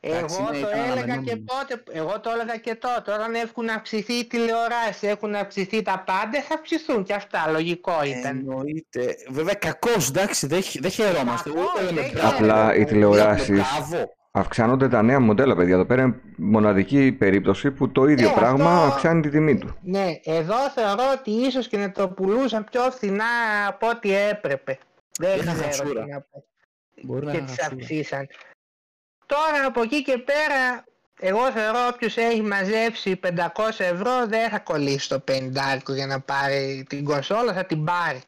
Εντάξει, 0.08 0.36
Εγώ 0.40 0.50
είναι 0.54 0.62
το 0.66 0.70
ήταν 0.70 0.80
έλεγα 0.84 0.96
και 0.96 1.12
αναμενόμενος. 1.12 1.44
τότε, 1.68 1.84
εγώ 1.92 2.20
το 2.20 2.30
έλεγα 2.34 2.58
και 2.58 2.76
τότε, 2.76 3.12
όταν 3.12 3.34
έχουν 3.34 3.70
αυξηθεί 3.70 4.14
οι 4.14 4.26
τηλεοράσεις, 4.26 5.04
έχουν 5.04 5.36
αυξηθεί 5.36 5.82
τα 5.82 6.04
πάντα, 6.06 6.42
θα 6.48 6.54
αυξηθούν 6.56 7.04
και 7.04 7.14
αυτά, 7.14 7.50
λογικό 7.52 7.94
ήταν. 8.06 8.38
Εννοείται. 8.38 9.16
Βέβαια, 9.30 9.54
κακός, 9.54 10.10
εντάξει, 10.10 10.48
δεν, 10.48 10.64
χ- 10.64 10.80
δεν 10.80 10.92
χαιρόμαστε. 10.92 11.50
Κακός, 11.50 11.72
Ούτε 11.74 11.84
λέμε 11.86 12.02
δεν 12.02 12.12
μπράβο. 12.14 12.36
Απλά 12.36 12.74
οι 12.74 12.78
Λέμε 12.78 12.86
τηλεοράσεις 12.90 13.50
Μπράβο. 13.90 14.14
αυξάνονται 14.32 14.88
τα 14.90 15.02
νέα 15.02 15.20
μοντέλα, 15.20 15.56
παιδιά. 15.56 15.74
Εδώ 15.74 15.86
πέρα 15.86 16.02
είναι 16.02 16.16
μοναδική 16.38 17.12
περίπτωση 17.12 17.72
που 17.72 17.92
το 17.92 18.06
ίδιο 18.06 18.30
Ε, 18.30 18.34
πράγμα 18.36 18.72
αυτό- 18.72 18.86
αυξάνει 18.94 19.22
τη 19.22 19.30
τιμή 19.30 19.58
του. 19.58 19.78
Ναι, 19.82 20.06
εδώ 20.24 20.70
θεωρώ 20.76 21.04
ότι 21.20 21.32
ίσως 21.32 21.68
και 21.68 21.78
να 21.78 21.92
το 21.92 22.08
πουλούσαν 22.10 22.64
πιο 22.72 22.82
φθηνά 22.82 23.26
από 23.68 23.88
ό,τι 23.88 24.16
έπρεπε. 24.16 24.78
Δεν 25.20 25.32
Είναι 25.38 25.42
ξέρω 25.42 25.58
χαυσούρα. 25.64 26.04
τι 26.04 26.12
να 26.12 26.22
πω. 26.32 26.44
Μπορεί 27.04 27.26
να 27.26 27.32
και 27.32 27.38
είναι 27.38 27.46
τις 27.46 27.56
χαυσούρα. 27.56 27.82
αυξήσαν. 27.82 28.28
Τώρα 29.26 29.66
από 29.66 29.82
εκεί 29.82 30.02
και 30.04 30.18
πέρα, 30.18 30.84
εγώ 31.20 31.52
θεωρώ 31.52 31.80
όποιος 31.94 32.18
έχει 32.18 32.42
μαζέψει 32.42 33.20
500 33.24 33.30
ευρώ 33.78 34.28
δεν 34.28 34.50
θα 34.50 34.60
κολλήσει 34.60 35.10
το 35.10 35.24
50 35.28 35.42
για 35.96 36.06
να 36.06 36.20
πάρει 36.20 36.86
την 36.90 37.04
κονσόλα, 37.04 37.54
θα 37.54 37.66
την 37.66 37.84
πάρει. 37.84 38.22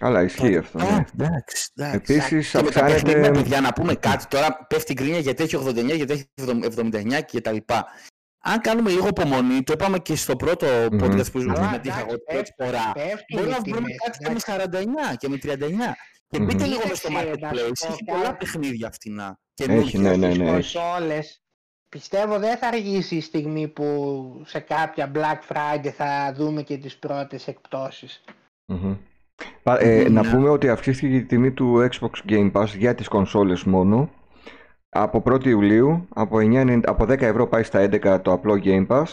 Αλλά 0.00 0.22
ισχύει 0.22 0.56
αυτό. 0.56 0.78
Ε, 0.78 0.82
Ναι. 0.84 1.04
εντάξει, 1.26 1.72
εντάξει. 1.76 2.14
Επίσης 2.14 2.50
Και 2.50 2.62
με 2.62 2.70
τα 2.70 2.84
παιχνίδια, 2.84 2.96
αυξάνεται. 3.16 3.30
παιδιά, 3.40 3.60
να 3.60 3.72
πούμε 3.72 3.94
κάτι 3.94 4.26
τώρα, 4.26 4.66
πέφτει 4.68 4.92
γκρίνια 4.92 5.18
γιατί 5.18 5.42
έχει 5.42 5.56
89, 5.56 5.94
γιατί 5.94 6.12
έχει 6.12 6.28
79 6.62 7.20
και 7.26 7.40
τα 7.40 7.52
λοιπά. 7.52 7.86
Αν 8.44 8.60
κάνουμε 8.60 8.90
λίγο 8.90 9.06
υπομονή, 9.06 9.62
το 9.62 9.72
είπαμε 9.72 9.98
και 9.98 10.16
στο 10.16 10.36
πρώτο 10.36 10.66
Μμμ. 10.66 10.98
podcast 11.04 11.32
που 11.32 11.38
Μμμ. 11.38 11.54
συμμετείχα 11.54 11.98
εγώ 12.00 12.08
την 12.14 12.24
πρώτη 12.32 12.52
φορά. 12.62 12.92
Πέφτουν 12.94 13.24
Μπορεί 13.38 13.46
οι 13.46 13.50
να 13.50 13.58
βρούμε 13.60 13.76
τιμές, 13.76 13.96
κάτι 14.04 14.18
και 14.18 14.30
με 14.30 14.62
εντάξει. 14.62 15.12
49 15.12 15.16
και 15.16 15.28
με 15.28 15.36
39. 15.36 15.96
Και 16.28 16.38
Μμμ. 16.38 16.46
μπείτε 16.46 16.64
λίγο 16.66 16.80
μες 16.88 16.98
στο 16.98 17.08
Κοίταξε, 17.08 17.28
να 17.40 17.50
marketplace. 17.50 17.72
σου 17.78 17.86
πω 17.86 17.92
Έχει 17.92 18.04
πολλά 18.04 18.22
κάτι. 18.22 18.36
παιχνίδια 18.44 18.90
φτηνά. 18.92 19.38
Έχει, 19.56 19.98
ναι, 19.98 20.16
ναι, 20.16 20.26
Στις 20.26 20.38
ναι. 20.38 20.44
έχει. 20.44 20.52
κονσόλες, 20.52 21.42
πιστεύω 21.88 22.38
δεν 22.38 22.56
θα 22.56 22.66
αργήσει 22.66 23.16
η 23.16 23.20
στιγμή 23.20 23.68
που 23.68 24.42
σε 24.46 24.58
κάποια 24.58 25.10
Black 25.14 25.52
Friday 25.52 25.88
θα 25.88 26.32
δούμε 26.36 26.62
και 26.62 26.76
τις 26.76 26.96
πρώτες 26.98 27.48
εκπτώσεις. 27.48 28.24
Μμμ. 28.66 28.96
Πα- 29.62 29.80
ε, 29.80 30.08
Να 30.08 30.22
Ναι. 30.22 30.30
πούμε 30.30 30.48
ότι 30.48 30.68
αυξήθηκε 30.68 31.16
η 31.16 31.22
τιμή 31.24 31.52
του 31.52 31.88
Xbox 31.92 32.30
Game 32.30 32.52
Pass 32.52 32.66
για 32.76 32.94
τις 32.94 33.08
κονσόλες 33.08 33.62
μόνο 33.62 34.10
από 34.88 35.20
1η 35.20 35.48
Ιουλίου 35.50 36.08
από, 36.14 36.38
9, 36.38 36.80
από 36.84 37.04
10 37.04 37.26
ευρώ 37.26 37.46
πάει 37.48 37.62
στα 37.62 37.78
11 37.80 38.20
το 38.22 38.32
απλό 38.32 38.60
Game 38.64 38.86
Pass 38.86 39.04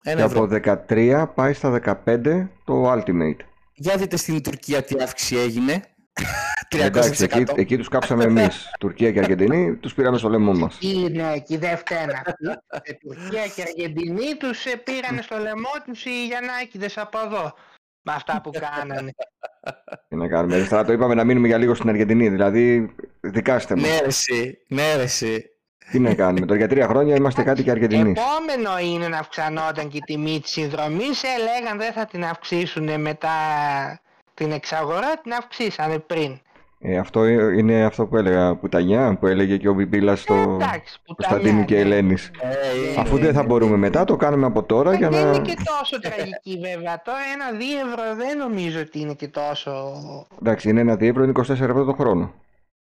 και 0.00 0.10
Ένα 0.10 0.24
από 0.24 0.44
ευρώ. 0.44 0.46
13 0.88 1.32
πάει 1.34 1.52
στα 1.52 1.70
15 1.70 2.48
το 2.64 2.92
Ultimate. 2.92 3.36
Για 3.74 3.96
δείτε 3.96 4.16
στην 4.16 4.42
Τουρκία 4.42 4.82
τι 4.82 5.02
αύξηση 5.02 5.36
έγινε. 5.36 5.82
300%. 6.20 6.78
Εντάξει, 6.84 7.24
εκεί, 7.24 7.44
εκεί 7.54 7.76
τους 7.76 7.88
κάψαμε 7.88 8.24
εμείς, 8.24 8.70
Τουρκία 8.78 9.12
και 9.12 9.18
Αργεντινή, 9.18 9.76
τους 9.76 9.94
πήραμε 9.94 10.18
στο 10.18 10.28
λαιμό 10.28 10.52
μας. 10.52 10.78
Είναι 10.80 11.32
εκεί 11.32 11.56
δεν 11.56 11.76
φταίνε 11.76 12.22
αυτοί. 12.26 12.46
Η 12.84 12.94
Τουρκία 12.94 13.46
και 13.46 13.60
η 13.60 13.64
Αργεντινή 13.68 14.36
τους 14.36 14.64
ε, 14.64 14.76
πήρανε 14.76 15.22
στο 15.22 15.36
λαιμό 15.36 15.70
τους 15.84 16.04
οι 16.04 16.26
Γιαννάκηδες 16.26 16.98
από 16.98 17.18
εδώ. 17.24 17.54
Με 18.04 18.12
αυτά 18.12 18.40
που 18.40 18.50
κάνανε. 18.50 19.10
Τι 20.08 20.16
να 20.16 20.28
κάνουμε, 20.28 20.56
ρε, 20.56 20.64
τώρα 20.64 20.84
το 20.84 20.92
είπαμε 20.92 21.14
να 21.14 21.24
μείνουμε 21.24 21.46
για 21.46 21.58
λίγο 21.58 21.74
στην 21.74 21.88
Αργεντινή, 21.88 22.28
δηλαδή 22.28 22.94
δικάστε 23.20 23.76
μας. 23.76 23.84
Ναι, 23.84 23.98
ρε 24.00 24.06
εσύ. 24.06 24.58
Ναι, 24.68 24.94
ρε 24.96 25.02
εσύ. 25.02 25.46
Τι 25.90 25.98
να 25.98 26.14
κάνουμε, 26.14 26.46
τώρα 26.46 26.58
για 26.58 26.68
τρία 26.68 26.86
χρόνια 26.86 27.14
είμαστε 27.14 27.42
κάτι 27.42 27.62
και 27.62 27.70
Αργεντινής. 27.70 28.18
Επόμενο 28.18 28.78
είναι 28.78 29.08
να 29.08 29.18
αυξανόταν 29.18 29.88
και 29.88 29.96
η 29.96 30.00
τιμή 30.00 30.40
της 30.40 30.50
συνδρομής. 30.50 31.22
Ε, 31.22 31.28
λέγαν 31.42 31.78
δεν 31.78 31.92
θα 31.92 32.04
την 32.04 32.24
αυξήσουν 32.24 33.00
μετά 33.00 33.30
την 34.34 34.52
εξαγορά, 34.52 35.16
την 35.22 35.32
αυξήσανε 35.32 35.98
πριν. 35.98 36.40
Ε, 36.84 36.98
αυτό 36.98 37.26
είναι 37.26 37.84
αυτό 37.84 38.06
που 38.06 38.16
έλεγα 38.16 38.56
πουτανιά, 38.56 39.16
που 39.20 39.26
έλεγε 39.26 39.56
και 39.56 39.68
ο 39.68 39.72
Μπιμπίλας 39.74 40.20
στο 40.20 40.34
Ε, 40.34 40.42
εντάξει, 40.64 40.98
Κωνσταντίνου 41.06 41.64
και 41.64 41.74
ναι. 41.74 41.80
Ελένης. 41.80 42.30
Ε, 42.40 42.78
είναι, 42.90 43.00
Αφού 43.00 43.16
δεν 43.18 43.32
θα 43.32 43.38
είναι. 43.38 43.48
μπορούμε 43.48 43.76
μετά, 43.76 44.04
το 44.04 44.16
κάνουμε 44.16 44.46
από 44.46 44.62
τώρα 44.62 44.94
για 44.94 45.08
Δεν 45.08 45.24
να... 45.24 45.28
είναι 45.36 45.40
και 45.46 45.56
τόσο 45.64 46.00
τραγική 46.00 46.58
βέβαια. 46.60 47.02
Τώρα 47.02 47.18
ένα 47.34 47.58
2 47.58 47.62
ευρώ 47.88 48.14
δεν 48.16 48.38
νομίζω 48.38 48.80
ότι 48.80 49.00
είναι 49.00 49.14
και 49.14 49.28
τόσο... 49.28 49.92
Εντάξει, 50.40 50.68
είναι 50.68 50.80
ένα 50.80 50.96
διεύρο, 50.96 51.22
είναι 51.22 51.32
24 51.36 51.48
ευρώ 51.50 51.84
το 51.84 51.92
χρόνο. 51.92 52.32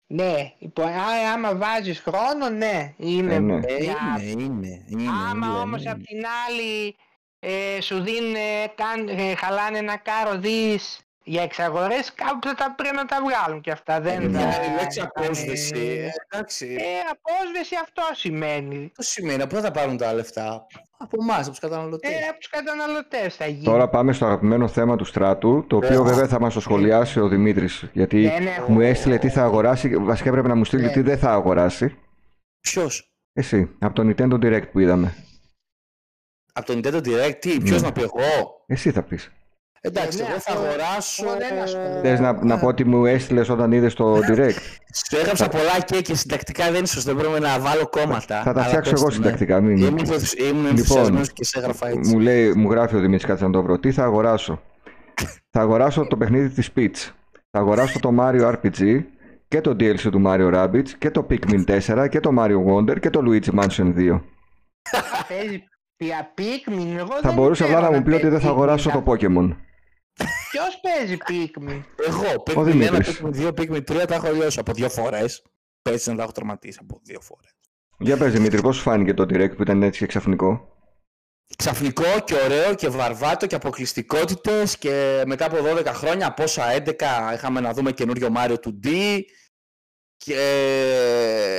Ναι, 0.07 0.33
υπο... 0.59 0.81
α, 0.81 0.87
άμα 1.33 1.55
βάζεις 1.55 1.99
χρόνο, 1.99 2.49
ναι, 2.57 2.93
είναι. 2.97 3.33
Ε, 3.33 3.39
ναι. 3.39 3.53
Ε, 3.55 3.59
μια- 3.79 4.21
είναι, 4.31 4.43
είναι, 4.43 4.85
είναι. 4.87 5.03
Άμα 5.31 5.47
είναι, 5.47 5.57
όμως 5.59 5.81
είναι. 5.81 5.91
απ' 5.91 6.03
την 6.03 6.17
άλλη 6.47 6.95
ε, 7.39 7.81
σου 7.81 7.95
δίνουν, 8.01 8.35
καν, 8.75 9.07
ε, 9.19 9.35
χαλάνε 9.35 9.77
ένα 9.77 9.97
κάρο 9.97 10.37
δις 10.39 10.99
για 11.29 11.41
εξαγορές, 11.43 12.13
κάπου 12.13 12.47
θα 12.47 12.55
τα 12.55 12.73
πρέπει 12.77 12.95
να 12.95 13.05
τα 13.05 13.17
βγάλουν 13.23 13.61
και 13.61 13.71
αυτά. 13.71 14.01
Δεν 14.01 14.29
Ναι. 14.31 14.39
θα... 14.39 14.47
Ε, 14.61 14.65
η 14.71 14.81
λέξη 14.81 14.99
θα 14.99 15.11
απόσβεση. 15.15 15.71
είναι- 15.75 16.03
ε, 16.05 16.09
Εντάξει. 16.29 16.65
Ε, 16.79 16.83
απόσβεση 17.11 17.75
αυτό 17.83 18.01
σημαίνει. 18.13 18.91
Το 18.95 19.01
σημαίνει, 19.03 19.41
από 19.41 19.55
πού 19.55 19.61
θα 19.61 19.71
τα 19.71 19.71
πάρουν 19.79 19.97
τα 19.97 20.13
λεφτά; 20.13 20.65
Από 20.97 21.17
εμάς, 21.21 21.39
από 21.39 21.49
τους 21.49 21.59
καταναλωτές. 21.59 22.11
Ε, 22.11 22.27
από 22.29 22.37
τους 22.39 22.49
καταναλωτές 22.49 23.35
θα 23.35 23.45
γίνει. 23.47 23.63
Τώρα 23.63 23.89
πάμε 23.89 24.13
στο 24.13 24.25
αγαπημένο 24.25 24.67
θέμα 24.67 24.95
του 24.95 25.05
στράτου, 25.05 25.65
το 25.67 25.75
οποίο 25.75 26.01
Ε, 26.01 26.03
βέβαια 26.03 26.27
θα 26.27 26.39
μας 26.39 26.53
το 26.53 26.59
σχολιάσει 26.59 27.19
ο 27.19 27.27
Δημήτρης, 27.27 27.85
γιατί 27.93 28.21
Δεν 28.27 28.47
έχω- 28.47 28.71
μου 28.71 28.81
έστειλε 28.81 29.17
τι 29.17 29.29
θα 29.29 29.43
αγοράσει, 29.43 29.97
βασικά 29.97 30.29
έπρεπε 30.29 30.47
να 30.47 30.55
μου 30.55 30.65
στείλει 30.65 30.83
Ναι. 30.83 30.91
τι 30.91 31.01
δεν 31.01 31.17
θα 31.17 31.31
αγοράσει. 31.31 31.97
Ποιος; 32.59 33.13
Εσύ, 33.33 33.75
από 33.79 33.93
το 33.93 34.01
Nintendo 34.15 34.33
Direct 34.33 34.71
που 34.71 34.79
είδαμε. 34.79 35.15
Από 36.53 36.65
το 36.65 36.73
Nintendo 36.83 36.97
Direct, 37.07 37.35
τι, 37.39 37.57
ποιος 37.59 37.81
Ναι. 37.81 37.87
να 37.87 37.93
πει 37.93 38.01
εγώ; 38.01 38.63
Εσύ 38.65 38.91
θα 38.91 39.03
πεις. 39.03 39.31
Εντάξει, 39.81 40.17
Ε, 40.19 40.21
ναι, 40.23 40.29
εγώ 40.29 40.39
θα 40.39 40.51
αυτό- 40.51 40.65
αγοράσω. 40.65 41.23
εγώ 41.25 41.35
δεν 41.37 41.63
ασχολούμαι. 41.63 41.99
Θες 42.03 42.19
να, 42.19 42.43
να 42.45 42.59
πω 42.59 42.67
ότι 42.67 42.83
μου 42.85 43.05
έστειλες 43.05 43.49
όταν 43.49 43.71
είδες 43.71 43.93
το 43.93 44.15
Direct; 44.29 44.53
Σου 45.09 45.17
έγραψα 45.19 45.47
πολλά 45.47 45.79
και 45.85 46.01
και 46.01 46.15
συντακτικά 46.15 46.65
δεν 46.65 46.75
είναι 46.75 46.87
σωστό. 46.87 47.15
Πρέπει 47.15 47.39
να 47.41 47.59
βάλω 47.59 47.87
κόμματα. 47.87 48.41
θα 48.43 48.53
τα 48.53 48.59
Αλλά 48.59 48.63
φτιάξω 48.67 48.91
πες 48.91 49.01
εγώ 49.01 49.09
το, 49.09 49.15
ναι. 49.17 49.23
συντακτικά. 49.23 49.61
Μην... 49.61 49.77
Ήμουν, 49.77 49.97
ενθουσ- 49.99 50.39
ήμουν 50.41 50.65
ενθουσιασμένος 50.65 51.33
και 51.33 51.43
σε 51.43 51.59
έγραφα 51.59 51.87
έτσι. 51.87 52.11
μου, 52.13 52.19
λέει, 52.19 52.53
μου 52.53 52.71
γράφει 52.71 52.95
ο 52.95 52.99
Δημήτρης 52.99 53.25
κάτι 53.25 53.43
να 53.43 53.49
το 53.49 53.61
βρω. 53.63 53.79
Τι 53.79 53.91
θα 53.91 54.03
αγοράσω; 54.03 54.61
θα 55.49 55.61
αγοράσω 55.61 56.07
το 56.07 56.17
παιχνίδι 56.17 56.49
της 56.49 56.69
Peach. 56.75 57.11
Θα 57.51 57.59
αγοράσω 57.59 57.99
το 57.99 58.13
Mario 58.19 58.51
RPG 58.53 59.03
και 59.47 59.61
το 59.61 59.71
DLC 59.71 59.99
του 60.11 60.21
Mario 60.25 60.53
Rabbids 60.53 60.89
και 60.97 61.11
το 61.11 61.27
Pikmin 61.29 61.79
4 61.87 62.07
και 62.09 62.19
το 62.19 62.31
Mario 62.39 62.73
Wonder 62.73 62.99
και 62.99 63.09
το 63.09 63.21
Luigi 63.25 63.59
Mansion 63.59 63.93
2. 63.97 64.21
Παίζει 65.27 65.63
πια 65.95 66.33
Pikmin, 66.37 66.97
εγώ 66.97 67.07
Θα 67.13 67.19
δεν 67.21 67.33
μπορούσε 67.33 67.63
ξέρω 67.63 67.77
απλά 67.77 67.89
να 67.89 67.93
να 67.93 67.97
μου 67.97 68.03
πει 68.03 68.11
ότι 68.11 68.21
δεν 68.21 68.29
παίζει 68.31 68.45
θα 68.45 68.51
αγοράσω 68.51 68.89
Pikmin. 68.89 69.03
το 69.03 69.11
Pokemon. 69.11 69.55
Ποιος 70.51 70.79
παίζει 70.81 71.17
Pikmin. 71.27 71.81
Εγώ, 72.07 72.23
Ο 72.37 72.43
Pikmin 72.45 72.59
1, 72.59 72.63
Δημήτρης. 72.63 73.21
Pikmin 73.21 73.31
2, 73.33 73.47
Pikmin 73.47 73.83
3 73.83 74.05
τα 74.07 74.15
έχω 74.15 74.31
λιώσει 74.31 74.59
από 74.59 74.73
δύο 74.73 74.89
φορές. 74.89 75.43
Πέρσι 75.81 76.09
να 76.09 76.15
τα 76.15 76.23
έχω 76.23 76.31
τερματίσει 76.31 76.77
από 76.81 76.99
δύο 77.03 77.19
φορές. 77.21 77.51
Για 77.99 78.17
πες 78.17 78.31
Δημήτρη, 78.31 78.61
πώς 78.61 78.75
σου 78.75 78.81
φάνηκε 78.81 79.13
το 79.13 79.23
Direct 79.23 79.55
που 79.55 79.61
ήταν 79.61 79.83
έτσι 79.83 79.99
και 79.99 80.05
ξαφνικό; 80.05 80.77
Ξαφνικό 81.57 82.19
και 82.25 82.35
ωραίο 82.35 82.75
και 82.75 82.89
βαρβάτο 82.89 83.47
και 83.47 83.55
αποκλειστικότητες 83.55 84.77
και 84.77 85.23
μετά 85.25 85.45
από 85.45 85.57
12 85.57 85.85
χρόνια, 85.85 86.27
από 86.27 86.43
όσα 86.43 86.63
11 86.71 87.33
είχαμε 87.33 87.59
να 87.59 87.73
δούμε 87.73 87.91
καινούριο 87.91 88.33
Mario 88.35 88.55
2D. 88.65 89.19
Και 90.25 90.35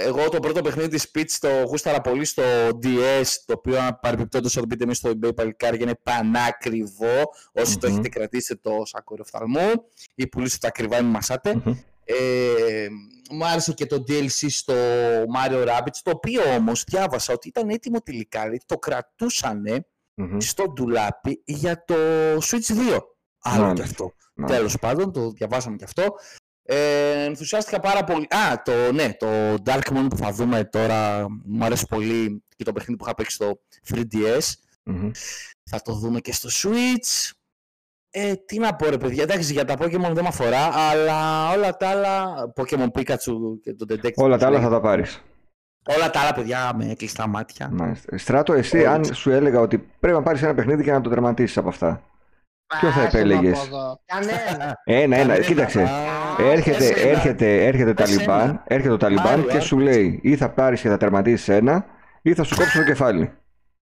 εγώ 0.07 0.29
το 0.29 0.41
πρώτο 0.41 0.61
παιχνίδι 0.63 0.89
της 0.89 1.11
Peach 1.15 1.37
το 1.41 1.49
γούσταρα 1.63 2.01
πολύ 2.01 2.25
στο 2.25 2.43
DS, 2.83 3.27
το 3.45 3.55
οποίο 3.57 3.99
παρεμπιπτόντως 4.03 4.53
θα 4.53 4.61
το 4.61 4.67
πείτε 4.67 4.85
εμείς 4.85 4.97
στο 4.97 5.11
eBay 5.11 5.35
παλικάρια 5.35 5.83
είναι 5.83 5.99
πανάκριβο. 6.03 7.23
Όσοι 7.53 7.79
το 7.79 7.87
Μμμ. 7.87 7.93
έχετε 7.95 8.09
κρατήσετε 8.09 8.61
το 8.71 8.83
σάκοριο 8.85 9.25
οφθαλμού 9.27 9.71
ή 10.15 10.27
πουλήσετε 10.27 10.59
τα 10.61 10.69
ακριβά 10.69 11.03
μην 11.03 11.11
μασάτε. 11.11 11.55
Μμμ. 11.55 11.75
Ε, 12.05 12.87
μου 13.31 13.47
άρεσε 13.47 13.73
και 13.73 13.87
το 13.87 14.05
DLC 14.09 14.47
στο 14.49 14.75
Mario 15.37 15.67
Rabbids, 15.69 15.99
το 16.03 16.11
οποίο 16.15 16.43
όμως 16.57 16.85
διάβασα 16.85 17.33
ότι 17.33 17.49
ήταν 17.49 17.69
έτοιμο 17.69 18.01
τελικά, 18.01 18.41
δηλαδή 18.41 18.61
το 18.67 18.79
κρατούσανε 18.79 19.87
Μμμ. 20.15 20.39
στο 20.41 20.65
ντουλάπι 20.73 21.43
για 21.45 21.85
το 21.85 21.95
Switch 22.35 22.73
2. 22.73 22.99
Άλλο 23.43 23.63
Μάλιστα. 23.63 23.73
και 23.75 23.83
αυτό. 23.83 24.13
Μάλιστα. 24.35 24.57
Τέλος 24.59 24.79
πάντων, 24.79 25.13
το 25.13 25.31
διαβάσαμε 25.31 25.77
και 25.77 25.85
αυτό. 25.85 26.15
Ε, 26.73 27.25
ενθουσιάστηκα 27.25 27.81
πάρα 27.81 28.05
πολύ. 28.05 28.27
Α, 28.31 28.63
το, 28.63 28.93
ναι, 28.93 29.15
το 29.19 29.27
Dark 29.65 29.93
Moon 29.93 30.07
που 30.11 30.17
θα 30.17 30.33
δούμε 30.33 30.65
τώρα 30.65 31.27
μου 31.45 31.65
αρέσει 31.65 31.87
πολύ 31.89 32.45
και 32.57 32.65
το 32.65 32.73
παιχνίδι 32.73 32.99
που 32.99 33.05
είχα 33.05 33.15
παίξει 33.15 33.35
στο 33.35 33.61
3DS. 33.89 34.53
Μμμ. 34.85 35.11
Θα 35.71 35.81
το 35.83 35.93
δούμε 35.93 36.21
και 36.21 36.33
στο 36.33 36.49
Switch. 36.53 37.31
Ε, 38.11 38.35
τι 38.35 38.59
να 38.59 38.75
πω 38.75 38.89
ρε 38.89 38.99
παιδιά, 38.99 39.23
εντάξει 39.23 39.53
για 39.53 39.65
τα 39.65 39.75
Pokemon 39.79 40.11
δεν 40.13 40.23
με 40.23 40.29
αφορά, 40.29 40.71
αλλά 40.75 41.51
όλα 41.51 41.77
τα 41.77 41.89
άλλα, 41.89 42.35
Pokemon 42.57 42.89
Pikachu 42.95 43.35
και 43.63 43.75
το 43.75 43.87
Detective. 43.89 44.15
Όλα 44.15 44.39
τα 44.39 44.47
άλλα 44.47 44.59
Pikachu, 44.59 44.63
θα 44.63 44.69
τα 44.69 44.81
πάρεις. 44.81 45.23
Όλα 45.97 46.11
τα 46.11 46.21
άλλα 46.21 46.33
παιδιά 46.33 46.73
με 46.77 46.95
κλειστά 46.99 47.27
μάτια. 47.27 47.69
Μάλιστα. 47.73 48.19
Στράτο, 48.19 48.53
εσύ 48.53 48.79
Όλα. 48.79 48.91
αν 48.93 49.15
σου 49.15 49.31
έλεγα 49.31 49.61
ότι 49.61 49.79
πρέπει 49.79 50.17
να 50.17 50.23
πάρεις 50.23 50.43
ένα 50.43 50.55
παιχνίδι 50.55 50.85
και 50.85 50.93
να 50.93 51.01
το 51.01 51.11
τερματίσεις 51.11 51.57
από 51.57 51.69
αυτά. 51.69 52.10
Ποιο 52.79 52.91
θα 52.91 53.01
Άσε 53.01 53.01
με 53.01 53.07
επέλεγες; 53.07 53.59
από 53.59 53.67
εδώ. 53.77 54.01
Κανένα. 54.05 54.75
Ένα, 54.85 55.17
ένα, 55.17 55.17
Κανένα. 55.17 55.41
κοίταξε. 55.45 55.83
Α, 55.83 55.91
Έρχεται, 56.39 56.85
εσένα. 56.85 57.09
έρχεται, 57.11 57.65
έρχεται 57.67 58.03
Εσένα. 58.03 58.25
Ταλιμπάν, 58.25 58.63
έρχεται 58.67 58.93
ο 58.93 58.97
Ταλιμπάν 58.97 59.43
Mario 59.45 59.49
και 59.51 59.61
σου 59.61 59.77
RPG. 59.77 59.83
λέει 59.83 60.21
ή 60.23 60.37
θα 60.37 60.51
πάρεις 60.51 60.81
και 60.81 60.89
θα 60.89 60.97
τερματίσεις 60.97 61.49
ένα 61.49 61.85
ή 62.23 62.35
θα 62.35 62.43
σου 62.43 62.57
κόψω 62.57 62.79
το 62.79 62.85
κεφάλι. 62.85 63.33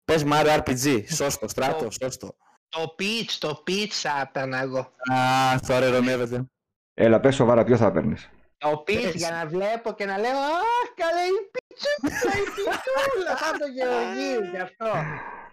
Πες 0.04 0.24
Mario 0.26 0.58
RPG, 0.58 1.04
σώστο, 1.14 1.48
στράτο, 1.48 1.88
σώστο. 2.02 2.34
Το 2.68 2.94
pitch, 2.98 3.36
το 3.38 3.62
pitch 3.66 3.90
θα 3.90 4.10
έπαιρνα 4.22 4.60
εγώ. 4.62 4.78
Α, 4.78 5.60
τώρα 5.66 5.86
ειρωνεύεται. 5.86 6.44
Έλα, 6.94 7.20
πες 7.20 7.34
σοβαρά, 7.34 7.64
ποιο 7.64 7.76
θα 7.76 7.92
παίρνεις. 7.92 8.30
Το 8.58 8.84
pitch 8.88 9.04
Έτσι. 9.04 9.16
για 9.16 9.30
να 9.30 9.46
βλέπω 9.46 9.92
και 9.92 10.04
να 10.04 10.18
λέω 10.18 10.30
Αχ, 10.30 10.88
καλέ 11.02 11.24
η 11.36 11.40
πιτσούλα, 11.54 12.32
η 12.36 12.44
πιτσούλα. 12.54 13.36
Σαν 13.36 13.58
το 13.58 13.66
Γεωργίου 13.76 14.50
γι' 14.50 14.60
αυτό. 14.62 14.90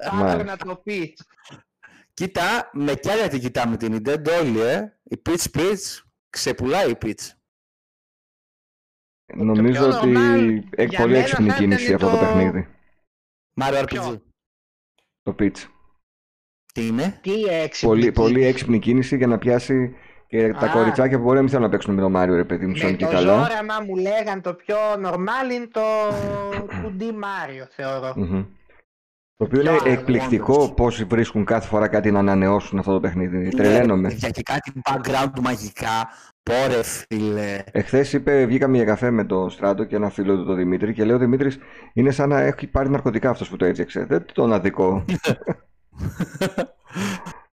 Θα 0.03 0.13
Μάλιστα. 0.15 0.39
έπαιρνα 0.39 0.57
το 0.57 0.81
pitch. 0.85 1.13
Κοίτα, 2.25 2.69
με 2.73 2.93
κι 2.93 3.09
άλλα 3.09 3.27
τι 3.27 3.39
κοιτάμε 3.39 3.77
την 3.77 3.93
Nintendo 3.95 4.27
όλοι, 4.41 4.59
ε. 4.61 4.97
Η 5.03 5.21
Peach 5.25 5.45
Peach 5.57 6.01
ξεπουλάει 6.29 6.89
η 6.91 6.97
Peach. 7.01 7.29
Νομίζω 9.35 9.87
πιο 9.87 9.97
ότι 9.97 10.13
normal 10.15 10.63
έχει 10.75 10.89
για 10.89 10.99
πολύ 10.99 11.11
μένα 11.11 11.23
έξυπνη 11.23 11.49
θα 11.49 11.55
κίνηση 11.57 11.83
ήταν 11.83 11.95
αυτό 11.95 12.09
το 12.09 12.17
το- 12.17 12.19
παιχνίδι. 12.25 12.67
Mario 13.61 13.83
Ποιο; 13.85 14.03
RPG. 14.13 14.19
Το 15.21 15.35
pitch. 15.39 15.57
Τι 16.73 16.87
είναι; 16.87 17.19
Τι 17.21 17.43
έξυπνη 17.43 17.89
Πολύ, 17.89 18.11
πολύ 18.11 18.31
κίνηση. 18.33 18.49
έξυπνη 18.49 18.79
κίνηση 18.79 19.17
για 19.17 19.27
να 19.27 19.37
πιάσει 19.37 19.95
και 20.27 20.51
τα 20.53 20.59
Α. 20.67 20.71
κοριτσάκια 20.71 21.17
που 21.17 21.23
μπορεί 21.23 21.35
να 21.35 21.41
μην 21.41 21.49
θέλουν 21.51 21.65
να 21.65 21.71
παίξουν 21.71 21.93
με 21.93 22.01
το 22.01 22.09
Μάριο, 22.09 22.35
ρε 22.35 22.45
παιδί 22.45 22.65
μου, 22.65 22.71
Με 22.71 22.77
σαν 22.77 22.95
και 22.95 23.05
το 23.05 23.11
καλά. 23.11 23.37
ζόραμα 23.47 23.79
μου 23.81 23.95
λέγαν 23.95 24.41
το 24.41 24.53
πιο 24.53 24.75
normal 25.05 25.51
είναι 25.53 25.67
το 25.67 25.81
2D 26.69 27.01
Mario 27.03 27.65
θεωρώ. 27.69 28.13
Μμμ. 29.41 29.47
Το 29.49 29.57
οποίο 29.57 29.61
είναι 29.61 29.69
Ποιο 29.69 29.81
άλλο, 29.81 29.91
εκπληκτικό 29.91 30.63
Wonders. 30.63 30.75
πώς 30.75 31.03
βρίσκουν 31.03 31.45
κάθε 31.45 31.67
φορά 31.67 31.87
κάτι 31.87 32.11
να 32.11 32.19
ανανεώσουν 32.19 32.79
αυτό 32.79 32.91
το 32.93 32.99
παιχνίδι. 32.99 33.49
Τρελαίνομαι. 33.49 34.09
Για 34.09 34.29
και 34.29 34.41
κάτι 34.41 34.71
background 34.83 35.39
μαγικά. 35.41 36.09
Πόρε, 36.43 36.83
φίλε. 36.83 37.63
Εχθές 37.71 38.13
είπε, 38.13 38.45
βγήκαμε 38.45 38.75
για 38.75 38.85
καφέ 38.85 39.11
με 39.11 39.23
τον 39.23 39.49
Στράτο 39.49 39.83
και 39.83 39.95
ένα 39.95 40.09
φίλο 40.09 40.37
του, 40.37 40.45
τον 40.45 40.55
Δημήτρη, 40.55 40.93
και 40.93 41.05
λέει 41.05 41.15
ο 41.15 41.19
Δημήτρης 41.19 41.57
είναι 41.93 42.11
σαν 42.11 42.29
να 42.29 42.39
έχει 42.39 42.67
πάρει 42.67 42.89
ναρκωτικά 42.89 43.29
αυτός 43.29 43.49
που 43.49 43.55
το 43.55 43.65
έτσεξε. 43.65 44.05
Δεν 44.05 44.25
τον 44.33 44.53
αδικό. 44.53 45.05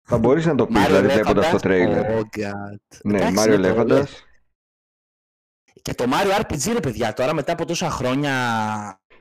Θα 0.05 0.19
μπορείς 0.19 0.47
να 0.47 0.55
το 0.55 0.67
πεις, 0.67 0.87
δηλαδή 0.87 1.09
βλέποντας 1.09 1.51
το 1.51 1.57
τρέιλερ. 1.57 2.05
Oh 2.05 2.21
God. 2.21 2.79
Ναι, 3.03 3.17
Εντάξει, 3.17 3.35
Μάριο 3.35 3.55
είναι 3.55 3.63
το 3.63 3.69
Λέβαντα. 3.69 3.95
λες. 3.95 4.27
Και 5.83 5.95
το 5.95 6.05
Mario 6.09 6.41
RPG, 6.41 6.73
ρε 6.73 6.81
παιδιά, 6.81 7.13
τώρα 7.13 7.35
μετά 7.35 7.53
από 7.53 7.67
τόσα 7.67 7.91
χρόνια 7.91 8.33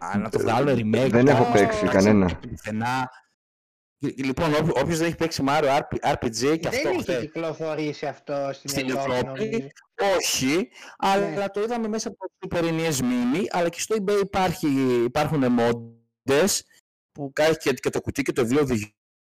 α, 0.06 0.18
να 0.18 0.30
το 0.30 0.40
βγάλω 0.40 0.72
remake. 0.72 1.08
Δεν 1.12 1.26
να 1.26 1.32
έχω 1.32 1.44
το 1.44 1.52
παίξει 1.52 1.78
φτιάξω 1.78 1.98
κανένα. 1.98 2.36
πουθενά. 2.50 3.10
Λοιπόν, 4.18 4.54
όποιο 4.54 4.96
δεν 4.96 5.06
έχει 5.08 5.16
παίξει 5.16 5.44
Mario 5.48 5.80
RPG 6.02 6.60
και 6.60 6.68
αυτό 6.68 6.82
Δεν 6.82 6.92
είχε 6.94 7.02
χθες- 7.02 7.20
κυκλοφορήσει 7.20 8.06
αυτό 8.06 8.50
στην, 8.54 8.70
Στην 8.70 8.90
Ευρώπη. 8.90 9.12
Ευρώπη. 9.12 9.40
νομίζω. 9.50 9.68
Όχι, 10.18 10.68
αλλά 10.98 11.30
Ναι. 11.30 11.50
το 11.50 11.62
είδαμε 11.62 11.88
μέσα 11.88 12.08
από 12.08 12.18
το 12.18 12.48
Super 12.58 12.64
NES 12.64 13.00
Mini, 13.00 13.44
αλλά 13.50 13.70
και 13.70 13.80
στο 13.80 13.96
eBay 14.06 14.20
υπάρχει, 14.22 14.68
υπάρχουν 15.04 15.44
mods 15.60 16.60
που 17.12 17.32
κάνει 17.34 17.56
και, 17.56 17.74
και 17.74 17.90
το 17.90 18.02
κουτί 18.02 18.22
και 18.22 18.32
το 18.32 18.46
βιβλίο 18.46 18.78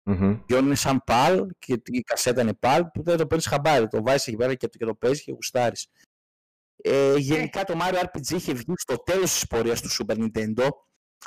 Μμμ. 0.03 0.39
είναι 0.49 0.75
σαν 0.75 1.03
PAL 1.07 1.47
και 1.59 1.81
η 1.85 2.01
κασέτα 2.01 2.41
είναι 2.43 2.59
PAL 2.61 2.81
που 2.93 3.03
δεν 3.03 3.17
το 3.17 3.27
παίρνεις 3.27 3.47
χαμπάρι. 3.47 3.89
Το 3.89 4.03
βάζεις 4.03 4.27
εκεί 4.27 4.37
πέρα 4.37 4.55
και 4.55 4.69
το, 4.69 4.79
και 4.79 4.85
το 4.85 4.95
παίζεις 4.95 5.23
και 5.23 5.33
γουστάρεις. 5.33 5.87
Ε, 6.83 7.15
γενικά 7.17 7.65
το 7.65 7.79
Mario 7.83 8.03
RPG 8.05 8.31
είχε 8.31 8.53
βγει 8.53 8.73
στο 8.77 8.97
τέλος 8.97 9.33
της 9.33 9.47
πορείας 9.47 9.81
του 9.81 9.89
Super 9.91 10.17
Nintendo. 10.17 10.69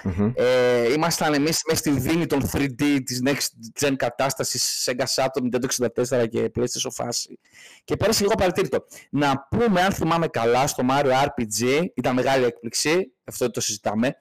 Μμμ. 0.04 0.32
Ε, 0.36 0.93
ήμασταν 0.93 1.34
εμείς 1.34 1.62
μέσα 1.68 1.80
στη 1.80 1.89
δίνη 1.89 2.26
των 2.26 2.49
3D 2.52 2.99
της 3.04 3.22
Next 3.26 3.47
Gen 3.80 3.93
κατάστασης 3.95 4.89
Sega 4.89 5.06
Saturn, 5.16 5.49
Nintendo 5.52 5.66
64 6.10 6.28
και 6.30 6.52
PlayStation 6.56 6.91
φάση. 6.91 7.39
Και 7.84 7.95
πέρασε 7.95 8.22
λίγο 8.24 8.36
παρατήρητο. 8.36 8.86
Να 9.10 9.47
πούμε, 9.49 9.82
αν 9.82 9.91
θυμάμαι 9.91 10.28
καλά, 10.28 10.68
στο 10.68 10.86
Mario 10.89 11.26
RPG, 11.26 11.86
ήταν 11.95 12.14
μεγάλη 12.14 12.45
έκπληξη, 12.45 13.14
αυτό 13.24 13.45
δεν 13.45 13.54
το 13.54 13.62
συζητάμε, 13.62 14.14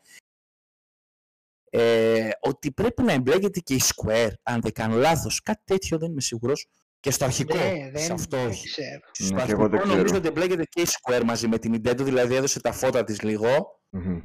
ε, 1.70 2.28
ότι 2.41 2.72
πρέπει 2.72 3.03
να 3.03 3.12
εμπλέκεται 3.12 3.61
και 3.61 3.74
η 3.74 3.81
Square, 3.85 4.33
αν 4.43 4.61
δεν 4.61 4.72
κάνω 4.72 4.97
λάθος. 4.97 5.43
Κάτι 5.43 5.62
τέτοιο 5.64 5.99
δεν 5.99 6.11
είμαι 6.11 6.20
σίγουρος. 6.20 6.66
Και 7.01 7.11
στο 7.11 7.24
αρχικό, 7.24 7.57
Ναι, 7.57 7.62
σε 7.62 7.90
δεν, 7.92 8.12
αυτό 8.12 8.36
δεν 8.36 8.46
όχι. 8.46 8.68
ξέρω. 8.68 9.01
Στο 9.12 9.34
Ναι, 9.34 9.44
και 9.44 9.51
εγώ 9.53 9.62
δεν 9.68 9.72
αρχικό 9.74 9.86
νομίζω 9.86 10.05
ξέρω. 10.05 10.18
ότι 10.18 10.28
εμπλέκεται 10.28 10.64
και 10.64 10.80
η 10.80 10.86
Square 10.86 11.22
μαζί 11.24 11.48
με 11.48 11.59
την 11.59 11.74
Nintendo, 11.74 11.98
δηλαδή 12.01 12.34
έδωσε 12.34 12.61
τα 12.61 12.72
φώτα 12.72 13.05
της 13.05 13.22
λίγο. 13.22 13.80
Μμμ. 13.90 14.20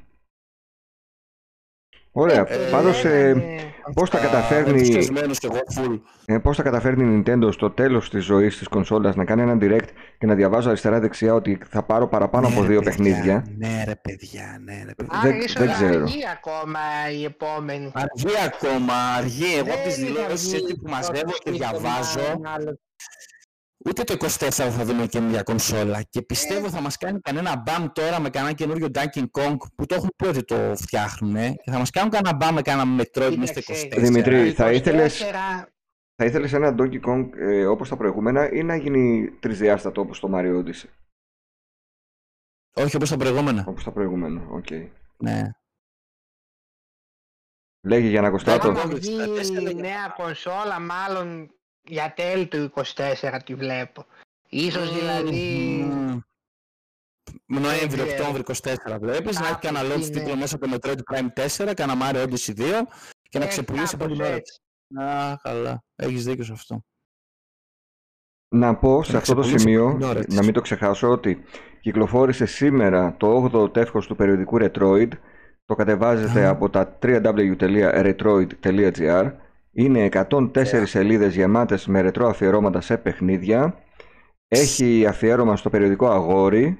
Ωραία. 2.18 2.45
Ε, 2.49 2.55
Πάντως, 2.72 3.03
ε, 3.05 3.09
λέγανε- 3.09 3.61
πώς 3.93 4.09
τα 4.09 4.18
Α, 4.18 4.22
καταφέρνει 4.22 4.70
ενθουσιασμένος 4.80 5.39
κι 5.39 5.45
εγώ, 5.45 5.59
full. 5.76 5.99
Ε, 6.26 6.38
πώς 6.38 6.57
θα 6.57 6.63
καταφέρνει 6.63 7.16
η 7.16 7.24
Nintendo 7.28 7.47
στο 7.51 7.70
τέλος 7.72 8.09
της 8.09 8.24
ζωής 8.24 8.57
της 8.57 8.68
κονσόλας 8.68 9.16
να 9.16 9.26
κάνει 9.26 9.41
ένα 9.41 9.57
direct 9.61 9.88
και 10.18 10.26
να 10.26 10.36
διαβάζω 10.36 10.68
αριστερά-δεξιά 10.70 11.34
ότι 11.34 11.59
θα 11.70 11.84
πάρω 11.84 12.07
παραπάνω 12.07 12.47
από 12.47 12.61
Ναι, 12.61 12.68
δύο 12.68 12.80
ρε, 12.80 12.86
παιδιά, 12.86 13.03
παιχνίδια; 13.05 13.45
Ναι, 13.57 13.84
ρε 13.88 13.95
παιδιά, 13.95 14.59
ναι, 14.63 14.84
ρε 14.86 14.93
παιδιά. 14.95 15.20
Δεν- 15.24 15.32
Άρα 15.32 15.38
ίσως 15.43 15.53
δεν 15.53 15.72
ξέρω. 15.72 16.01
αργεί 16.01 16.22
ακόμα 16.38 16.80
η 17.20 17.24
επόμενη. 17.24 17.91
Αργεί 17.93 18.36
ακόμα, 18.45 18.93
αργεί. 19.18 19.53
Εγώ 19.57 19.74
από 19.74 19.84
τις 19.88 19.95
Δεν 19.97 20.05
δηλώσεις 20.05 20.45
αργεί 20.53 20.55
έτσι 20.63 20.76
που 20.76 20.89
μαζεύω 20.89 21.32
το 21.32 21.38
και 21.43 21.49
Super 21.51 21.53
διαβάζω, 21.57 22.20
Mario, 22.34 22.39
μάλλον. 22.43 22.80
Ούτε 23.86 24.03
το 24.03 24.15
24 24.19 24.49
θα 24.49 24.83
δούμε 24.86 25.07
καινούργια 25.07 25.43
κονσόλα. 25.43 26.01
Και 26.01 26.21
πιστεύω 26.21 26.69
θα 26.69 26.81
μας 26.81 26.97
κάνει 26.97 27.19
κανένα 27.19 27.57
μπαμ 27.65 27.88
τώρα 27.93 28.19
με 28.19 28.29
κανένα 28.29 28.53
καινούριο 28.53 28.88
Donkey 28.93 29.23
Kong 29.31 29.55
που 29.75 29.86
το 29.86 29.95
έχουν 29.95 30.09
πει 30.15 30.25
ότι 30.27 30.43
το 30.43 30.75
φτιάχνουν. 30.75 31.33
Και 31.55 31.71
θα 31.71 31.77
μας 31.77 31.89
κάνουν 31.89 32.09
κανένα 32.11 32.36
μπαμ 32.36 32.53
με 32.55 32.61
κανένα 32.61 33.03
Metroid 33.03 33.36
μέσα 33.38 33.51
στο 33.61 33.61
Κοίταξε, 33.73 33.88
24. 33.88 33.99
Δημητρή, 34.01 34.47
Το 34.49 34.55
θα 34.55 34.71
ήθελες- 34.71 35.21
24 35.21 35.69
Θα 36.15 36.25
ήθελες 36.25 36.53
ένα 36.53 36.75
Donkey 36.79 37.01
Kong 37.01 37.29
ε, 37.38 37.65
όπως 37.65 37.89
τα 37.89 37.97
προηγούμενα 37.97 38.51
ή 38.51 38.63
να 38.63 38.75
γίνει 38.75 39.31
τρισδιάστατο 39.39 40.01
όπως 40.01 40.19
το 40.19 40.29
Mario 40.33 40.63
Odyssey; 40.63 40.89
Όχι 42.75 42.95
όπως 42.95 43.09
τα 43.09 43.17
προηγούμενα. 43.17 43.63
Όπως 43.67 43.83
τα 43.83 43.91
προηγούμενα, 43.91 44.41
οκ. 44.49 44.67
Ναι. 45.17 45.49
Λέγει 47.81 48.07
για 48.07 48.21
να 48.21 48.29
κοστάτο. 48.29 48.67
Άμα 48.69 48.81
το 48.81 48.88
βγει 48.95 49.15
64 49.67 49.71
η 49.71 49.75
νέα 49.75 50.07
κονσόλα, 50.17 50.79
μάλλον 50.79 51.55
για 51.88 52.13
τέλη 52.15 52.47
του 52.47 52.71
24 52.75 52.83
τη 53.45 53.55
βλέπω. 53.55 54.05
Ίσως 54.49 54.93
δηλαδή... 54.93 55.79
Μμμ. 55.89 56.19
Νοέμβριο, 57.45 58.05
Δεν 58.05 58.15
ξέρω. 58.15 58.29
Οκτώβριο 58.29 58.43
24 58.93 58.97
βλέπεις, 58.99 59.39
να 59.39 59.47
έχει 59.47 59.55
Κάπου 59.59 59.67
κανένα 59.73 59.95
launch 59.95 59.99
εκεί, 60.01 60.09
ναι. 60.11 60.19
τίτλο 60.19 60.36
μέσα 60.36 60.55
από 60.55 60.67
το 60.67 60.77
Metroid 60.81 60.97
Prime 61.13 61.29
4, 61.67 61.71
κανένα 61.75 62.11
Mario 62.11 62.23
Odyssey 62.23 62.53
2 62.57 62.63
και 63.29 63.39
να 63.39 63.45
ε, 63.45 63.47
ξεπουλήσει 63.47 63.95
από 63.95 64.03
κάπως 64.03 64.17
την 64.17 64.25
ώρα. 64.25 64.36
έτσι. 64.36 64.59
Α, 64.99 65.36
καλά. 65.41 65.83
Έχεις 65.95 66.23
δίκιο 66.25 66.43
σε 66.43 66.51
αυτό. 66.51 66.83
Να 68.55 68.75
πω 68.75 69.03
σε 69.03 69.11
Να 69.11 69.17
αυτό 69.17 69.33
το 69.33 69.41
ξεπουλήσουμε 69.41 69.59
σημείο, 69.59 69.97
την 69.97 70.03
ώρα 70.07 70.23
της. 70.23 70.36
να 70.36 70.43
μην 70.43 70.53
το 70.53 70.61
ξεχάσω, 70.61 71.09
ότι 71.09 71.43
κυκλοφόρησε 71.81 72.45
σήμερα 72.45 73.15
το 73.17 73.49
8ο 73.53 73.73
τεύχος 73.73 74.07
του 74.07 74.15
περιοδικού 74.15 74.57
Retroid. 74.61 75.09
Το 75.65 75.75
κατεβάζετε 75.75 76.45
Α. 76.45 76.49
από 76.49 76.69
τα 76.69 76.97
www.retroid.gr. 77.01 79.31
Είναι 79.78 80.09
104 80.11 80.84
σελίδες 80.86 81.36
γεμάτες 81.36 81.88
με 81.88 82.01
ρετρό 82.01 82.28
αφιερώματα 82.28 82.82
σε 82.82 82.97
παιχνίδια. 82.97 83.84
Έχει 84.47 85.05
αφιέρωμα 85.05 85.55
στο 85.55 85.69
περιοδικό 85.69 86.09
Αγόρι 86.09 86.80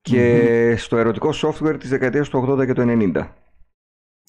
και 0.00 0.74
στο 0.76 0.96
ερωτικό 0.96 1.30
software 1.42 1.76
της 1.78 1.88
δεκαετίας 1.88 2.28
του 2.28 2.46
80 2.50 2.66
και 2.66 2.72
του 2.72 2.82
90. 3.14 3.28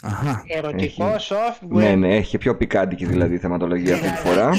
Αχα. 0.04 0.44
Ερωτικό 0.48 1.06
Έχει. 1.08 1.34
software. 1.34 1.68
Ναι, 1.68 1.96
ναι, 1.96 2.16
έχει 2.16 2.38
πιο 2.38 2.56
πικάντικη 2.58 3.06
δηλαδή 3.06 3.38
θεματολογία 3.38 3.94
αυτή 3.96 4.10
τη 4.12 4.16
φορά. 4.18 4.50
Τι- 4.50 4.58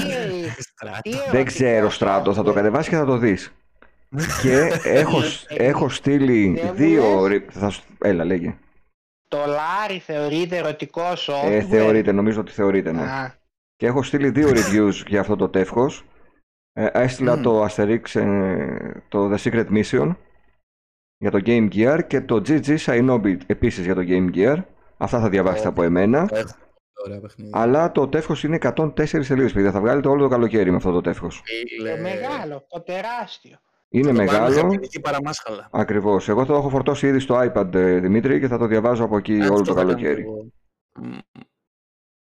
Στράτα. 0.61 1.01
τι 1.01 1.09
Δεν 1.09 1.19
ερωτικό 1.19 1.43
ξέρω, 1.43 1.89
Στράτο, 1.89 2.33
θα 2.33 2.43
το 2.43 2.51
software. 2.51 2.55
κατεβάσεις 2.55 2.89
και 2.89 2.95
θα 2.95 3.05
το 3.05 3.17
δεις. 3.17 3.51
και 4.41 4.79
έχω, 4.83 5.17
έχω 5.47 5.89
στείλει 5.89 6.53
Δεν 6.53 6.65
μου 6.67 6.73
δύο... 6.73 7.19
λες. 7.19 7.27
ρι- 7.31 7.51
Θα, 7.51 7.69
σου- 7.69 7.83
έλα, 8.01 8.23
λέγε. 8.25 8.55
Το 9.27 9.37
Λάρι 9.37 9.99
θεωρείται 9.99 10.57
ερωτικό 10.57 11.01
software. 11.15 11.51
Ε, 11.51 11.61
θεωρείται, 11.61 12.11
νομίζω 12.11 12.39
ότι 12.39 12.51
θεωρείται, 12.51 12.91
ναι. 12.91 13.01
Α, 13.01 13.33
Και 13.75 13.85
έχω 13.85 14.03
στείλει 14.03 14.29
δύο 14.29 14.49
reviews 14.49 15.03
για 15.07 15.19
αυτό 15.19 15.35
το 15.35 15.49
τεύχος. 15.49 16.05
Ε, 16.73 16.87
έστειλα 16.91 17.35
Μμμ. 17.35 17.41
το 17.41 17.65
Asterix, 17.65 18.19
ε, 18.19 18.91
το 19.09 19.33
The 19.33 19.37
Secret 19.37 19.67
Mission 19.69 20.15
για 21.17 21.31
το 21.31 21.39
Game 21.45 21.69
Gear 21.73 21.99
και 22.07 22.21
το 22.21 22.41
GG 22.47 22.77
Shinobi 22.77 23.37
επίσης 23.45 23.85
για 23.85 23.95
το 23.95 24.01
Game 24.07 24.35
Gear. 24.35 24.63
Αυτά 24.97 25.19
θα 25.19 25.29
διαβάσετε 25.29 25.67
Ω. 25.67 25.69
από 25.69 25.83
εμένα. 25.83 26.27
Έχω. 26.31 26.55
Ωραία 27.05 27.19
παιχνίδι. 27.19 27.51
Αλλά 27.53 27.91
το 27.91 28.07
τεύχος 28.07 28.43
είναι 28.43 28.55
104 28.55 29.23
σελίδες, 29.23 29.53
παιδιά. 29.53 29.71
Θα 29.71 29.79
βγάλετε 29.79 30.07
όλο 30.07 30.23
το 30.23 30.29
καλοκαίρι 30.29 30.69
με 30.69 30.75
αυτό 30.75 30.91
το 30.91 31.01
τεύχος. 31.01 31.41
Φίλε. 31.45 31.95
το 31.95 32.01
μεγάλο, 32.01 32.65
το 32.69 32.81
τεράστιο. 32.81 33.57
Είναι 33.89 34.07
Θα 34.07 34.13
το 34.13 34.25
πάρουμε 34.25 34.39
μεγάλο. 34.39 34.61
χαρτινική 34.61 34.99
παραμάσχαλα. 34.99 35.67
Ακριβώς. 35.71 36.29
Εγώ 36.29 36.45
το 36.45 36.53
έχω 36.55 36.69
φορτώσει 36.69 37.07
ήδη 37.07 37.19
στο 37.19 37.51
iPad, 37.53 37.73
ε, 37.73 37.99
Δημήτρη, 37.99 38.39
και 38.39 38.47
θα 38.47 38.57
το 38.57 38.65
διαβάζω 38.65 39.03
από 39.03 39.17
εκεί 39.17 39.33
όλο 39.33 39.43
Αυτό 39.43 39.55
το 39.55 39.73
θα 39.73 39.73
κάνω 39.73 39.87
καλοκαίρι. 39.87 40.21
εγώ. 40.21 40.47
Μμ. 40.99 41.17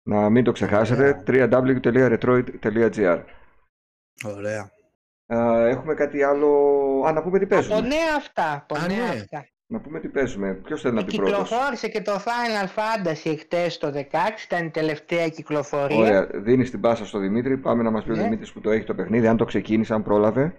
Να 0.07 0.31
μην 0.31 0.45
το 0.45 0.53
ξεχάσετε, 0.53 1.23
www.retroid.gr 1.27 3.23
Ωραία. 4.25 4.71
Ε, 5.27 5.69
Έχουμε 5.69 5.95
κάτι 5.95 6.23
άλλο... 6.23 6.49
Α, 7.07 7.13
να 7.13 7.23
πούμε 7.23 7.39
τι 7.39 7.45
Από 7.45 7.55
παίζουμε. 7.55 7.81
νέα 7.81 8.15
αυτά. 8.17 8.53
Από 8.53 8.75
Α, 8.75 8.87
νέα 8.87 8.97
ναι. 8.97 9.05
αυτά. 9.21 9.47
Να 9.67 9.81
πούμε 9.81 10.01
τι 10.01 10.09
παίζουμε. 10.09 10.53
Ποιος 10.55 10.81
θέλει 10.81 10.95
να 10.95 11.05
πει 11.05 11.17
πρώτος; 11.17 11.39
Κυκλοφόρησε 11.49 11.89
και 11.89 12.03
το 12.03 12.13
Final 12.13 12.67
Fantasy 12.79 13.31
εχθές 13.33 13.79
το 13.79 13.93
16, 13.95 14.45
ήταν 14.45 14.67
η 14.67 14.71
τελευταία 14.71 15.29
κυκλοφορία. 15.29 15.97
Ωραία, 15.97 16.27
δίνεις 16.35 16.71
την 16.71 16.81
πάσα 16.81 17.07
στο 17.07 17.19
Δημήτρη. 17.19 17.57
Πάμε 17.57 17.83
να 17.83 17.91
μας 17.91 18.05
πει 18.05 18.11
ο 18.11 18.15
Ναι. 18.15 18.23
Δημήτρης 18.23 18.53
που 18.53 18.61
το 18.61 18.71
έχει 18.71 18.85
το 18.85 18.95
παιχνίδι. 18.95 19.27
Αν 19.27 19.37
το 19.37 19.45
ξεκίνησε, 19.45 19.95
αν 19.95 20.03
πρόλαβε. 20.03 20.55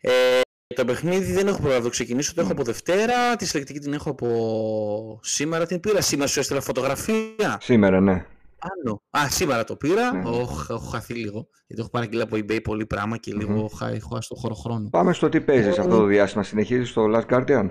Ε, 0.00 0.40
το 0.74 0.84
παιχνίδι 0.84 1.32
δεν 1.32 1.46
έχω 1.46 1.56
προλάβει 1.58 1.78
να 1.78 1.84
το 1.84 1.90
ξεκινήσω, 1.90 2.34
το 2.34 2.40
έχω 2.40 2.52
από 2.52 2.62
Δευτέρα. 2.62 3.36
Τη 3.36 3.46
συλλεκτική 3.46 3.78
την 3.78 3.92
έχω 3.92 4.10
από 4.10 5.20
σήμερα. 5.22 5.66
Την 5.66 5.80
πήρα 5.80 6.00
σήμερα, 6.00 6.28
σου 6.28 6.38
έστειλα 6.38 6.60
φωτογραφία. 6.60 7.58
Σήμερα, 7.60 8.00
ναι. 8.00 8.26
Άλλο. 8.58 9.02
Α, 9.18 9.30
σήμερα 9.30 9.64
το 9.64 9.76
πήρα. 9.76 10.12
Ναι. 10.12 10.28
Οχ, 10.28 10.66
έχω 10.70 10.86
χαθεί 10.86 11.14
λίγο. 11.14 11.48
Γιατί 11.66 11.80
έχω 11.82 11.90
παραγγείλει 11.90 12.22
από 12.22 12.36
eBay 12.36 12.62
πολύ 12.62 12.86
πράγμα 12.86 13.16
και 13.16 13.32
λίγο 13.34 13.52
Μμμ. 13.52 13.66
χα- 13.76 13.88
έχω 13.88 14.14
χάσει 14.14 14.28
το 14.28 14.34
χώρο 14.34 14.54
χρόνο. 14.54 14.88
Πάμε 14.90 15.12
στο 15.12 15.28
τι 15.28 15.40
παίζεις 15.40 15.78
αυτό 15.78 15.96
το 15.96 16.04
διάστημα. 16.04 16.42
Συνεχίζεις 16.42 16.92
το 16.92 17.02
Last 17.14 17.26
Guardian; 17.34 17.70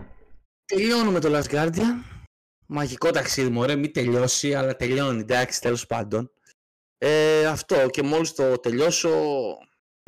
Τελειώνω 0.65 1.11
με 1.11 1.19
το 1.19 1.37
Last 1.37 1.51
Guardian. 1.55 2.19
Μαγικό 2.65 3.11
ταξίδι 3.11 3.49
μου, 3.49 3.59
ωραία, 3.61 3.77
μην 3.77 3.93
τελειώσει, 3.93 4.53
αλλά 4.53 4.75
τελειώνει, 4.75 5.19
εντάξει, 5.19 5.61
τέλος 5.61 5.85
πάντων. 5.85 6.31
Ε, 6.97 7.45
αυτό 7.45 7.89
και 7.89 8.03
μόλις 8.03 8.33
το 8.33 8.59
τελειώσω, 8.59 9.09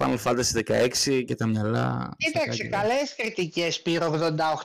Final 0.02 0.18
Fantasy 0.24 0.88
16 1.08 1.24
και 1.26 1.36
τα 1.36 1.48
μυαλά... 1.48 2.14
Κοίταξε, 2.18 2.66
στα 2.68 2.78
καλές 2.78 3.16
κριτικές 3.16 3.76
Σπύρο 3.76 4.12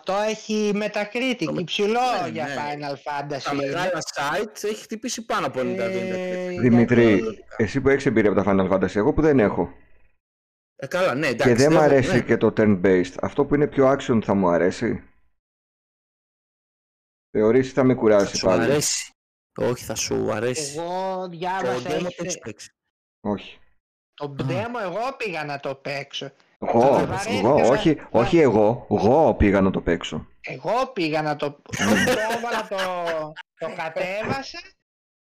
88 0.04 0.14
έχει 0.28 0.72
Metacritic, 0.74 1.44
Το- 1.44 1.54
υψηλό 1.60 2.00
ναι, 2.22 2.28
για 2.32 2.46
ναι. 2.46 2.54
Final 2.56 2.92
Fantasy. 2.94 3.40
Τα 3.42 3.54
μεγάλα 3.54 3.98
site 4.14 4.62
έχει 4.64 4.82
χτυπήσει 4.82 5.24
πάνω 5.24 5.46
από 5.46 5.60
90 5.60 5.64
Ε, 5.78 6.48
Δημήτρη, 6.60 7.14
γιατί- 7.18 7.44
εσύ 7.56 7.80
που 7.80 7.88
έχεις 7.88 8.06
εμπειρία 8.06 8.30
από 8.30 8.42
τα 8.42 8.52
Final 8.52 8.72
Fantasy, 8.72 8.96
εγώ 8.96 9.12
που 9.12 9.20
δεν 9.22 9.38
έχω. 9.38 9.72
Ε, 10.76 10.86
καλά, 10.86 11.14
ναι, 11.14 11.26
εντάξει. 11.26 11.48
και 11.48 11.54
δεν 11.54 11.70
μου 11.72 11.76
έχω- 11.76 11.84
αρέσει 11.86 12.12
ναι. 12.12 12.20
και 12.20 12.36
το 12.36 12.52
turn-based. 12.56 13.14
Αυτό 13.20 13.44
που 13.44 13.54
είναι 13.54 13.66
πιο 13.66 13.90
action 13.92 14.20
θα 14.24 14.34
μου 14.34 14.48
αρέσει. 14.48 15.02
Θεωρείς 17.30 17.72
θα 17.72 17.84
με 17.84 17.94
Θα 17.94 18.00
κουράσει 18.00 18.36
σου 18.36 18.46
πάλι. 18.46 18.62
αρέσει. 18.62 19.10
Όχι, 19.56 19.84
θα 19.84 19.94
σου 19.94 20.32
αρέσει. 20.32 20.78
Εγώ 20.78 21.16
Το 21.20 21.28
διάβασα, 21.28 21.88
demo 21.88 22.00
το 22.00 22.06
έχει- 22.06 22.16
έχεις 22.20 22.38
παίξει. 22.38 22.70
Όχι. 23.20 23.58
Το 24.16 24.34
demo 24.48 24.80
εγώ 24.82 25.14
πήγα 25.16 25.44
να 25.44 25.60
το 25.60 25.74
παίξω. 25.74 26.30
Εγώ, 26.58 26.80
βαρέθηκα 26.80 27.38
εγώ, 27.38 27.58
να- 27.58 27.66
όχι, 27.68 28.00
όχι 28.10 28.38
εγώ, 28.40 28.86
εγώ 28.90 29.34
πήγα 29.34 29.60
να 29.60 29.70
το 29.70 29.80
παίξω. 29.80 30.26
Εγώ 30.40 30.86
πήγα 30.92 31.22
να 31.22 31.36
το... 31.36 31.50
το 31.50 31.62
έβαλα 32.36 32.66
το... 32.68 32.76
το 33.58 33.66
κατέβασα, 33.76 34.58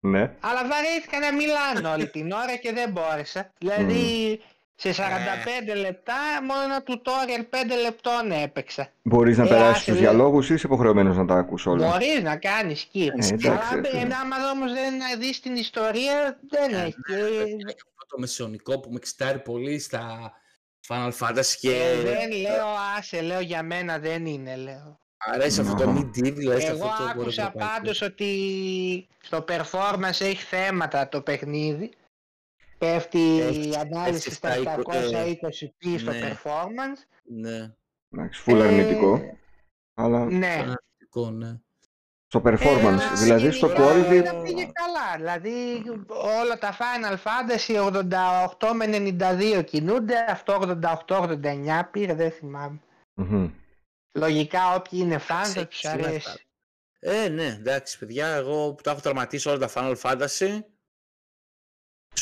Ναι. 0.00 0.20
αλλά 0.40 0.60
βαρέθηκα 0.68 1.18
να 1.18 1.32
μιλάνε 1.32 1.88
όλη 1.94 2.08
την 2.10 2.32
ώρα 2.32 2.56
και 2.56 2.72
δεν 2.72 2.90
μπόρεσα. 2.90 3.52
Δηλαδή, 3.58 4.40
σε 4.74 4.90
45 4.92 5.76
λεπτά, 5.80 6.14
μόνο 6.48 6.62
ένα 6.62 6.82
tutorial 6.86 7.54
5 7.54 7.80
λεπτών 7.82 8.30
έπαιξα. 8.42 8.88
Μπορείς 9.02 9.38
να 9.38 9.44
Ε, 9.44 9.48
περάσεις 9.48 9.74
άσε, 9.76 9.84
τους 9.84 9.92
λέει. 10.00 10.02
διαλόγους 10.02 10.50
ή 10.50 10.54
είσαι 10.54 10.66
υποχρεωμένος 10.66 11.16
να 11.16 11.24
τα 11.26 11.34
ακούς 11.34 11.66
όλα. 11.66 11.88
Μπορείς 11.88 12.22
να 12.22 12.36
κάνεις 12.36 12.84
skip. 12.92 13.00
Ε, 13.00 13.04
εντάξει, 13.06 13.48
αλλά 13.48 13.60
έτσι 13.76 13.96
είναι. 13.96 14.04
μπε- 14.06 14.14
άμα 14.22 14.36
όμως 14.54 14.72
δεν 14.72 14.94
δεις 15.18 15.40
την 15.40 15.56
ιστορία, 15.56 16.38
δεν 16.48 16.74
Ε, 16.74 16.82
έχει. 16.82 16.94
Ναι, 18.06 18.12
Αυτό 18.12 18.16
το 18.16 18.18
μεσαιωνικό 18.18 18.80
που 18.80 18.90
με 18.90 18.96
εξητάρει 18.96 19.38
πολύ 19.38 19.78
στα 19.78 20.32
Final 20.88 21.12
Fantasy 21.18 21.54
και 21.60 21.74
Ε, 21.76 22.00
δεν 22.02 22.30
λέω, 22.32 22.66
άσε, 22.98 23.20
λέω 23.20 23.40
για 23.40 23.62
μένα 23.62 23.98
δεν 23.98 24.26
είναι, 24.26 24.56
λέω. 24.56 25.00
αρέσει 25.18 25.60
αυτό 25.60 25.74
το 25.74 25.82
Αχα. 25.90 25.98
medieval, 26.00 26.46
αρέσει 26.50 26.66
Εγώ 26.66 26.86
αυτό 26.86 27.02
το 27.04 27.08
άκουσα 27.10 27.42
ευρωπαϊκό. 27.42 27.74
πάντως 27.74 28.02
ότι 28.02 29.08
στο 29.22 29.44
performance 29.48 30.20
έχει 30.20 30.42
θέματα 30.44 31.08
το 31.08 31.22
παιχνίδι. 31.22 31.90
Πέφτει 32.78 33.40
Έχει- 33.40 33.68
η 33.70 33.74
ανάλυση 33.74 34.28
πέφτει 34.28 34.34
στα 34.34 34.52
στα 34.52 34.76
720p 34.76 35.98
στο 35.98 36.10
ναι. 36.12 36.32
performance. 36.32 37.00
Ναι, 37.24 37.74
Εντάξει, 38.14 38.42
full 38.46 38.54
Ε, 38.60 38.62
αρνητικό. 38.66 39.38
Αλλά 39.94 40.24
Ναι. 40.24 40.56
φανατικό, 40.56 41.30
ναι. 41.30 41.60
Στο 42.28 42.42
performance, 42.44 43.00
Ε, 43.12 43.22
δηλαδή 43.22 43.50
στο 43.50 43.66
γενικά 43.66 43.84
quality, 43.84 44.22
τα 44.24 44.34
πήγε 44.34 44.70
καλά. 44.72 45.16
Δηλαδή 45.16 45.82
όλα 46.42 46.58
τα 46.58 46.76
Final 46.76 47.16
Fantasy 47.24 47.90
88 48.58 48.72
με 48.74 49.16
92 49.58 49.64
κινούνται. 49.64 50.14
Αυτό 50.28 50.78
88-89 51.08 51.82
πήρε, 51.90 52.14
δεν 52.14 52.30
θυμάμαι. 52.30 52.80
Μμμ. 53.14 53.50
Λογικά 54.12 54.74
όποιοι 54.74 54.98
είναι 55.02 55.16
fans 55.28 55.46
θα 55.54 55.66
τους 55.66 55.78
Ξέρεις, 55.78 56.06
αρέσει. 56.06 56.46
Ε, 56.98 57.28
ναι, 57.28 57.46
εντάξει, 57.46 57.98
παιδιά, 57.98 58.26
εγώ 58.26 58.72
που 58.74 58.82
τα 58.82 58.90
έχω 58.90 59.00
τερματίσει 59.00 59.48
όλα 59.48 59.58
τα 59.58 59.70
Final 59.74 59.96
Fantasy, 60.02 60.58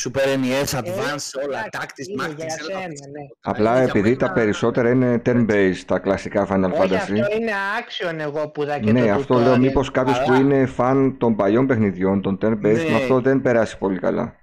Super 0.03 0.19
NES, 0.25 0.79
Advance, 0.79 1.43
όλα, 1.45 1.59
Ε, 1.59 1.67
εντάξει, 1.67 1.95
Tactics, 1.95 2.07
είναι 2.07 2.23
Tactics, 2.25 2.35
για 2.35 2.45
ένα 2.45 2.51
σένα, 2.63 2.79
τα 2.79 3.07
ναι. 3.09 3.25
Απλά 3.41 3.73
Για 3.75 3.83
επειδή 3.83 4.15
τα 4.15 4.25
μένα- 4.25 4.39
περισσότερα 4.39 4.89
είναι 4.89 5.21
turn-based, 5.25 5.81
τα 5.85 5.99
κλασικά 5.99 6.47
Final 6.51 6.71
Όχι 6.71 6.81
Fantasy. 6.81 6.95
αυτό 6.95 7.13
είναι 7.15 7.51
action 7.79 8.19
εγώ 8.19 8.49
που 8.49 8.63
είδα 8.63 8.79
και 8.79 8.91
Ναι, 8.91 9.05
το 9.05 9.11
αυτό 9.13 9.35
tutorial. 9.35 9.41
λέω 9.41 9.57
μήπως 9.57 9.91
κάποιος 9.91 10.17
που 10.19 10.25
Αλλά- 10.31 10.37
είναι 10.37 10.69
fan 10.77 11.15
των 11.17 11.35
παλιών 11.35 11.67
παιχνιδιών, 11.67 12.21
των 12.21 12.37
turn-based, 12.41 12.83
Ναι. 12.83 12.89
με 12.89 12.95
αυτό 12.95 13.21
δεν 13.21 13.41
περάσει 13.41 13.77
πολύ 13.77 13.99
καλά. 13.99 14.35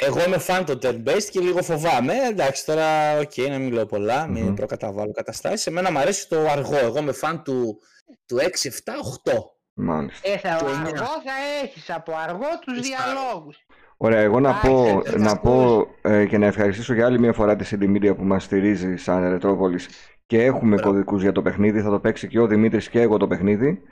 Εγώ 0.00 0.24
είμαι 0.26 0.40
fan 0.46 0.62
των 0.66 0.78
turn-based 0.82 1.24
και 1.30 1.40
λίγο 1.40 1.62
φοβάμαι. 1.62 2.14
Εντάξει, 2.30 2.64
τώρα, 2.66 3.18
οκ, 3.18 3.36
να 3.48 3.58
μην 3.58 3.72
λέω 3.72 3.86
πολλά, 3.86 4.26
μην 4.26 4.44
Μμμ. 4.44 4.54
προκαταβάλω 4.54 5.12
καταστάσεις. 5.12 5.66
Εμένα 5.66 5.90
μου 5.92 5.98
αρέσει 5.98 6.28
το 6.28 6.46
αργό. 6.50 6.76
Εγώ 6.78 6.98
είμαι 6.98 7.12
fan 7.22 7.40
του, 7.44 7.78
του 8.26 8.38
6, 8.38 8.68
7, 8.68 8.92
8. 8.98 9.56
Μάλιστα. 9.80 10.28
Ε, 10.28 10.36
θα, 10.38 10.56
Το 10.58 10.66
αργό 10.66 10.76
εννιά. 10.86 11.02
θα 11.02 11.32
έχεις 11.62 11.90
από 11.90 12.12
αργό 12.28 12.48
τους 12.64 12.78
Τις 12.80 12.88
διαλόγους. 12.88 13.56
Ωραία, 14.00 14.20
εγώ 14.20 14.40
να 14.40 14.48
Άρχισε, 14.48 14.72
πω, 14.72 15.02
δεν 15.04 15.20
να 15.20 15.28
θα 15.28 15.40
πω 15.40 15.86
ε, 16.02 16.26
και 16.26 16.38
να 16.38 16.46
ευχαριστήσω 16.46 16.94
για 16.94 17.06
άλλη 17.06 17.18
μια 17.18 17.32
φορά 17.32 17.56
τη 17.56 17.68
CD 17.70 17.82
Media 17.96 18.16
που 18.16 18.24
μας 18.24 18.44
στηρίζει 18.44 18.96
σαν 18.96 19.28
Ρετρόπολης 19.30 19.88
και 20.26 20.44
έχουμε 20.44 20.74
Μπράβο. 20.74 20.90
κωδικούς 20.90 21.22
για 21.22 21.32
το 21.32 21.42
παιχνίδι, 21.42 21.80
θα 21.80 21.90
το 21.90 21.98
παίξει 22.00 22.28
και 22.28 22.40
ο 22.40 22.46
Δημήτρης 22.46 22.88
και 22.88 23.00
εγώ 23.00 23.16
το 23.16 23.26
παιχνίδι. 23.26 23.82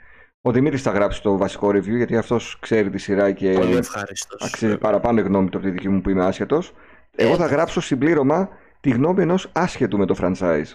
Ο 0.41 0.51
Δημήτρης 0.51 0.81
θα 0.81 0.91
γράψει 0.91 1.21
το 1.21 1.37
βασικό 1.37 1.67
review 1.69 1.95
γιατί 1.95 2.17
αυτός 2.17 2.57
ξέρει 2.61 2.89
τη 2.89 2.97
σειρά 2.97 3.31
και 3.31 3.51
Πολύ 3.53 3.75
ευχαριστώ. 3.75 4.37
αξίζει 4.45 4.77
παραπάνω 4.77 5.19
η 5.19 5.23
γνώμη 5.23 5.49
του 5.49 5.57
από 5.57 5.65
τη 5.67 5.71
δική 5.73 5.89
μου 5.89 6.01
που 6.01 6.09
είμαι 6.09 6.25
άσχετος. 6.25 6.73
Εγώ 7.15 7.35
θα 7.35 7.45
γράψω 7.45 7.81
συμπλήρωμα 7.81 8.49
τη 8.79 8.89
γνώμη 8.89 9.21
ενός 9.21 9.49
άσχετου 9.53 9.97
με 9.97 10.05
το 10.05 10.15
franchise 10.21 10.65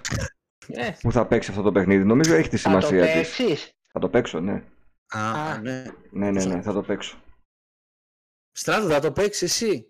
Ε, 0.69 0.89
που 1.03 1.13
θα 1.13 1.27
παίξει 1.27 1.51
αυτό 1.51 1.63
το 1.63 1.73
παιχνίδι. 1.73 2.05
Νομίζω 2.05 2.35
έχει 2.35 2.49
τη 2.49 2.57
θα 2.57 2.71
το 2.71 2.81
σημασία 2.81 3.05
της. 3.07 3.15
παίξεις; 3.37 3.73
Θα 3.93 4.01
το 4.01 4.09
παίξω, 4.09 4.41
ναι. 4.41 4.63
Α, 5.13 5.21
Α. 5.21 5.59
ναι. 5.63 5.83
Ναι, 6.11 6.31
ναι, 6.31 6.45
ναι, 6.45 6.61
θα 6.63 6.73
το 6.73 6.83
παίξω. 6.83 7.17
Στράτο, 8.53 8.89
θα 8.89 9.01
το 9.01 9.13
παίξεις 9.13 9.43
εσύ; 9.43 9.87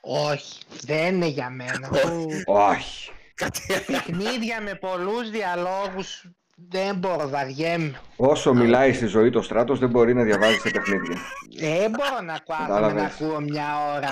Όχι, 0.00 0.62
δεν 0.80 1.14
είναι 1.14 1.26
για 1.26 1.50
μένα. 1.50 1.88
Που 1.88 2.26
Όχι. 2.46 3.10
Κάτι 3.34 3.60
Παιχνίδια 3.86 4.60
με 4.60 4.74
πολλούς 4.74 5.30
διαλόγους 5.30 6.24
δεν 6.68 6.96
μπορώ, 6.96 7.28
βαριέμαι. 7.28 8.00
Όσο 8.16 8.54
μιλάει 8.54 8.92
στη 8.92 9.06
ζωή 9.06 9.30
το 9.30 9.42
στράτος 9.42 9.78
δεν 9.78 9.88
μπορεί 9.88 10.14
να 10.14 10.22
διαβάζει 10.22 10.58
σε 10.58 10.70
παιχνίδια. 10.70 11.16
Δεν 11.58 11.90
μπορώ 11.90 12.20
να 12.24 12.38
κάθομαι 12.38 12.68
να 12.68 12.80
Κατάλαβες. 12.80 13.14
ακούω 13.20 13.40
μια 13.40 13.94
ώρα. 13.96 14.10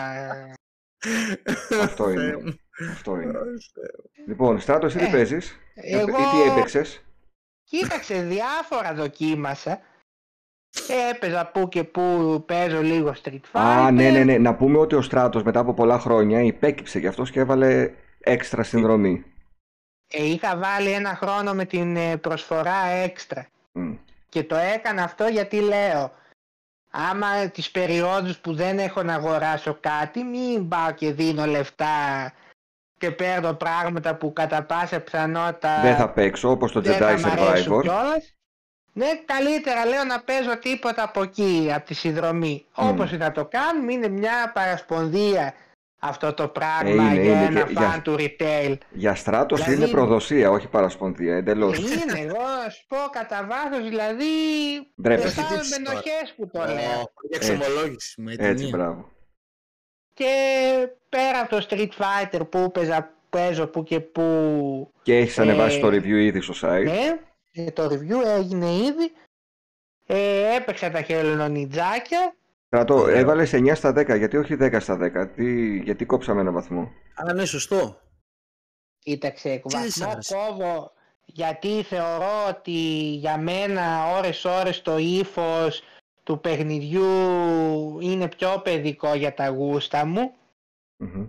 Αυτό 1.82 2.10
είναι. 2.10 2.20
Θεέ 2.22 2.36
μου. 2.36 2.54
Αυτό 2.92 3.20
είναι. 3.20 3.38
λοιπόν, 4.26 4.60
Στράτο, 4.60 4.86
εσύ 4.86 4.98
τι 4.98 5.04
Ε, 5.04 5.10
παίζεις; 5.10 5.56
Εγώ 5.74 6.08
ή 6.08 6.12
τι 6.12 6.50
έπαιξες; 6.50 7.02
κοίταξε 7.64 8.22
διάφορα 8.22 8.94
δοκίμασα. 8.94 9.80
Έπαιζα 11.10 11.50
που 11.54 11.68
και 11.68 11.84
που 11.84 12.44
παίζω 12.46 12.82
λίγο 12.82 13.14
Street 13.22 13.40
Fighter. 13.52 13.60
Α, 13.60 13.90
ναι, 13.90 14.10
ναι, 14.10 14.24
ναι. 14.24 14.38
Να 14.38 14.54
πούμε 14.54 14.78
ότι 14.78 14.94
ο 14.94 15.02
Στράτος 15.02 15.42
μετά 15.42 15.60
από 15.60 15.74
πολλά 15.74 15.98
χρόνια 15.98 16.40
υπέκυψε 16.42 16.98
γι' 16.98 17.06
αυτός 17.06 17.30
και 17.30 17.40
έβαλε 17.40 17.90
έξτρα 18.20 18.62
συνδρομή. 18.62 19.24
Ε, 20.08 20.24
είχα 20.24 20.56
βάλει 20.56 20.90
ένα 20.90 21.14
χρόνο 21.14 21.54
με 21.54 21.64
την 21.64 21.96
ε, 21.96 22.16
προσφορά 22.16 22.86
έξτρα. 22.86 23.46
Μμ. 23.72 23.92
Και 24.28 24.44
το 24.44 24.56
έκανα 24.56 25.02
αυτό 25.02 25.24
γιατί 25.24 25.60
λέω 25.60 26.12
άμα 26.90 27.48
τις 27.48 27.70
περιόδους 27.70 28.38
που 28.38 28.54
δεν 28.54 28.78
έχω 28.78 29.02
να 29.02 29.14
αγοράσω 29.14 29.76
κάτι 29.80 30.22
μην 30.22 30.68
πάω 30.68 30.92
και 30.92 31.12
δίνω 31.12 31.44
λεφτά 31.44 32.32
και 32.98 33.10
παίρνω 33.10 33.52
πράγματα 33.52 34.14
που 34.14 34.32
κατά 34.32 34.62
πάσα 34.62 35.00
πιθανότητα 35.00 35.80
Δεν 35.80 35.96
θα 35.96 36.10
παίξω 36.10 36.50
όπως 36.50 36.72
το 36.72 36.80
δεν 36.80 36.94
Jedi 36.96 37.16
θα 37.18 37.28
μ' 37.28 37.40
αρέσουν 37.40 37.76
Survivor. 37.76 37.82
κιόλας. 37.82 38.34
Ναι, 38.98 39.06
καλύτερα 39.24 39.86
λέω 39.86 40.04
να 40.04 40.20
παίζω 40.20 40.58
τίποτα 40.58 41.02
από 41.02 41.22
εκεί, 41.22 41.70
από 41.74 41.86
τη 41.86 41.94
συνδρομή. 41.94 42.64
Μμ. 42.76 42.88
Όπως 42.88 43.12
να 43.12 43.32
το 43.32 43.44
κάνουμε, 43.44 43.92
είναι 43.92 44.08
μια 44.08 44.50
παρασπονδία 44.54 45.54
αυτό 45.98 46.32
το 46.34 46.48
πράγμα 46.48 46.88
Ε, 46.88 46.90
είναι, 46.90 47.22
για 47.22 47.32
είναι 47.32 47.44
ένα 47.44 47.62
και- 47.62 47.72
φαν 47.74 47.90
για- 47.90 48.00
του 48.02 48.16
retail. 48.18 48.76
Για 48.90 49.14
Στράτος 49.14 49.62
Δηλαδή- 49.62 49.82
είναι 49.82 49.90
προδοσία, 49.90 50.50
όχι 50.50 50.68
παρασπονδία, 50.68 51.36
εντελώς. 51.36 51.78
Είναι, 51.78 52.20
εγώ 52.20 52.42
να 52.64 52.70
σου 52.70 52.84
πω 52.88 52.96
κατά 53.12 53.46
βάθος, 53.50 53.88
δηλαδή 53.88 54.24
Ντρέπεσαι. 55.02 55.26
αισθάνομαι 55.26 55.54
Έχει 55.54 55.62
δείξει 55.68 55.82
ενοχές 55.86 56.34
που 56.36 56.46
το 56.52 56.60
Ω, 56.60 56.64
λέω. 56.64 57.12
Για 57.28 57.38
εξομολόγηση 57.40 58.20
με 58.22 58.36
την 58.36 58.44
Έτσι, 58.44 58.64
μία. 58.64 58.76
μπράβο. 58.76 59.08
Και 60.14 60.32
πέρα 61.08 61.40
από 61.40 61.50
το 61.56 61.66
Street 61.70 61.88
Fighter 61.98 62.40
που 62.50 62.70
παίζα, 62.72 63.10
παίζω 63.30 63.66
που 63.66 63.82
και 63.82 64.00
που, 64.00 64.92
Και 65.02 65.16
έχεις 65.16 65.38
Ε, 65.38 65.42
ανεβάσει 65.42 65.80
το 65.80 65.88
review 65.88 66.04
ήδη 66.06 66.40
στο 66.40 66.54
site. 66.68 66.84
ναι, 66.84 66.90
ε, 66.90 67.18
το 67.64 67.84
review 67.84 68.24
έγινε 68.24 68.70
ήδη. 68.70 69.12
Ε, 70.06 70.54
έπαιξα 70.56 70.90
τα 70.90 71.02
χελονιτζάκια. 71.02 72.36
Στράτο, 72.66 72.94
Ωραίο. 72.94 73.16
έβαλες 73.16 73.52
9 73.52 73.74
στα 73.74 73.90
10, 73.90 74.16
γιατί 74.16 74.36
όχι 74.36 74.56
10 74.60 74.76
στα 74.80 74.98
10. 75.00 75.28
Τι, 75.34 75.76
γιατί 75.78 76.04
κόψαμε 76.04 76.40
ένα 76.40 76.52
βαθμό. 76.52 76.92
Α, 77.14 77.32
ναι, 77.32 77.44
σωστό. 77.44 78.00
Κοίταξε, 78.98 79.62
δεν 79.64 79.90
σ' 79.90 79.98
βαθμό 79.98 80.12
άρεσε; 80.12 80.34
κόβω 80.34 80.92
γιατί 81.24 81.82
θεωρώ 81.82 82.46
ότι 82.48 82.70
για 83.14 83.38
μένα 83.38 84.16
ώρες 84.16 84.44
ώρες 84.44 84.82
το 84.82 84.98
ύφος 84.98 85.82
του 86.22 86.40
παιχνιδιού 86.40 87.06
είναι 88.00 88.28
πιο 88.28 88.60
παιδικό 88.64 89.14
για 89.14 89.34
τα 89.34 89.48
γούστα 89.48 90.06
μου. 90.06 90.32
Μμμ. 90.96 91.26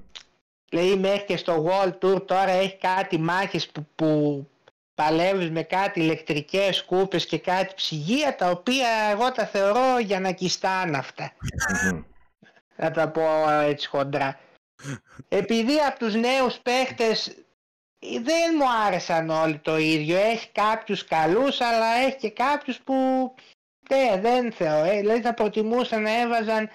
Δηλαδή 0.69 0.95
μέχρι 0.95 1.25
και 1.25 1.37
στο 1.37 1.65
World 1.65 1.93
Tour 1.99 2.27
τώρα 2.27 2.51
έχει 2.51 2.77
κάτι 2.77 3.17
μάχες 3.17 3.69
που, 3.69 3.87
που 3.95 4.47
παλεύεις 4.99 5.49
με 5.49 5.63
κάτι 5.63 5.99
ηλεκτρικές 5.99 6.75
σκούπες 6.75 7.25
και 7.25 7.39
κάτι 7.39 7.73
ψυγεία 7.75 8.35
τα 8.35 8.49
οποία 8.49 8.87
εγώ 9.11 9.31
τα 9.31 9.45
θεωρώ 9.45 9.99
για 9.99 10.19
να 10.19 10.31
κιστάνε 10.31 10.97
αυτά. 10.97 11.31
Μμμ. 11.83 12.03
Θα 12.75 12.91
τα 12.91 13.09
πω 13.09 13.49
έτσι 13.49 13.87
χοντρά. 13.87 14.39
Επειδή 15.27 15.77
από 15.87 15.99
τους 15.99 16.15
νέους 16.15 16.57
παίχτες 16.57 17.27
ε, 17.27 18.19
δεν 18.21 18.55
μου 18.57 18.65
άρεσαν 18.87 19.29
όλοι 19.29 19.57
το 19.57 19.77
ίδιο. 19.77 20.17
Έχει 20.17 20.49
κάποιους 20.51 21.05
καλούς 21.05 21.61
αλλά 21.61 21.93
έχει 22.05 22.17
και 22.17 22.29
κάποιους 22.29 22.77
που 22.77 22.93
ναι, 23.89 24.19
δεν 24.21 24.51
θεωρώ. 24.51 24.89
Ε, 24.91 24.99
δηλαδή 24.99 25.21
θα 25.21 25.33
προτιμούσα 25.33 25.99
να 25.99 26.19
έβαζαν 26.21 26.69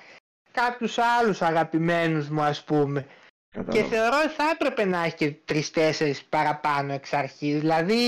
κάποιους 0.53 0.99
άλλους 0.99 1.43
αγαπημένους 1.43 2.29
μου 2.29 2.43
ας 2.43 2.65
πούμε. 2.65 3.07
Και 3.55 3.61
Κατάλαβα. 3.61 3.89
θεωρώ 3.89 4.17
ότι 4.25 4.35
θα 4.35 4.45
έπρεπε 4.53 4.85
να 4.85 5.05
έχει 5.05 5.15
και 5.15 5.33
τρεις-τέσσερις 5.45 6.25
παραπάνω 6.25 6.93
εξ 6.93 7.13
αρχής. 7.13 7.61
Δηλαδή 7.61 7.99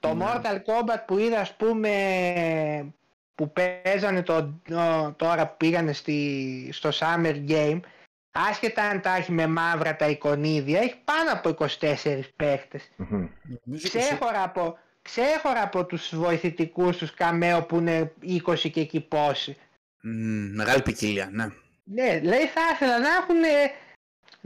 το 0.00 0.14
Ναι. 0.14 0.24
Mortal 0.24 0.54
Kombat 0.56 1.02
που 1.06 1.18
είδα 1.18 1.40
ας 1.40 1.56
πούμε 1.56 2.92
που 3.34 3.52
παίζανε 3.52 4.22
το, 4.22 4.54
το- 4.68 5.14
τώρα 5.16 5.46
που 5.48 5.54
πήγανε 5.56 5.92
στη, 5.92 6.68
στο 6.72 6.90
Summer 6.92 7.44
Game 7.48 7.80
άσχετα 8.30 8.82
αν 8.82 9.00
τα 9.00 9.16
έχει 9.16 9.32
με 9.32 9.46
μαύρα 9.46 9.96
τα 9.96 10.08
εικονίδια 10.08 10.80
έχει 10.80 10.96
πάνω 11.04 11.32
από 11.32 11.48
24 11.48 12.20
παίχτες. 12.36 12.90
Μμμ. 12.96 13.28
Νομίζω 13.64 13.88
και 13.88 13.98
Ξέχωρα 13.98 14.42
από, 14.42 14.78
ξέχωρα 15.02 15.62
από 15.62 15.84
τους 15.86 16.16
βοηθητικούς 16.16 16.96
τους 16.96 17.14
καμέο 17.14 17.62
που 17.62 17.76
είναι 17.76 18.12
20 18.46 18.70
και 18.70 18.80
εκεί 18.80 19.00
πόσοι. 19.00 19.56
Μμ, 20.00 20.54
μεγάλη 20.54 20.82
ποικιλία, 20.82 21.28
ναι. 21.32 21.46
Ναι, 21.84 22.20
λέει 22.20 22.46
θα 22.46 22.60
ήθελα 22.74 22.98
να 22.98 23.08
έχουν 23.08 23.36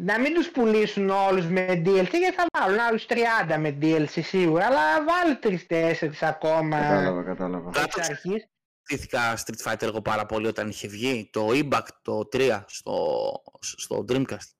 να 0.04 0.20
μην 0.20 0.34
τους 0.34 0.50
πουλήσουν 0.50 1.10
όλους 1.10 1.46
με 1.46 1.82
DLC 1.84 2.10
γιατί 2.10 2.34
θα 2.34 2.44
βάλουν 2.58 2.78
άλλους 2.78 3.06
30 3.08 3.56
με 3.58 3.78
DLC 3.80 4.22
σίγουρα 4.22 4.66
αλλά 4.66 5.04
βάλει 5.04 5.38
3-4 5.68 6.10
ακόμα 6.20 6.80
Κατάλαβα, 6.80 7.22
κατάλαβα. 7.22 7.70
εξ 7.82 8.08
αρχής. 8.10 8.46
Στήθηκα 8.82 9.38
Street 9.38 9.72
Fighter 9.72 9.82
εγώ 9.82 10.02
πάρα 10.02 10.26
πολύ 10.26 10.46
όταν 10.46 10.68
είχε 10.68 10.88
βγει 10.88 11.28
το 11.32 11.48
Impact 11.52 11.88
το 12.02 12.28
3 12.32 12.62
στο, 12.66 13.16
στο 13.60 14.04
Dreamcast. 14.08 14.50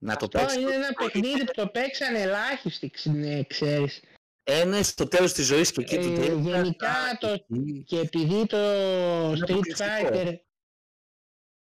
Να 0.00 0.16
το 0.16 0.24
Αυτό 0.24 0.38
παίξω. 0.38 0.60
είναι 0.60 0.74
ένα 0.74 0.92
παιχνίδι 0.92 1.44
που 1.44 1.52
το 1.52 1.66
παίξαν 1.66 2.14
ελάχιστοι, 2.14 2.90
ξ- 2.90 3.06
ναι, 3.14 3.42
ξέρεις. 3.42 4.00
Ένα 4.44 4.82
στο 4.82 5.08
τέλος 5.08 5.32
της 5.32 5.46
ζωής 5.46 5.72
και 5.72 5.80
εκεί 5.80 5.94
Ε, 5.94 5.98
του 5.98 6.12
Dreamcast. 6.16 6.40
γενικά 6.42 6.88
α, 6.88 7.18
το- 7.20 7.28
εκεί. 7.28 7.84
Και 7.86 7.98
επειδή 7.98 8.46
το 8.46 8.56
Street 9.30 9.42
αποκλειστικό. 9.50 10.08
Fighter... 10.12 10.34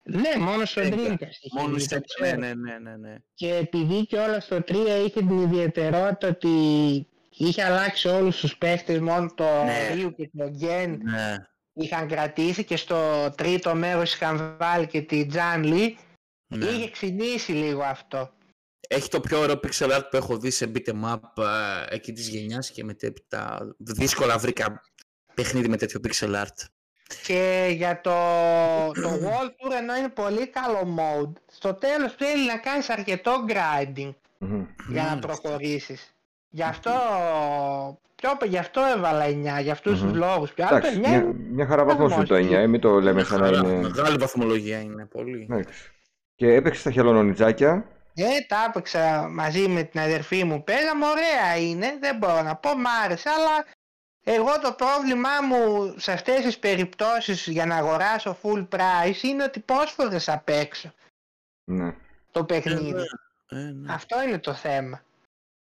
Ναι, 0.07 0.37
μόνο 0.39 0.65
στο 0.65 0.81
Ναι, 0.81 0.89
Dreamcast 0.89 1.37
είχε 1.41 1.61
Μόνο 1.61 1.75
βγει, 1.75 1.85
στο... 1.85 1.95
το 1.95 2.03
ξέρω. 2.15 2.41
Ναι, 2.41 2.47
ναι, 2.47 2.55
ναι, 2.55 2.79
ναι, 2.79 2.97
ναι. 2.97 3.17
Και 3.35 3.55
επειδή 3.55 4.07
και 4.07 4.17
όλα 4.17 4.41
στο 4.41 4.57
3 4.57 4.71
είχε 5.07 5.21
την 5.21 5.43
ιδιαιτερότητα 5.43 6.29
ότι 6.29 6.49
είχε 7.31 7.63
αλλάξει 7.63 8.09
όλους 8.09 8.41
τους 8.41 8.57
παίχτες 8.57 8.99
μόνο 9.01 9.35
το 9.35 9.45
Ναι. 9.65 9.91
Ryu 9.93 10.11
και 10.17 10.31
το 10.37 10.45
Gen 10.61 10.97
ναι. 11.03 11.37
είχαν 11.73 12.09
κρατήσει 12.09 12.65
και 12.65 12.77
στο 12.77 13.31
τρίτο 13.37 13.75
μέρος 13.75 14.15
είχαν 14.15 14.57
βάλει 14.59 14.87
και 14.87 15.03
τη 15.03 15.27
Jan 15.33 15.65
Lee 15.65 15.93
ναι. 16.47 16.67
είχε 16.67 16.91
ξυνήσει 16.91 17.53
λίγο 17.53 17.83
αυτό. 17.83 18.31
Έχει 18.89 19.09
το 19.09 19.21
πιο 19.21 19.39
ωραίο 19.39 19.61
pixel 19.63 19.97
art 19.97 20.03
που 20.11 20.17
έχω 20.17 20.39
δει 20.39 20.51
σε 20.51 20.71
beat'em 20.75 21.03
up 21.03 21.43
ε, 21.43 21.95
εκεί 21.95 22.13
της 22.13 22.29
γενιάς 22.29 22.71
και 22.71 22.85
μετέπειτα 22.85 23.75
δύσκολα 23.79 24.39
βρήκα 24.39 24.83
παιχνίδι 25.35 25.69
με 25.69 25.77
τέτοιο 25.77 26.01
pixel 26.09 26.43
art. 26.43 26.65
Και 27.27 27.67
για 27.77 28.01
το, 28.01 28.11
το 29.03 29.09
World 29.23 29.49
Tour 29.49 29.73
ενώ 29.81 29.97
είναι 29.97 30.09
πολύ 30.09 30.47
καλό 30.47 30.97
mode 30.99 31.33
στο 31.53 31.75
τέλος 31.75 32.15
θέλει 32.19 32.47
να 32.47 32.57
κάνεις 32.57 32.91
αρκετό 32.91 33.45
grinding 33.49 34.15
Μμμ. 34.39 34.65
για 34.89 35.03
να 35.03 35.09
Μάλιστα. 35.09 35.19
προχωρήσεις. 35.27 36.15
Γι' 36.49 36.63
αυτό, 36.63 36.93
πιο, 38.15 38.31
γι' 38.45 38.59
αυτό 38.59 38.81
έβαλα 38.97 39.25
9, 39.25 39.63
για 39.63 39.73
αυτούς 39.73 40.01
Μμμ. 40.03 40.09
τους 40.09 40.19
λόγους. 40.19 40.53
Πιο 40.53 40.67
άλλο 40.67 40.81
το 40.81 40.87
Εντάξει, 40.87 41.01
9 41.05 41.09
μια, 41.09 41.19
είναι- 41.19 41.35
μια 41.53 41.67
χαρά 41.67 41.85
βαθμός 41.85 42.13
είναι 42.15 42.25
το 42.25 42.35
9, 42.35 42.59
ε, 42.59 42.67
μην 42.67 42.81
το 42.81 43.01
λέμε 43.01 43.23
σαν 43.23 43.41
να 43.41 43.47
Χαρά, 43.47 43.59
είναι... 43.59 43.89
Μεγάλη 43.89 44.17
βαθμολογία 44.17 44.81
είναι 44.81 45.05
πολύ. 45.05 45.47
Εντάξει. 45.51 45.91
Και 46.35 46.55
έπαιξε 46.55 46.83
τα 46.83 46.91
χελονονιτζάκια. 46.91 47.85
Ε, 48.15 48.25
τα 48.49 48.57
έπαιξα 48.69 49.29
μαζί 49.31 49.69
με 49.69 49.83
την 49.83 50.01
αδερφή 50.01 50.45
μου. 50.45 50.65
Παίζαμε, 50.65 51.07
ωραία 51.07 51.57
είναι, 51.69 51.87
δεν 52.01 52.17
μπορώ 52.17 52.43
να 52.43 52.57
πω, 52.57 52.77
μ' 52.77 52.87
άρεσε, 53.05 53.29
αλλά 53.29 53.65
εγώ 54.29 54.61
το 54.61 54.73
πρόβλημά 54.73 55.41
μου 55.43 55.95
σε 55.99 56.13
αυτές 56.13 56.41
τις 56.45 56.59
περιπτώσεις 56.59 57.47
για 57.47 57.67
να 57.67 57.77
αγοράσω 57.77 58.39
full 58.43 58.69
price 58.69 59.23
είναι 59.23 59.43
ότι 59.45 59.61
πώς 59.61 59.91
φορές 59.91 60.25
θα 60.25 60.39
παίξω 60.39 60.93
Ναι. 61.71 61.95
το 62.31 62.41
Ε, 62.41 62.45
παιχνίδι. 62.45 62.93
ναι. 62.93 63.03
Ε, 63.61 63.71
ναι. 63.73 63.93
Αυτό 63.93 64.23
είναι 64.23 64.39
το 64.39 64.55
θέμα. 64.55 65.03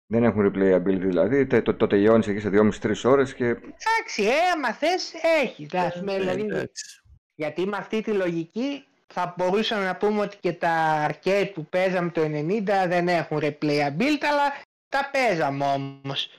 Δεν 0.07 0.23
έχουν 0.23 0.45
replayability 0.47 0.99
δηλαδή. 0.99 1.47
Το, 1.47 1.61
το, 1.61 1.73
το 1.75 1.87
τελειώνεις 1.87 2.27
εκεί 2.27 2.39
σε 2.39 2.49
2,5-3 2.49 2.95
ώρες 3.03 3.33
και 3.33 3.45
Εντάξει, 3.45 4.23
ε, 4.23 4.49
άμα 4.53 4.73
θες, 4.73 5.13
έχει. 5.41 5.67
Ε, 5.71 5.89
πούμε, 5.99 6.17
δηλαδή, 6.19 6.41
εντάξει. 6.41 7.01
γιατί 7.35 7.65
με 7.67 7.77
αυτή 7.77 8.01
τη 8.01 8.11
λογική 8.11 8.85
θα 9.07 9.33
μπορούσαμε 9.37 9.85
να 9.85 9.95
πούμε 9.95 10.21
ότι 10.21 10.37
και 10.37 10.53
τα 10.53 11.05
arcade 11.09 11.51
που 11.53 11.65
παίζαμε 11.65 12.09
το 12.09 12.21
90 12.21 12.63
δεν 12.87 13.07
έχουν 13.07 13.37
replayability, 13.41 14.23
αλλά 14.29 14.53
τα 14.89 15.09
παίζαμε 15.11 15.65
όμως. 15.65 16.29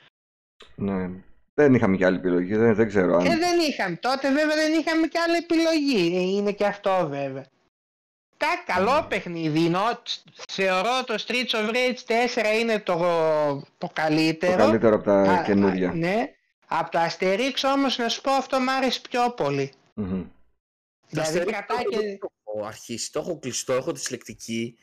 ναι. 0.75 1.11
Δεν 1.55 1.75
είχαμε 1.75 1.97
και 1.97 2.05
άλλη 2.07 2.17
επιλογή. 2.17 2.55
Δεν, 2.57 2.75
δεν 2.75 2.89
ξέρω 2.89 3.17
αν. 3.17 3.27
Ε, 3.27 3.37
δεν 3.37 3.59
είχαμε. 3.61 3.97
Τότε 3.97 4.29
βέβαια 4.33 4.57
δεν 4.57 4.73
είχαμε 4.81 5.07
και 5.07 5.19
άλλη 5.19 5.37
επιλογή. 5.37 6.17
Ε, 6.17 6.21
είναι 6.21 6.53
και 6.53 6.67
αυτό 6.67 7.07
βέβαια. 7.11 7.45
Τα 8.37 8.63
καλό 8.75 9.07
παιχνίδι 9.09 9.61
είναι. 9.65 9.77
ο- 9.79 10.03
Θεωρώ 10.53 11.05
το 11.07 11.15
Streets 11.27 11.55
of 11.57 11.71
Rage 11.71 11.99
4 12.07 12.61
είναι 12.61 12.79
το, 12.81 12.97
το 12.99 13.63
το 13.79 13.89
καλύτερο. 13.93 14.57
καλύτερο 14.57 14.95
από 14.95 15.05
τα 15.05 15.21
Α, 15.23 15.43
καινούργια. 15.43 15.89
α, 15.91 15.95
ναι. 15.95 16.29
Από 16.67 16.91
το 16.91 16.99
Asterix 16.99 17.53
όμως 17.75 17.99
να 17.99 18.09
σου 18.09 18.21
πω 18.21 18.31
αυτό 18.31 18.59
μου 18.61 18.71
άρεσε 18.71 19.01
πιο 19.11 19.31
πολύ. 19.31 19.73
Μμμ. 19.95 20.25
Δηλαδή 21.09 21.39
Asterix 21.39 21.47
κρατάει 21.47 21.83
το 21.83 21.89
και... 21.91 21.97
έχω- 21.97 22.33
το 22.45 22.53
έχω 22.57 22.67
αρχίσει, 22.67 23.13
το 23.13 23.19
έχω 23.19 23.39
κλειστό, 23.39 23.73
έχω 23.73 23.93
τη 23.93 24.01
συλλεκτική. 24.01 24.79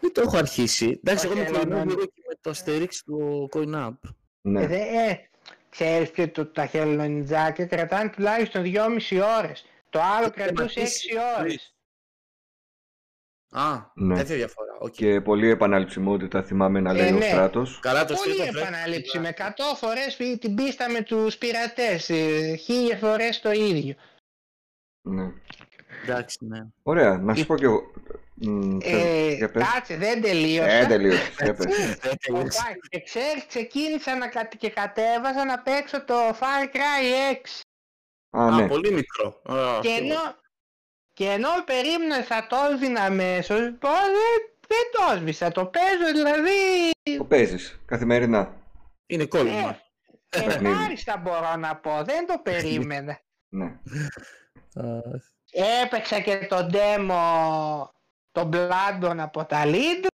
Δεν 0.00 0.12
το 0.12 0.20
έχω 0.20 0.36
αρχίσει. 0.36 1.00
Εντάξει, 1.04 1.26
εγώ 1.26 1.34
Όχι, 1.34 1.42
είμαι 1.42 1.48
αλλά 1.50 1.58
κολλημένο 1.58 1.84
να- 1.84 1.90
λίγο 1.90 2.04
και 2.06 2.22
με 2.28 2.34
το 2.40 2.50
Asterix 2.56 2.94
του 3.04 3.48
Coin 3.52 3.86
Up. 3.86 4.10
Ναι. 4.40 4.62
Ε, 4.62 4.66
δε- 4.66 4.76
ε, 5.08 5.29
ξέρεις 5.70 6.10
και 6.10 6.26
το, 6.28 6.46
τα 6.46 6.66
χελονιτζάκια 6.66 7.66
κρατάνε 7.66 8.10
τουλάχιστον 8.10 8.62
2,5 8.64 9.22
ώρες. 9.38 9.64
Το 9.90 10.00
άλλο 10.02 10.30
Και 10.30 10.40
κρατούσε 10.40 10.64
6 10.64 10.74
τερματίσει. 10.74 11.08
ώρες. 11.38 11.74
Α, 13.52 13.90
Ναι. 13.94 14.14
τέτοια 14.16 14.36
διαφορά. 14.36 14.76
οκ. 14.78 14.92
Και 14.92 15.20
πολλή 15.20 15.48
επαναληψιμότητα 15.48 16.42
θυμάμαι 16.42 16.80
να 16.80 16.92
λέει 16.92 17.08
Ε, 17.08 17.12
ο 17.12 17.16
ναι. 17.18 17.28
Στράτος. 17.28 17.78
Καλά 17.80 18.04
το 18.04 18.14
Πολύ 18.14 18.34
στείλω, 18.34 18.58
επαναλήψη. 18.58 19.18
Με 19.18 19.28
100 19.28 19.74
φορές 19.76 20.16
την 20.40 20.54
πίστα 20.54 20.90
με 20.90 21.02
τους 21.02 21.36
πειρατές. 21.38 22.10
ε, 22.10 22.54
Χίλιες 22.56 22.98
φορές 22.98 23.40
το 23.40 23.50
ίδιο. 23.50 23.94
Ναι. 25.08 25.32
Εντάξει, 26.02 26.36
ναι. 26.40 26.58
Ωραία, 26.82 27.18
να 27.18 27.34
σου 27.34 27.46
πω 27.46 27.56
κι 27.56 27.64
εγώ. 27.64 27.90
Μ, 28.34 28.78
Ε, 28.82 29.32
για 29.32 29.50
πες. 29.50 29.64
κάτσε, 29.72 29.96
δεν 29.96 30.22
τελείωσα. 30.22 30.70
Ε, 30.70 30.86
τελείωσες, 30.86 31.34
για 31.42 31.54
πες. 31.54 31.66
Δεν 32.00 32.16
τελείωσε. 32.20 32.58
Εντάξει, 32.62 32.78
και 32.88 33.00
ξέρεις, 33.02 33.46
ξεκίνησα 33.46 34.16
να 34.16 34.28
κατ- 34.28 34.56
και 34.56 34.70
κατέβαζα 34.70 35.44
να 35.44 35.58
παίξω 35.58 36.04
το 36.04 36.14
Far 36.28 36.74
Cry 36.74 37.32
6. 37.32 37.60
Α, 38.30 38.46
Α, 38.46 38.50
ναι. 38.60 38.68
πολύ 38.68 38.92
μικρό. 38.92 39.40
Α, 39.44 39.78
Και 39.80 39.88
αυτό. 39.90 40.04
ενώ, 40.04 40.20
και 41.12 41.24
ενώ 41.28 41.48
περίμενα 41.64 42.22
θα 42.22 42.46
το 42.48 42.56
έσβηνα 42.72 43.00
αμέσως, 43.02 43.58
πω, 43.78 43.88
δεν, 43.88 44.56
δεν 44.68 44.84
το 44.92 45.12
έσβησα. 45.14 45.50
Το 45.52 45.66
παίζω 45.66 46.12
δηλαδή 46.14 46.50
Το 47.18 47.24
παίζεις 47.24 47.80
καθημερινά. 47.86 48.54
Είναι 49.06 49.22
ε, 49.22 49.26
κόλλημα. 49.26 49.78
ευχάριστα 50.30 51.16
μπορώ 51.16 51.56
να 51.56 51.76
πω. 51.76 52.02
Δεν 52.04 52.26
το 52.26 52.40
περίμενα. 52.42 53.20
Ναι. 53.48 53.72
Έπαιξα 55.82 56.20
και 56.20 56.46
το 56.48 56.68
demo 56.72 57.88
το 58.30 58.48
Bloodborne 58.52 59.18
από 59.18 59.44
τα 59.44 59.62
Lead, 59.64 60.06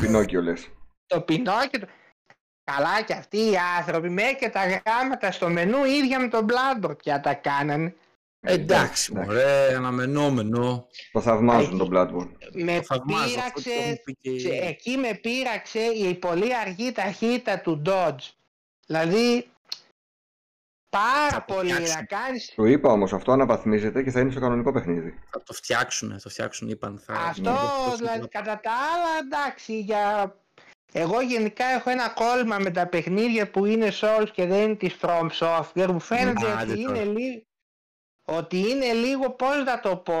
Πινόκιο 0.00 0.42
λες. 0.42 0.68
το 1.06 1.24
Pinocchio. 1.28 1.78
το- 1.80 1.86
Καλά 2.64 3.02
και 3.02 3.12
αυτοί 3.12 3.36
οι 3.50 3.56
άνθρωποι 3.78 4.08
μέχρι 4.08 4.36
και 4.36 4.48
τα 4.48 4.66
γράμματα 4.66 5.30
στο 5.32 5.48
μενού 5.48 5.84
ίδια 5.84 6.20
με 6.20 6.28
τον 6.28 6.46
Bloodborne 6.48 6.98
πια 6.98 7.20
τα 7.20 7.34
κάνανε. 7.34 7.94
Ε, 8.40 8.52
Εντάξει, 8.52 9.14
μωρέ, 9.14 9.74
αναμενόμενο. 9.74 10.86
Το 11.12 11.20
θαυμάζουν 11.20 11.78
τον 11.78 11.88
Bloodborne. 11.92 12.30
Με 12.52 12.76
Το 12.76 12.82
θαυμάζω. 12.82 13.38
αυτό 13.38 13.52
το 13.54 13.60
πείραξε, 13.62 13.70
έχουν 13.70 13.98
πει 14.04 14.16
και- 14.20 14.38
σε- 14.38 14.48
εκεί 14.66 14.96
με 14.96 15.14
πείραξε 15.14 15.80
η 15.80 16.14
πολύ 16.14 16.56
αργή 16.56 16.92
ταχύτητα 16.92 17.60
του 17.60 17.82
Dodge. 17.86 18.30
Δηλαδή 18.86 19.50
πάρα 20.98 21.28
Θα 21.30 21.44
το 21.46 21.54
πολύ 21.54 21.68
να 21.70 21.74
φτιάξουν. 21.76 22.06
κάνεις 22.06 22.52
Το 22.56 22.64
είπα 22.64 22.90
όμως, 22.90 23.12
αυτό 23.12 23.32
αναβαθμίζεται 23.32 24.02
και 24.02 24.10
θα 24.10 24.20
είναι 24.20 24.30
στο 24.30 24.40
κανονικό 24.40 24.72
παιχνίδι. 24.72 25.18
Θα 25.30 25.42
το 25.42 25.52
φτιάξουν, 25.52 26.10
θα 26.10 26.18
το 26.22 26.28
φτιάξουν, 26.28 26.68
είπαν. 26.68 26.98
Θα... 27.06 27.12
Αυτό 27.14 27.50
Ναι, 27.50 27.96
δηλαδή 27.96 28.28
κατά 28.28 28.60
τα 28.62 28.70
άλλα 28.70 29.10
εντάξει 29.26 29.80
για... 29.80 30.34
Εγώ 30.92 31.20
γενικά 31.20 31.64
έχω 31.64 31.90
ένα 31.90 32.08
κόλλημα 32.08 32.58
με 32.58 32.70
τα 32.70 32.86
παιχνίδια 32.86 33.50
που 33.50 33.64
είναι 33.64 33.88
Souls 34.00 34.28
και 34.32 34.46
δεν 34.46 34.60
είναι 34.62 34.74
της 34.74 34.96
From 35.00 35.28
Software. 35.38 35.86
Μου 35.92 36.00
φαίνεται 36.00 36.46
Άντε 36.60 36.72
ότι 36.72 36.82
τώρα. 36.84 37.00
είναι, 37.02 37.12
λίγο, 37.18 37.42
ότι 38.24 38.58
είναι 38.58 38.92
λίγο 38.92 39.30
πώς 39.30 39.64
να 39.64 39.80
το 39.80 39.96
πω 39.96 40.14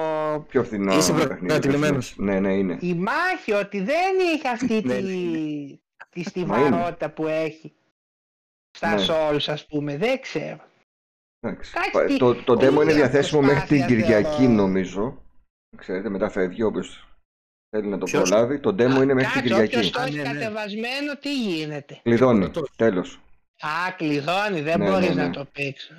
Πιο 0.48 0.64
φθηνό 0.64 0.96
Είσαι 0.96 1.12
παιχνίδι. 1.12 1.36
προκατηλημένος. 1.38 2.14
Ναι, 2.16 2.40
ναι, 2.40 2.52
είναι. 2.52 2.76
η 2.80 2.94
μάχη 2.94 3.52
ότι 3.52 3.80
δεν 3.80 4.14
είχε 4.34 4.48
αυτή 4.48 4.82
Ναι, 4.86 4.94
τη, 4.94 5.80
τη 6.10 6.20
Μα 6.20 6.24
στιβαρότητα 6.28 7.10
που 7.10 7.26
έχει 7.26 7.74
στα 8.76 8.94
Ναι. 8.94 9.04
Souls 9.08 9.44
ας 9.46 9.66
πούμε. 9.66 9.96
Δεν 9.96 10.20
ξέρω. 10.20 10.60
Εντάξει. 11.40 11.72
Εντάξει, 11.94 12.16
Το, 12.18 12.34
το 12.34 12.54
πολύ 12.56 12.66
demo 12.68 12.82
είναι 12.82 12.92
διαθέσιμο 12.92 13.40
μέχρι 13.40 13.66
την 13.66 13.78
προσπάθεια 13.78 13.96
Κυριακή 13.96 14.36
θεωρώ. 14.36 14.52
νομίζω. 14.52 15.22
Ξέρετε, 15.76 16.08
μετά 16.08 16.28
φεύγει 16.30 16.62
όποιος 16.62 17.08
θέλει 17.70 17.88
να 17.88 17.98
το 17.98 18.04
Ποιος; 18.04 18.28
προλάβει. 18.28 18.60
Το 18.60 18.70
demo 18.70 19.02
είναι 19.02 19.14
μέχρι 19.14 19.40
την 19.40 19.50
Κάτσε, 19.50 19.64
όποιος 19.64 19.90
Κυριακή. 19.90 19.90
το 19.90 20.00
Α, 20.00 20.04
έχει 20.04 20.16
ναι, 20.16 20.22
ναι. 20.22 20.28
κατεβασμένο 20.32 21.16
τι 21.20 21.40
γίνεται. 21.40 22.00
Κλειδώνει. 22.02 22.50
Το- 22.50 22.66
Τέλος. 22.76 23.20
Α, 23.60 23.92
κλειδώνει, 23.96 24.60
δεν 24.60 24.78
Ναι, 24.78 24.90
μπορείς 24.90 25.08
ναι, 25.08 25.14
ναι. 25.14 25.22
να 25.26 25.30
το 25.30 25.44
παίξεις. 25.52 25.92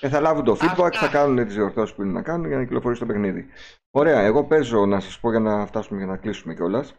Ε, 0.00 0.08
θα 0.08 0.20
λάβουν 0.20 0.44
το 0.44 0.52
feedback, 0.60 0.64
Αυτά. 0.84 0.90
θα 0.98 1.08
κάνουν 1.08 1.44
τις 1.46 1.54
διορθώσεις 1.54 1.94
που 1.94 2.02
είναι 2.02 2.12
να 2.12 2.22
κάνουν 2.22 2.46
για 2.46 2.56
να 2.56 2.62
κυκλοφορήσει 2.62 3.00
το 3.00 3.06
παιχνίδι. 3.06 3.46
Ωραία, 3.90 4.20
εγώ 4.20 4.44
παίζω 4.44 4.86
να 4.86 5.00
σας 5.00 5.18
πω 5.20 5.30
για 5.30 5.40
να 5.40 5.66
φτάσουμε 5.66 5.98
για 5.98 6.06
να 6.06 6.16
κλείσουμε 6.16 6.54
κιόλας. 6.54 6.94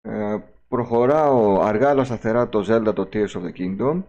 Ε, 0.00 0.36
προχωράω 0.72 1.60
αργά 1.60 1.88
αλλά 1.88 2.04
σταθερά 2.04 2.48
το 2.48 2.64
Zelda 2.68 2.94
το 2.94 3.08
Tears 3.12 3.28
of 3.28 3.42
the 3.44 3.52
Kingdom. 3.58 4.02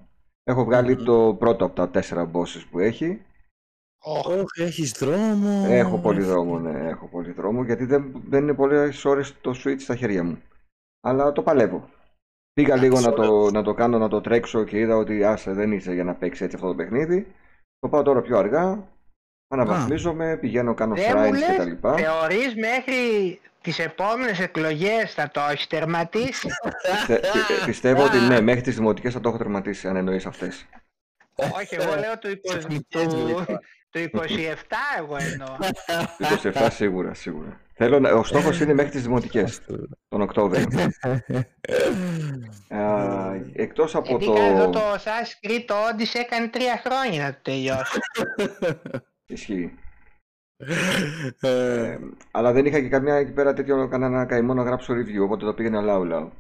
Έχω 0.44 0.64
βγάλει 0.64 0.96
Μμμ. 0.96 1.04
το 1.04 1.36
πρώτο 1.40 1.66
από 1.66 1.76
τα 1.76 1.90
τέσσερα 1.90 2.32
bosses 2.34 2.64
που 2.72 2.80
έχει. 2.80 3.22
Οχ, 4.04 4.28
Όχι, 4.28 4.62
έχεις 4.62 4.92
δρόμο. 4.92 5.66
Έχω 5.68 5.98
πολύ 6.00 6.24
δρόμο, 6.24 6.60
ναι, 6.60 6.90
έχω 6.90 7.08
πολύ 7.08 7.32
δρόμο 7.32 7.64
γιατί 7.64 7.86
δεν, 7.86 8.22
δεν 8.30 8.44
είναι 8.44 8.54
πολλές 8.54 9.06
ώρες 9.06 9.36
το 9.42 9.54
Switch 9.64 9.80
στα 9.80 9.96
χέρια 9.96 10.24
μου. 10.24 10.42
Αλλά 11.02 11.32
το 11.32 11.42
παλεύω. 11.42 11.90
Πήγα 12.54 12.76
λίγο 12.76 13.00
να 13.00 13.14
το, 13.14 13.52
να 13.52 13.64
το 13.64 13.74
κάνω, 13.74 13.98
να 13.98 14.08
το 14.08 14.22
τρέξω 14.22 14.64
και 14.64 14.80
είδα 14.80 14.96
ότι 14.96 15.24
άσε 15.24 15.54
δεν 15.54 15.72
είσαι 15.72 15.94
για 15.94 16.04
να 16.04 16.16
παίξεις 16.16 16.42
έτσι 16.42 16.56
αυτό 16.56 16.68
το 16.68 16.76
παιχνίδι. 16.76 17.28
Το 17.80 17.90
πάω 17.90 18.02
τώρα 18.02 18.22
πιο 18.22 18.38
αργά. 18.38 18.88
Αναβαθμίζομαι, 19.48 20.38
πηγαίνω, 20.38 20.74
κάνω 20.74 20.96
Δεν 20.96 21.18
μου 21.18 21.24
shrines 21.24 21.32
λες, 21.32 21.58
κτλ. 21.58 21.88
θεωρείς 22.02 22.56
μέχρι 22.56 23.40
τις 23.64 23.80
επόμενες 23.80 24.40
εκλογές 24.40 25.14
θα 25.14 25.30
το 25.32 25.42
έχεις 25.52 25.68
τερματίσει. 25.68 26.48
Πιστε- 26.92 27.20
πι- 27.32 27.66
πιστεύω 27.66 28.04
ότι 28.04 28.18
ναι, 28.20 28.42
μέχρι 28.42 28.62
τις 28.62 28.76
δημοτικές 28.76 29.14
θα 29.14 29.20
το 29.20 29.30
έχω 29.30 29.38
τερματίσει, 29.38 29.88
αν 29.88 29.96
εννοείς 29.96 30.26
αυτές. 30.26 30.66
Όχι, 31.36 31.76
εγώ 31.76 31.96
λέω 31.96 32.18
το, 32.20 32.30
20, 32.30 32.36
Τεχνικές 32.54 33.08
το, 33.08 33.18
λέει 33.18 33.34
τώρα. 33.34 33.46
το 33.90 34.00
27 34.00 34.00
εγώ 34.98 35.18
εννοώ. 35.20 35.56
Το 36.18 36.52
27 36.54 36.68
σίγουρα, 36.72 37.14
σίγουρα. 37.14 37.60
Θέλω 37.76 38.00
να, 38.00 38.12
ο 38.12 38.24
στόχος 38.24 38.60
είναι 38.60 38.74
μέχρι 38.74 38.92
τις 38.92 39.02
δημοτικές, 39.02 39.62
τον 40.08 40.22
Οκτώβριο. 40.22 40.66
Α, 42.70 43.34
εκτός 43.54 43.96
από 43.96 44.08
Γιατί 44.10 44.26
το... 44.26 44.36
εδώ 44.42 44.70
το 44.70 44.80
Assassin's 44.94 45.48
Creed 45.48 45.64
το 45.66 45.76
Odyssey 45.76 46.20
έκανε 46.20 46.48
τρία 46.48 46.82
χρόνια 46.86 47.24
να 47.24 47.32
το 47.34 47.40
τελειώσει. 47.42 48.00
Ισχύει. 49.26 49.74
Ε, 51.42 51.88
Ε, 51.90 52.00
αλλά 52.32 52.52
δεν 52.52 52.66
είχα 52.66 52.80
και 52.82 52.90
καμιά 52.90 53.16
εκεί 53.16 53.32
πέρα 53.32 53.54
τέτοιο 53.54 53.88
κανένα 53.88 54.26
καημό 54.26 54.54
να 54.54 54.64
γράψω 54.64 54.94
review, 54.94 55.24
οπότε 55.24 55.46
το 55.46 55.54
πήγαινα 55.54 55.82
λαού 55.82 56.04
λαού. 56.06 56.32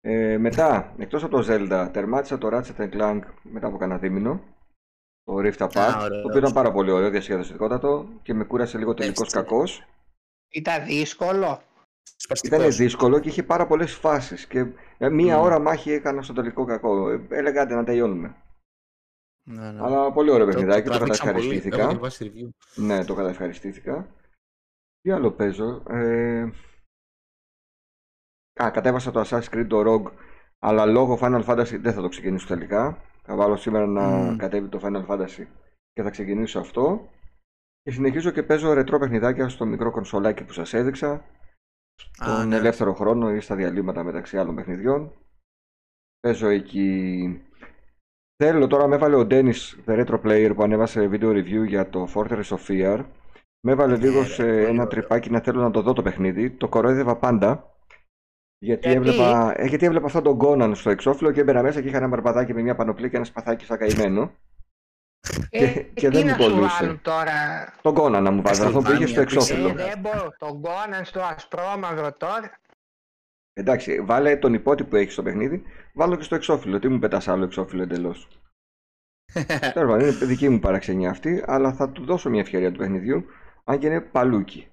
Ε, 0.00 0.38
μετά, 0.38 0.94
εκτός 0.98 1.22
από 1.24 1.40
το 1.42 1.46
Zelda, 1.48 1.88
τερμάτισα 1.92 2.38
το 2.38 2.48
Ratchet 2.52 2.88
Clank 2.92 3.20
μετά 3.42 3.66
από 3.66 3.76
κανένα 3.76 3.98
δίμηνο. 3.98 4.40
Το 5.24 5.34
Rift 5.36 5.58
Apart, 5.68 5.96
ωραίο, 6.00 6.20
το 6.22 6.28
οποίο 6.28 6.38
ήταν 6.38 6.52
πάρα 6.52 6.72
πολύ 6.72 6.90
ωραίο, 6.90 7.10
διασκεδαστικότατο 7.10 8.08
και 8.22 8.34
με 8.34 8.44
κούρασε 8.44 8.78
λίγο 8.78 8.94
τελικός 8.94 9.22
Έτσι. 9.26 9.36
κακός. 9.36 9.84
Ήταν 10.48 10.84
δύσκολο. 10.84 11.60
σπαστικός. 12.16 12.58
Ήταν 12.58 12.70
δύσκολο 12.72 13.18
και 13.18 13.28
είχε 13.28 13.42
πάρα 13.42 13.66
πολλές 13.66 13.94
φάσεις 13.94 14.46
και 14.46 14.66
ε, 14.98 15.08
μία 15.08 15.36
Μμμ. 15.36 15.42
ώρα 15.44 15.58
μάχη 15.58 15.92
έκανα 15.92 16.22
στο 16.22 16.32
τελικό 16.32 16.64
κακό. 16.64 17.10
Ε, 17.10 17.20
Έλεγα 17.28 17.62
άντε 17.62 17.74
να 17.74 17.84
τελειώνουμε. 17.84 18.34
Ναι, 19.42 19.70
ναι. 19.70 19.82
Αλλά 19.82 20.12
πολύ 20.12 20.30
ωραίο 20.30 20.46
παιχνιδάκι, 20.46 20.88
το, 20.88 20.96
τραβήξαν 20.96 21.32
πολύ. 21.32 21.56
Έχω 21.56 21.68
καταευχαριστήθηκα. 21.68 21.88
διαβάσει 21.88 22.32
review. 22.34 22.48
Ναι, 22.82 23.04
το 23.04 23.14
καταευχαριστήθηκα. 23.14 24.14
Τι 25.00 25.10
άλλο 25.10 25.32
παίζω. 25.32 25.82
Ε... 25.88 26.50
Α, 28.62 28.70
κατέβασα 28.70 29.10
το 29.10 29.20
Assassin's 29.20 29.48
Creed 29.54 29.66
το 29.68 29.82
Rogue, 29.86 30.12
αλλά 30.58 30.86
λόγω 30.86 31.18
Final 31.20 31.44
Fantasy 31.44 31.78
δεν 31.80 31.92
θα 31.92 32.00
το 32.00 32.08
ξεκινήσω 32.08 32.46
τελικά. 32.46 33.02
Θα 33.22 33.36
βάλω 33.36 33.56
σήμερα 33.56 33.86
να 33.86 34.08
Μμμ. 34.08 34.36
κατέβει 34.36 34.68
το 34.68 34.80
Final 34.82 35.06
Fantasy 35.06 35.46
και 35.92 36.02
θα 36.02 36.10
ξεκινήσω 36.10 36.58
αυτό. 36.58 37.08
Και 37.82 37.90
συνεχίζω 37.90 38.30
και 38.30 38.42
παίζω 38.42 38.72
ρετρό 38.72 38.98
παιχνιδάκια 38.98 39.48
στο 39.48 39.66
μικρό 39.66 39.90
κονσολάκι 39.90 40.44
που 40.44 40.52
σας 40.52 40.74
έδειξα. 40.74 41.12
Α, 41.12 41.22
Στον 42.12 42.48
ναι. 42.48 42.56
ελεύθερο 42.56 42.94
χρόνο 42.94 43.34
ή 43.34 43.40
στα 43.40 43.54
διαλύματα 43.56 44.02
μεταξύ 44.04 44.38
άλλων 44.38 44.54
παιχνιδιών. 44.54 45.12
Παίζω 46.20 46.48
εκεί. 46.48 47.44
Θέλω 48.42 48.66
τώρα, 48.66 48.86
με 48.86 48.94
έβαλε 48.94 49.16
ο 49.16 49.26
Dennis, 49.30 49.74
the 49.86 50.04
retro 50.04 50.20
player, 50.24 50.52
που 50.54 50.62
ανέβασε 50.62 51.08
video 51.12 51.30
review 51.32 51.66
για 51.66 51.88
το 51.90 52.08
Fortress 52.14 52.42
of 52.48 52.58
Fear. 52.68 53.04
Με 53.60 53.72
έβαλε 53.72 53.96
Ναι, 53.96 54.04
λίγο 54.06 54.20
ρε, 54.20 54.26
σε 54.26 54.42
πολύ 54.42 54.58
ένα 54.58 54.70
ωραίο. 54.70 54.86
τρυπάκι 54.86 55.30
να 55.30 55.40
θέλω 55.40 55.60
να 55.60 55.70
το 55.70 55.82
δω 55.82 55.92
το 55.92 56.02
παιχνίδι. 56.02 56.50
Το 56.50 56.68
κορόιδευα 56.68 57.16
πάντα. 57.16 57.74
Γιατί, 58.58 58.88
Γιατί; 58.88 59.08
Έβλεπα, 59.08 59.54
ε, 59.56 59.66
γιατί 59.66 59.86
έβλεπα 59.86 60.06
αυτόν 60.06 60.22
τον 60.22 60.38
Conan 60.40 60.70
στο 60.74 60.90
εξώφυλλο 60.90 61.32
και 61.32 61.40
έμπαινα 61.40 61.62
μέσα 61.62 61.80
και 61.80 61.88
είχα 61.88 61.96
ένα 61.96 62.08
μπαρμπαδάκι 62.08 62.54
με 62.54 62.62
μια 62.62 62.74
πανοπλή 62.74 63.10
και 63.10 63.16
ένα 63.16 63.24
σπαθάκι 63.24 63.64
σαν 63.64 63.78
καημένο. 63.78 64.32
Ε, 65.50 65.66
και 65.68 66.08
τι 66.08 66.16
δεν 66.16 66.26
να 66.26 66.36
μου 66.36 66.42
σου 66.42 66.50
κολλούσε. 66.50 66.76
βάλουν 66.80 67.00
τώρα; 67.02 67.32
Τον 67.82 67.94
Conan 67.98 68.22
να 68.22 68.30
μου 68.30 68.42
βάζει, 68.42 68.62
αυτό 68.62 68.80
που 68.80 68.92
είχε 68.92 69.06
στο 69.06 69.20
Castlevania, 69.20 69.22
εξώφυλλο. 69.22 69.68
Ε, 69.68 69.72
δεν 69.72 69.98
μπορώ. 69.98 70.34
Τον 70.38 70.62
Conan 70.64 71.00
στο 71.02 71.20
ασπρόμαυρο 71.20 72.12
τώρα. 72.12 72.50
Εντάξει, 73.60 74.00
βάλε 74.00 74.36
τον 74.36 74.54
υπότι 74.54 74.84
που 74.84 74.96
έχεις 74.96 75.12
στο 75.12 75.22
παιχνίδι, 75.22 75.62
βάλω 75.94 76.16
και 76.16 76.22
στο 76.22 76.34
εξώφυλλο. 76.34 76.78
Τι 76.78 76.88
μου 76.88 76.98
πετάς 76.98 77.28
άλλο 77.28 77.44
εξώφυλλο 77.44 77.82
εντελώς; 77.82 78.28
Τέλος 79.74 79.90
πάντων, 79.90 80.00
είναι 80.00 80.10
δική 80.10 80.48
μου 80.48 80.58
παραξενιά 80.58 81.10
αυτή, 81.10 81.42
αλλά 81.46 81.72
θα 81.72 81.90
του 81.90 82.04
δώσω 82.04 82.30
μια 82.30 82.40
ευκαιρία 82.40 82.72
του 82.72 82.78
παιχνιδιού, 82.78 83.24
αν 83.64 83.78
και 83.78 83.86
είναι 83.86 84.00
παλούκι. 84.00 84.68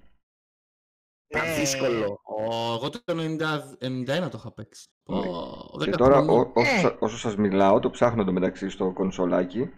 Ήταν 1.30 1.46
Ε, 1.48 1.54
δύσκολο. 1.58 2.20
Ω, 2.22 2.52
Εγώ 2.74 2.90
το 2.90 3.00
90 3.06 3.76
91 3.80 4.30
το 4.30 4.36
είχα 4.38 4.52
παίξει. 4.52 4.88
Ω, 5.06 5.14
Ναι. 5.14 5.84
Και 5.84 5.90
10 5.90 5.96
τώρα, 5.96 6.14
χρονών. 6.14 6.38
ό- 6.40 6.52
όσο, 6.54 6.74
Ε. 6.74 6.78
σα- 6.78 6.98
όσο 6.98 7.18
σας 7.18 7.36
μιλάω, 7.36 7.78
το 7.80 7.90
ψάχνω 7.90 8.24
το 8.24 8.32
μεταξύ 8.32 8.68
στο 8.68 8.92
κονσολάκι. 8.92 9.70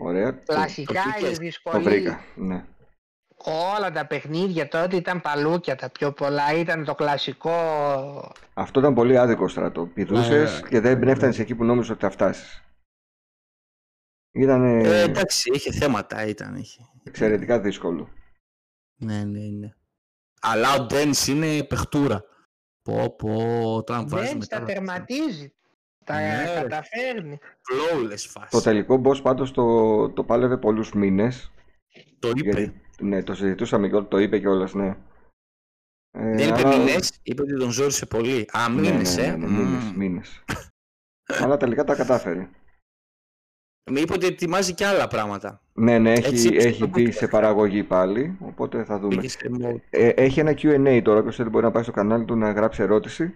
Ωραία, 0.00 0.38
το, 0.38 0.42
Κλασικά 0.54 0.92
το 1.02 1.08
η 1.08 1.12
Hitler, 1.22 1.30
το 1.30 1.36
δυσκολία. 1.36 1.80
βρήκα. 1.80 2.20
Ναι. 2.36 2.64
Όλα 3.44 3.90
τα 3.92 4.06
παιχνίδια 4.06 4.68
τότε 4.68 4.96
ήταν 4.96 5.20
παλούκια 5.20 5.76
τα 5.76 5.90
πιο 5.90 6.12
πολλά. 6.12 6.52
Ήταν 6.54 6.84
το 6.84 6.94
κλασικό. 6.94 7.52
Αυτό 8.54 8.80
ήταν 8.80 8.94
πολύ 8.94 9.18
άδικο 9.18 9.48
στρατό. 9.48 9.86
Πηδούσες 9.86 10.60
Ναι. 10.62 10.68
και 10.68 10.80
δεν 10.80 11.08
έφτανες 11.08 11.38
εκεί 11.38 11.54
που 11.54 11.64
νόμιζες 11.64 11.90
ότι 11.90 12.00
θα 12.00 12.10
φτάσεις. 12.10 12.62
Ήταν 14.32 14.64
Ε, 14.84 15.00
εντάξει, 15.02 15.50
είχε 15.54 15.72
θέματα, 15.72 16.26
ήταν. 16.26 16.56
Είχε. 16.56 16.82
εξαιρετικά 17.04 17.60
δύσκολο. 17.60 18.08
Ναι, 18.96 19.24
ναι, 19.24 19.40
ναι. 19.40 19.68
Αλλά 20.40 20.74
ο 20.74 20.84
Ντένις 20.86 21.26
είναι 21.26 21.62
παιχτούρα. 21.62 22.24
Πω 22.82 23.14
πω, 23.16 23.62
όταν 23.74 24.08
βάζει 24.08 24.26
Δεν 24.26 24.36
μετά... 24.36 24.58
τα 24.58 24.64
τερματίζει. 24.64 25.54
Τα 26.04 26.14
Ναι, 26.14 26.44
ρε. 26.54 26.60
καταφέρνει. 26.60 27.38
Flawless 27.42 28.24
φάση. 28.28 28.50
Το 28.50 28.60
τελικό 28.60 29.00
boss 29.04 29.22
πάντως 29.22 29.52
το, 29.52 30.10
το 30.10 30.24
πάλευε 30.24 30.56
πολλούς 30.58 30.92
μήνες. 30.92 31.50
Το 32.18 32.28
είπε. 32.34 32.50
Γιατί, 32.50 32.80
ναι, 33.00 33.22
το 33.22 33.34
συζητούσαμε 33.34 33.88
και 33.88 34.00
το 34.00 34.18
είπε 34.18 34.38
κιόλας, 34.38 34.74
ναι. 34.74 34.96
Ε, 36.10 36.36
Δεν 36.36 36.48
είπε 36.48 36.58
αλλά- 36.68 36.76
μήνες, 36.76 37.20
είπε 37.22 37.42
ότι 37.42 37.58
τον 37.58 37.70
ζόρισε 37.70 38.06
πολύ. 38.06 38.48
Α, 38.52 38.68
Ναι, 38.68 38.80
μήνες, 38.80 39.16
ναι, 39.16 39.22
ε. 39.22 39.36
ναι, 39.36 39.46
ναι, 39.46 39.52
μήνες, 39.52 39.82
Μμμ. 39.84 39.96
μήνες. 39.96 40.44
αλλά 41.42 41.56
τελικά 41.56 41.84
τα 41.84 41.94
κατάφερε. 41.96 42.48
Με 43.90 44.00
είπε 44.00 44.12
ότι 44.12 44.26
ετοιμάζει 44.26 44.74
και 44.74 44.86
άλλα 44.86 45.08
πράγματα. 45.08 45.62
Ναι, 45.72 45.98
ναι, 45.98 46.12
έχει, 46.12 46.26
Έτσι, 46.26 46.48
έχει 46.54 46.74
στο 46.74 46.86
μπει 46.86 47.06
podcast. 47.06 47.12
σε 47.14 47.28
παραγωγή 47.28 47.84
πάλι, 47.84 48.36
οπότε 48.40 48.84
θα 48.84 48.98
δούμε. 48.98 49.14
Πήγε 49.16 49.28
σε 49.28 49.50
mode. 49.60 49.80
Ε, 49.90 50.08
έχει 50.08 50.40
ένα 50.40 50.50
Q&A 50.52 51.00
τώρα, 51.04 51.18
όποιος 51.20 51.36
θέλει 51.36 51.48
μπορεί 51.48 51.64
να 51.64 51.70
πάει 51.70 51.82
στο 51.82 51.92
κανάλι 51.92 52.24
του 52.24 52.36
να 52.36 52.50
γράψει 52.52 52.82
ερώτηση 52.82 53.34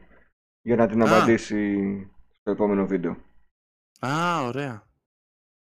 για 0.63 0.77
να 0.77 0.87
την 0.87 1.03
Α. 1.03 1.05
απαντήσει 1.17 1.77
στο 2.41 2.51
επόμενο 2.51 2.87
βίντεο, 2.87 3.17
Α, 4.01 4.43
ωραία. 4.47 4.87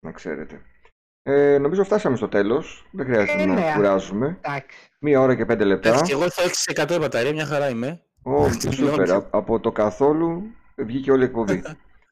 να 0.04 0.12
ξέρετε. 0.12 0.60
Ε, 1.26 1.58
νομίζω 1.58 1.84
φτάσαμε 1.84 2.16
στο 2.16 2.28
τέλος, 2.28 2.86
δεν 2.90 3.06
χρειάζεται 3.06 3.42
Ε, 3.42 3.46
να 3.46 3.54
ναι. 3.54 3.72
κουράζουμε. 3.76 4.38
Εντάξει. 4.40 4.78
Μία 5.00 5.20
ώρα 5.20 5.34
και 5.34 5.44
πέντε 5.44 5.64
λεπτά. 5.64 5.88
Εντάξει, 5.88 6.12
εγώ 6.12 6.24
έχω 6.24 6.42
6% 6.94 6.98
μπαταρία, 7.00 7.32
μια 7.32 7.46
χαρά 7.46 7.68
είμαι. 7.68 8.00
Ω, 8.22 8.46
Τελειώνει. 8.62 8.74
σούπερ, 8.90 9.12
Α- 9.12 9.26
από 9.30 9.60
το 9.60 9.72
καθόλου 9.72 10.42
βγήκε 10.76 11.10
όλη 11.12 11.22
η 11.22 11.24
εκπομπή. 11.24 11.62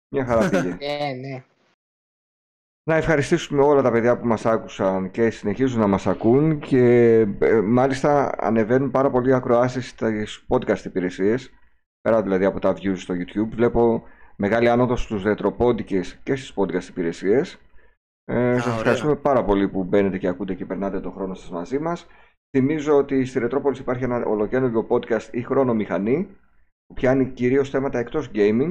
Μια 0.08 0.24
χαρά 0.24 0.48
πήγε. 0.48 0.68
Ναι, 0.68 1.12
ναι. 1.28 1.44
Να 2.84 2.96
ευχαριστήσουμε 2.96 3.62
όλα 3.62 3.82
τα 3.82 3.90
παιδιά 3.90 4.18
που 4.18 4.26
μας 4.26 4.46
άκουσαν 4.46 5.10
και 5.10 5.30
συνεχίζουν 5.30 5.80
να 5.80 5.86
μας 5.86 6.06
ακούν 6.06 6.58
και 6.58 6.84
ε, 7.40 7.60
μάλιστα 7.60 8.34
ανεβαίνουν 8.38 8.90
πάρα 8.90 9.10
πολλοί 9.10 9.34
ακροάσεις 9.34 9.88
στις 9.88 10.44
podcast 10.48 10.84
υπηρεσίες 10.84 11.50
πέρα 12.00 12.22
δηλαδή 12.22 12.44
από 12.44 12.58
τα 12.60 12.72
views 12.72 12.96
στο 12.96 13.14
YouTube 13.14 13.48
βλέπω 13.54 14.02
μεγάλη 14.36 14.68
άνοδο 14.68 14.96
στους 14.96 15.22
ρετροπόντικες 15.22 16.18
και 16.22 16.36
στις 16.36 16.52
podcast 16.56 16.88
υπηρεσίες 16.88 17.58
ε, 18.24 18.54
σας 18.54 18.64
ωραία. 18.66 18.76
ευχαριστούμε 18.76 19.16
πάρα 19.16 19.44
πολύ 19.44 19.68
που 19.68 19.84
μπαίνετε 19.84 20.18
και 20.18 20.28
ακούτε 20.28 20.54
και 20.54 20.64
περνάτε 20.64 21.00
τον 21.00 21.12
χρόνο 21.12 21.34
σας 21.34 21.50
μαζί 21.50 21.78
μας 21.78 22.06
θυμίζω 22.56 22.96
ότι 22.96 23.24
στη 23.24 23.38
Ρετρόπολης 23.38 23.78
υπάρχει 23.78 24.04
ένα 24.04 24.24
ολοκαίρινο 24.24 24.86
podcast 24.88 25.28
η 25.30 25.42
Χρόνο 25.42 25.74
Μηχανή 25.74 26.36
που 26.86 26.94
πιάνει 26.94 27.26
κυρίως 27.32 27.70
θέματα 27.70 27.98
εκτός 27.98 28.30
gaming 28.34 28.70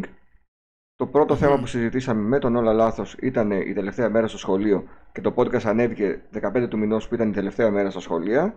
το 0.96 1.08
πρώτο 1.08 1.34
Μμμ. 1.34 1.40
θέμα 1.40 1.60
που 1.60 1.66
συζητήσαμε 1.66 2.22
με 2.22 2.40
τον 2.40 2.56
Όλα 2.56 2.74
Λάθος 2.74 3.16
ήταν 3.22 3.52
η 3.52 3.74
τελευταία 3.74 4.10
μέρα 4.10 4.28
στο 4.28 4.38
σχολείο 4.38 4.84
και 5.12 5.22
το 5.22 5.34
podcast 5.38 5.64
ανέβηκε 5.66 6.22
15 6.42 6.68
του 6.70 6.78
μηνός 6.78 7.08
που 7.08 7.16
ήταν 7.16 7.30
η 7.30 7.32
τελευταία 7.32 7.72
μέρα 7.72 7.90
στα 7.90 8.00
σχολεία. 8.00 8.56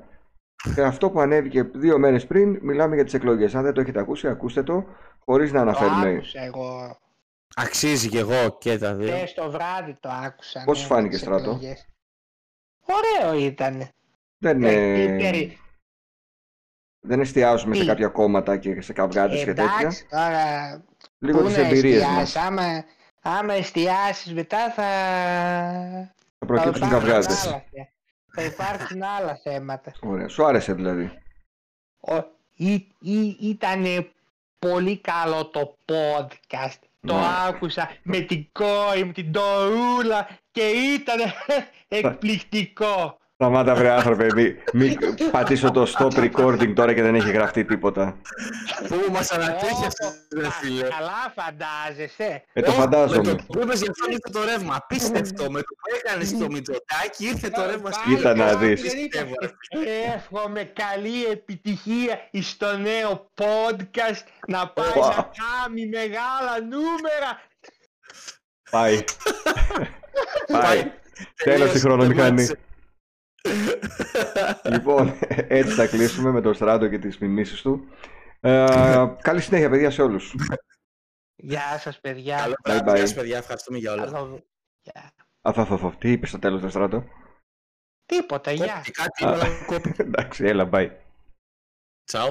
Και 0.74 0.82
αυτό 0.82 1.11
που 1.11 1.20
ανέβηκε 1.20 1.62
δύο 1.62 1.99
μέρες 1.99 2.26
πριν, 2.26 2.59
μιλάμε 2.62 2.95
για 2.95 3.05
τις 3.05 3.14
εκλογές. 3.14 3.55
Αν 3.55 3.62
δεν 3.62 3.72
το 3.72 3.80
έχετε 3.80 4.01
ακούσει, 4.01 4.28
ακούστε 4.28 4.62
το, 4.62 4.84
χωρίς 5.24 5.53
να 5.53 5.59
Το 5.64 5.68
αναφέρουμε. 5.68 6.09
άκουσα 6.14 6.40
εγώ. 6.42 6.97
Αξίζει 7.57 8.09
και 8.09 8.19
εγώ 8.19 8.59
και 8.59 8.79
τα 8.79 8.95
δύο. 8.95 9.17
Χθες 9.17 9.35
το 9.35 9.51
βράδυ 9.51 9.95
το 10.01 10.09
άκουσα. 10.09 10.63
Πώς 10.65 10.77
ναι, 10.77 10.83
σου 10.83 10.89
φάνηκε, 10.89 11.11
τις 11.13 11.21
Στράτο; 11.21 11.51
εκλογές. 11.51 11.87
Ωραίο 12.87 13.35
ήταν. 13.39 13.89
Δεν, 14.39 14.63
Ε, 14.63 14.73
ε, 15.03 15.17
περι- 15.19 15.59
δεν 17.01 17.21
εστιάζουμε 17.21 17.75
σε 17.75 17.81
Τι; 17.81 17.87
κάποια 17.87 18.09
κόμματα 18.09 18.57
και 18.57 18.81
σε 18.81 18.93
καυγάδες 18.93 19.39
και 19.39 19.53
τέτοια. 19.53 19.77
Εντάξει, 19.81 20.07
τώρα 20.09 20.85
Λίγο 21.19 21.39
πού 21.39 21.47
τις 21.47 21.57
να 21.57 21.63
εμπειρίες 21.67 21.95
εστιάσεις. 22.03 22.35
μας. 22.35 22.37
Άμα, 22.37 22.85
άμα 23.23 23.53
εστιάσεις 23.55 24.35
μετά 24.35 24.71
θα, 24.73 24.83
Θα 24.83 26.15
θα 26.39 26.47
προκύψουν 26.47 26.87
υπάρξουν 26.87 26.91
καυγάδες. 27.09 27.47
άλλα, 27.47 27.65
θε- 27.71 27.89
θα 28.35 28.43
υπάρξουν 28.43 29.03
άλλα 29.03 29.41
θέματα. 29.43 29.93
Ωραία. 30.01 30.29
Σου 30.29 30.45
άρεσε 30.45 30.73
δηλαδή. 30.73 31.19
Ο- 32.01 32.25
ή- 32.55 32.89
ή- 33.01 33.37
Ήτανε 33.41 34.09
πολύ 34.59 34.99
καλό 35.01 35.47
το 35.47 35.79
podcast. 35.85 36.79
Το 37.07 37.15
Ναι. 37.15 37.27
άκουσα 37.47 37.91
με 38.03 38.19
την 38.21 38.47
κόρη 38.53 39.05
μου, 39.05 39.13
την 39.13 39.31
Ντορούλα 39.31 40.29
και 40.51 40.63
ήταν 40.69 41.19
εκπληκτικό. 41.89 43.19
Σταμάτα 43.37 43.74
βρε 43.74 43.91
άνθρωπε, 43.91 44.26
μη, 44.35 44.57
μη 44.72 44.97
πατήσω 45.30 45.70
το 45.70 45.93
stop 45.99 46.12
recording 46.30 46.72
τώρα 46.74 46.95
και 46.95 47.03
δεν 47.03 47.14
έχει 47.14 47.30
γραφτεί 47.30 47.64
τίποτα. 47.64 48.16
Πού 48.89 49.12
μας 49.12 49.30
ανατέχει 49.30 49.85
Ω, 49.85 49.87
αυτό, 49.87 50.07
ρε 50.41 50.47
α, 50.47 50.51
φίλε; 50.51 50.82
Καλά 50.82 51.32
φαντάζεσαι. 51.35 52.45
Ε, 52.53 52.61
το 52.62 52.70
Ω, 52.70 52.74
φαντάζομαι. 52.74 53.30
Με 53.30 53.37
το 53.37 53.45
που 53.47 53.61
είπες 53.61 53.80
για 53.80 53.91
αυτόν 53.91 54.11
ήρθε 54.11 54.30
το 54.32 54.45
ρεύμα. 54.45 54.74
Απίστευτο. 54.76 55.51
Με 55.51 55.59
το 55.59 55.66
που 55.74 55.97
έκανες 55.99 56.39
το 56.39 56.47
Μητσοτάκι 56.51 57.26
ήρθε 57.26 57.49
το 57.51 57.66
ρεύμα 57.66 57.91
στην 57.93 58.05
Πάλι 58.05 58.16
Κοίτα 58.16 58.35
να 58.35 58.45
καλά, 58.45 58.59
δεις. 58.59 58.82
δεν 58.82 58.99
είπα. 58.99 59.18
Πιστεύω, 59.18 59.35
ρε. 59.85 60.14
Εύχομαι 60.14 60.62
καλή 60.62 61.24
επιτυχία 61.24 62.18
στο 62.41 62.76
νέο 62.76 63.30
podcast 63.41 64.24
να 64.47 64.68
πάει 64.68 64.89
Ω. 64.97 65.07
να 65.09 65.30
κάνει 65.41 65.87
μεγάλα 65.87 66.55
νούμερα. 66.70 67.30
Πάει. 68.70 69.05
Πάει. 70.62 70.93
Τέλος 71.45 71.74
η 71.74 71.78
χρονομηχανή. 71.78 72.49
Λοιπόν, 74.70 75.14
έτσι 75.49 75.74
θα 75.74 75.86
κλείσουμε 75.86 76.30
με 76.30 76.40
τον 76.40 76.55
Στράτο 76.55 76.88
και 76.88 76.99
τις 76.99 77.18
μιμήσεις 77.18 77.62
του. 77.62 77.88
Ε, 78.40 78.66
καλή 79.20 79.40
συνέχεια, 79.40 79.70
παιδιά, 79.70 79.90
σε 79.90 80.03
όλους. 80.03 80.34
Γεια 81.36 81.78
σας 81.78 82.01
παιδιά. 82.01 82.36
Καλό 82.36 82.55
Bye 82.55 82.64
βράδυ, 82.64 82.90
bye. 82.90 82.95
γεια 82.95 83.07
σας, 83.07 83.14
παιδιά. 83.14 83.36
Ευχαριστούμε 83.38 83.78
για 83.78 83.92
όλα. 83.92 84.05
Καλό- 84.05 84.47
Γεια. 84.82 85.12
Αφαφαφαφ, 85.42 85.97
τι 85.97 86.11
είπες 86.11 86.28
στο 86.28 86.38
τέλος, 86.38 86.61
τον 86.61 86.70
Στράτο; 86.70 87.05
Τίποτα, 88.07 88.53
γεια. 88.53 88.74
Κόπη, 88.74 88.90
Κάτι 88.90 89.22
είπα, 89.24 89.32
αλλά 89.32 89.47
κόπη. 89.66 89.95
Εντάξει, 89.97 90.45
έλα, 90.45 90.68
bye. 90.72 90.90